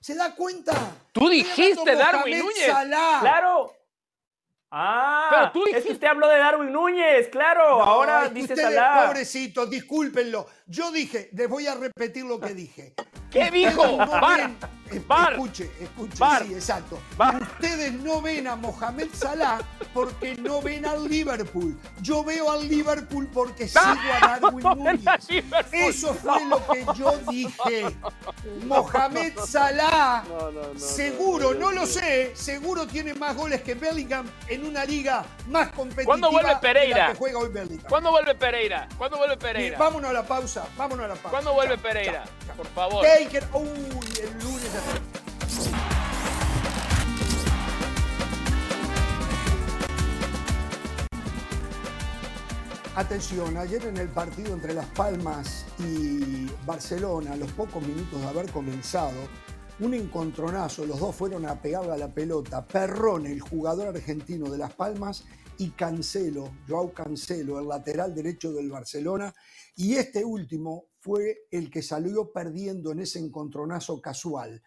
¿Se 0.00 0.14
da 0.14 0.34
cuenta? 0.34 0.72
Tú 1.12 1.28
dijiste 1.28 1.94
Darwin 1.96 2.38
Mohamed 2.38 2.38
Núñez. 2.42 2.66
Salah. 2.66 3.18
Claro. 3.20 3.72
Ah, 4.74 5.28
Pero 5.30 5.52
tú 5.52 5.58
es 5.66 5.70
que 5.70 5.76
dijiste- 5.76 5.92
usted 5.92 6.06
habló 6.06 6.28
de 6.28 6.38
Darwin 6.38 6.72
Núñez, 6.72 7.28
claro. 7.28 7.78
No, 7.78 7.84
Ahora 7.84 8.22
es 8.22 8.28
que 8.30 8.34
dice 8.36 8.54
ustedes, 8.54 8.74
Salah. 8.74 9.06
Pobrecitos, 9.06 9.68
discúlpenlo. 9.68 10.46
Yo 10.66 10.90
dije, 10.90 11.28
les 11.34 11.46
voy 11.46 11.66
a 11.66 11.74
repetir 11.74 12.24
lo 12.24 12.40
que 12.40 12.54
dije. 12.54 12.94
¿Qué 13.30 13.50
dijo? 13.50 13.84
No. 13.86 14.06
Escuche, 14.96 15.70
escuche, 15.80 16.16
sí, 16.46 16.54
exacto. 16.54 16.98
Ustedes 17.40 17.92
no 17.92 18.20
ven 18.22 18.46
a 18.46 18.56
Mohamed 18.56 19.08
Salah 19.12 19.60
porque 19.94 20.34
no 20.36 20.60
ven 20.62 20.86
al 20.86 21.08
Liverpool. 21.08 21.78
Yo 22.00 22.24
veo 22.24 22.50
al 22.50 22.68
Liverpool 22.68 23.28
porque 23.32 23.68
sigo 23.68 23.84
a 24.20 24.38
Darwin 24.38 24.62
Núñez. 24.62 25.28
Eso 25.72 26.14
fue 26.14 26.44
lo 26.46 26.64
que 26.66 26.86
yo 26.96 27.18
dije. 27.30 27.94
Mohamed 28.66 29.38
Salah, 29.38 30.24
seguro, 30.76 31.54
no 31.54 31.72
lo 31.72 31.86
sé, 31.86 32.32
seguro 32.34 32.86
tiene 32.86 33.14
más 33.14 33.36
goles 33.36 33.62
que 33.62 33.74
Bellingham 33.74 34.26
en 34.48 34.66
una 34.66 34.84
liga 34.84 35.24
más 35.48 35.68
competitiva. 35.70 36.06
¿Cuándo 36.06 36.30
vuelve 36.30 36.56
Pereira? 36.60 37.08
Que 37.12 37.18
juega 37.18 37.38
hoy 37.38 37.48
Bellingham. 37.50 37.86
¿Cuándo 37.88 38.10
vuelve 38.10 38.34
Pereira? 38.34 38.88
¿Cuándo 38.98 39.16
vuelve 39.18 39.36
Pereira? 39.36 39.78
vámonos 39.78 40.10
a 40.10 40.12
la 40.12 40.22
pausa, 40.22 40.64
vámonos 40.76 41.04
a 41.04 41.08
la 41.08 41.14
pausa. 41.14 41.30
¿Cuándo 41.30 41.52
vuelve 41.54 41.78
Pereira? 41.78 42.24
Por 42.56 42.66
favor. 42.68 43.04
Uy, 43.52 44.06
el 44.22 44.38
lunes. 44.38 44.70
Atención, 52.94 53.56
ayer 53.56 53.84
en 53.86 53.96
el 53.96 54.08
partido 54.08 54.52
entre 54.52 54.74
Las 54.74 54.86
Palmas 54.90 55.64
y 55.78 56.46
Barcelona, 56.64 57.32
a 57.32 57.36
los 57.36 57.50
pocos 57.52 57.82
minutos 57.82 58.20
de 58.20 58.26
haber 58.26 58.50
comenzado, 58.50 59.18
un 59.80 59.94
encontronazo, 59.94 60.86
los 60.86 61.00
dos 61.00 61.16
fueron 61.16 61.46
a 61.46 61.60
pegarle 61.60 61.92
a 61.92 61.96
la 61.96 62.14
pelota. 62.14 62.64
Perrone, 62.64 63.32
el 63.32 63.40
jugador 63.40 63.88
argentino 63.88 64.50
de 64.50 64.58
Las 64.58 64.74
Palmas, 64.74 65.24
y 65.58 65.70
Cancelo, 65.70 66.52
Joao 66.68 66.92
Cancelo, 66.92 67.58
el 67.58 67.68
lateral 67.68 68.14
derecho 68.14 68.52
del 68.52 68.70
Barcelona, 68.70 69.34
y 69.74 69.94
este 69.94 70.24
último 70.24 70.86
fue 71.00 71.46
el 71.50 71.70
que 71.70 71.82
salió 71.82 72.30
perdiendo 72.30 72.92
en 72.92 73.00
ese 73.00 73.18
encontronazo 73.18 74.00
casual. 74.00 74.62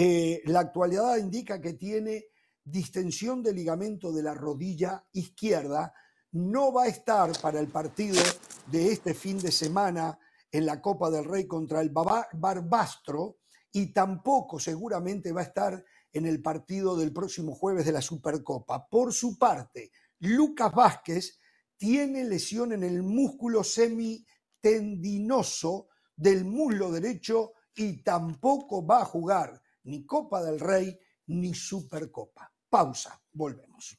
Eh, 0.00 0.42
la 0.44 0.60
actualidad 0.60 1.16
indica 1.16 1.60
que 1.60 1.72
tiene 1.72 2.26
distensión 2.62 3.42
de 3.42 3.52
ligamento 3.52 4.12
de 4.12 4.22
la 4.22 4.32
rodilla 4.32 5.04
izquierda, 5.12 5.92
no 6.30 6.72
va 6.72 6.84
a 6.84 6.88
estar 6.88 7.32
para 7.40 7.58
el 7.58 7.66
partido 7.66 8.22
de 8.66 8.92
este 8.92 9.12
fin 9.12 9.40
de 9.40 9.50
semana 9.50 10.16
en 10.52 10.66
la 10.66 10.80
Copa 10.80 11.10
del 11.10 11.24
Rey 11.24 11.48
contra 11.48 11.80
el 11.80 11.90
Barbastro 11.90 13.38
y 13.72 13.92
tampoco 13.92 14.60
seguramente 14.60 15.32
va 15.32 15.40
a 15.40 15.44
estar 15.44 15.84
en 16.12 16.26
el 16.26 16.40
partido 16.40 16.96
del 16.96 17.12
próximo 17.12 17.56
jueves 17.56 17.84
de 17.84 17.90
la 17.90 18.00
Supercopa. 18.00 18.86
Por 18.88 19.12
su 19.12 19.36
parte, 19.36 19.90
Lucas 20.20 20.72
Vázquez 20.72 21.40
tiene 21.76 22.22
lesión 22.22 22.72
en 22.72 22.84
el 22.84 23.02
músculo 23.02 23.64
semitendinoso 23.64 25.88
del 26.14 26.44
muslo 26.44 26.92
derecho 26.92 27.54
y 27.74 28.04
tampoco 28.04 28.86
va 28.86 29.02
a 29.02 29.04
jugar 29.04 29.60
ni 29.88 30.04
Copa 30.04 30.42
del 30.42 30.60
Rey 30.60 30.98
ni 31.28 31.54
Supercopa. 31.54 32.52
Pausa, 32.68 33.18
volvemos. 33.32 33.98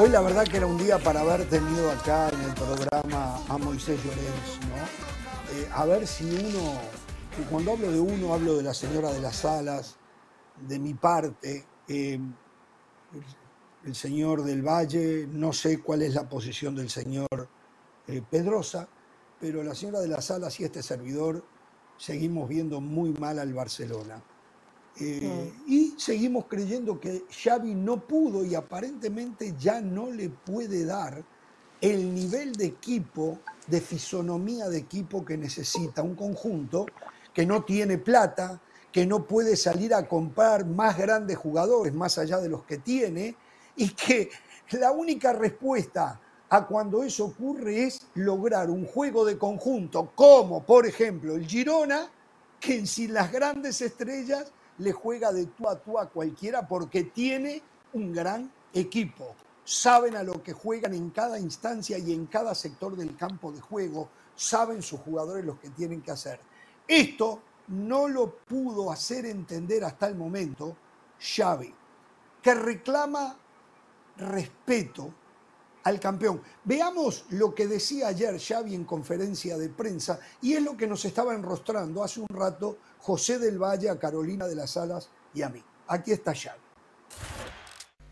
Hoy 0.00 0.10
la 0.10 0.20
verdad 0.20 0.44
que 0.46 0.56
era 0.56 0.66
un 0.66 0.78
día 0.78 0.98
para 0.98 1.20
haber 1.20 1.48
tenido 1.48 1.90
acá 1.90 2.28
en 2.30 2.40
el 2.40 2.54
programa 2.54 3.36
a 3.48 3.58
Moisés 3.58 4.00
Llorens, 4.04 4.60
¿no? 4.68 5.58
Eh, 5.58 5.68
a 5.72 5.84
ver 5.86 6.06
si 6.06 6.24
uno, 6.24 6.80
cuando 7.50 7.72
hablo 7.72 7.90
de 7.90 8.00
uno 8.00 8.34
hablo 8.34 8.56
de 8.56 8.62
la 8.64 8.74
señora 8.74 9.12
de 9.12 9.20
las 9.20 9.44
alas, 9.44 9.96
de 10.56 10.78
mi 10.78 10.94
parte, 10.94 11.66
eh, 11.88 12.20
el, 13.88 13.94
señor 13.94 14.42
del 14.42 14.62
Valle, 14.62 15.26
no 15.30 15.52
sé 15.52 15.80
cuál 15.80 16.02
es 16.02 16.14
la 16.14 16.28
posición 16.28 16.76
del 16.76 16.90
señor 16.90 17.48
eh, 18.06 18.22
Pedrosa, 18.28 18.88
pero 19.40 19.62
la 19.62 19.74
señora 19.74 20.00
de 20.00 20.08
las 20.08 20.30
alas 20.30 20.58
y 20.60 20.64
este 20.64 20.82
servidor 20.82 21.44
seguimos 21.96 22.48
viendo 22.48 22.80
muy 22.80 23.12
mal 23.12 23.38
al 23.38 23.52
Barcelona. 23.52 24.22
Eh, 25.00 25.52
y 25.66 25.94
seguimos 25.96 26.46
creyendo 26.46 26.98
que 26.98 27.24
Xavi 27.30 27.74
no 27.74 28.00
pudo 28.06 28.44
y 28.44 28.54
aparentemente 28.54 29.54
ya 29.58 29.80
no 29.80 30.10
le 30.10 30.28
puede 30.28 30.84
dar 30.84 31.24
el 31.80 32.12
nivel 32.12 32.52
de 32.52 32.66
equipo, 32.66 33.38
de 33.68 33.80
fisonomía 33.80 34.68
de 34.68 34.78
equipo 34.78 35.24
que 35.24 35.36
necesita 35.36 36.02
un 36.02 36.16
conjunto 36.16 36.86
que 37.32 37.46
no 37.46 37.62
tiene 37.62 37.98
plata, 37.98 38.60
que 38.90 39.06
no 39.06 39.24
puede 39.24 39.54
salir 39.54 39.94
a 39.94 40.08
comprar 40.08 40.66
más 40.66 40.98
grandes 40.98 41.36
jugadores 41.36 41.94
más 41.94 42.18
allá 42.18 42.38
de 42.38 42.48
los 42.48 42.64
que 42.64 42.78
tiene 42.78 43.36
y 43.78 43.90
que 43.90 44.30
la 44.72 44.90
única 44.90 45.32
respuesta 45.32 46.20
a 46.50 46.66
cuando 46.66 47.02
eso 47.02 47.26
ocurre 47.26 47.84
es 47.84 48.00
lograr 48.14 48.70
un 48.70 48.86
juego 48.86 49.24
de 49.24 49.38
conjunto 49.38 50.12
como 50.14 50.62
por 50.64 50.86
ejemplo 50.86 51.34
el 51.34 51.46
Girona, 51.46 52.10
que 52.58 52.84
sin 52.86 53.14
las 53.14 53.30
grandes 53.30 53.80
estrellas 53.80 54.52
le 54.78 54.92
juega 54.92 55.32
de 55.32 55.46
tú 55.46 55.68
a 55.68 55.78
tú 55.78 55.98
a 55.98 56.08
cualquiera 56.08 56.66
porque 56.66 57.04
tiene 57.04 57.62
un 57.92 58.12
gran 58.12 58.50
equipo. 58.74 59.34
Saben 59.64 60.16
a 60.16 60.22
lo 60.22 60.42
que 60.42 60.52
juegan 60.52 60.94
en 60.94 61.10
cada 61.10 61.38
instancia 61.38 61.98
y 61.98 62.12
en 62.12 62.26
cada 62.26 62.54
sector 62.54 62.96
del 62.96 63.16
campo 63.16 63.52
de 63.52 63.60
juego. 63.60 64.08
Saben 64.34 64.82
sus 64.82 65.00
jugadores 65.00 65.44
lo 65.44 65.60
que 65.60 65.68
tienen 65.70 66.00
que 66.00 66.10
hacer. 66.10 66.40
Esto 66.86 67.42
no 67.68 68.08
lo 68.08 68.30
pudo 68.30 68.90
hacer 68.90 69.26
entender 69.26 69.84
hasta 69.84 70.06
el 70.06 70.14
momento 70.14 70.74
Xavi, 71.20 71.74
que 72.40 72.54
reclama 72.54 73.36
respeto 74.18 75.14
al 75.84 75.98
campeón. 76.00 76.42
Veamos 76.64 77.24
lo 77.30 77.54
que 77.54 77.66
decía 77.66 78.08
ayer 78.08 78.38
Xavi 78.38 78.74
en 78.74 78.84
conferencia 78.84 79.56
de 79.56 79.68
prensa 79.68 80.20
y 80.42 80.54
es 80.54 80.62
lo 80.62 80.76
que 80.76 80.86
nos 80.86 81.04
estaba 81.04 81.34
enrostrando 81.34 82.04
hace 82.04 82.20
un 82.20 82.28
rato 82.28 82.78
José 83.00 83.38
del 83.38 83.58
Valle, 83.62 83.88
a 83.88 83.98
Carolina 83.98 84.46
de 84.46 84.54
las 84.54 84.76
Alas 84.76 85.08
i 85.34 85.42
a 85.42 85.48
mi. 85.48 85.62
Aquí 85.88 86.12
està 86.12 86.34
Xavi. 86.36 86.60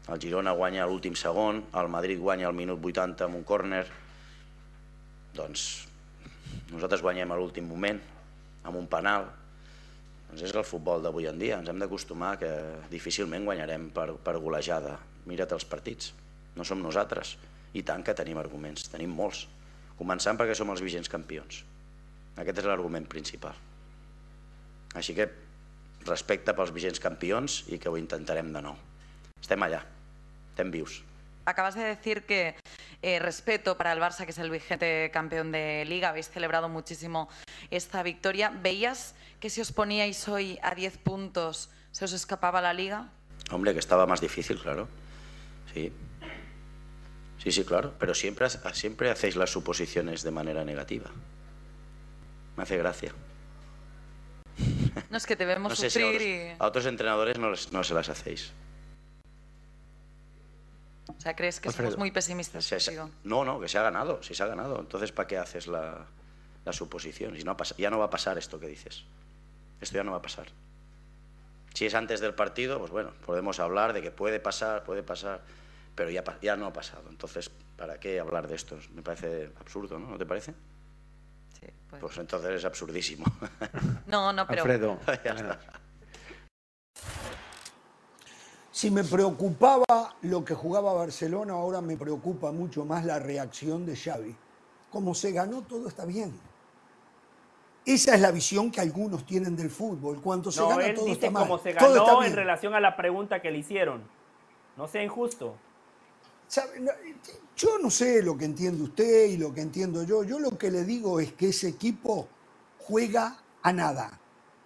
El 0.07 0.20
Girona 0.23 0.53
guanya 0.55 0.87
l'últim 0.87 1.16
segon, 1.19 1.65
el 1.74 1.89
Madrid 1.91 2.20
guanya 2.23 2.47
al 2.49 2.55
minut 2.55 2.78
80 2.81 3.27
amb 3.27 3.37
un 3.37 3.43
córner. 3.45 3.85
Doncs 5.35 5.87
nosaltres 6.70 7.03
guanyem 7.03 7.35
a 7.35 7.37
l'últim 7.37 7.66
moment, 7.69 7.99
amb 8.65 8.78
un 8.78 8.87
penal. 8.89 9.27
Doncs 10.31 10.47
és 10.47 10.55
el 10.55 10.65
futbol 10.65 11.03
d'avui 11.03 11.27
en 11.28 11.43
dia. 11.43 11.59
Ens 11.59 11.69
hem 11.69 11.83
d'acostumar 11.83 12.37
que 12.41 12.53
difícilment 12.91 13.45
guanyarem 13.45 13.91
per, 13.95 14.12
per 14.23 14.39
golejada. 14.41 14.97
Mira't 15.27 15.53
els 15.57 15.66
partits. 15.69 16.12
No 16.57 16.65
som 16.65 16.82
nosaltres. 16.82 17.36
I 17.77 17.82
tant 17.85 18.05
que 18.07 18.15
tenim 18.16 18.39
arguments, 18.40 18.89
tenim 18.89 19.12
molts. 19.12 19.47
Començant 19.98 20.39
perquè 20.39 20.55
som 20.57 20.70
els 20.73 20.82
vigents 20.85 21.11
campions. 21.12 21.62
Aquest 22.36 22.61
és 22.62 22.69
l'argument 22.69 23.07
principal. 23.09 23.57
Així 24.97 25.16
que 25.16 25.28
respecte 26.07 26.55
pels 26.55 26.73
vigents 26.73 27.01
campions 27.03 27.62
i 27.73 27.81
que 27.82 27.90
ho 27.90 27.98
intentarem 27.98 28.53
de 28.55 28.62
nou. 28.65 28.77
Estem 29.40 29.62
allà, 29.66 29.82
estem 30.53 30.70
vius. 30.73 31.03
Acabas 31.47 31.77
de 31.77 31.85
decir 31.85 32.24
que 32.27 32.57
eh, 33.03 33.19
respeto 33.20 33.77
para 33.77 33.93
el 33.93 34.01
Barça, 34.01 34.24
que 34.24 34.32
es 34.32 34.39
el 34.39 34.51
vigente 34.51 35.11
campeón 35.12 35.53
de 35.53 35.85
Liga. 35.86 36.09
Habéis 36.09 36.28
celebrado 36.28 36.69
muchísimo 36.69 37.28
esta 37.70 38.03
victoria. 38.03 38.51
¿Veías 38.51 39.15
que 39.40 39.51
si 39.51 39.61
os 39.61 39.73
poníais 39.73 40.27
hoy 40.28 40.59
a 40.62 40.74
10 40.74 40.98
puntos 40.98 41.70
se 41.93 42.05
os 42.05 42.12
escapaba 42.12 42.61
la 42.61 42.73
Liga? 42.73 43.09
Hombre, 43.51 43.73
que 43.73 43.78
estaba 43.78 44.07
más 44.07 44.20
difícil, 44.20 44.59
claro. 44.61 44.89
Sí. 45.77 45.93
Sí, 47.36 47.53
sí, 47.53 47.65
claro. 47.65 47.93
Pero 47.98 48.15
siempre, 48.15 48.48
siempre 48.73 49.11
hacéis 49.11 49.36
las 49.36 49.51
suposiciones 49.51 50.23
de 50.23 50.31
manera 50.31 50.65
negativa. 50.65 51.11
Me 52.57 52.62
hace 52.62 52.78
gracia. 52.78 53.12
No 55.11 55.19
es 55.19 55.27
que 55.27 55.36
debemos 55.36 55.69
no 55.73 55.77
sé 55.77 55.90
sufrir 55.90 56.03
si 56.03 56.03
a, 56.03 56.09
otros, 56.09 56.23
y... 56.23 56.62
a 56.62 56.66
otros 56.66 56.86
entrenadores 56.86 57.39
no, 57.39 57.51
les, 57.51 57.73
no, 57.73 57.85
se 57.85 57.93
las 57.93 58.09
hacéis. 58.09 58.53
O 61.09 61.20
sea, 61.20 61.36
¿crees 61.36 61.61
que 61.61 61.69
Alfredo. 61.69 61.90
somos 61.90 61.98
muy 61.98 62.11
pesimistas? 62.11 62.65
Se, 62.65 62.81
se, 62.81 62.98
no, 63.24 63.44
no, 63.44 63.61
que 63.61 63.69
se 63.69 63.77
ha 63.77 63.82
ganado, 63.82 64.23
si 64.23 64.35
se 64.35 64.43
ha 64.43 64.47
ganado. 64.47 64.81
Entonces, 64.81 65.12
¿para 65.12 65.28
qué 65.28 65.36
haces 65.36 65.66
la, 65.66 66.07
la 66.65 66.73
suposición? 66.73 67.36
Si 67.36 67.44
no, 67.44 67.55
ya 67.77 67.90
no 67.90 67.98
va 67.98 68.07
a 68.07 68.11
pasar 68.11 68.39
esto 68.39 68.59
que 68.59 68.66
dices. 68.66 69.05
Esto 69.82 69.97
ya 69.97 70.05
no 70.05 70.12
va 70.12 70.19
a 70.19 70.23
pasar. 70.23 70.47
Si 71.77 71.85
es 71.85 71.94
antes 71.94 72.20
del 72.20 72.32
partido, 72.32 72.78
pues 72.78 72.90
bueno, 72.90 73.12
podemos 73.27 73.61
hablar 73.61 73.93
de 73.93 74.01
que 74.01 74.11
puede 74.11 74.40
pasar, 74.40 74.82
puede 74.82 75.03
pasar, 75.03 75.43
pero 75.97 76.10
ya, 76.10 76.23
ya 76.40 76.56
no 76.56 76.66
ha 76.66 76.73
pasado. 76.73 77.09
Entonces, 77.09 77.51
¿para 77.77 77.98
qué 77.98 78.20
hablar 78.20 78.47
de 78.47 78.55
esto? 78.55 78.78
Me 78.94 79.02
parece 79.02 79.51
absurdo, 79.59 79.98
¿no? 79.98 80.10
¿No 80.10 80.18
te 80.18 80.27
parece? 80.27 80.55
Pues, 81.89 82.01
pues 82.01 82.18
entonces 82.18 82.51
es 82.51 82.64
absurdísimo. 82.64 83.24
No, 84.06 84.32
no, 84.32 84.47
pero... 84.47 84.62
Alfredo. 84.62 84.98
Si 88.70 88.90
me 88.90 89.02
preocupaba 89.02 90.16
lo 90.23 90.44
que 90.44 90.55
jugaba 90.55 90.93
Barcelona, 90.93 91.55
ahora 91.55 91.81
me 91.81 91.97
preocupa 91.97 92.52
mucho 92.52 92.85
más 92.85 93.05
la 93.05 93.18
reacción 93.18 93.85
de 93.86 93.97
Xavi. 93.97 94.36
Como 94.90 95.14
se 95.14 95.32
ganó, 95.32 95.62
todo 95.62 95.89
está 95.89 96.05
bien. 96.05 96.39
Esa 97.86 98.14
es 98.14 98.20
la 98.20 98.31
visión 98.31 98.70
que 98.70 98.81
algunos 98.81 99.24
tienen 99.24 99.56
del 99.56 99.70
fútbol. 99.70 100.20
Cuando 100.20 100.52
se 100.52 100.62
gana, 100.62 100.94
todo 100.94 101.09
está 101.09 101.31
mal. 101.31 101.44
Como 101.44 101.59
se 101.59 101.73
ganó 101.73 102.23
en 102.23 102.35
relación 102.35 102.74
a 102.74 102.81
la 102.81 102.97
pregunta 102.97 103.40
que 103.40 103.51
le 103.51 103.59
hicieron. 103.59 104.02
No 104.77 104.86
sea 104.86 105.02
injusto. 105.02 105.56
Yo 107.56 107.78
no 107.78 107.90
sé 107.90 108.23
lo 108.23 108.36
que 108.36 108.44
entiende 108.44 108.82
usted 108.82 109.27
y 109.27 109.36
lo 109.36 109.52
que 109.52 109.60
entiendo 109.60 110.02
yo. 110.02 110.24
Yo 110.24 110.39
lo 110.39 110.56
que 110.56 110.70
le 110.70 110.85
digo 110.85 111.20
es 111.20 111.32
que 111.32 111.48
ese 111.48 111.68
equipo 111.68 112.28
juega 112.78 113.43
a 113.62 113.73
nada, 113.73 114.18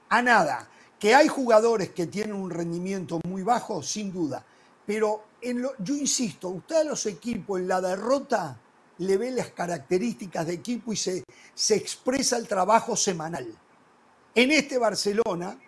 a 0.08 0.22
nada. 0.22 0.68
Que 0.98 1.14
hay 1.14 1.28
jugadores 1.28 1.90
que 1.90 2.06
tienen 2.06 2.34
un 2.34 2.50
rendimiento 2.50 3.20
muy 3.26 3.42
bajo, 3.42 3.82
sin 3.82 4.12
duda. 4.12 4.44
Pero 4.84 5.24
yo 5.78 5.94
insisto, 5.94 6.48
usted 6.48 6.76
a 6.76 6.84
los 6.84 7.06
equipos 7.06 7.60
en 7.60 7.68
la 7.68 7.80
derrota 7.80 8.58
le 8.98 9.16
ve 9.16 9.30
las 9.30 9.50
características 9.50 10.46
de 10.46 10.54
equipo 10.54 10.92
y 10.92 10.96
se, 10.96 11.24
se 11.54 11.74
expresa 11.74 12.36
el 12.36 12.46
trabajo 12.46 12.96
semanal. 12.96 13.46
En 14.34 14.50
este 14.50 14.76
Barcelona 14.76 15.58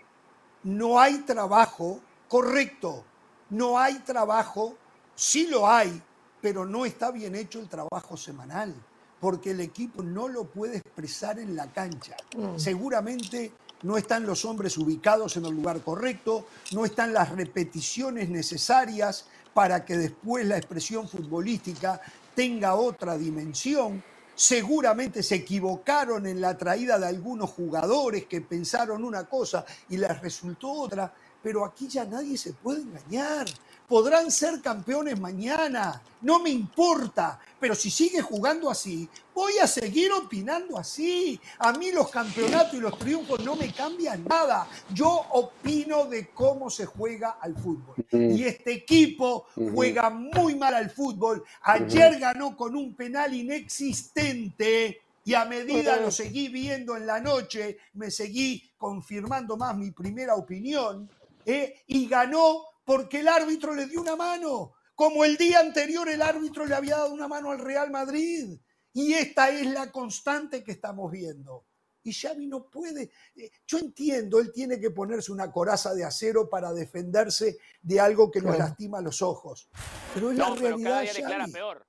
no 0.64 1.00
hay 1.00 1.18
trabajo 1.20 2.00
correcto, 2.28 3.04
no 3.50 3.78
hay 3.78 4.00
trabajo, 4.00 4.76
sí 5.14 5.46
lo 5.46 5.68
hay, 5.68 6.02
pero 6.40 6.64
no 6.64 6.84
está 6.84 7.10
bien 7.10 7.34
hecho 7.34 7.60
el 7.60 7.68
trabajo 7.68 8.16
semanal, 8.16 8.74
porque 9.20 9.52
el 9.52 9.60
equipo 9.60 10.02
no 10.02 10.28
lo 10.28 10.44
puede 10.44 10.78
expresar 10.78 11.38
en 11.38 11.54
la 11.54 11.66
cancha. 11.72 12.16
Mm. 12.36 12.58
Seguramente 12.58 13.52
no 13.82 13.96
están 13.96 14.26
los 14.26 14.44
hombres 14.44 14.76
ubicados 14.78 15.36
en 15.36 15.44
el 15.44 15.54
lugar 15.54 15.80
correcto, 15.80 16.46
no 16.72 16.84
están 16.84 17.12
las 17.12 17.30
repeticiones 17.30 18.28
necesarias 18.28 19.26
para 19.54 19.84
que 19.84 19.96
después 19.96 20.46
la 20.46 20.56
expresión 20.56 21.08
futbolística 21.08 22.00
tenga 22.34 22.74
otra 22.74 23.18
dimensión. 23.18 24.02
Seguramente 24.34 25.22
se 25.22 25.36
equivocaron 25.36 26.26
en 26.26 26.40
la 26.40 26.56
traída 26.56 26.98
de 26.98 27.06
algunos 27.06 27.50
jugadores 27.50 28.26
que 28.26 28.40
pensaron 28.40 29.04
una 29.04 29.24
cosa 29.24 29.64
y 29.90 29.98
les 29.98 30.20
resultó 30.20 30.72
otra, 30.72 31.12
pero 31.42 31.64
aquí 31.64 31.88
ya 31.88 32.04
nadie 32.04 32.36
se 32.36 32.52
puede 32.52 32.82
engañar 32.82 33.46
podrán 33.92 34.30
ser 34.30 34.62
campeones 34.62 35.20
mañana, 35.20 36.00
no 36.22 36.38
me 36.38 36.48
importa, 36.48 37.38
pero 37.60 37.74
si 37.74 37.90
sigue 37.90 38.22
jugando 38.22 38.70
así, 38.70 39.06
voy 39.34 39.58
a 39.58 39.66
seguir 39.66 40.10
opinando 40.12 40.78
así. 40.78 41.38
A 41.58 41.74
mí 41.74 41.92
los 41.92 42.08
campeonatos 42.08 42.72
y 42.72 42.80
los 42.80 42.98
triunfos 42.98 43.44
no 43.44 43.54
me 43.54 43.70
cambian 43.70 44.24
nada. 44.24 44.66
Yo 44.94 45.10
opino 45.32 46.06
de 46.06 46.30
cómo 46.30 46.70
se 46.70 46.86
juega 46.86 47.36
al 47.38 47.54
fútbol. 47.54 47.96
Y 48.10 48.44
este 48.44 48.72
equipo 48.72 49.44
juega 49.74 50.08
muy 50.08 50.54
mal 50.54 50.74
al 50.74 50.88
fútbol. 50.88 51.44
Ayer 51.60 52.18
ganó 52.18 52.56
con 52.56 52.74
un 52.74 52.94
penal 52.94 53.34
inexistente. 53.34 55.02
Y 55.24 55.34
a 55.34 55.44
medida 55.44 55.98
lo 55.98 56.10
seguí 56.10 56.48
viendo 56.48 56.96
en 56.96 57.06
la 57.06 57.20
noche, 57.20 57.76
me 57.92 58.10
seguí 58.10 58.70
confirmando 58.78 59.58
más 59.58 59.76
mi 59.76 59.90
primera 59.90 60.34
opinión, 60.34 61.08
¿eh? 61.46 61.82
y 61.86 62.08
ganó 62.08 62.64
porque 62.84 63.20
el 63.20 63.28
árbitro 63.28 63.74
le 63.74 63.86
dio 63.86 64.00
una 64.00 64.16
mano, 64.16 64.74
como 64.94 65.24
el 65.24 65.36
día 65.36 65.60
anterior 65.60 66.08
el 66.08 66.22
árbitro 66.22 66.66
le 66.66 66.74
había 66.74 66.96
dado 66.96 67.12
una 67.12 67.28
mano 67.28 67.50
al 67.50 67.58
Real 67.58 67.90
Madrid. 67.90 68.58
Y 68.92 69.14
esta 69.14 69.48
es 69.48 69.66
la 69.66 69.90
constante 69.90 70.62
que 70.62 70.72
estamos 70.72 71.10
viendo. 71.10 71.66
Y 72.04 72.12
Xavi 72.12 72.46
no 72.46 72.68
puede, 72.68 73.10
eh, 73.36 73.50
yo 73.66 73.78
entiendo, 73.78 74.40
él 74.40 74.52
tiene 74.52 74.80
que 74.80 74.90
ponerse 74.90 75.30
una 75.30 75.52
coraza 75.52 75.94
de 75.94 76.04
acero 76.04 76.48
para 76.50 76.72
defenderse 76.72 77.58
de 77.80 78.00
algo 78.00 78.30
que 78.30 78.40
nos 78.40 78.58
lastima 78.58 79.00
los 79.00 79.22
ojos. 79.22 79.68
Pero 80.12 80.32
es 80.32 80.36
la 80.36 80.54
realidad. 80.54 80.90
cada 80.90 81.00
día 81.02 81.12
declara 81.12 81.46
peor. 81.46 81.86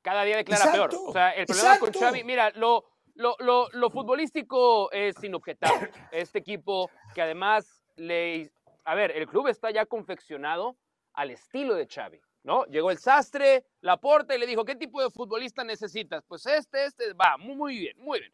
Cada 0.00 0.24
día 0.24 0.36
declara 0.38 0.72
peor. 0.72 0.94
O 0.94 1.12
sea, 1.12 1.30
el 1.32 1.46
problema 1.46 1.78
con 1.78 1.92
Xavi, 1.92 2.24
mira, 2.24 2.50
lo, 2.52 2.86
lo, 3.14 3.36
lo, 3.38 3.68
lo 3.70 3.90
futbolístico 3.90 4.90
es 4.92 5.22
inobjetable. 5.22 5.90
Este 6.10 6.38
equipo 6.38 6.90
que 7.14 7.20
además 7.20 7.82
le 7.96 8.50
a 8.88 8.94
ver, 8.94 9.12
el 9.14 9.26
club 9.26 9.48
está 9.48 9.70
ya 9.70 9.84
confeccionado 9.84 10.78
al 11.12 11.30
estilo 11.30 11.74
de 11.74 11.86
Xavi, 11.86 12.22
¿no? 12.42 12.64
Llegó 12.64 12.90
el 12.90 12.96
sastre, 12.96 13.66
la 13.82 13.98
porta 13.98 14.34
y 14.34 14.38
le 14.38 14.46
dijo, 14.46 14.64
¿qué 14.64 14.76
tipo 14.76 15.02
de 15.02 15.10
futbolista 15.10 15.62
necesitas? 15.62 16.24
Pues 16.26 16.46
este, 16.46 16.86
este, 16.86 17.12
va, 17.12 17.36
muy, 17.36 17.76
bien, 17.76 17.98
muy 17.98 18.20
bien. 18.20 18.32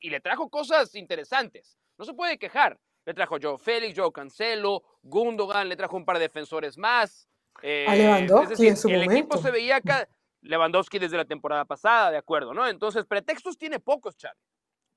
y 0.00 0.10
le 0.10 0.20
trajo 0.20 0.50
cosas 0.50 0.92
interesantes. 0.96 1.78
No 1.98 2.04
se 2.04 2.14
puede 2.14 2.36
quejar. 2.36 2.80
Le 3.04 3.14
trajo 3.14 3.36
Joe 3.40 3.58
Félix, 3.58 3.96
Joe 3.96 4.10
Cancelo, 4.10 4.82
Gundogan, 5.02 5.68
le 5.68 5.76
trajo 5.76 5.96
un 5.96 6.04
par 6.04 6.16
de 6.16 6.22
defensores 6.22 6.76
más. 6.76 7.28
Eh, 7.62 7.86
a 7.88 7.94
Lewandowski 7.94 8.66
en 8.66 8.76
su 8.76 8.88
el 8.88 9.04
equipo 9.04 9.38
se 9.38 9.52
veía 9.52 9.76
acá. 9.76 10.08
Lewandowski 10.40 10.98
desde 10.98 11.16
la 11.16 11.24
temporada 11.24 11.64
pasada, 11.64 12.10
de 12.10 12.16
acuerdo, 12.16 12.52
¿no? 12.52 12.66
Entonces, 12.66 13.06
pretextos 13.06 13.56
tiene 13.56 13.78
pocos, 13.78 14.16
Xavi. 14.20 14.40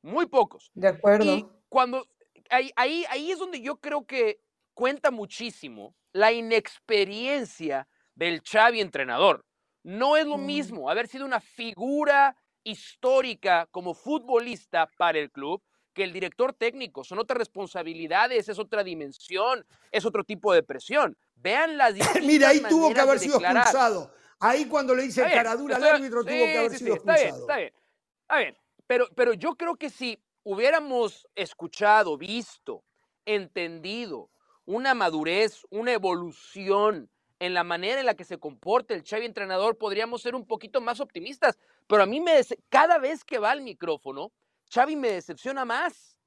Muy 0.02 0.26
pocos. 0.26 0.72
De 0.74 0.88
acuerdo. 0.88 1.26
Y 1.26 1.46
cuando 1.70 2.08
ahí, 2.50 2.72
ahí, 2.76 3.06
ahí 3.10 3.32
es 3.32 3.38
donde 3.38 3.62
yo 3.62 3.78
creo 3.78 4.08
que 4.08 4.40
cuenta 4.80 5.12
muchísimo 5.12 5.94
la 6.14 6.32
inexperiencia 6.32 7.86
del 8.16 8.42
Xavi 8.42 8.80
entrenador. 8.80 9.46
No 9.84 10.16
es 10.16 10.26
lo 10.26 10.38
mm. 10.38 10.46
mismo 10.46 10.90
haber 10.90 11.10
sido 11.10 11.26
una 11.26 11.42
figura 11.42 12.38
histórica 12.64 13.68
como 13.72 13.94
futbolista 13.94 14.90
para 14.98 15.20
el 15.20 15.32
club 15.32 15.62
que 15.94 16.06
el 16.06 16.14
director 16.14 16.54
técnico. 16.54 17.04
Son 17.04 17.20
otras 17.20 17.38
responsabilidades, 17.38 18.48
es 18.48 18.58
otra 18.58 18.82
dimensión, 18.82 19.66
es 19.92 20.06
otro 20.06 20.24
tipo 20.24 20.54
de 20.54 20.64
presión. 20.64 21.18
Vean 21.36 21.78
las 21.78 21.96
Mira, 22.24 22.48
ahí 22.48 22.62
tuvo 22.70 22.94
que 22.94 23.02
haber 23.02 23.20
sido 23.20 23.38
expulsado. 23.38 24.14
Ahí 24.40 24.66
cuando 24.66 24.96
le 24.96 25.04
dice 25.04 25.24
caradura 25.24 25.76
al 25.76 25.84
árbitro 25.84 26.24
tuvo 26.24 26.46
que 26.46 26.58
haber 26.58 26.72
sido 26.72 26.96
expulsado. 26.96 27.20
Está 27.20 27.26
bien, 27.26 27.36
está 27.36 27.58
bien. 27.58 27.74
Está 28.22 28.38
bien. 28.38 28.58
Pero, 28.88 29.10
pero 29.14 29.34
yo 29.34 29.56
creo 29.56 29.76
que 29.76 29.90
si 29.90 30.18
hubiéramos 30.44 31.28
escuchado, 31.36 32.18
visto, 32.18 32.86
entendido 33.26 34.30
una 34.70 34.94
madurez, 34.94 35.66
una 35.72 35.94
evolución 35.94 37.10
en 37.40 37.56
la 37.56 37.64
manera 37.64 38.02
en 38.02 38.06
la 38.06 38.14
que 38.14 38.24
se 38.24 38.38
comporta 38.38 38.94
el 38.94 39.04
Xavi 39.04 39.26
entrenador, 39.26 39.80
podríamos 39.80 40.22
ser 40.22 40.36
un 40.36 40.46
poquito 40.46 40.80
más 40.80 41.00
optimistas. 41.00 41.58
Pero 41.88 42.04
a 42.04 42.06
mí 42.06 42.22
me 42.22 42.40
cada 42.70 43.00
vez 43.00 43.26
que 43.26 43.40
va 43.40 43.50
al 43.50 43.62
micrófono, 43.62 44.32
Xavi 44.72 44.96
me 44.96 45.10
decepciona 45.10 45.66
más, 45.66 46.20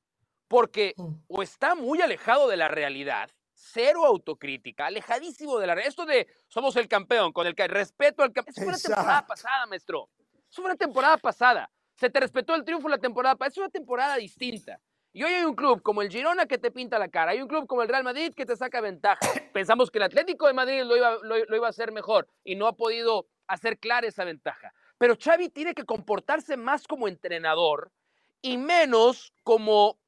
porque 0.48 0.96
o 1.28 1.40
está 1.44 1.76
muy 1.76 2.00
alejado 2.00 2.48
de 2.48 2.56
la 2.56 2.66
realidad, 2.66 3.30
cero 3.54 4.04
autocrítica, 4.06 4.86
alejadísimo 4.86 5.60
de 5.60 5.68
la 5.68 5.76
realidad. 5.76 5.90
Esto 5.90 6.04
de 6.04 6.26
somos 6.48 6.74
el 6.74 6.88
campeón, 6.88 7.32
con 7.32 7.46
el 7.46 7.54
que 7.54 7.68
respeto 7.68 8.24
al 8.24 8.32
campeón. 8.32 8.56
Fue 8.56 8.66
una 8.66 8.78
temporada 8.78 9.24
pasada, 9.24 9.66
maestro. 9.66 10.10
Fue 10.50 10.64
una 10.64 10.74
temporada 10.74 11.16
pasada. 11.16 11.70
Se 11.94 12.10
te 12.10 12.18
respetó 12.18 12.56
el 12.56 12.64
triunfo 12.64 12.88
la 12.88 12.98
temporada 12.98 13.36
pasada. 13.36 13.52
Es 13.52 13.58
una 13.58 13.68
temporada 13.68 14.16
distinta. 14.16 14.80
Y 15.14 15.24
hoy 15.24 15.34
hay 15.34 15.44
un 15.44 15.54
club 15.54 15.82
como 15.82 16.00
el 16.00 16.08
Girona 16.08 16.46
que 16.46 16.56
te 16.56 16.70
pinta 16.70 16.98
la 16.98 17.08
cara, 17.08 17.32
hay 17.32 17.42
un 17.42 17.48
club 17.48 17.66
como 17.66 17.82
el 17.82 17.88
Real 17.88 18.02
Madrid 18.02 18.32
que 18.34 18.46
te 18.46 18.56
saca 18.56 18.80
ventaja. 18.80 19.20
Pensamos 19.52 19.90
que 19.90 19.98
el 19.98 20.04
Atlético 20.04 20.46
de 20.46 20.54
Madrid 20.54 20.82
lo 20.84 20.96
iba, 20.96 21.18
lo, 21.22 21.36
iba 21.36 21.66
a 21.66 21.70
hacer 21.70 21.92
mejor 21.92 22.28
y 22.44 22.54
no 22.54 22.66
ha 22.66 22.72
podido 22.72 23.26
hacer 23.46 23.78
clara 23.78 24.06
esa 24.06 24.24
ventaja. 24.24 24.72
Pero 24.96 25.16
Xavi 25.22 25.50
tiene 25.50 25.74
que 25.74 25.84
comportarse 25.84 26.56
más 26.56 26.86
como 26.86 27.08
entrenador 27.08 27.92
y 28.40 28.56
menos 28.56 29.34
como, 29.42 29.98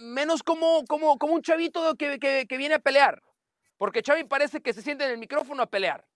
menos 0.00 0.42
como, 0.42 0.84
como, 0.86 1.18
como 1.18 1.32
un 1.32 1.42
chavito 1.42 1.94
que, 1.94 2.18
que, 2.18 2.56
viene 2.58 2.74
a 2.74 2.78
pelear. 2.78 3.22
Porque 3.78 4.02
Xavi 4.02 4.24
parece 4.24 4.60
que 4.60 4.74
se 4.74 4.82
siente 4.82 5.04
en 5.04 5.12
el 5.12 5.18
micrófono 5.18 5.62
a 5.62 5.70
pelear. 5.70 6.06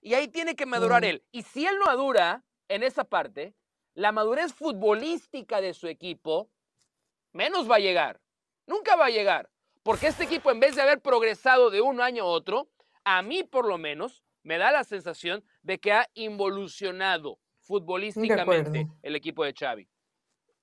Y 0.00 0.14
ahí 0.14 0.28
tiene 0.28 0.54
que 0.54 0.64
madurar 0.64 1.04
él. 1.04 1.24
Y 1.32 1.42
si 1.42 1.66
él 1.66 1.76
no 1.78 1.86
madura 1.86 2.44
en 2.68 2.84
esa 2.84 3.02
parte, 3.02 3.54
la 3.94 4.12
madurez 4.12 4.54
futbolística 4.54 5.60
de 5.60 5.74
su 5.74 5.88
equipo 5.88 6.48
menos 7.32 7.70
va 7.70 7.76
a 7.76 7.80
llegar. 7.80 8.20
Nunca 8.66 8.96
va 8.96 9.06
a 9.06 9.10
llegar. 9.10 9.50
Porque 9.82 10.08
este 10.08 10.24
equipo, 10.24 10.50
en 10.50 10.60
vez 10.60 10.76
de 10.76 10.82
haber 10.82 11.00
progresado 11.00 11.70
de 11.70 11.80
un 11.80 12.00
año 12.00 12.24
a 12.24 12.26
otro, 12.26 12.70
a 13.04 13.22
mí 13.22 13.42
por 13.44 13.66
lo 13.66 13.78
menos 13.78 14.24
me 14.42 14.58
da 14.58 14.70
la 14.70 14.84
sensación 14.84 15.44
de 15.62 15.78
que 15.78 15.92
ha 15.92 16.08
involucionado 16.14 17.38
futbolísticamente 17.60 18.88
el 19.02 19.16
equipo 19.16 19.44
de 19.44 19.54
Xavi. 19.54 19.88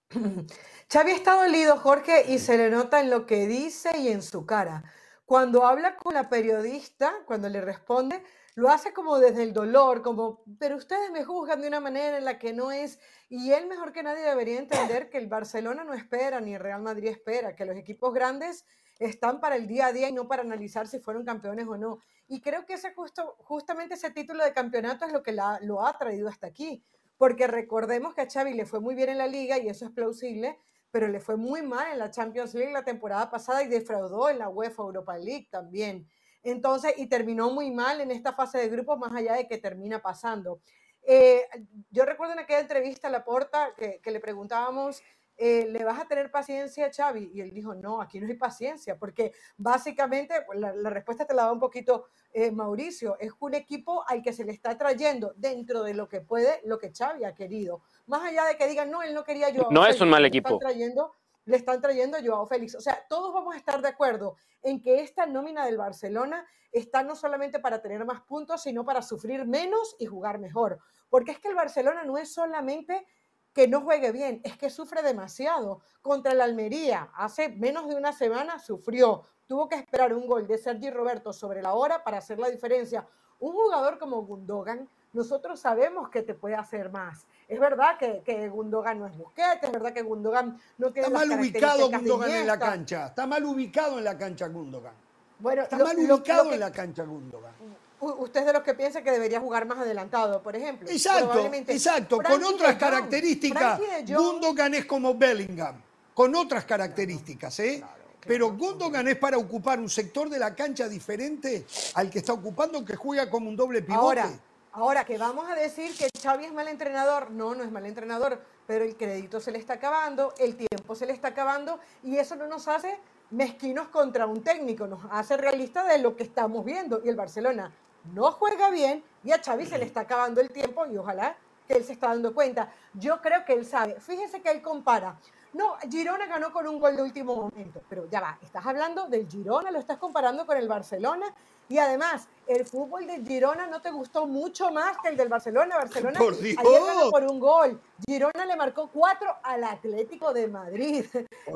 Xavi 0.91 1.11
está 1.11 1.34
dolido, 1.34 1.77
Jorge, 1.77 2.26
y 2.31 2.39
se 2.39 2.57
le 2.57 2.69
nota 2.69 2.99
en 2.99 3.10
lo 3.10 3.26
que 3.26 3.48
dice 3.48 3.98
y 3.98 4.10
en 4.10 4.22
su 4.22 4.45
cara. 4.45 4.84
Cuando 5.26 5.65
habla 5.65 5.98
con 5.98 6.14
la 6.14 6.30
periodista, 6.30 7.14
cuando 7.26 7.49
le 7.49 7.60
responde, 7.61 8.23
lo 8.58 8.70
hace 8.70 8.92
como 8.92 9.20
desde 9.20 9.44
el 9.44 9.54
dolor, 9.54 10.02
como, 10.02 10.44
pero 10.58 10.78
ustedes 10.78 11.12
me 11.12 11.24
juzgan 11.24 11.62
de 11.62 11.68
una 11.68 11.80
manera 11.80 12.18
en 12.18 12.26
la 12.26 12.40
que 12.40 12.54
no 12.54 12.72
es, 12.72 13.00
y 13.30 13.52
él 13.52 13.68
mejor 13.68 13.94
que 13.94 14.02
nadie 14.02 14.24
debería 14.24 14.58
entender 14.58 15.12
que 15.12 15.20
el 15.20 15.28
Barcelona 15.28 15.84
no 15.84 15.94
espera, 15.94 16.42
ni 16.42 16.56
el 16.56 16.60
Real 16.60 16.82
Madrid 16.82 17.10
espera, 17.10 17.56
que 17.56 17.66
los 17.66 17.78
equipos 17.78 18.16
grandes 18.16 18.66
están 18.98 19.40
para 19.42 19.58
el 19.58 19.68
día 19.68 19.86
a 19.86 19.94
día 19.94 20.10
y 20.10 20.12
no 20.12 20.28
para 20.28 20.42
analizar 20.42 20.88
si 20.88 21.00
fueron 21.00 21.24
campeones 21.24 21.68
o 21.68 21.78
no. 21.78 22.00
Y 22.28 22.42
creo 22.42 22.66
que 22.66 22.74
ese 22.74 22.96
justo, 22.96 23.36
justamente 23.42 23.94
ese 23.94 24.10
título 24.10 24.44
de 24.44 24.54
campeonato 24.54 25.06
es 25.06 25.14
lo 25.14 25.22
que 25.22 25.34
lo 25.34 25.86
ha 25.86 25.98
traído 26.00 26.28
hasta 26.28 26.48
aquí, 26.48 26.84
porque 27.16 27.46
recordemos 27.46 28.16
que 28.16 28.22
a 28.22 28.28
Xavi 28.28 28.56
le 28.56 28.66
fue 28.66 28.80
muy 28.80 28.96
bien 28.96 29.10
en 29.10 29.20
la 29.20 29.28
liga 29.28 29.60
y 29.60 29.70
eso 29.70 29.86
es 29.86 29.92
plausible, 29.92 30.58
pero 30.90 31.08
le 31.08 31.20
fue 31.20 31.38
muy 31.38 31.62
mal 31.62 31.92
en 31.92 32.00
la 32.00 32.10
Champions 32.10 32.56
League 32.56 32.74
la 32.74 32.84
temporada 32.84 33.30
pasada 33.30 33.62
y 33.62 33.68
defraudó 33.68 34.32
en 34.32 34.40
la 34.40 34.50
UEFA 34.50 34.82
Europa 34.82 35.16
League 35.16 35.48
también. 35.52 36.08
Entonces, 36.43 36.93
y 36.97 37.07
terminó 37.07 37.51
muy 37.51 37.72
mal 37.72 38.01
en 38.01 38.11
esta 38.11 38.34
fase 38.34 38.57
de 38.57 38.69
grupos, 38.69 38.97
más 38.97 39.14
allá 39.14 39.34
de 39.34 39.47
que 39.47 39.57
termina 39.57 40.01
pasando. 40.01 40.59
Eh, 41.03 41.43
yo 41.89 42.05
recuerdo 42.05 42.34
en 42.34 42.39
aquella 42.39 42.59
entrevista 42.59 43.07
a 43.07 43.11
la 43.11 43.23
porta 43.23 43.73
que, 43.77 44.01
le 44.11 44.19
preguntábamos 44.19 45.01
eh, 45.39 45.68
¿le 45.69 45.84
vas 45.84 45.99
a 45.99 46.07
tener 46.07 46.31
paciencia 46.31 46.88
a 46.88 46.91
Xavi? 46.91 47.30
Y 47.31 47.41
él 47.41 47.53
dijo, 47.53 47.76
no, 47.76 48.01
aquí 48.01 48.19
no 48.19 48.27
hay 48.27 48.34
paciencia, 48.34 48.97
porque 48.97 49.34
básicamente, 49.55 50.34
pues, 50.47 50.59
la, 50.59 50.89
respuesta 50.89 51.26
te 51.26 51.35
la 51.35 51.43
da 51.43 51.51
un 51.51 51.59
poquito 51.59 52.07
eh, 52.34 52.51
Mauricio, 52.51 53.18
es 53.19 53.31
un 53.39 53.53
equipo 53.53 54.03
al 54.07 54.23
que 54.23 54.34
se 54.34 54.43
le 54.43 54.51
está 54.51 54.76
trayendo 54.77 55.34
dentro 55.35 55.84
de 55.84 55.93
lo 55.93 56.09
que 56.09 56.22
puede, 56.22 56.59
lo 56.65 56.80
que 56.80 56.91
Xavi 56.91 57.23
ha 57.23 57.35
querido. 57.35 57.84
Más 58.07 58.23
allá 58.23 58.45
de 58.45 58.57
que 58.57 58.68
digan, 58.68 58.89
no, 58.89 59.03
él 59.03 59.14
no 59.14 59.23
quería 59.23 59.49
yo. 59.49 59.68
No 59.69 59.85
es 59.85 60.01
un 60.01 60.09
mal 60.09 60.26
equipo. 60.26 60.57
Trayendo, 60.57 61.14
le 61.48 61.56
están 61.56 61.82
trayendo 61.82 62.18
a 62.18 62.22
Joao 62.24 62.45
Félix. 62.45 62.76
O 62.76 62.82
sea, 62.82 63.06
todos 63.07 63.34
vamos 63.34 63.56
a 63.56 63.57
estar 63.57 63.82
de 63.82 63.88
acuerdo 63.88 64.36
en 64.61 64.82
que 64.82 65.02
esta 65.02 65.26
nómina 65.26 65.65
del 65.65 65.78
Barcelona 65.78 66.45
está 66.74 67.03
no 67.03 67.15
solamente 67.15 67.60
para 67.60 67.82
tener 67.82 68.06
más 68.06 68.22
puntos, 68.22 68.61
sino 68.64 68.84
para 68.86 69.02
sufrir 69.02 69.45
menos 69.45 69.95
y 69.98 70.06
jugar 70.06 70.40
mejor. 70.40 70.80
Porque 71.10 71.32
es 71.32 71.40
que 71.40 71.48
el 71.48 71.56
Barcelona 71.56 72.03
no 72.03 72.18
es 72.18 72.34
solamente 72.34 73.07
que 73.53 73.68
no 73.68 73.82
juegue 73.82 74.11
bien, 74.11 74.41
es 74.44 74.57
que 74.57 74.69
sufre 74.69 75.02
demasiado. 75.02 75.80
Contra 76.02 76.34
el 76.34 76.41
Almería, 76.41 77.11
hace 77.15 77.48
menos 77.49 77.88
de 77.88 77.95
una 77.95 78.11
semana 78.11 78.60
sufrió, 78.60 79.24
tuvo 79.48 79.69
que 79.69 79.76
esperar 79.76 80.14
un 80.14 80.28
gol 80.28 80.48
de 80.48 80.57
Sergi 80.57 80.91
Roberto 80.91 81.32
sobre 81.32 81.61
la 81.61 81.74
hora 81.74 82.03
para 82.03 82.18
hacer 82.18 82.40
la 82.40 82.49
diferencia. 82.49 83.07
Un 83.40 83.53
jugador 83.53 83.99
como 83.99 84.22
Gundogan, 84.24 84.90
nosotros 85.14 85.61
sabemos 85.61 86.10
que 86.10 86.24
te 86.24 86.34
puede 86.34 86.56
hacer 86.56 86.91
más. 86.91 87.26
Es 87.48 87.60
verdad 87.60 87.98
que, 87.98 88.22
que 88.26 88.49
Gundogan 88.49 88.99
no 88.99 89.07
es 89.07 89.18
Busquets, 89.18 89.64
es 89.64 89.72
verdad 89.72 89.94
que 89.94 90.02
Gundogan 90.02 90.60
no 90.78 90.91
tiene 90.91 91.07
Está 91.07 91.18
mal 91.18 91.32
ubicado 91.32 91.90
Gundogan 91.90 92.32
en 92.32 92.48
la 92.48 92.60
cancha, 92.60 93.07
está 93.07 93.26
mal 93.26 93.45
ubicado 93.45 93.98
en 93.98 94.03
la 94.03 94.18
cancha 94.18 94.48
Gundogan. 94.48 94.94
Bueno, 95.40 95.61
está 95.61 95.78
mal 95.78 95.98
ubicado 95.98 96.52
en 96.52 96.60
la 96.60 96.72
cancha 96.72 97.03
Gundogan. 97.03 97.53
Usted 97.99 98.41
es 98.41 98.45
de 98.45 98.53
los 98.53 98.61
que 98.64 98.74
piensa 98.74 99.02
que 99.02 99.11
debería 99.11 99.40
jugar 99.40 99.65
más 99.65 99.80
adelantado, 99.80 100.44
por 100.44 100.56
ejemplo. 100.56 100.90
Exacto, 100.90 101.49
exacto. 101.68 102.19
con 102.19 102.44
otras 102.44 102.76
características, 102.76 103.80
Gundogan 104.07 104.74
es 104.74 104.86
como 104.86 105.15
Bellingham, 105.15 105.82
con 106.14 106.36
otras 106.36 106.65
características, 106.65 107.60
¿eh? 107.61 107.84
Pero 108.19 108.52
Gundogan 108.57 109.07
es 109.07 109.15
para 109.15 109.38
ocupar 109.38 109.80
un 109.80 109.90
sector 109.90 110.30
de 110.30 110.38
la 110.38 110.53
cancha 110.53 110.90
diferente 110.90 111.65
al 111.94 112.10
que 112.10 112.19
está 112.19 112.34
ocupando, 112.34 112.84
que 112.84 112.95
juega 112.95 113.30
como 113.30 113.49
un 113.49 113.56
doble 113.56 113.82
pivote. 113.82 114.19
Ahora, 114.19 114.30
ahora 114.78 115.06
que 115.06 115.18
vamos 115.18 115.49
a 115.49 115.56
decir 115.56 115.98
que 115.98 116.08
Xavi 116.22 116.45
es 116.45 116.54
mal 116.54 116.68
entrenador, 116.68 117.32
no, 117.32 117.56
no 117.56 117.64
es 117.64 117.72
mal 117.72 117.88
entrenador, 117.88 118.40
pero 118.68 118.86
el 118.86 118.95
crédito 118.95 119.40
se 119.40 119.52
le 119.52 119.58
está 119.58 119.74
acabando, 119.74 120.36
el 120.38 120.56
tiempo 120.56 120.94
se 120.94 121.08
le 121.08 121.14
está 121.14 121.30
acabando 121.30 121.80
y 122.04 122.18
eso 122.18 122.36
no 122.36 122.45
nos 122.45 122.68
hace 122.68 122.99
mezquinos 123.32 123.88
contra 123.88 124.28
un 124.28 124.44
técnico, 124.44 124.86
nos 124.86 125.02
hace 125.10 125.36
realistas 125.36 125.88
de 125.88 125.98
lo 125.98 126.16
que 126.16 126.22
estamos 126.22 126.64
viendo. 126.64 127.02
Y 127.04 127.10
el 127.10 127.16
Barcelona 127.16 127.72
no 128.14 128.32
juega 128.34 128.70
bien 128.70 129.04
y 129.24 129.32
a 129.32 129.41
Xavi 129.41 129.66
se 129.66 129.80
le 129.80 129.86
está 129.86 130.02
acabando 130.02 130.41
el 130.41 130.52
tiempo 130.52 130.86
y 130.86 130.95
ojalá 130.95 131.36
que 131.68 131.74
él 131.74 131.84
se 131.84 131.94
está 131.94 132.10
dando 132.10 132.36
cuenta. 132.36 132.72
Yo 132.94 133.20
creo 133.20 133.45
que 133.45 133.54
él 133.54 133.66
sabe. 133.66 133.99
Fíjese 133.99 134.44
que 134.44 134.52
él 134.52 134.62
compara. 134.62 135.18
No, 135.53 135.76
Girona 135.90 136.26
ganó 136.28 136.52
con 136.52 136.68
un 136.68 136.80
gol 136.80 136.95
de 136.95 137.02
último 137.02 137.36
momento, 137.36 137.82
pero 137.90 138.07
ya 138.10 138.19
va, 138.19 138.38
estás 138.41 138.65
hablando 138.65 139.07
del 139.07 139.28
Girona, 139.28 139.72
lo 139.72 139.80
estás 139.80 139.98
comparando 139.98 140.45
con 140.45 140.57
el 140.57 140.68
Barcelona 140.68 141.34
y 141.69 141.78
además 141.80 142.28
el 142.48 142.65
fútbol 142.65 143.07
de 143.07 143.22
Girona 143.26 143.68
no 143.68 143.82
te 143.82 143.91
gustó 143.91 144.26
mucho 144.26 144.72
más 144.72 144.98
que 144.99 145.10
el 145.10 145.18
del 145.18 145.28
Barcelona. 145.28 145.78
Barcelona 145.78 146.18
por 146.18 146.34
ayer 146.34 146.56
ganó 146.61 147.10
por 147.11 147.24
un 147.26 147.40
gol. 147.40 147.82
Girona 148.07 148.45
le 148.45 148.56
marcó 148.56 148.90
cuatro 148.91 149.30
al 149.44 149.64
Atlético 149.64 150.34
de 150.34 150.48
Madrid. 150.48 151.06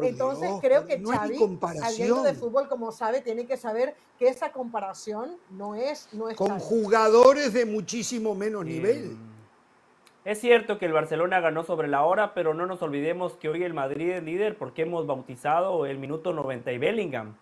Entonces 0.02 0.50
creo 0.62 0.86
que 0.86 1.00
no 1.00 1.12
Xavi, 1.12 1.60
saliendo 1.80 2.24
de 2.24 2.34
fútbol 2.34 2.68
como 2.68 2.92
sabe, 2.92 3.22
tiene 3.22 3.46
que 3.46 3.56
saber 3.56 3.96
que 4.20 4.28
esa 4.28 4.52
comparación 4.52 5.38
no 5.50 5.76
es 5.76 6.10
no 6.12 6.30
es 6.30 6.36
con 6.36 6.60
jugadores 6.60 7.54
de 7.54 7.66
muchísimo 7.66 8.36
menos 8.36 8.66
nivel. 8.66 9.18
Es 10.24 10.40
cierto 10.40 10.78
que 10.78 10.86
el 10.86 10.94
Barcelona 10.94 11.40
ganó 11.40 11.64
sobre 11.64 11.88
la 11.88 12.04
hora, 12.04 12.34
pero 12.36 12.54
no 12.54 12.68
nos 12.68 12.82
olvidemos 12.84 13.34
que 13.38 13.50
hoy 13.50 13.64
el 13.64 13.74
Madrid 13.74 14.12
es 14.12 14.24
líder 14.24 14.56
porque 14.56 14.84
hemos 14.84 15.08
bautizado 15.08 15.88
el 15.88 15.98
minuto 15.98 16.32
90 16.32 16.72
y 16.72 16.78
Bellingham. 16.78 17.36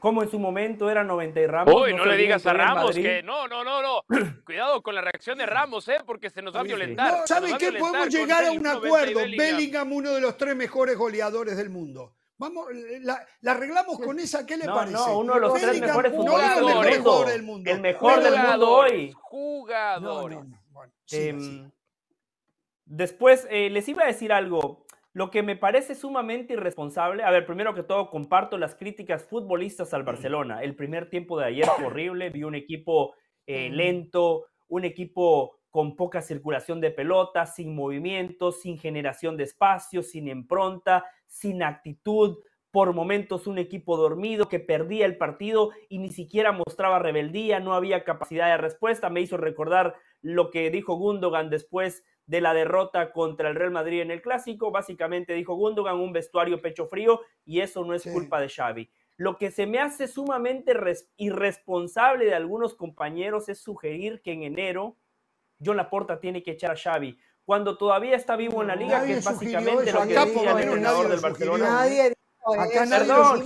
Como 0.00 0.22
en 0.22 0.30
su 0.30 0.38
momento 0.38 0.90
era 0.90 1.04
90 1.04 1.40
y 1.40 1.46
Ramos. 1.46 1.74
Uy, 1.74 1.94
no, 1.94 2.04
le 2.04 2.16
digas 2.16 2.46
a 2.46 2.52
Ramos 2.52 2.94
que 2.94 3.22
no, 3.22 3.46
no, 3.48 3.62
no, 3.64 3.82
no. 3.82 4.02
Cuidado 4.44 4.82
con 4.82 4.94
la 4.94 5.00
reacción 5.02 5.38
de 5.38 5.46
Ramos, 5.46 5.88
¿eh? 5.88 5.98
Porque 6.04 6.30
se 6.30 6.40
nos 6.40 6.54
va 6.54 6.60
a 6.60 6.62
violentar. 6.62 7.12
No, 7.12 7.26
¿Sabe 7.26 7.56
qué? 7.58 7.72
Podemos 7.72 8.08
llegar 8.08 8.44
a 8.44 8.52
un 8.52 8.66
acuerdo. 8.66 9.20
Bellingham. 9.20 9.92
uno 9.92 10.12
de 10.12 10.20
los 10.20 10.36
tres 10.36 10.56
mejores 10.56 10.96
goleadores 10.96 11.56
del 11.56 11.70
mundo. 11.70 12.14
Vamos, 12.36 12.66
la, 13.00 13.24
arreglamos 13.46 13.98
con 13.98 14.18
esa, 14.18 14.44
¿qué 14.44 14.56
le 14.56 14.66
parece? 14.66 14.92
No, 14.92 15.18
uno 15.20 15.34
de 15.34 15.40
los 15.40 15.54
tres 15.54 15.80
mejores 15.80 16.12
futbolistas 16.12 17.26
del, 17.26 17.42
mundo. 17.42 17.70
El 17.70 17.80
mejor 17.80 18.22
del 18.22 18.36
mundo 18.36 18.70
hoy. 18.70 19.12
Jugadores. 19.14 20.38
Em, 21.12 21.70
Después, 22.86 23.46
eh, 23.50 23.70
les 23.70 23.88
iba 23.88 24.04
a 24.04 24.06
decir 24.06 24.32
algo. 24.32 24.84
Lo 25.12 25.30
que 25.30 25.42
me 25.42 25.56
parece 25.56 25.94
sumamente 25.94 26.54
irresponsable, 26.54 27.22
a 27.22 27.30
ver, 27.30 27.46
primero 27.46 27.72
que 27.72 27.84
todo, 27.84 28.10
comparto 28.10 28.58
las 28.58 28.74
críticas 28.74 29.24
futbolistas 29.24 29.94
al 29.94 30.02
Barcelona. 30.02 30.62
El 30.62 30.74
primer 30.74 31.08
tiempo 31.08 31.38
de 31.38 31.46
ayer 31.46 31.66
fue 31.66 31.86
horrible, 31.86 32.30
vi 32.30 32.42
un 32.42 32.56
equipo 32.56 33.14
eh, 33.46 33.70
lento, 33.70 34.46
un 34.66 34.84
equipo 34.84 35.60
con 35.70 35.94
poca 35.94 36.20
circulación 36.20 36.80
de 36.80 36.90
pelota, 36.90 37.46
sin 37.46 37.74
movimiento, 37.74 38.50
sin 38.50 38.76
generación 38.76 39.36
de 39.36 39.44
espacio, 39.44 40.02
sin 40.02 40.26
impronta, 40.26 41.04
sin 41.26 41.62
actitud, 41.62 42.38
por 42.74 42.92
momentos 42.92 43.46
un 43.46 43.58
equipo 43.58 43.96
dormido 43.96 44.48
que 44.48 44.58
perdía 44.58 45.06
el 45.06 45.16
partido 45.16 45.70
y 45.88 45.98
ni 45.98 46.08
siquiera 46.08 46.50
mostraba 46.50 46.98
rebeldía, 46.98 47.60
no 47.60 47.72
había 47.72 48.02
capacidad 48.02 48.48
de 48.48 48.56
respuesta. 48.56 49.10
Me 49.10 49.20
hizo 49.20 49.36
recordar 49.36 49.94
lo 50.22 50.50
que 50.50 50.70
dijo 50.70 50.96
Gundogan 50.96 51.50
después 51.50 52.04
de 52.26 52.40
la 52.40 52.54
derrota 52.54 53.12
contra 53.12 53.48
el 53.48 53.54
Real 53.54 53.70
Madrid 53.70 54.00
en 54.00 54.10
el 54.10 54.22
clásico. 54.22 54.70
Básicamente 54.70 55.34
dijo 55.34 55.54
Gundogan 55.54 55.96
un 55.96 56.12
vestuario 56.12 56.60
pecho 56.60 56.86
frío 56.86 57.20
y 57.44 57.60
eso 57.60 57.84
no 57.84 57.94
es 57.94 58.04
culpa 58.04 58.40
de 58.40 58.48
Xavi. 58.48 58.90
Lo 59.16 59.36
que 59.38 59.50
se 59.50 59.66
me 59.66 59.78
hace 59.78 60.08
sumamente 60.08 60.74
irresponsable 61.16 62.24
de 62.24 62.34
algunos 62.34 62.74
compañeros 62.74 63.48
es 63.48 63.60
sugerir 63.60 64.20
que 64.22 64.32
en 64.32 64.42
enero 64.42 64.96
John 65.64 65.76
Laporta 65.76 66.18
tiene 66.18 66.42
que 66.42 66.52
echar 66.52 66.72
a 66.72 66.76
Xavi 66.76 67.18
cuando 67.44 67.76
todavía 67.76 68.16
está 68.16 68.36
vivo 68.36 68.62
en 68.62 68.68
la 68.68 68.76
liga, 68.76 69.04
que 69.04 69.18
es 69.18 69.24
básicamente 69.24 69.92
lo 69.92 70.00
que 70.02 70.06
decía 70.06 70.52
el 70.52 70.58
entrenador 70.58 71.08
del 71.08 71.20
Barcelona. 71.20 71.86
Acá 72.44 72.84
Perdón, 72.86 73.42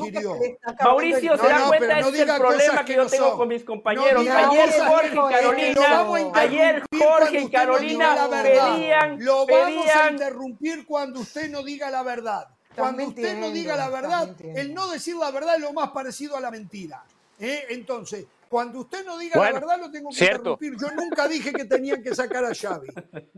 Mauricio 0.83 1.37
se 1.37 1.49
da 1.49 1.69
cuenta, 1.69 2.01
no, 2.01 2.09
es 2.09 2.19
el 2.19 2.35
problema 2.37 2.85
que, 2.85 2.95
yo 2.97 3.07
tengo 3.07 3.37
con 3.37 3.49
mis 3.49 3.63
compañeros. 3.63 4.27
ayer 4.27 4.71
Jorge 4.87 5.15
y 5.15 5.31
Carolina, 5.31 6.07
ayer 6.35 6.83
Jorge 6.99 7.41
y 7.41 7.51
Carolina 7.51 8.29
pedían, 8.43 9.25
Lo 9.25 9.47
vamos 9.47 9.87
a 9.95 10.11
interrumpir 10.11 10.85
cuando 10.85 11.21
usted 11.21 11.49
no 11.49 11.63
diga 11.63 11.91
la 11.91 12.03
verdad. 12.03 12.49
Cuando 12.75 13.07
usted 13.09 13.39
no 13.39 13.51
diga 13.51 13.77
la 13.77 13.89
verdad, 13.89 14.35
el 14.41 14.75
no 14.75 14.89
decir 14.89 15.17
la 15.17 15.31
verdad 15.31 15.57
es 15.57 15.61
lo 15.63 15.73
más 15.73 15.91
parecido 15.91 16.37
a 16.37 16.41
la 16.41 16.51
mentira. 16.51 17.05
¿eh? 17.39 17.67
Entonces, 17.71 18.27
cuando 18.49 18.81
usted 18.81 19.05
no 19.05 19.19
diga 19.19 19.41
la 19.41 19.53
verdad, 19.53 19.79
lo 19.79 19.91
tengo 19.91 20.11
que 20.11 20.25
interrumpir. 20.25 20.77
Yo 20.81 20.91
nunca 20.93 21.29
dije 21.29 21.53
que 21.53 21.65
tenían 21.67 22.03
que 22.03 22.15
sacar 22.15 22.45
a 22.45 22.55
Xavi. 22.55 22.89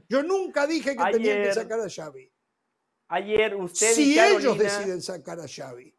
Yo 0.09 0.23
nunca 0.23 0.66
dije 0.66 0.97
que 0.97 1.05
tenían 1.12 1.43
que 1.43 1.53
sacar 1.53 1.81
a 1.81 1.89
Xavi. 1.89 2.31
Ayer 3.12 3.57
usted 3.57 3.99
y 3.99 4.15
Carolina, 4.15 4.39
ellos 4.41 4.59
deciden 4.59 5.03
sacar 5.03 5.41
a 5.41 5.49
Xavi. 5.49 5.93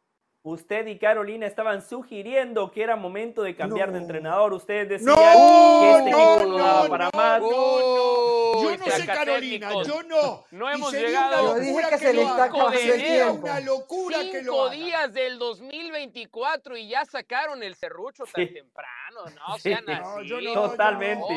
Usted 0.44 0.88
y 0.88 0.98
Carolina 0.98 1.46
estaban 1.46 1.84
sugiriendo 1.84 2.72
que 2.72 2.82
era 2.82 2.96
momento 2.96 3.44
de 3.44 3.56
cambiar 3.56 3.92
de 3.92 4.00
entrenador. 4.00 4.54
Ustedes 4.54 4.90
decían 4.90 5.16
que 5.16 5.92
este 5.92 6.10
equipo 6.10 6.46
no, 6.48 6.58
daba 6.58 6.88
para 6.88 7.10
más. 7.14 7.42
yo 7.42 8.76
no 8.76 8.86
sé 8.86 9.06
Carolina, 9.06 9.70
yo 9.86 10.02
no. 10.02 10.44
No 10.50 10.68
hemos 10.68 10.92
llegado. 10.94 11.58
Yo 11.58 11.62
dije 11.62 11.82
que, 11.92 11.98
se 12.00 12.14
le 12.14 12.24
está 12.24 12.50
tiempo. 12.50 13.44
Una 13.44 13.60
locura 13.60 14.18
Cinco 14.20 14.32
que 14.32 14.42
lo 14.42 14.70
días 14.72 15.14
del 15.14 15.38
2024 15.38 16.76
y 16.76 16.90
ya 16.90 17.06
sacaron 17.06 17.62
el 17.62 17.76
serrucho 17.76 18.24
tan 18.24 18.52
temprano. 18.52 19.26
No 19.48 19.60
sean 19.60 19.88
así. 19.90 20.28
Yo 20.28 20.42
no, 20.42 20.54
Totalmente. 20.54 21.34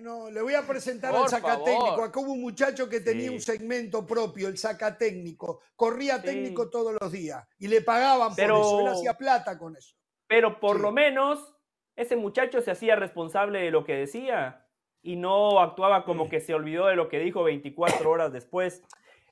No, 0.00 0.30
le 0.30 0.40
voy 0.40 0.54
a 0.54 0.66
presentar 0.66 1.14
al 1.14 1.28
sacatécnico. 1.28 2.02
Acá 2.02 2.20
hubo 2.20 2.32
un 2.32 2.40
muchacho 2.40 2.88
que 2.88 3.00
tenía 3.00 3.30
un 3.30 3.40
segmento 3.40 4.06
propio, 4.06 4.48
el 4.48 4.56
sacatécnico. 4.56 5.60
Corría 5.76 6.22
técnico 6.22 6.70
todos 6.70 6.96
los 6.98 7.12
días 7.12 7.46
y 7.58 7.68
le 7.68 7.82
pagaban 8.30 8.36
pero, 8.36 8.60
por 8.60 8.64
eso. 8.64 8.80
Él 8.80 8.88
hacía 8.88 9.14
plata 9.14 9.58
con 9.58 9.76
eso. 9.76 9.94
Pero 10.26 10.60
por 10.60 10.80
lo 10.80 10.92
menos 10.92 11.54
ese 11.96 12.16
muchacho 12.16 12.60
se 12.62 12.70
hacía 12.70 12.96
responsable 12.96 13.60
de 13.60 13.70
lo 13.70 13.84
que 13.84 13.94
decía 13.94 14.66
y 15.02 15.16
no 15.16 15.60
actuaba 15.60 16.04
como 16.04 16.28
que 16.28 16.40
se 16.40 16.54
olvidó 16.54 16.86
de 16.86 16.96
lo 16.96 17.08
que 17.08 17.18
dijo 17.18 17.42
24 17.42 18.10
horas 18.10 18.32
después. 18.32 18.82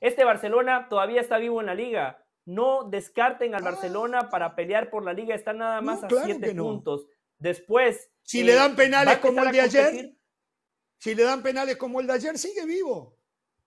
Este 0.01 0.23
Barcelona 0.23 0.87
todavía 0.89 1.21
está 1.21 1.37
vivo 1.37 1.59
en 1.59 1.67
la 1.67 1.75
liga. 1.75 2.23
No 2.45 2.83
descarten 2.83 3.53
al 3.53 3.63
Barcelona 3.63 4.29
para 4.29 4.55
pelear 4.55 4.89
por 4.89 5.03
la 5.03 5.13
liga. 5.13 5.35
Está 5.35 5.53
nada 5.53 5.81
más 5.81 6.03
a 6.03 6.09
siete 6.09 6.55
puntos. 6.55 7.05
Después. 7.37 8.11
Si 8.23 8.43
le 8.43 8.55
dan 8.55 8.75
penales 8.75 9.17
como 9.19 9.43
el 9.43 9.51
de 9.51 9.61
ayer, 9.61 10.15
si 10.97 11.15
le 11.15 11.23
dan 11.23 11.43
penales 11.43 11.77
como 11.77 11.99
el 12.01 12.07
de 12.07 12.13
ayer, 12.13 12.37
sigue 12.37 12.65
vivo. 12.65 13.18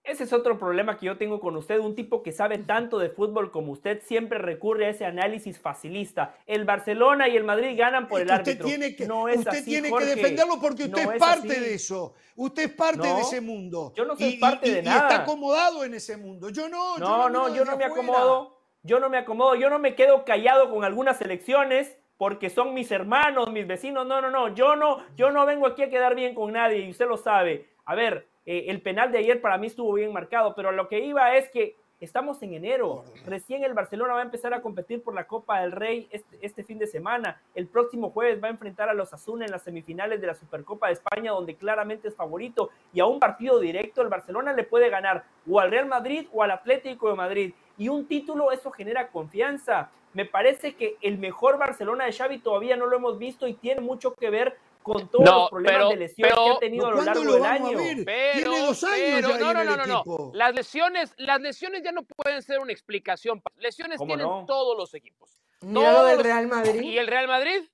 Ese 0.04 0.24
es 0.24 0.32
otro 0.32 0.58
problema 0.58 0.98
que 0.98 1.06
yo 1.06 1.16
tengo 1.16 1.38
con 1.38 1.54
usted. 1.54 1.78
Un 1.78 1.94
tipo 1.94 2.24
que 2.24 2.32
sabe 2.32 2.58
tanto 2.58 2.98
de 2.98 3.08
fútbol 3.08 3.52
como 3.52 3.70
usted 3.70 4.02
siempre 4.02 4.38
recurre 4.38 4.86
a 4.86 4.88
ese 4.88 5.04
análisis 5.04 5.60
facilista. 5.60 6.34
El 6.46 6.64
Barcelona 6.64 7.28
y 7.28 7.36
el 7.36 7.44
Madrid 7.44 7.78
ganan 7.78 8.08
por 8.08 8.20
el 8.20 8.28
árbitro. 8.28 8.66
Tiene 8.66 8.96
que, 8.96 9.06
no 9.06 9.28
es 9.28 9.38
usted 9.38 9.64
tiene 9.64 9.92
que 9.92 10.04
defenderlo 10.04 10.58
porque 10.60 10.84
usted 10.84 11.08
es 11.08 11.18
parte 11.18 11.60
de 11.60 11.74
eso. 11.74 12.14
Usted 12.34 12.64
es 12.64 12.72
parte 12.72 13.06
de 13.06 13.20
ese 13.20 13.40
mundo. 13.40 13.92
Yo 13.94 14.04
no 14.04 14.16
soy 14.16 14.38
parte 14.38 14.72
de 14.72 14.82
nada. 14.82 15.08
Y 15.08 15.12
está 15.12 15.22
acomodado 15.22 15.84
en 15.84 15.94
ese 15.94 16.16
mundo. 16.16 16.48
Yo 16.48 16.68
no. 16.68 16.98
No, 16.98 17.28
no, 17.28 17.54
yo 17.54 17.64
no 17.64 17.76
me 17.76 17.84
acomodo. 17.84 18.58
Yo 18.82 18.98
no 18.98 19.08
me 19.08 19.18
acomodo. 19.18 19.54
Yo 19.54 19.70
no 19.70 19.78
me 19.78 19.94
quedo 19.94 20.24
callado 20.24 20.68
con 20.68 20.82
algunas 20.84 21.20
elecciones 21.20 21.96
porque 22.16 22.50
son 22.50 22.74
mis 22.74 22.90
hermanos, 22.90 23.52
mis 23.52 23.68
vecinos. 23.68 24.04
No, 24.04 24.20
no, 24.20 24.30
no. 24.30 24.52
Yo 24.52 24.74
no, 24.74 24.98
yo 25.16 25.30
no 25.30 25.46
vengo 25.46 25.68
aquí 25.68 25.82
a 25.82 25.90
quedar 25.90 26.16
bien 26.16 26.34
con 26.34 26.52
nadie 26.52 26.78
y 26.78 26.90
usted 26.90 27.06
lo 27.06 27.16
sabe. 27.16 27.68
A 27.84 27.94
ver, 27.94 28.31
eh, 28.44 28.64
el 28.68 28.82
penal 28.82 29.12
de 29.12 29.18
ayer 29.18 29.40
para 29.40 29.58
mí 29.58 29.68
estuvo 29.68 29.92
bien 29.94 30.12
marcado, 30.12 30.54
pero 30.54 30.72
lo 30.72 30.88
que 30.88 31.00
iba 31.00 31.36
es 31.36 31.48
que 31.50 31.76
estamos 32.00 32.42
en 32.42 32.54
enero. 32.54 33.04
Recién 33.26 33.62
el 33.62 33.74
Barcelona 33.74 34.14
va 34.14 34.20
a 34.20 34.24
empezar 34.24 34.52
a 34.52 34.60
competir 34.60 35.02
por 35.02 35.14
la 35.14 35.28
Copa 35.28 35.60
del 35.60 35.70
Rey 35.70 36.08
este, 36.10 36.36
este, 36.42 36.64
fin 36.64 36.78
de 36.78 36.88
semana. 36.88 37.40
El 37.54 37.68
próximo 37.68 38.10
jueves 38.10 38.42
va 38.42 38.48
a 38.48 38.50
enfrentar 38.50 38.88
a 38.88 38.94
los 38.94 39.12
Azul 39.12 39.42
en 39.42 39.52
las 39.52 39.62
semifinales 39.62 40.20
de 40.20 40.26
la 40.26 40.34
Supercopa 40.34 40.88
de 40.88 40.94
España, 40.94 41.30
donde 41.30 41.54
claramente 41.54 42.08
es 42.08 42.16
favorito. 42.16 42.70
Y 42.92 42.98
a 42.98 43.06
un 43.06 43.20
partido 43.20 43.60
directo, 43.60 44.02
el 44.02 44.08
Barcelona 44.08 44.52
le 44.52 44.64
puede 44.64 44.90
ganar 44.90 45.24
o 45.48 45.60
al 45.60 45.70
Real 45.70 45.86
Madrid 45.86 46.26
o 46.32 46.42
al 46.42 46.50
Atlético 46.50 47.08
de 47.08 47.14
Madrid. 47.14 47.54
Y 47.78 47.88
un 47.88 48.06
título, 48.08 48.50
eso 48.50 48.72
genera 48.72 49.08
confianza. 49.08 49.90
Me 50.12 50.26
parece 50.26 50.74
que 50.74 50.96
el 51.00 51.18
mejor 51.18 51.56
Barcelona 51.56 52.04
de 52.04 52.12
Xavi 52.12 52.38
todavía 52.40 52.76
no 52.76 52.86
lo 52.86 52.96
hemos 52.96 53.18
visto 53.18 53.46
y 53.46 53.54
tiene 53.54 53.80
mucho 53.80 54.14
que 54.14 54.28
ver 54.28 54.56
con 54.82 55.08
todos 55.08 55.24
los 55.24 55.50
problemas 55.50 55.88
de 55.90 55.96
lesiones 55.96 56.34
que 56.34 56.50
ha 56.50 56.58
tenido 56.58 56.86
a 56.86 56.90
lo 56.90 57.02
largo 57.02 57.32
del 57.32 57.44
año. 57.44 57.78
Pero, 58.04 58.50
Tiene 58.50 58.66
dos 58.66 58.84
años 58.84 59.22
no, 59.22 59.52
no, 59.54 59.64
no, 59.64 59.86
no, 59.86 60.30
Las 60.34 60.54
lesiones, 60.54 61.14
las 61.16 61.40
lesiones 61.40 61.82
ya 61.82 61.92
no 61.92 62.02
pueden 62.02 62.42
ser 62.42 62.58
una 62.58 62.72
explicación. 62.72 63.42
Lesiones 63.56 64.00
tienen 64.00 64.26
todos 64.46 64.76
los 64.76 64.94
equipos. 64.94 65.38
Mira 65.62 66.04
del 66.04 66.22
Real 66.22 66.46
Madrid. 66.46 66.82
¿Y 66.82 66.98
el 66.98 67.06
Real 67.06 67.28
Madrid? 67.28 67.68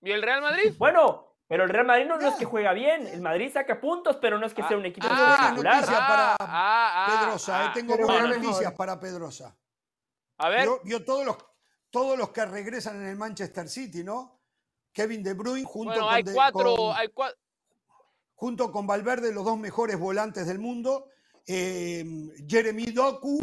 ¿Y 0.00 0.10
el 0.10 0.22
Real 0.22 0.42
Madrid? 0.42 0.74
Bueno, 0.78 1.32
pero 1.52 1.64
el 1.64 1.70
Real 1.70 1.86
Madrid 1.86 2.06
no, 2.06 2.18
es 2.18 2.34
que 2.36 2.44
juega 2.44 2.72
bien. 2.72 3.06
El 3.06 3.20
Madrid 3.20 3.50
saca 3.52 3.80
puntos, 3.80 4.16
pero 4.16 4.38
no 4.38 4.46
es 4.46 4.54
que 4.54 4.62
sea 4.62 4.76
un 4.76 4.86
equipo 4.86 5.06
ah, 5.10 5.34
espectacular. 5.34 5.84
para 5.84 6.32
ah, 6.32 6.36
ah, 6.40 7.20
Pedrosa. 7.20 7.66
Eh, 7.66 7.70
tengo 7.74 7.96
buenas 7.98 8.38
noticias 8.38 8.72
para 8.72 8.98
Pedrosa. 8.98 9.56
A 10.38 10.48
ver. 10.48 10.68
Yo, 10.84 11.04
todos, 11.04 11.26
los, 11.26 11.36
todos 11.90 12.18
los 12.18 12.30
que 12.30 12.44
regresan 12.46 13.02
en 13.02 13.08
el 13.08 13.16
Manchester 13.16 13.68
City, 13.68 14.02
¿no? 14.02 14.41
Kevin 14.92 15.22
De 15.22 15.34
Bruyne 15.34 15.64
junto 15.64 15.98
con, 15.98 16.08
hay 16.08 16.24
cuatro, 16.24 16.94
junto 18.34 18.72
con 18.72 18.86
Valverde, 18.86 19.32
los 19.32 19.44
dos 19.44 19.58
mejores 19.58 19.98
volantes 19.98 20.46
del 20.46 20.58
mundo, 20.58 21.08
eh, 21.46 22.04
Jeremy 22.48 22.86
Doku 22.86 23.38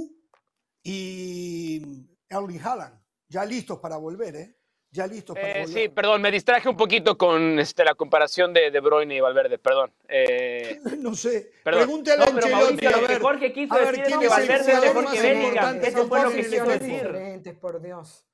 y 0.83 2.05
Erling 2.29 2.61
Haaland, 2.61 2.99
ya 3.27 3.45
listos 3.45 3.79
para 3.79 3.97
volver, 3.97 4.35
¿eh? 4.35 4.55
Ya 4.91 5.05
listos 5.05 5.35
para 5.35 5.49
eh, 5.49 5.61
volver. 5.61 5.83
Sí, 5.83 5.89
perdón, 5.89 6.21
me 6.21 6.31
distraje 6.31 6.67
un 6.67 6.75
poquito 6.75 7.17
con 7.17 7.59
este, 7.59 7.85
la 7.85 7.93
comparación 7.93 8.53
de 8.53 8.71
De 8.71 8.79
Bruyne 8.79 9.15
y 9.15 9.19
Valverde, 9.19 9.57
perdón. 9.57 9.93
Eh, 10.07 10.79
no 10.97 11.15
sé, 11.15 11.51
pregúntale 11.63 12.23
a 12.23 12.27
Ancelotti 12.27 12.85
a 12.85 12.97
ver, 12.97 13.21
Jorge 13.21 13.53
quiso 13.53 13.73
a 13.73 13.77
ver, 13.77 13.87
decir 13.87 14.03
quién 14.05 14.19
que 14.19 14.27
Valverde 14.27 14.71
es 14.71 14.81
mejor 14.81 15.11
que 15.11 15.21
Bellingham, 15.21 15.79
eso 15.81 16.07
fue 16.07 16.23
lo 16.23 16.31
que 16.31 16.45
quiso 16.45 16.65
decir. 16.65 17.59
Por 17.59 17.81
Dios. 17.81 18.25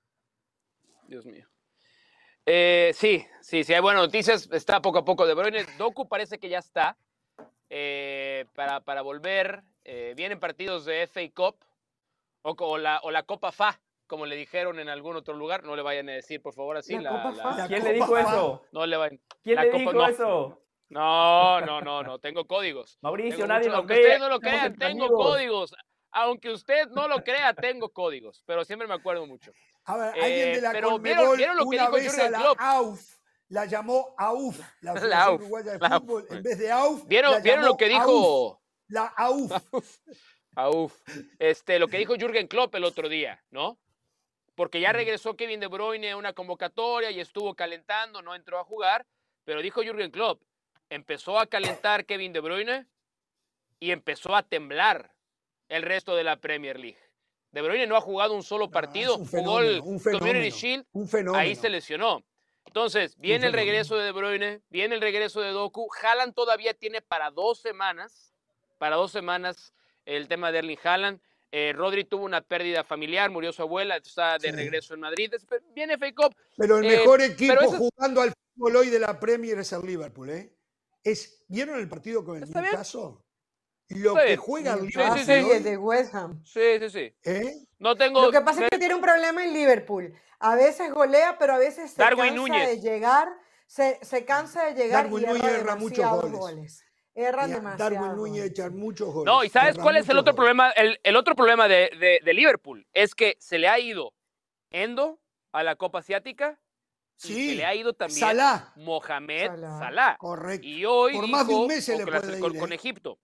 Dios 1.08 1.26
mío. 1.26 1.48
Eh, 2.46 2.92
sí, 2.94 3.26
sí, 3.42 3.64
sí, 3.64 3.74
hay 3.74 3.82
buenas 3.82 4.04
noticias. 4.04 4.50
Está 4.52 4.82
poco 4.82 5.00
a 5.00 5.06
poco 5.06 5.26
De 5.26 5.34
Bruyne. 5.34 5.66
Doku 5.78 6.08
parece 6.08 6.38
que 6.38 6.50
ya 6.50 6.60
está 6.60 6.98
eh, 7.70 8.46
para, 8.54 8.82
para, 8.82 9.02
volver. 9.02 9.64
Eh, 9.84 10.14
vienen 10.16 10.40
partidos 10.40 10.86
de 10.86 11.08
FA 11.08 11.22
Cup 11.34 11.58
o, 12.44 12.78
la, 12.78 13.00
o 13.04 13.12
la 13.12 13.24
Copa 13.24 13.52
FA, 13.52 13.80
como 14.08 14.26
le 14.26 14.36
dijeron 14.36 14.80
en 14.80 14.90
algún 14.90 15.16
otro 15.16 15.34
lugar. 15.34 15.64
No 15.64 15.76
le 15.76 15.82
vayan 15.82 16.10
a 16.10 16.14
decir, 16.14 16.42
por 16.42 16.54
favor, 16.54 16.78
así. 16.78 16.98
La, 17.00 17.66
¿Quién 17.68 17.84
le 17.84 17.94
dijo 17.94 18.18
eso? 18.18 18.64
No 18.72 18.86
le 18.86 18.98
vayan. 18.98 19.20
¿Quién 19.42 19.60
le 19.60 19.72
dijo 19.72 20.06
eso? 20.06 20.62
No, 20.90 21.62
no, 21.62 21.82
no, 21.82 22.04
no. 22.04 22.20
Tengo 22.20 22.46
códigos. 22.46 23.00
Mauricio, 23.02 23.48
nadie 23.48 23.70
lo 23.70 23.78
Aunque 23.78 23.96
ustedes 23.96 24.20
no 24.20 24.30
lo 24.30 24.40
crean, 24.40 24.76
tengo 24.76 25.08
códigos. 25.10 25.76
Aunque 26.12 26.52
usted 26.52 26.88
no 26.92 27.08
lo 27.08 27.24
crea, 27.24 27.54
tengo 27.54 27.90
códigos. 27.90 28.44
Pero 28.46 28.64
siempre 28.64 28.88
me 28.88 28.94
acuerdo 28.94 29.26
mucho. 29.26 29.52
A 29.86 29.98
ver, 29.98 30.24
alguien 30.24 30.54
de 30.54 30.62
la 30.62 30.72
eh, 30.72 30.82
Conmebol 30.82 31.40
lo 31.40 31.70
que 31.70 31.76
una 31.76 31.90
vez 31.90 32.20
a 32.20 32.30
la 32.30 32.40
AUF 32.58 33.16
la 33.50 33.66
llamó 33.66 34.16
AUF, 34.18 34.60
la 34.82 34.94
Federación 35.00 35.36
Uruguaya 35.36 35.72
de 35.78 35.80
Fútbol, 35.80 36.28
en 36.30 36.44
vez 36.44 36.58
de 36.58 36.72
AUF. 36.72 37.06
¿Vieron, 37.08 37.44
¿vieron 37.44 37.66
lo 37.66 37.78
que 37.78 37.88
dijo? 37.88 38.62
La 38.88 39.06
AUF. 39.18 39.52
AUF. 40.56 41.02
Este, 41.40 41.80
lo 41.80 41.88
que 41.88 41.98
dijo 41.98 42.16
Jürgen 42.16 42.48
Klopp 42.48 42.74
el 42.76 42.84
otro 42.84 43.10
día, 43.10 43.44
¿no? 43.52 43.78
Porque 44.56 44.80
ya 44.80 44.94
regresó 44.94 45.36
Kevin 45.36 45.60
De 45.60 45.68
Bruyne 45.68 46.12
a 46.12 46.18
una 46.18 46.34
convocatoria 46.34 47.12
y 47.12 47.20
estuvo 47.20 47.56
calentando, 47.56 48.22
no 48.22 48.36
entró 48.36 48.58
a 48.58 48.64
jugar, 48.64 49.06
pero 49.44 49.62
dijo 49.62 49.82
Jürgen 49.84 50.12
Klopp, 50.12 50.42
empezó 50.90 51.38
a 51.38 51.46
calentar 51.46 52.06
Kevin 52.06 52.32
De 52.32 52.40
Bruyne 52.40 52.88
y 53.80 53.92
empezó 53.92 54.36
a 54.36 54.44
temblar 54.44 55.14
el 55.68 55.84
resto 55.84 56.16
de 56.16 56.24
la 56.24 56.38
Premier 56.38 56.80
League. 56.80 57.05
De 57.56 57.62
Bruyne 57.62 57.88
no 57.88 57.96
ha 57.96 58.02
jugado 58.02 58.34
un 58.34 58.44
solo 58.44 58.70
partido, 58.70 59.16
un 59.16 59.26
jugó 59.26 59.62
el 59.62 59.80
Community 59.80 60.50
Shield, 60.50 60.86
ahí 61.34 61.56
se 61.56 61.70
lesionó. 61.70 62.22
Entonces, 62.66 63.16
viene 63.18 63.48
el 63.48 63.54
regreso 63.54 63.96
de 63.96 64.04
De 64.04 64.12
Bruyne, 64.12 64.62
viene 64.70 64.96
el 64.96 65.00
regreso 65.00 65.40
de 65.40 65.52
Doku. 65.52 65.88
Haaland 66.04 66.34
todavía 66.34 66.74
tiene 66.74 67.02
para 67.02 67.32
dos 67.32 67.62
semanas, 67.62 68.34
para 68.78 68.98
dos 68.98 69.14
semanas 69.14 69.72
el 70.04 70.28
tema 70.28 70.52
de 70.52 70.60
Erling 70.60 70.80
Haaland. 70.84 71.22
Eh, 71.50 71.72
Rodri 71.74 72.04
tuvo 72.04 72.26
una 72.26 72.42
pérdida 72.42 72.84
familiar, 72.84 73.32
murió 73.32 73.54
su 73.54 73.62
abuela, 73.62 73.96
está 73.96 74.38
de 74.38 74.52
regreso 74.52 74.94
en 74.94 75.00
Madrid. 75.00 75.32
Viene 75.74 75.98
Fake 75.98 76.20
Up. 76.26 76.36
Pero 76.58 76.80
el 76.80 76.84
eh, 76.84 76.98
mejor 76.98 77.22
equipo 77.22 77.56
jugando 77.72 78.22
al 78.22 78.34
fútbol 78.34 78.76
hoy 78.76 78.90
de 78.90 79.00
la 79.00 79.18
Premier 79.18 79.58
es 79.60 79.72
el 79.72 79.86
Liverpool, 79.86 80.30
¿eh? 80.30 80.52
Es, 81.02 81.46
¿Vieron 81.48 81.80
el 81.80 81.88
partido 81.88 82.26
con 82.26 82.36
el 82.36 82.50
Newcastle? 82.50 83.12
Lo 83.90 84.16
que 84.16 84.38
juega. 84.38 84.78
Sí, 84.78 85.26
sí, 85.26 85.60
de 85.60 85.78
West 85.78 86.14
Ham. 86.16 86.44
Sí, 86.44 86.80
sí, 86.80 86.90
sí. 86.90 87.16
¿Eh? 87.24 87.56
No 87.80 87.96
tengo... 87.96 88.22
Lo 88.22 88.32
que 88.32 88.42
pasa 88.42 88.64
es 88.64 88.70
que 88.70 88.80
tiene 88.80 88.96
un 88.96 89.02
problema 89.02 89.44
en 89.44 89.54
Liverpool. 89.54 90.14
A 90.40 90.56
veces 90.56 90.92
golea, 90.92 91.38
pero 91.38 91.54
a 91.54 91.58
veces 91.58 91.92
se 91.92 92.02
cansa 92.02 92.58
de 92.58 92.80
llegar, 92.82 93.30
se, 93.68 94.00
se, 94.02 94.26
cansa 94.26 94.66
de 94.66 94.74
llegar 94.74 95.06
Darwin 95.06 95.24
y 95.24 95.28
Núñez 95.28 95.46
erra 95.46 95.76
muchos 95.76 96.10
goles. 96.10 96.32
goles. 96.32 96.86
Erra 97.14 97.48
demasiado. 97.48 97.96
Darwin 97.96 98.16
Núñez 98.16 98.46
echa 98.46 98.70
muchos 98.70 99.14
goles. 99.14 99.26
No, 99.26 99.44
y 99.44 99.50
¿sabes 99.50 99.78
cuál 99.78 99.98
es 99.98 100.10
el 100.10 100.18
otro 100.18 100.36
problema? 100.36 100.72
El, 100.72 101.00
el 101.04 101.16
otro 101.16 101.36
problema 101.36 101.68
de, 101.68 101.90
de, 102.00 102.20
de, 102.24 102.34
Liverpool 102.34 102.86
es 102.94 103.16
que 103.16 103.38
se 103.40 103.58
le 103.58 103.68
ha 103.70 103.80
ido 103.80 104.14
Endo 104.72 105.20
a 105.54 105.64
la 105.64 105.78
Copa 105.78 106.00
Asiática 106.00 106.60
Sí, 107.18 107.52
se 107.52 107.56
le 107.56 107.66
ha 107.66 107.74
ido 107.74 107.94
también 107.94 108.20
Salah. 108.20 108.74
Mohamed 108.76 109.52
Salah. 109.60 110.18
Correcto. 110.18 110.68
Y 110.68 110.86
hoy 110.86 111.14
Por 111.14 111.26
dijo, 111.26 111.38
más 111.38 111.48
de 111.48 111.56
un 111.56 111.68
mes 111.68 111.86
se 111.86 111.98
le 111.98 112.06
puede 112.06 112.40
con, 112.40 112.54
ir, 112.54 112.60
con 112.60 112.72
¿eh? 112.72 112.76
Egipto. 112.76 113.20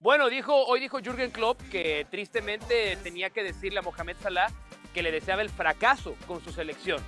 Bueno, 0.00 0.28
dijo, 0.28 0.54
hoy 0.66 0.80
dijo 0.80 0.98
Jürgen 0.98 1.30
Klopp 1.30 1.60
que 1.70 2.06
tristemente 2.10 2.96
tenía 3.02 3.30
que 3.30 3.42
decirle 3.42 3.78
a 3.78 3.82
Mohamed 3.82 4.16
Salah 4.22 4.48
que 4.92 5.02
le 5.02 5.10
deseaba 5.10 5.42
el 5.42 5.50
fracaso 5.50 6.14
con 6.26 6.42
su 6.42 6.52
selección 6.52 7.02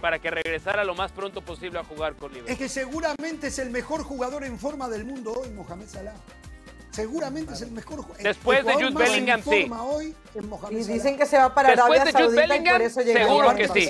para 0.00 0.18
que 0.18 0.30
regresara 0.30 0.84
lo 0.84 0.94
más 0.94 1.12
pronto 1.12 1.42
posible 1.42 1.78
a 1.78 1.84
jugar 1.84 2.14
con 2.14 2.30
Liverpool. 2.32 2.52
Es 2.52 2.58
que 2.58 2.68
seguramente 2.68 3.48
es 3.48 3.58
el 3.58 3.70
mejor 3.70 4.02
jugador 4.02 4.44
en 4.44 4.58
forma 4.58 4.88
del 4.88 5.04
mundo 5.04 5.32
hoy, 5.32 5.50
Mohamed 5.50 5.86
Salah. 5.86 6.14
Seguramente 6.90 7.52
es 7.52 7.62
el 7.62 7.70
mejor 7.70 8.02
jugador. 8.02 8.22
Después 8.22 8.64
de 8.64 8.74
Jude 8.74 8.94
Bellingham, 8.94 9.42
sí. 9.42 9.70
Hoy 9.80 10.14
y 10.70 10.76
dicen 10.76 11.16
que 11.16 11.26
se 11.26 11.38
va 11.38 11.54
para 11.54 11.70
Después 11.70 12.00
Arabia 12.00 12.18
de 12.18 12.24
Jude 12.24 12.36
Bellingham, 12.36 12.74
por 12.74 12.82
eso 12.82 13.02
seguro 13.02 13.54
que 13.54 13.68
sí. 13.68 13.88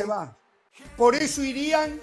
Por 0.97 1.15
eso 1.15 1.43
irían 1.43 1.99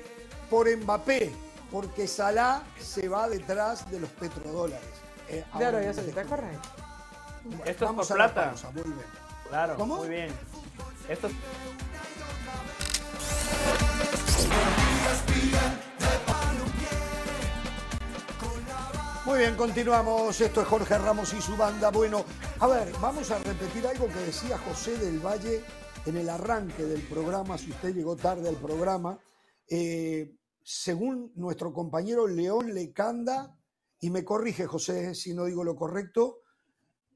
por 0.49 0.76
Mbappé, 0.76 1.32
porque 1.72 2.07
Salah 2.07 2.64
se 2.80 3.07
va 3.07 3.30
detrás 3.30 3.90
de 3.91 3.99
los 3.99 4.10
petrodólares. 4.11 4.97
Eh, 5.30 5.44
claro, 5.56 5.82
ya 5.82 5.94
se 5.94 6.08
está 6.08 6.24
correcto. 6.24 6.70
Esto 7.66 7.86
es 7.86 7.91
por 7.91 8.08
plata. 8.08 8.54
muy 8.74 8.84
bien. 8.84 9.06
Claro, 9.49 9.76
¿Cómo? 9.76 9.98
muy 9.98 10.10
bien. 10.10 10.32
Esto 11.08 11.30
Muy 19.26 19.40
bien, 19.40 19.56
continuamos. 19.56 20.40
Esto 20.40 20.62
es 20.62 20.68
Jorge 20.68 20.98
Ramos 20.98 21.34
y 21.34 21.41
su 21.41 21.58
banda. 21.58 21.91
Bueno, 21.91 22.24
a 22.60 22.68
ver, 22.68 22.94
vamos 23.02 23.30
a 23.30 23.38
repetir 23.40 23.86
algo 23.86 24.08
que 24.08 24.20
decía 24.20 24.58
José 24.58 24.98
del 24.98 25.20
Valle 25.20 25.64
en 26.06 26.16
el 26.16 26.30
arranque 26.30 26.84
del 26.84 27.02
programa, 27.02 27.58
si 27.58 27.72
usted 27.72 27.94
llegó 27.94 28.16
tarde 28.16 28.48
al 28.48 28.56
programa. 28.56 29.20
Eh, 29.70 30.34
según 30.64 31.34
nuestro 31.36 31.74
compañero 31.74 32.26
León 32.26 32.74
Lecanda, 32.74 33.57
y 33.99 34.10
me 34.10 34.24
corrige 34.24 34.65
José 34.65 35.15
si 35.15 35.34
no 35.34 35.45
digo 35.45 35.64
lo 35.64 35.76
correcto, 35.76 36.41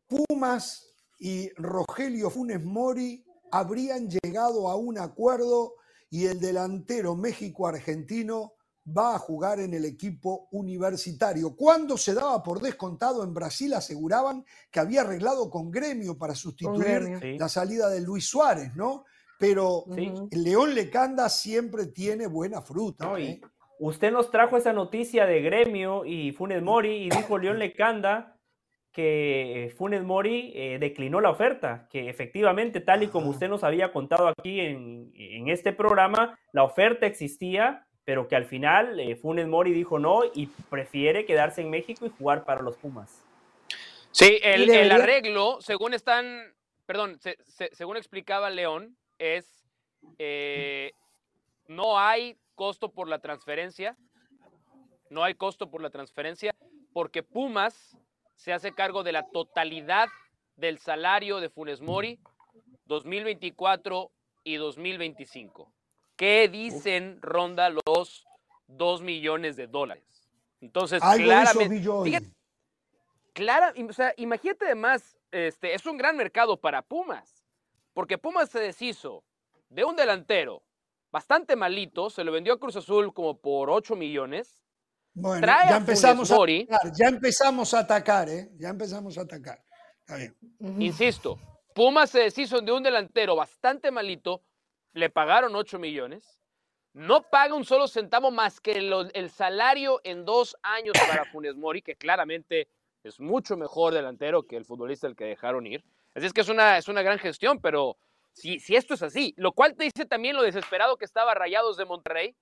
Pumas 0.07 0.93
y 1.19 1.49
Rogelio 1.55 2.29
Funes 2.29 2.63
Mori 2.63 3.23
habrían 3.51 4.09
llegado 4.09 4.69
a 4.69 4.75
un 4.75 4.97
acuerdo 4.97 5.75
y 6.09 6.25
el 6.25 6.39
delantero 6.39 7.15
México-argentino 7.15 8.53
va 8.85 9.15
a 9.15 9.19
jugar 9.19 9.59
en 9.59 9.73
el 9.73 9.85
equipo 9.85 10.47
universitario. 10.51 11.55
Cuando 11.55 11.97
se 11.97 12.13
daba 12.13 12.41
por 12.41 12.59
descontado 12.59 13.23
en 13.23 13.33
Brasil, 13.33 13.73
aseguraban 13.73 14.43
que 14.71 14.79
había 14.79 15.01
arreglado 15.01 15.49
con 15.49 15.69
gremio 15.71 16.17
para 16.17 16.35
sustituir 16.35 17.37
la 17.39 17.47
salida 17.47 17.89
de 17.89 18.01
Luis 18.01 18.25
Suárez, 18.25 18.75
¿no? 18.75 19.05
Pero 19.37 19.85
el 19.95 20.43
León 20.43 20.75
Lecanda 20.75 21.29
siempre 21.29 21.87
tiene 21.87 22.27
buena 22.27 22.61
fruta. 22.61 23.19
¿eh? 23.19 23.41
Usted 23.83 24.11
nos 24.11 24.29
trajo 24.29 24.57
esa 24.57 24.73
noticia 24.73 25.25
de 25.25 25.41
gremio 25.41 26.05
y 26.05 26.33
Funes 26.33 26.61
Mori 26.61 26.97
y 26.97 27.09
dijo 27.09 27.39
León 27.39 27.57
Lecanda 27.57 28.37
que 28.91 29.73
Funes 29.75 30.03
Mori 30.03 30.53
eh, 30.53 30.77
declinó 30.79 31.19
la 31.19 31.31
oferta, 31.31 31.87
que 31.89 32.07
efectivamente, 32.07 32.79
tal 32.79 33.01
y 33.01 33.07
como 33.07 33.31
usted 33.31 33.49
nos 33.49 33.63
había 33.63 33.91
contado 33.91 34.27
aquí 34.27 34.59
en, 34.59 35.11
en 35.15 35.49
este 35.49 35.73
programa, 35.73 36.37
la 36.51 36.63
oferta 36.63 37.07
existía, 37.07 37.87
pero 38.05 38.27
que 38.27 38.35
al 38.35 38.45
final 38.45 38.99
eh, 38.99 39.15
Funes 39.15 39.47
Mori 39.47 39.73
dijo 39.73 39.97
no 39.97 40.25
y 40.31 40.45
prefiere 40.69 41.25
quedarse 41.25 41.61
en 41.61 41.71
México 41.71 42.05
y 42.05 42.09
jugar 42.09 42.45
para 42.45 42.61
los 42.61 42.77
Pumas. 42.77 43.23
Sí, 44.11 44.37
el, 44.43 44.91
arreglo, 44.91 45.57
según 45.59 45.95
están, 45.95 46.53
perdón, 46.85 47.19
según 47.71 47.97
explicaba 47.97 48.51
León, 48.51 48.95
es 49.17 49.67
eh, 50.19 50.91
no 51.67 51.97
hay 51.97 52.37
costo 52.55 52.91
por 52.91 53.07
la 53.07 53.19
transferencia, 53.19 53.97
no 55.09 55.23
hay 55.23 55.35
costo 55.35 55.69
por 55.69 55.81
la 55.81 55.89
transferencia, 55.89 56.55
porque 56.93 57.23
Pumas 57.23 57.97
se 58.35 58.53
hace 58.53 58.71
cargo 58.73 59.03
de 59.03 59.11
la 59.11 59.27
totalidad 59.29 60.07
del 60.55 60.79
salario 60.79 61.39
de 61.39 61.49
Funes 61.49 61.81
Mori 61.81 62.19
2024 62.85 64.11
y 64.43 64.55
2025. 64.55 65.71
¿Qué 66.15 66.47
dicen 66.49 67.19
ronda 67.21 67.69
los 67.69 68.25
2 68.67 69.01
millones 69.01 69.55
de 69.55 69.67
dólares? 69.67 70.29
Entonces, 70.61 71.01
claramente. 71.01 72.21
clara, 73.33 73.73
o 73.89 73.93
sea, 73.93 74.13
imagínate 74.17 74.65
además, 74.65 75.17
este, 75.31 75.73
es 75.73 75.85
un 75.85 75.97
gran 75.97 76.15
mercado 76.15 76.57
para 76.57 76.81
Pumas, 76.81 77.43
porque 77.93 78.17
Pumas 78.17 78.49
se 78.49 78.59
deshizo 78.59 79.23
de 79.69 79.83
un 79.83 79.95
delantero 79.95 80.61
bastante 81.11 81.55
malito, 81.55 82.09
se 82.09 82.23
lo 82.23 82.31
vendió 82.31 82.53
a 82.53 82.59
Cruz 82.59 82.75
Azul 82.75 83.13
como 83.13 83.37
por 83.37 83.69
8 83.69 83.95
millones. 83.95 84.63
Bueno, 85.13 85.45
ya 85.45 85.77
empezamos, 85.77 86.31
a 86.31 86.35
atacar, 86.35 86.93
ya 86.93 87.07
empezamos 87.09 87.73
a 87.73 87.79
atacar, 87.79 88.29
¿eh? 88.29 88.49
Ya 88.57 88.69
empezamos 88.69 89.17
a 89.17 89.21
atacar. 89.21 89.61
Está 89.99 90.15
bien. 90.15 90.35
Insisto, 90.79 91.37
Pumas 91.75 92.09
se 92.09 92.19
deshizo 92.19 92.61
de 92.61 92.71
un 92.71 92.81
delantero 92.81 93.35
bastante 93.35 93.91
malito, 93.91 94.41
le 94.93 95.09
pagaron 95.09 95.55
8 95.55 95.79
millones, 95.79 96.39
no 96.93 97.23
paga 97.23 97.55
un 97.55 97.65
solo 97.65 97.87
centavo 97.87 98.31
más 98.31 98.59
que 98.59 98.71
el, 98.71 99.29
salario 99.29 99.99
en 100.03 100.25
dos 100.25 100.57
años 100.63 100.93
para 101.07 101.25
Funes 101.31 101.55
Mori, 101.55 101.81
que 101.81 101.95
claramente 101.95 102.69
es 103.03 103.19
mucho 103.19 103.57
mejor 103.57 103.93
delantero 103.93 104.43
que 104.43 104.57
el 104.57 104.65
futbolista 104.65 105.07
el 105.07 105.15
que 105.15 105.25
dejaron 105.25 105.67
ir. 105.67 105.83
Así 106.13 106.25
es 106.25 106.33
que 106.33 106.41
es 106.41 106.49
una, 106.49 106.77
es 106.77 106.87
una 106.87 107.01
gran 107.01 107.19
gestión, 107.19 107.59
pero 107.59 107.97
si, 108.33 108.59
si 108.59 108.75
esto 108.75 108.93
es 108.93 109.03
así, 109.03 109.33
lo 109.37 109.53
cual 109.53 109.75
te 109.75 109.83
dice 109.83 110.05
también 110.05 110.35
lo 110.35 110.43
desesperado 110.43 110.97
que 110.97 111.05
estaba 111.05 111.33
Rayados 111.33 111.77
de 111.77 111.85
Monterrey 111.85 112.35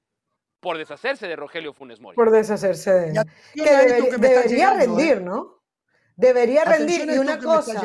por 0.60 0.78
deshacerse 0.78 1.28
de 1.28 1.36
Rogelio 1.36 1.74
Funes 1.74 2.00
Mori. 2.00 2.16
Por 2.16 2.32
deshacerse 2.32 2.92
de 2.92 3.26
que, 3.54 4.18
debería 4.18 4.74
rendir, 4.74 5.18
¿eh? 5.18 5.22
¿no? 5.22 5.64
Debería 6.16 6.66
rendir. 6.66 7.10
Y 7.10 7.18
una 7.18 7.40
cosa. 7.40 7.82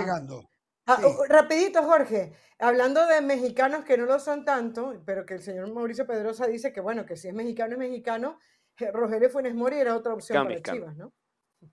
Ah, 0.86 1.00
rapidito, 1.28 1.82
Jorge. 1.82 2.32
Hablando 2.58 3.06
de 3.06 3.20
mexicanos 3.20 3.84
que 3.84 3.96
no 3.96 4.04
lo 4.04 4.18
son 4.18 4.44
tanto, 4.44 5.02
pero 5.06 5.24
que 5.24 5.34
el 5.34 5.42
señor 5.42 5.72
Mauricio 5.72 6.06
Pedrosa 6.06 6.46
dice 6.46 6.72
que, 6.72 6.80
bueno, 6.80 7.06
que 7.06 7.16
si 7.16 7.28
es 7.28 7.34
mexicano, 7.34 7.72
es 7.72 7.78
mexicano. 7.78 8.38
Eh, 8.78 8.90
Rogelio 8.92 9.30
Funes 9.30 9.54
Mori 9.54 9.76
era 9.76 9.96
otra 9.96 10.14
opción 10.14 10.46
para 10.46 10.60
Chivas, 10.60 10.96
¿no? 10.96 11.12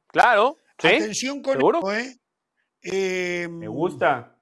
Claro. 0.07 0.57
¿sí? 0.77 0.87
Atención 0.87 1.41
con 1.41 1.61
esto, 1.61 1.91
¿eh? 1.93 2.19
¿eh? 2.83 3.47
Me 3.49 3.67
gusta 3.67 4.40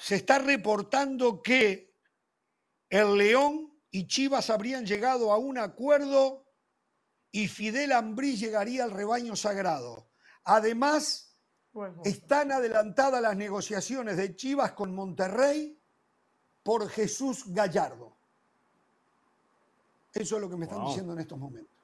se 0.00 0.16
está 0.16 0.38
reportando 0.38 1.42
que 1.42 1.94
el 2.88 3.18
León 3.18 3.70
y 3.90 4.06
Chivas 4.06 4.48
habrían 4.48 4.86
llegado 4.86 5.30
a 5.30 5.36
un 5.36 5.58
acuerdo 5.58 6.46
y 7.30 7.48
Fidel 7.48 7.92
Ambrí 7.92 8.36
llegaría 8.36 8.84
al 8.84 8.92
rebaño 8.92 9.36
sagrado. 9.36 10.08
Además, 10.44 11.36
están 12.02 12.50
adelantadas 12.50 13.20
las 13.20 13.36
negociaciones 13.36 14.16
de 14.16 14.34
Chivas 14.34 14.72
con 14.72 14.94
Monterrey 14.94 15.78
por 16.62 16.88
Jesús 16.88 17.44
Gallardo. 17.48 18.16
Eso 20.14 20.36
es 20.36 20.40
lo 20.40 20.48
que 20.48 20.56
me 20.56 20.64
están 20.64 20.86
diciendo 20.86 21.12
en 21.12 21.18
estos 21.20 21.38
momentos. 21.38 21.76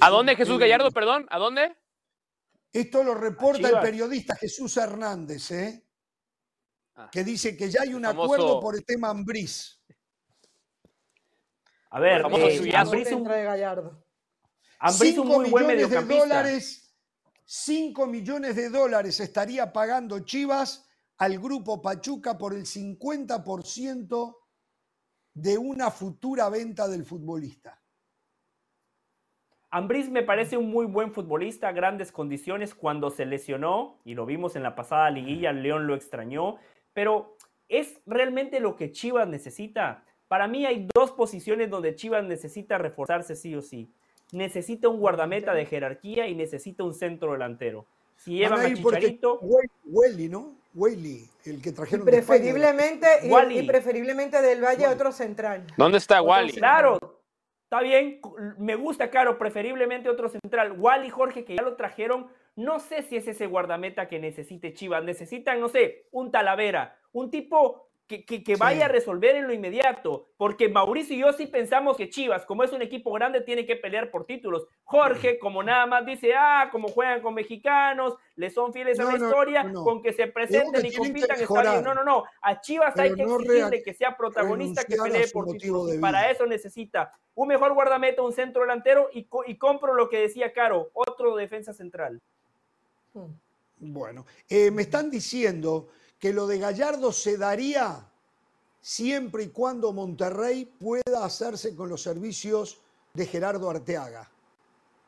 ¿A 0.00 0.10
dónde 0.10 0.34
Jesús 0.34 0.58
Gallardo, 0.58 0.90
perdón? 0.90 1.28
¿A 1.30 1.38
dónde? 1.38 1.76
Esto 2.72 3.04
lo 3.04 3.14
reporta 3.14 3.68
el 3.68 3.78
periodista 3.78 4.34
Jesús 4.34 4.76
Hernández, 4.76 5.50
¿eh? 5.52 5.84
Ah. 7.00 7.08
que 7.10 7.24
dice 7.24 7.56
que 7.56 7.70
ya 7.70 7.82
hay 7.82 7.94
un 7.94 8.04
acuerdo 8.04 8.60
por 8.60 8.74
el 8.74 8.84
tema 8.84 9.08
Ambriz. 9.08 9.80
A 11.90 11.98
ver, 11.98 12.20
eh, 12.20 12.72
Ambriz 12.76 13.10
un... 13.12 13.24
Gallardo. 13.24 14.04
Ambriz 14.78 15.18
un 15.18 15.28
muy 15.28 15.50
buen 15.50 15.66
De 15.66 15.86
dólares, 15.86 16.94
5 17.44 18.06
millones 18.06 18.54
de 18.56 18.68
dólares 18.68 19.18
estaría 19.20 19.72
pagando 19.72 20.20
Chivas 20.20 20.88
al 21.16 21.38
grupo 21.38 21.80
Pachuca 21.80 22.36
por 22.38 22.54
el 22.54 22.64
50% 22.64 24.36
de 25.34 25.58
una 25.58 25.90
futura 25.90 26.48
venta 26.48 26.86
del 26.86 27.04
futbolista. 27.04 27.80
Ambriz 29.72 30.10
me 30.10 30.22
parece 30.22 30.56
un 30.56 30.70
muy 30.70 30.86
buen 30.86 31.12
futbolista, 31.12 31.70
grandes 31.72 32.10
condiciones 32.10 32.74
cuando 32.74 33.10
se 33.10 33.24
lesionó, 33.24 34.00
y 34.04 34.14
lo 34.14 34.26
vimos 34.26 34.56
en 34.56 34.64
la 34.64 34.74
pasada 34.74 35.10
liguilla, 35.10 35.52
León 35.52 35.86
lo 35.86 35.94
extrañó, 35.94 36.56
pero 36.92 37.36
¿es 37.68 38.00
realmente 38.06 38.60
lo 38.60 38.76
que 38.76 38.92
Chivas 38.92 39.28
necesita? 39.28 40.04
Para 40.28 40.46
mí 40.46 40.66
hay 40.66 40.88
dos 40.94 41.10
posiciones 41.12 41.70
donde 41.70 41.94
Chivas 41.94 42.24
necesita 42.24 42.78
reforzarse 42.78 43.34
sí 43.34 43.54
o 43.54 43.62
sí. 43.62 43.92
Necesita 44.32 44.88
un 44.88 45.00
guardameta 45.00 45.54
de 45.54 45.66
jerarquía 45.66 46.28
y 46.28 46.34
necesita 46.34 46.84
un 46.84 46.94
centro 46.94 47.32
delantero. 47.32 47.86
Si 48.16 48.36
llevan 48.36 48.60
a 48.60 48.74
Chicharito... 48.74 49.40
Welly, 49.84 50.28
¿no? 50.28 50.54
Welly, 50.74 51.28
el 51.46 51.60
que 51.60 51.72
trajeron 51.72 52.06
preferiblemente, 52.06 53.06
de 53.22 53.54
y, 53.54 53.66
preferiblemente 53.66 54.40
del 54.40 54.62
Valle 54.62 54.86
otro 54.86 55.10
central. 55.10 55.66
¿Dónde 55.76 55.98
está 55.98 56.22
Wally? 56.22 56.52
Claro, 56.52 57.20
está 57.64 57.80
bien, 57.80 58.20
me 58.56 58.76
gusta, 58.76 59.10
Caro, 59.10 59.36
preferiblemente 59.36 60.08
otro 60.08 60.28
central. 60.28 60.78
Wally 60.78 61.10
Jorge, 61.10 61.44
que 61.44 61.56
ya 61.56 61.62
lo 61.62 61.74
trajeron, 61.74 62.28
no 62.56 62.80
sé 62.80 63.02
si 63.02 63.16
es 63.16 63.26
ese 63.28 63.46
guardameta 63.46 64.08
que 64.08 64.18
necesite 64.18 64.72
Chivas. 64.72 65.04
Necesitan, 65.04 65.60
no 65.60 65.68
sé, 65.68 66.06
un 66.10 66.30
Talavera, 66.30 66.96
un 67.12 67.30
tipo 67.30 67.90
que, 68.06 68.42
que, 68.42 68.56
vaya 68.56 68.86
a 68.86 68.88
resolver 68.88 69.36
en 69.36 69.46
lo 69.46 69.52
inmediato. 69.52 70.26
Porque 70.36 70.68
Mauricio 70.68 71.14
y 71.14 71.20
yo 71.20 71.32
sí 71.32 71.46
pensamos 71.46 71.96
que 71.96 72.10
Chivas, 72.10 72.44
como 72.44 72.64
es 72.64 72.72
un 72.72 72.82
equipo 72.82 73.12
grande, 73.12 73.40
tiene 73.40 73.64
que 73.64 73.76
pelear 73.76 74.10
por 74.10 74.26
títulos. 74.26 74.66
Jorge, 74.82 75.38
como 75.38 75.62
nada 75.62 75.86
más 75.86 76.04
dice, 76.04 76.34
ah, 76.34 76.68
como 76.72 76.88
juegan 76.88 77.22
con 77.22 77.34
mexicanos, 77.34 78.16
le 78.34 78.50
son 78.50 78.72
fieles 78.72 78.98
a 78.98 79.04
la 79.04 79.16
historia, 79.16 79.70
con 79.72 80.02
que 80.02 80.12
se 80.12 80.26
presenten 80.26 80.84
y 80.84 80.92
compitan, 80.92 81.40
está 81.40 81.62
bien. 81.62 81.84
No, 81.84 81.94
no, 81.94 82.02
no. 82.02 82.24
A 82.42 82.60
Chivas 82.60 82.98
hay 82.98 83.14
que 83.14 83.22
exigirle 83.22 83.82
que 83.82 83.94
sea 83.94 84.16
protagonista, 84.16 84.82
que 84.84 84.96
pelee 84.96 85.28
por 85.28 85.46
títulos. 85.46 85.94
Y 85.94 85.98
para 85.98 86.30
eso 86.30 86.46
necesita 86.46 87.12
un 87.34 87.48
mejor 87.48 87.74
guardameta, 87.74 88.22
un 88.22 88.32
centro 88.32 88.62
delantero 88.62 89.08
y, 89.12 89.28
y 89.46 89.56
compro 89.56 89.94
lo 89.94 90.08
que 90.08 90.18
decía 90.20 90.52
Caro, 90.52 90.90
otro 90.94 91.36
defensa 91.36 91.72
central. 91.72 92.20
Bueno, 93.78 94.26
eh, 94.48 94.70
me 94.70 94.82
están 94.82 95.10
diciendo 95.10 95.88
que 96.18 96.32
lo 96.32 96.46
de 96.46 96.58
Gallardo 96.58 97.12
se 97.12 97.36
daría 97.36 98.06
siempre 98.80 99.44
y 99.44 99.48
cuando 99.48 99.92
Monterrey 99.92 100.66
pueda 100.66 101.24
hacerse 101.24 101.74
con 101.74 101.88
los 101.88 102.02
servicios 102.02 102.78
de 103.14 103.26
Gerardo 103.26 103.70
Arteaga, 103.70 104.30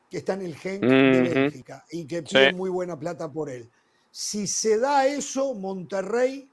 que 0.09 0.17
está 0.17 0.33
en 0.33 0.41
el 0.41 0.55
gen 0.55 0.81
de 0.81 1.29
Bélgica 1.29 1.85
y 1.91 2.05
que 2.05 2.21
tiene 2.23 2.53
muy 2.53 2.69
buena 2.69 2.99
plata 2.99 3.31
por 3.31 3.49
él. 3.49 3.69
Si 4.11 4.47
se 4.47 4.77
da 4.77 5.07
eso, 5.07 5.53
Monterrey 5.53 6.49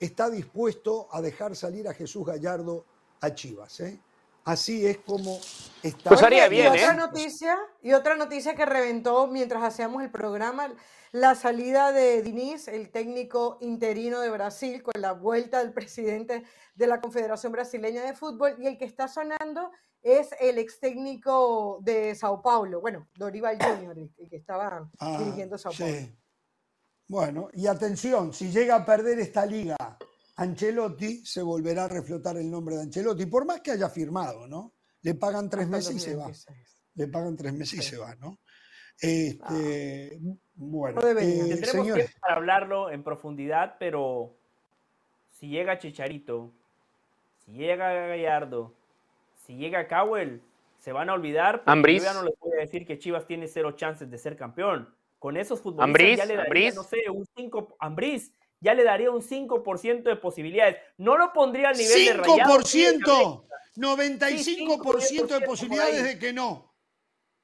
está 0.00 0.30
dispuesto 0.30 1.08
a 1.10 1.20
dejar 1.20 1.56
salir 1.56 1.88
a 1.88 1.94
Jesús 1.94 2.26
Gallardo 2.26 2.84
a 3.20 3.34
Chivas. 3.34 3.80
¿eh? 3.80 3.98
Así 4.44 4.86
es 4.86 4.98
como 4.98 5.38
está. 5.82 6.10
Pues 6.10 6.22
haría 6.22 6.48
bien, 6.48 6.66
y 6.66 6.76
otra 6.76 6.92
¿eh? 6.92 6.96
noticia 6.96 7.58
y 7.82 7.92
otra 7.92 8.14
noticia 8.14 8.54
que 8.54 8.66
reventó 8.66 9.26
mientras 9.26 9.62
hacíamos 9.62 10.02
el 10.02 10.10
programa, 10.10 10.74
la 11.12 11.34
salida 11.34 11.92
de 11.92 12.22
Diniz, 12.22 12.68
el 12.68 12.90
técnico 12.90 13.56
interino 13.62 14.20
de 14.20 14.30
Brasil, 14.30 14.82
con 14.82 15.00
la 15.00 15.12
vuelta 15.12 15.60
del 15.60 15.72
presidente 15.72 16.44
de 16.74 16.86
la 16.86 17.00
Confederación 17.00 17.52
Brasileña 17.52 18.02
de 18.02 18.14
Fútbol 18.14 18.56
y 18.58 18.66
el 18.66 18.76
que 18.76 18.84
está 18.84 19.08
sonando 19.08 19.70
es 20.02 20.28
el 20.38 20.58
ex 20.58 20.78
técnico 20.78 21.78
de 21.82 22.14
Sao 22.14 22.42
Paulo, 22.42 22.82
bueno, 22.82 23.08
Dorival 23.16 23.56
Junior, 23.58 23.96
el 23.96 24.28
que 24.28 24.36
estaba 24.36 24.90
ah, 24.98 25.18
dirigiendo 25.18 25.56
Sao 25.56 25.72
Paulo. 25.72 25.96
Bueno, 27.08 27.48
y 27.54 27.66
atención, 27.66 28.34
si 28.34 28.50
llega 28.50 28.76
a 28.76 28.84
perder 28.84 29.18
esta 29.20 29.46
liga 29.46 29.76
Ancelotti 30.36 31.24
se 31.24 31.42
volverá 31.42 31.84
a 31.84 31.88
reflotar 31.88 32.36
el 32.36 32.50
nombre 32.50 32.76
de 32.76 32.82
Ancelotti, 32.82 33.26
por 33.26 33.44
más 33.46 33.60
que 33.60 33.72
haya 33.72 33.88
firmado, 33.88 34.46
¿no? 34.46 34.74
le 35.04 35.14
pagan 35.14 35.48
tres 35.50 35.68
meses 35.68 35.94
y 35.94 36.00
se 36.00 36.16
va. 36.16 36.30
Le 36.94 37.08
pagan 37.08 37.36
tres 37.36 37.52
meses 37.52 37.78
y 37.78 37.82
se 37.82 37.98
va, 37.98 38.14
¿no? 38.16 38.38
Este, 38.98 39.40
ah. 39.42 40.34
Bueno, 40.54 41.00
eh, 41.06 41.58
tendremos 41.60 41.94
que 41.94 42.08
para 42.20 42.36
hablarlo 42.36 42.90
en 42.90 43.02
profundidad, 43.02 43.76
pero 43.78 44.34
si 45.30 45.48
llega 45.48 45.78
Chicharito, 45.78 46.52
si 47.44 47.52
llega 47.52 47.92
Gallardo, 48.06 48.72
si 49.44 49.56
llega 49.56 49.88
Cowell, 49.88 50.40
se 50.78 50.92
van 50.92 51.10
a 51.10 51.14
olvidar. 51.14 51.62
Ambris. 51.66 52.02
Yo 52.02 52.08
ya 52.08 52.14
no 52.14 52.22
les 52.22 52.38
voy 52.38 52.52
a 52.56 52.60
decir 52.60 52.86
que 52.86 52.98
Chivas 52.98 53.26
tiene 53.26 53.46
cero 53.46 53.72
chances 53.72 54.10
de 54.10 54.16
ser 54.16 54.36
campeón. 54.36 54.88
Con 55.18 55.36
esos 55.36 55.60
futbolistas 55.60 56.16
ya 56.16 56.24
le 56.26 56.36
daría, 56.36 56.72
no 56.72 56.82
sé, 56.82 57.10
un 57.10 57.26
5. 57.36 57.76
Ambris 57.80 58.32
ya 58.64 58.72
le 58.72 58.82
daría 58.82 59.10
un 59.10 59.20
5% 59.20 60.02
de 60.04 60.16
posibilidades. 60.16 60.78
No 60.96 61.18
lo 61.18 61.34
pondría 61.34 61.68
al 61.68 61.76
nivel 61.76 62.06
de 62.06 62.12
Rayado. 62.14 62.60
5%. 62.60 63.44
95% 63.76 65.26
de 65.26 65.40
posibilidades 65.42 66.02
de 66.02 66.18
que 66.18 66.32
no. 66.32 66.74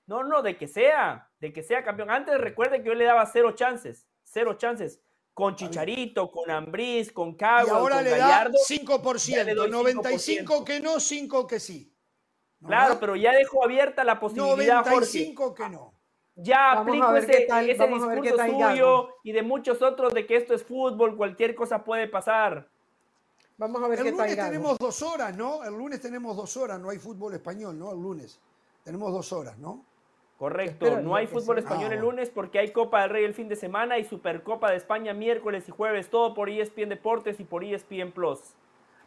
No, 0.06 0.24
no, 0.24 0.40
de 0.40 0.56
que 0.56 0.66
sea, 0.66 1.30
de 1.38 1.52
que 1.52 1.62
sea 1.62 1.84
campeón. 1.84 2.10
Antes 2.10 2.38
recuerden 2.38 2.82
que 2.82 2.88
yo 2.88 2.94
le 2.94 3.05
daba 3.05 3.26
cero 3.26 3.52
chances, 3.55 4.09
cero 4.24 4.55
chances. 4.55 5.02
Con 5.34 5.56
Chicharito, 5.56 6.30
con 6.30 6.51
Ambriz, 6.51 7.12
con 7.12 7.36
Cabo, 7.36 7.68
y 7.68 7.70
ahora 7.70 8.02
le 8.02 8.10
Gallardo, 8.10 8.59
da 8.59 8.76
5%, 8.76 9.68
95 9.70 10.64
que 10.64 10.80
no, 10.80 10.98
5 11.01 11.47
que 11.47 11.60
sí. 11.60 11.94
Claro, 12.66 12.98
pero 12.98 13.14
ya 13.14 13.32
dejó 13.32 13.64
abierta 13.64 14.05
la 14.05 14.18
posibilidad, 14.18 14.84
95 14.84 15.55
que 15.55 15.68
no. 15.68 15.99
Ya 16.36 16.73
aplico 16.73 17.15
ese, 17.16 17.47
ese 17.47 17.86
discurso 17.86 18.36
suyo 18.47 19.09
y 19.23 19.32
de 19.32 19.43
muchos 19.43 19.82
otros 19.82 20.15
de 20.15 20.27
que 20.27 20.36
esto 20.36 20.55
es 20.55 20.65
fútbol, 20.65 21.16
cualquier 21.16 21.55
cosa 21.55 21.85
puede 21.85 22.09
pasar. 22.09 22.69
Vamos 23.59 23.82
a 23.82 23.89
ver 23.89 23.98
el 23.98 24.05
qué 24.07 24.12
tal. 24.12 24.28
El 24.28 24.36
lunes 24.36 24.47
tenemos 24.47 24.78
dos 24.78 25.02
horas, 25.02 25.36
¿no? 25.36 25.62
El 25.65 25.74
lunes 25.74 26.01
tenemos 26.01 26.36
dos 26.36 26.57
horas, 26.57 26.81
no 26.81 26.89
hay 26.89 26.98
fútbol 26.98 27.35
español, 27.35 27.78
¿no? 27.78 27.93
El 27.93 28.01
lunes 28.01 28.40
tenemos 28.82 29.12
dos 29.12 29.32
horas, 29.32 29.59
¿no? 29.59 29.85
Correcto, 30.39 31.02
no 31.02 31.15
hay 31.15 31.27
fútbol 31.27 31.59
español 31.59 31.93
el 31.93 31.98
ah, 31.98 32.02
lunes 32.02 32.31
porque 32.31 32.59
hay 32.59 32.73
Copa 32.73 33.02
del 33.02 33.11
Rey 33.11 33.24
el 33.24 33.35
fin 33.35 33.47
de 33.48 33.57
semana 33.57 33.98
y 33.98 34.07
Supercopa 34.07 34.70
de 34.70 34.78
España 34.78 35.12
miércoles 35.12 35.69
y 35.69 35.70
jueves, 35.70 36.09
todo 36.09 36.32
por 36.32 36.48
ESPN 36.48 36.89
Deportes 36.89 37.39
y 37.40 37.44
por 37.44 37.62
ESPN 37.62 38.12
Plus. 38.12 38.39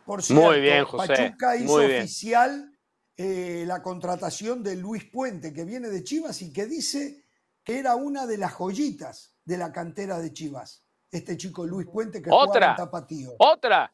Por 0.06 0.22
cierto, 0.22 0.46
Muy 0.46 0.62
bien, 0.62 0.86
José. 0.86 1.08
Pachuca 1.08 1.56
hizo 1.56 1.74
oficial 1.74 2.73
eh, 3.16 3.64
la 3.68 3.82
contratación 3.82 4.64
de 4.64 4.76
Luis 4.76 5.06
Puente, 5.06 5.54
que 5.54 5.66
viene 5.66 5.90
de 5.90 6.04
Chivas 6.04 6.42
y 6.42 6.52
que 6.52 6.66
dice 6.66 7.26
que 7.64 7.80
era 7.80 7.96
una 7.96 8.26
de 8.26 8.38
las 8.38 8.54
joyitas 8.54 9.36
de 9.46 9.58
la 9.58 9.72
cantera 9.72 10.20
de 10.20 10.34
Chivas. 10.34 10.86
Este 11.12 11.38
chico 11.38 11.66
Luis 11.66 11.88
Puente 11.88 12.22
que 12.22 12.30
¿Otra? 12.32 12.72
en 12.72 12.76
Tapatío. 12.76 13.36
¡Otra! 13.38 13.94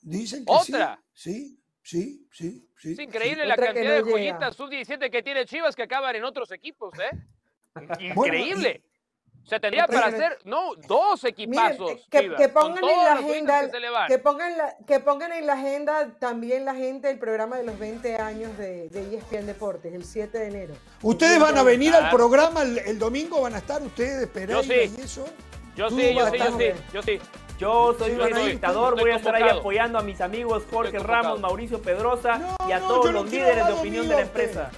Dicen 0.00 0.44
que 0.44 0.52
¿Otra? 0.52 1.02
sí. 1.12 1.56
Sí, 1.82 2.28
sí, 2.30 2.68
sí. 2.76 2.92
Es 2.92 2.98
increíble 2.98 3.46
la 3.46 3.56
cantidad 3.56 3.96
de 3.96 4.02
joyitas 4.02 4.54
sub-17 4.54 5.10
que 5.10 5.22
tiene 5.22 5.46
Chivas 5.46 5.74
que 5.74 5.82
acaban 5.82 6.14
en 6.14 6.24
otros 6.24 6.52
equipos, 6.52 6.92
¿eh? 6.98 7.10
Increíble. 8.00 8.84
Sea, 9.46 9.58
tendría 9.58 9.86
para 9.86 10.06
hacer, 10.06 10.38
no, 10.44 10.74
dos 10.86 11.24
equipazos. 11.24 12.06
que, 12.10 12.48
pongan 12.48 12.84
en 12.84 13.04
la 13.04 13.12
agenda, 13.14 13.70
que, 14.06 14.18
pongan 14.18 14.52
que 14.86 15.00
pongan 15.00 15.32
en 15.32 15.46
la 15.46 15.54
agenda 15.54 16.08
también 16.18 16.64
la 16.64 16.74
gente 16.74 17.10
el 17.10 17.18
programa 17.18 17.56
de 17.56 17.64
los 17.64 17.78
20 17.78 18.16
años 18.16 18.56
de, 18.58 18.88
de 18.88 19.16
ESPN 19.16 19.46
Deportes, 19.46 19.92
el 19.92 20.04
7 20.04 20.38
de 20.38 20.46
enero. 20.46 20.74
¿Ustedes 21.02 21.40
van 21.40 21.56
a 21.58 21.62
venir 21.62 21.94
al 21.94 22.10
programa 22.10 22.62
el, 22.62 22.98
domingo? 22.98 23.42
¿Van 23.42 23.54
a 23.54 23.58
estar 23.58 23.82
ustedes, 23.82 24.28
Pereira 24.28 24.62
sí. 24.62 24.94
y 24.96 25.00
eso? 25.00 25.24
Yo 25.76 25.88
sí, 25.90 26.14
yo 26.14 26.30
sí, 26.30 26.38
yo 26.38 26.58
sí, 26.58 26.64
yo 26.92 27.02
sí. 27.02 27.20
Yo 27.60 27.94
soy 27.98 28.12
un 28.12 28.22
espectador, 28.22 28.98
voy 28.98 29.10
a 29.10 29.16
estar 29.16 29.34
ahí 29.34 29.46
apoyando 29.50 29.98
a 29.98 30.02
mis 30.02 30.22
amigos 30.22 30.64
Jorge 30.70 30.98
Ramos, 30.98 31.40
Mauricio 31.40 31.82
Pedrosa 31.82 32.40
y 32.66 32.72
a 32.72 32.80
todos 32.80 33.12
los 33.12 33.30
líderes 33.30 33.66
de 33.66 33.72
opinión 33.74 34.08
de 34.08 34.14
la 34.14 34.22
empresa. 34.22 34.70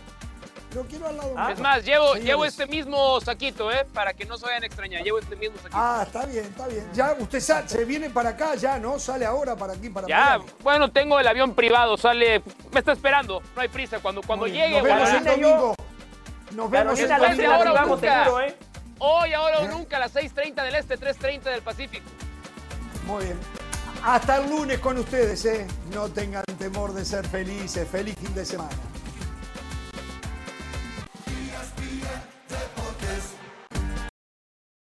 Lo 0.75 0.83
quiero 0.85 1.07
al 1.09 1.17
lado 1.17 1.51
Es 1.51 1.59
más, 1.61 1.85
llevo, 1.85 2.15
llevo 2.15 2.45
este 2.45 2.67
mismo 2.67 3.21
saquito, 3.21 3.71
¿eh? 3.71 3.87
Para 3.93 4.15
que 4.15 4.25
no 4.25 4.39
se 4.39 4.47
vayan 4.47 4.63
a 4.63 4.67
extrañar. 4.67 5.03
Llevo 5.03 5.19
este 5.19 5.37
mismo 5.37 5.57
saquito. 5.57 5.77
Ah, 5.79 6.03
está 6.07 6.25
bien, 6.25 6.45
está 6.47 6.67
bien. 6.67 6.89
Ya, 6.95 7.15
usted 7.19 7.41
se 7.41 7.85
viene 7.85 8.09
para 8.09 8.31
acá, 8.31 8.55
ya, 8.55 8.79
¿no? 8.79 8.99
Sale 8.99 9.27
ahora 9.27 9.55
para 9.57 9.75
aquí, 9.75 9.91
para 9.91 10.09
Ya, 10.09 10.41
bueno, 10.63 10.91
tengo 10.91 11.21
el 11.21 11.29
avión 11.29 11.55
privado, 11.55 11.97
sale. 11.97 12.43
Me 12.73 12.81
está 12.81 12.93
esperando, 12.93 13.43
no 13.55 13.61
hay 13.61 13.69
prisa. 13.69 13.99
Cuando, 13.99 14.23
cuando 14.23 14.47
llegue, 14.47 14.77
Nos 14.81 14.85
vemos 14.85 15.11
el 15.11 15.25
domingo. 15.25 15.75
Nos 16.53 16.71
vemos 16.71 16.99
el 16.99 17.09
domingo. 17.09 17.53
Ahora 17.53 17.85
nunca. 17.85 18.47
¿eh? 18.47 18.57
Hoy, 18.99 19.33
ahora 19.33 19.59
o 19.59 19.65
¿Eh? 19.65 19.69
nunca, 19.69 19.97
a 19.97 20.01
las 20.01 20.15
6.30 20.15 20.63
del 20.63 20.75
Este, 20.77 20.99
3.30 20.99 21.43
del 21.43 21.63
Pacífico. 21.63 22.05
Muy 23.05 23.25
bien. 23.25 23.39
Hasta 24.05 24.37
el 24.37 24.49
lunes 24.49 24.79
con 24.79 24.97
ustedes, 24.99 25.45
¿eh? 25.45 25.67
No 25.93 26.09
tengan 26.09 26.45
temor 26.59 26.93
de 26.93 27.05
ser 27.05 27.27
felices. 27.27 27.87
Feliz 27.89 28.17
fin 28.17 28.35
de 28.35 28.45
semana. 28.45 28.71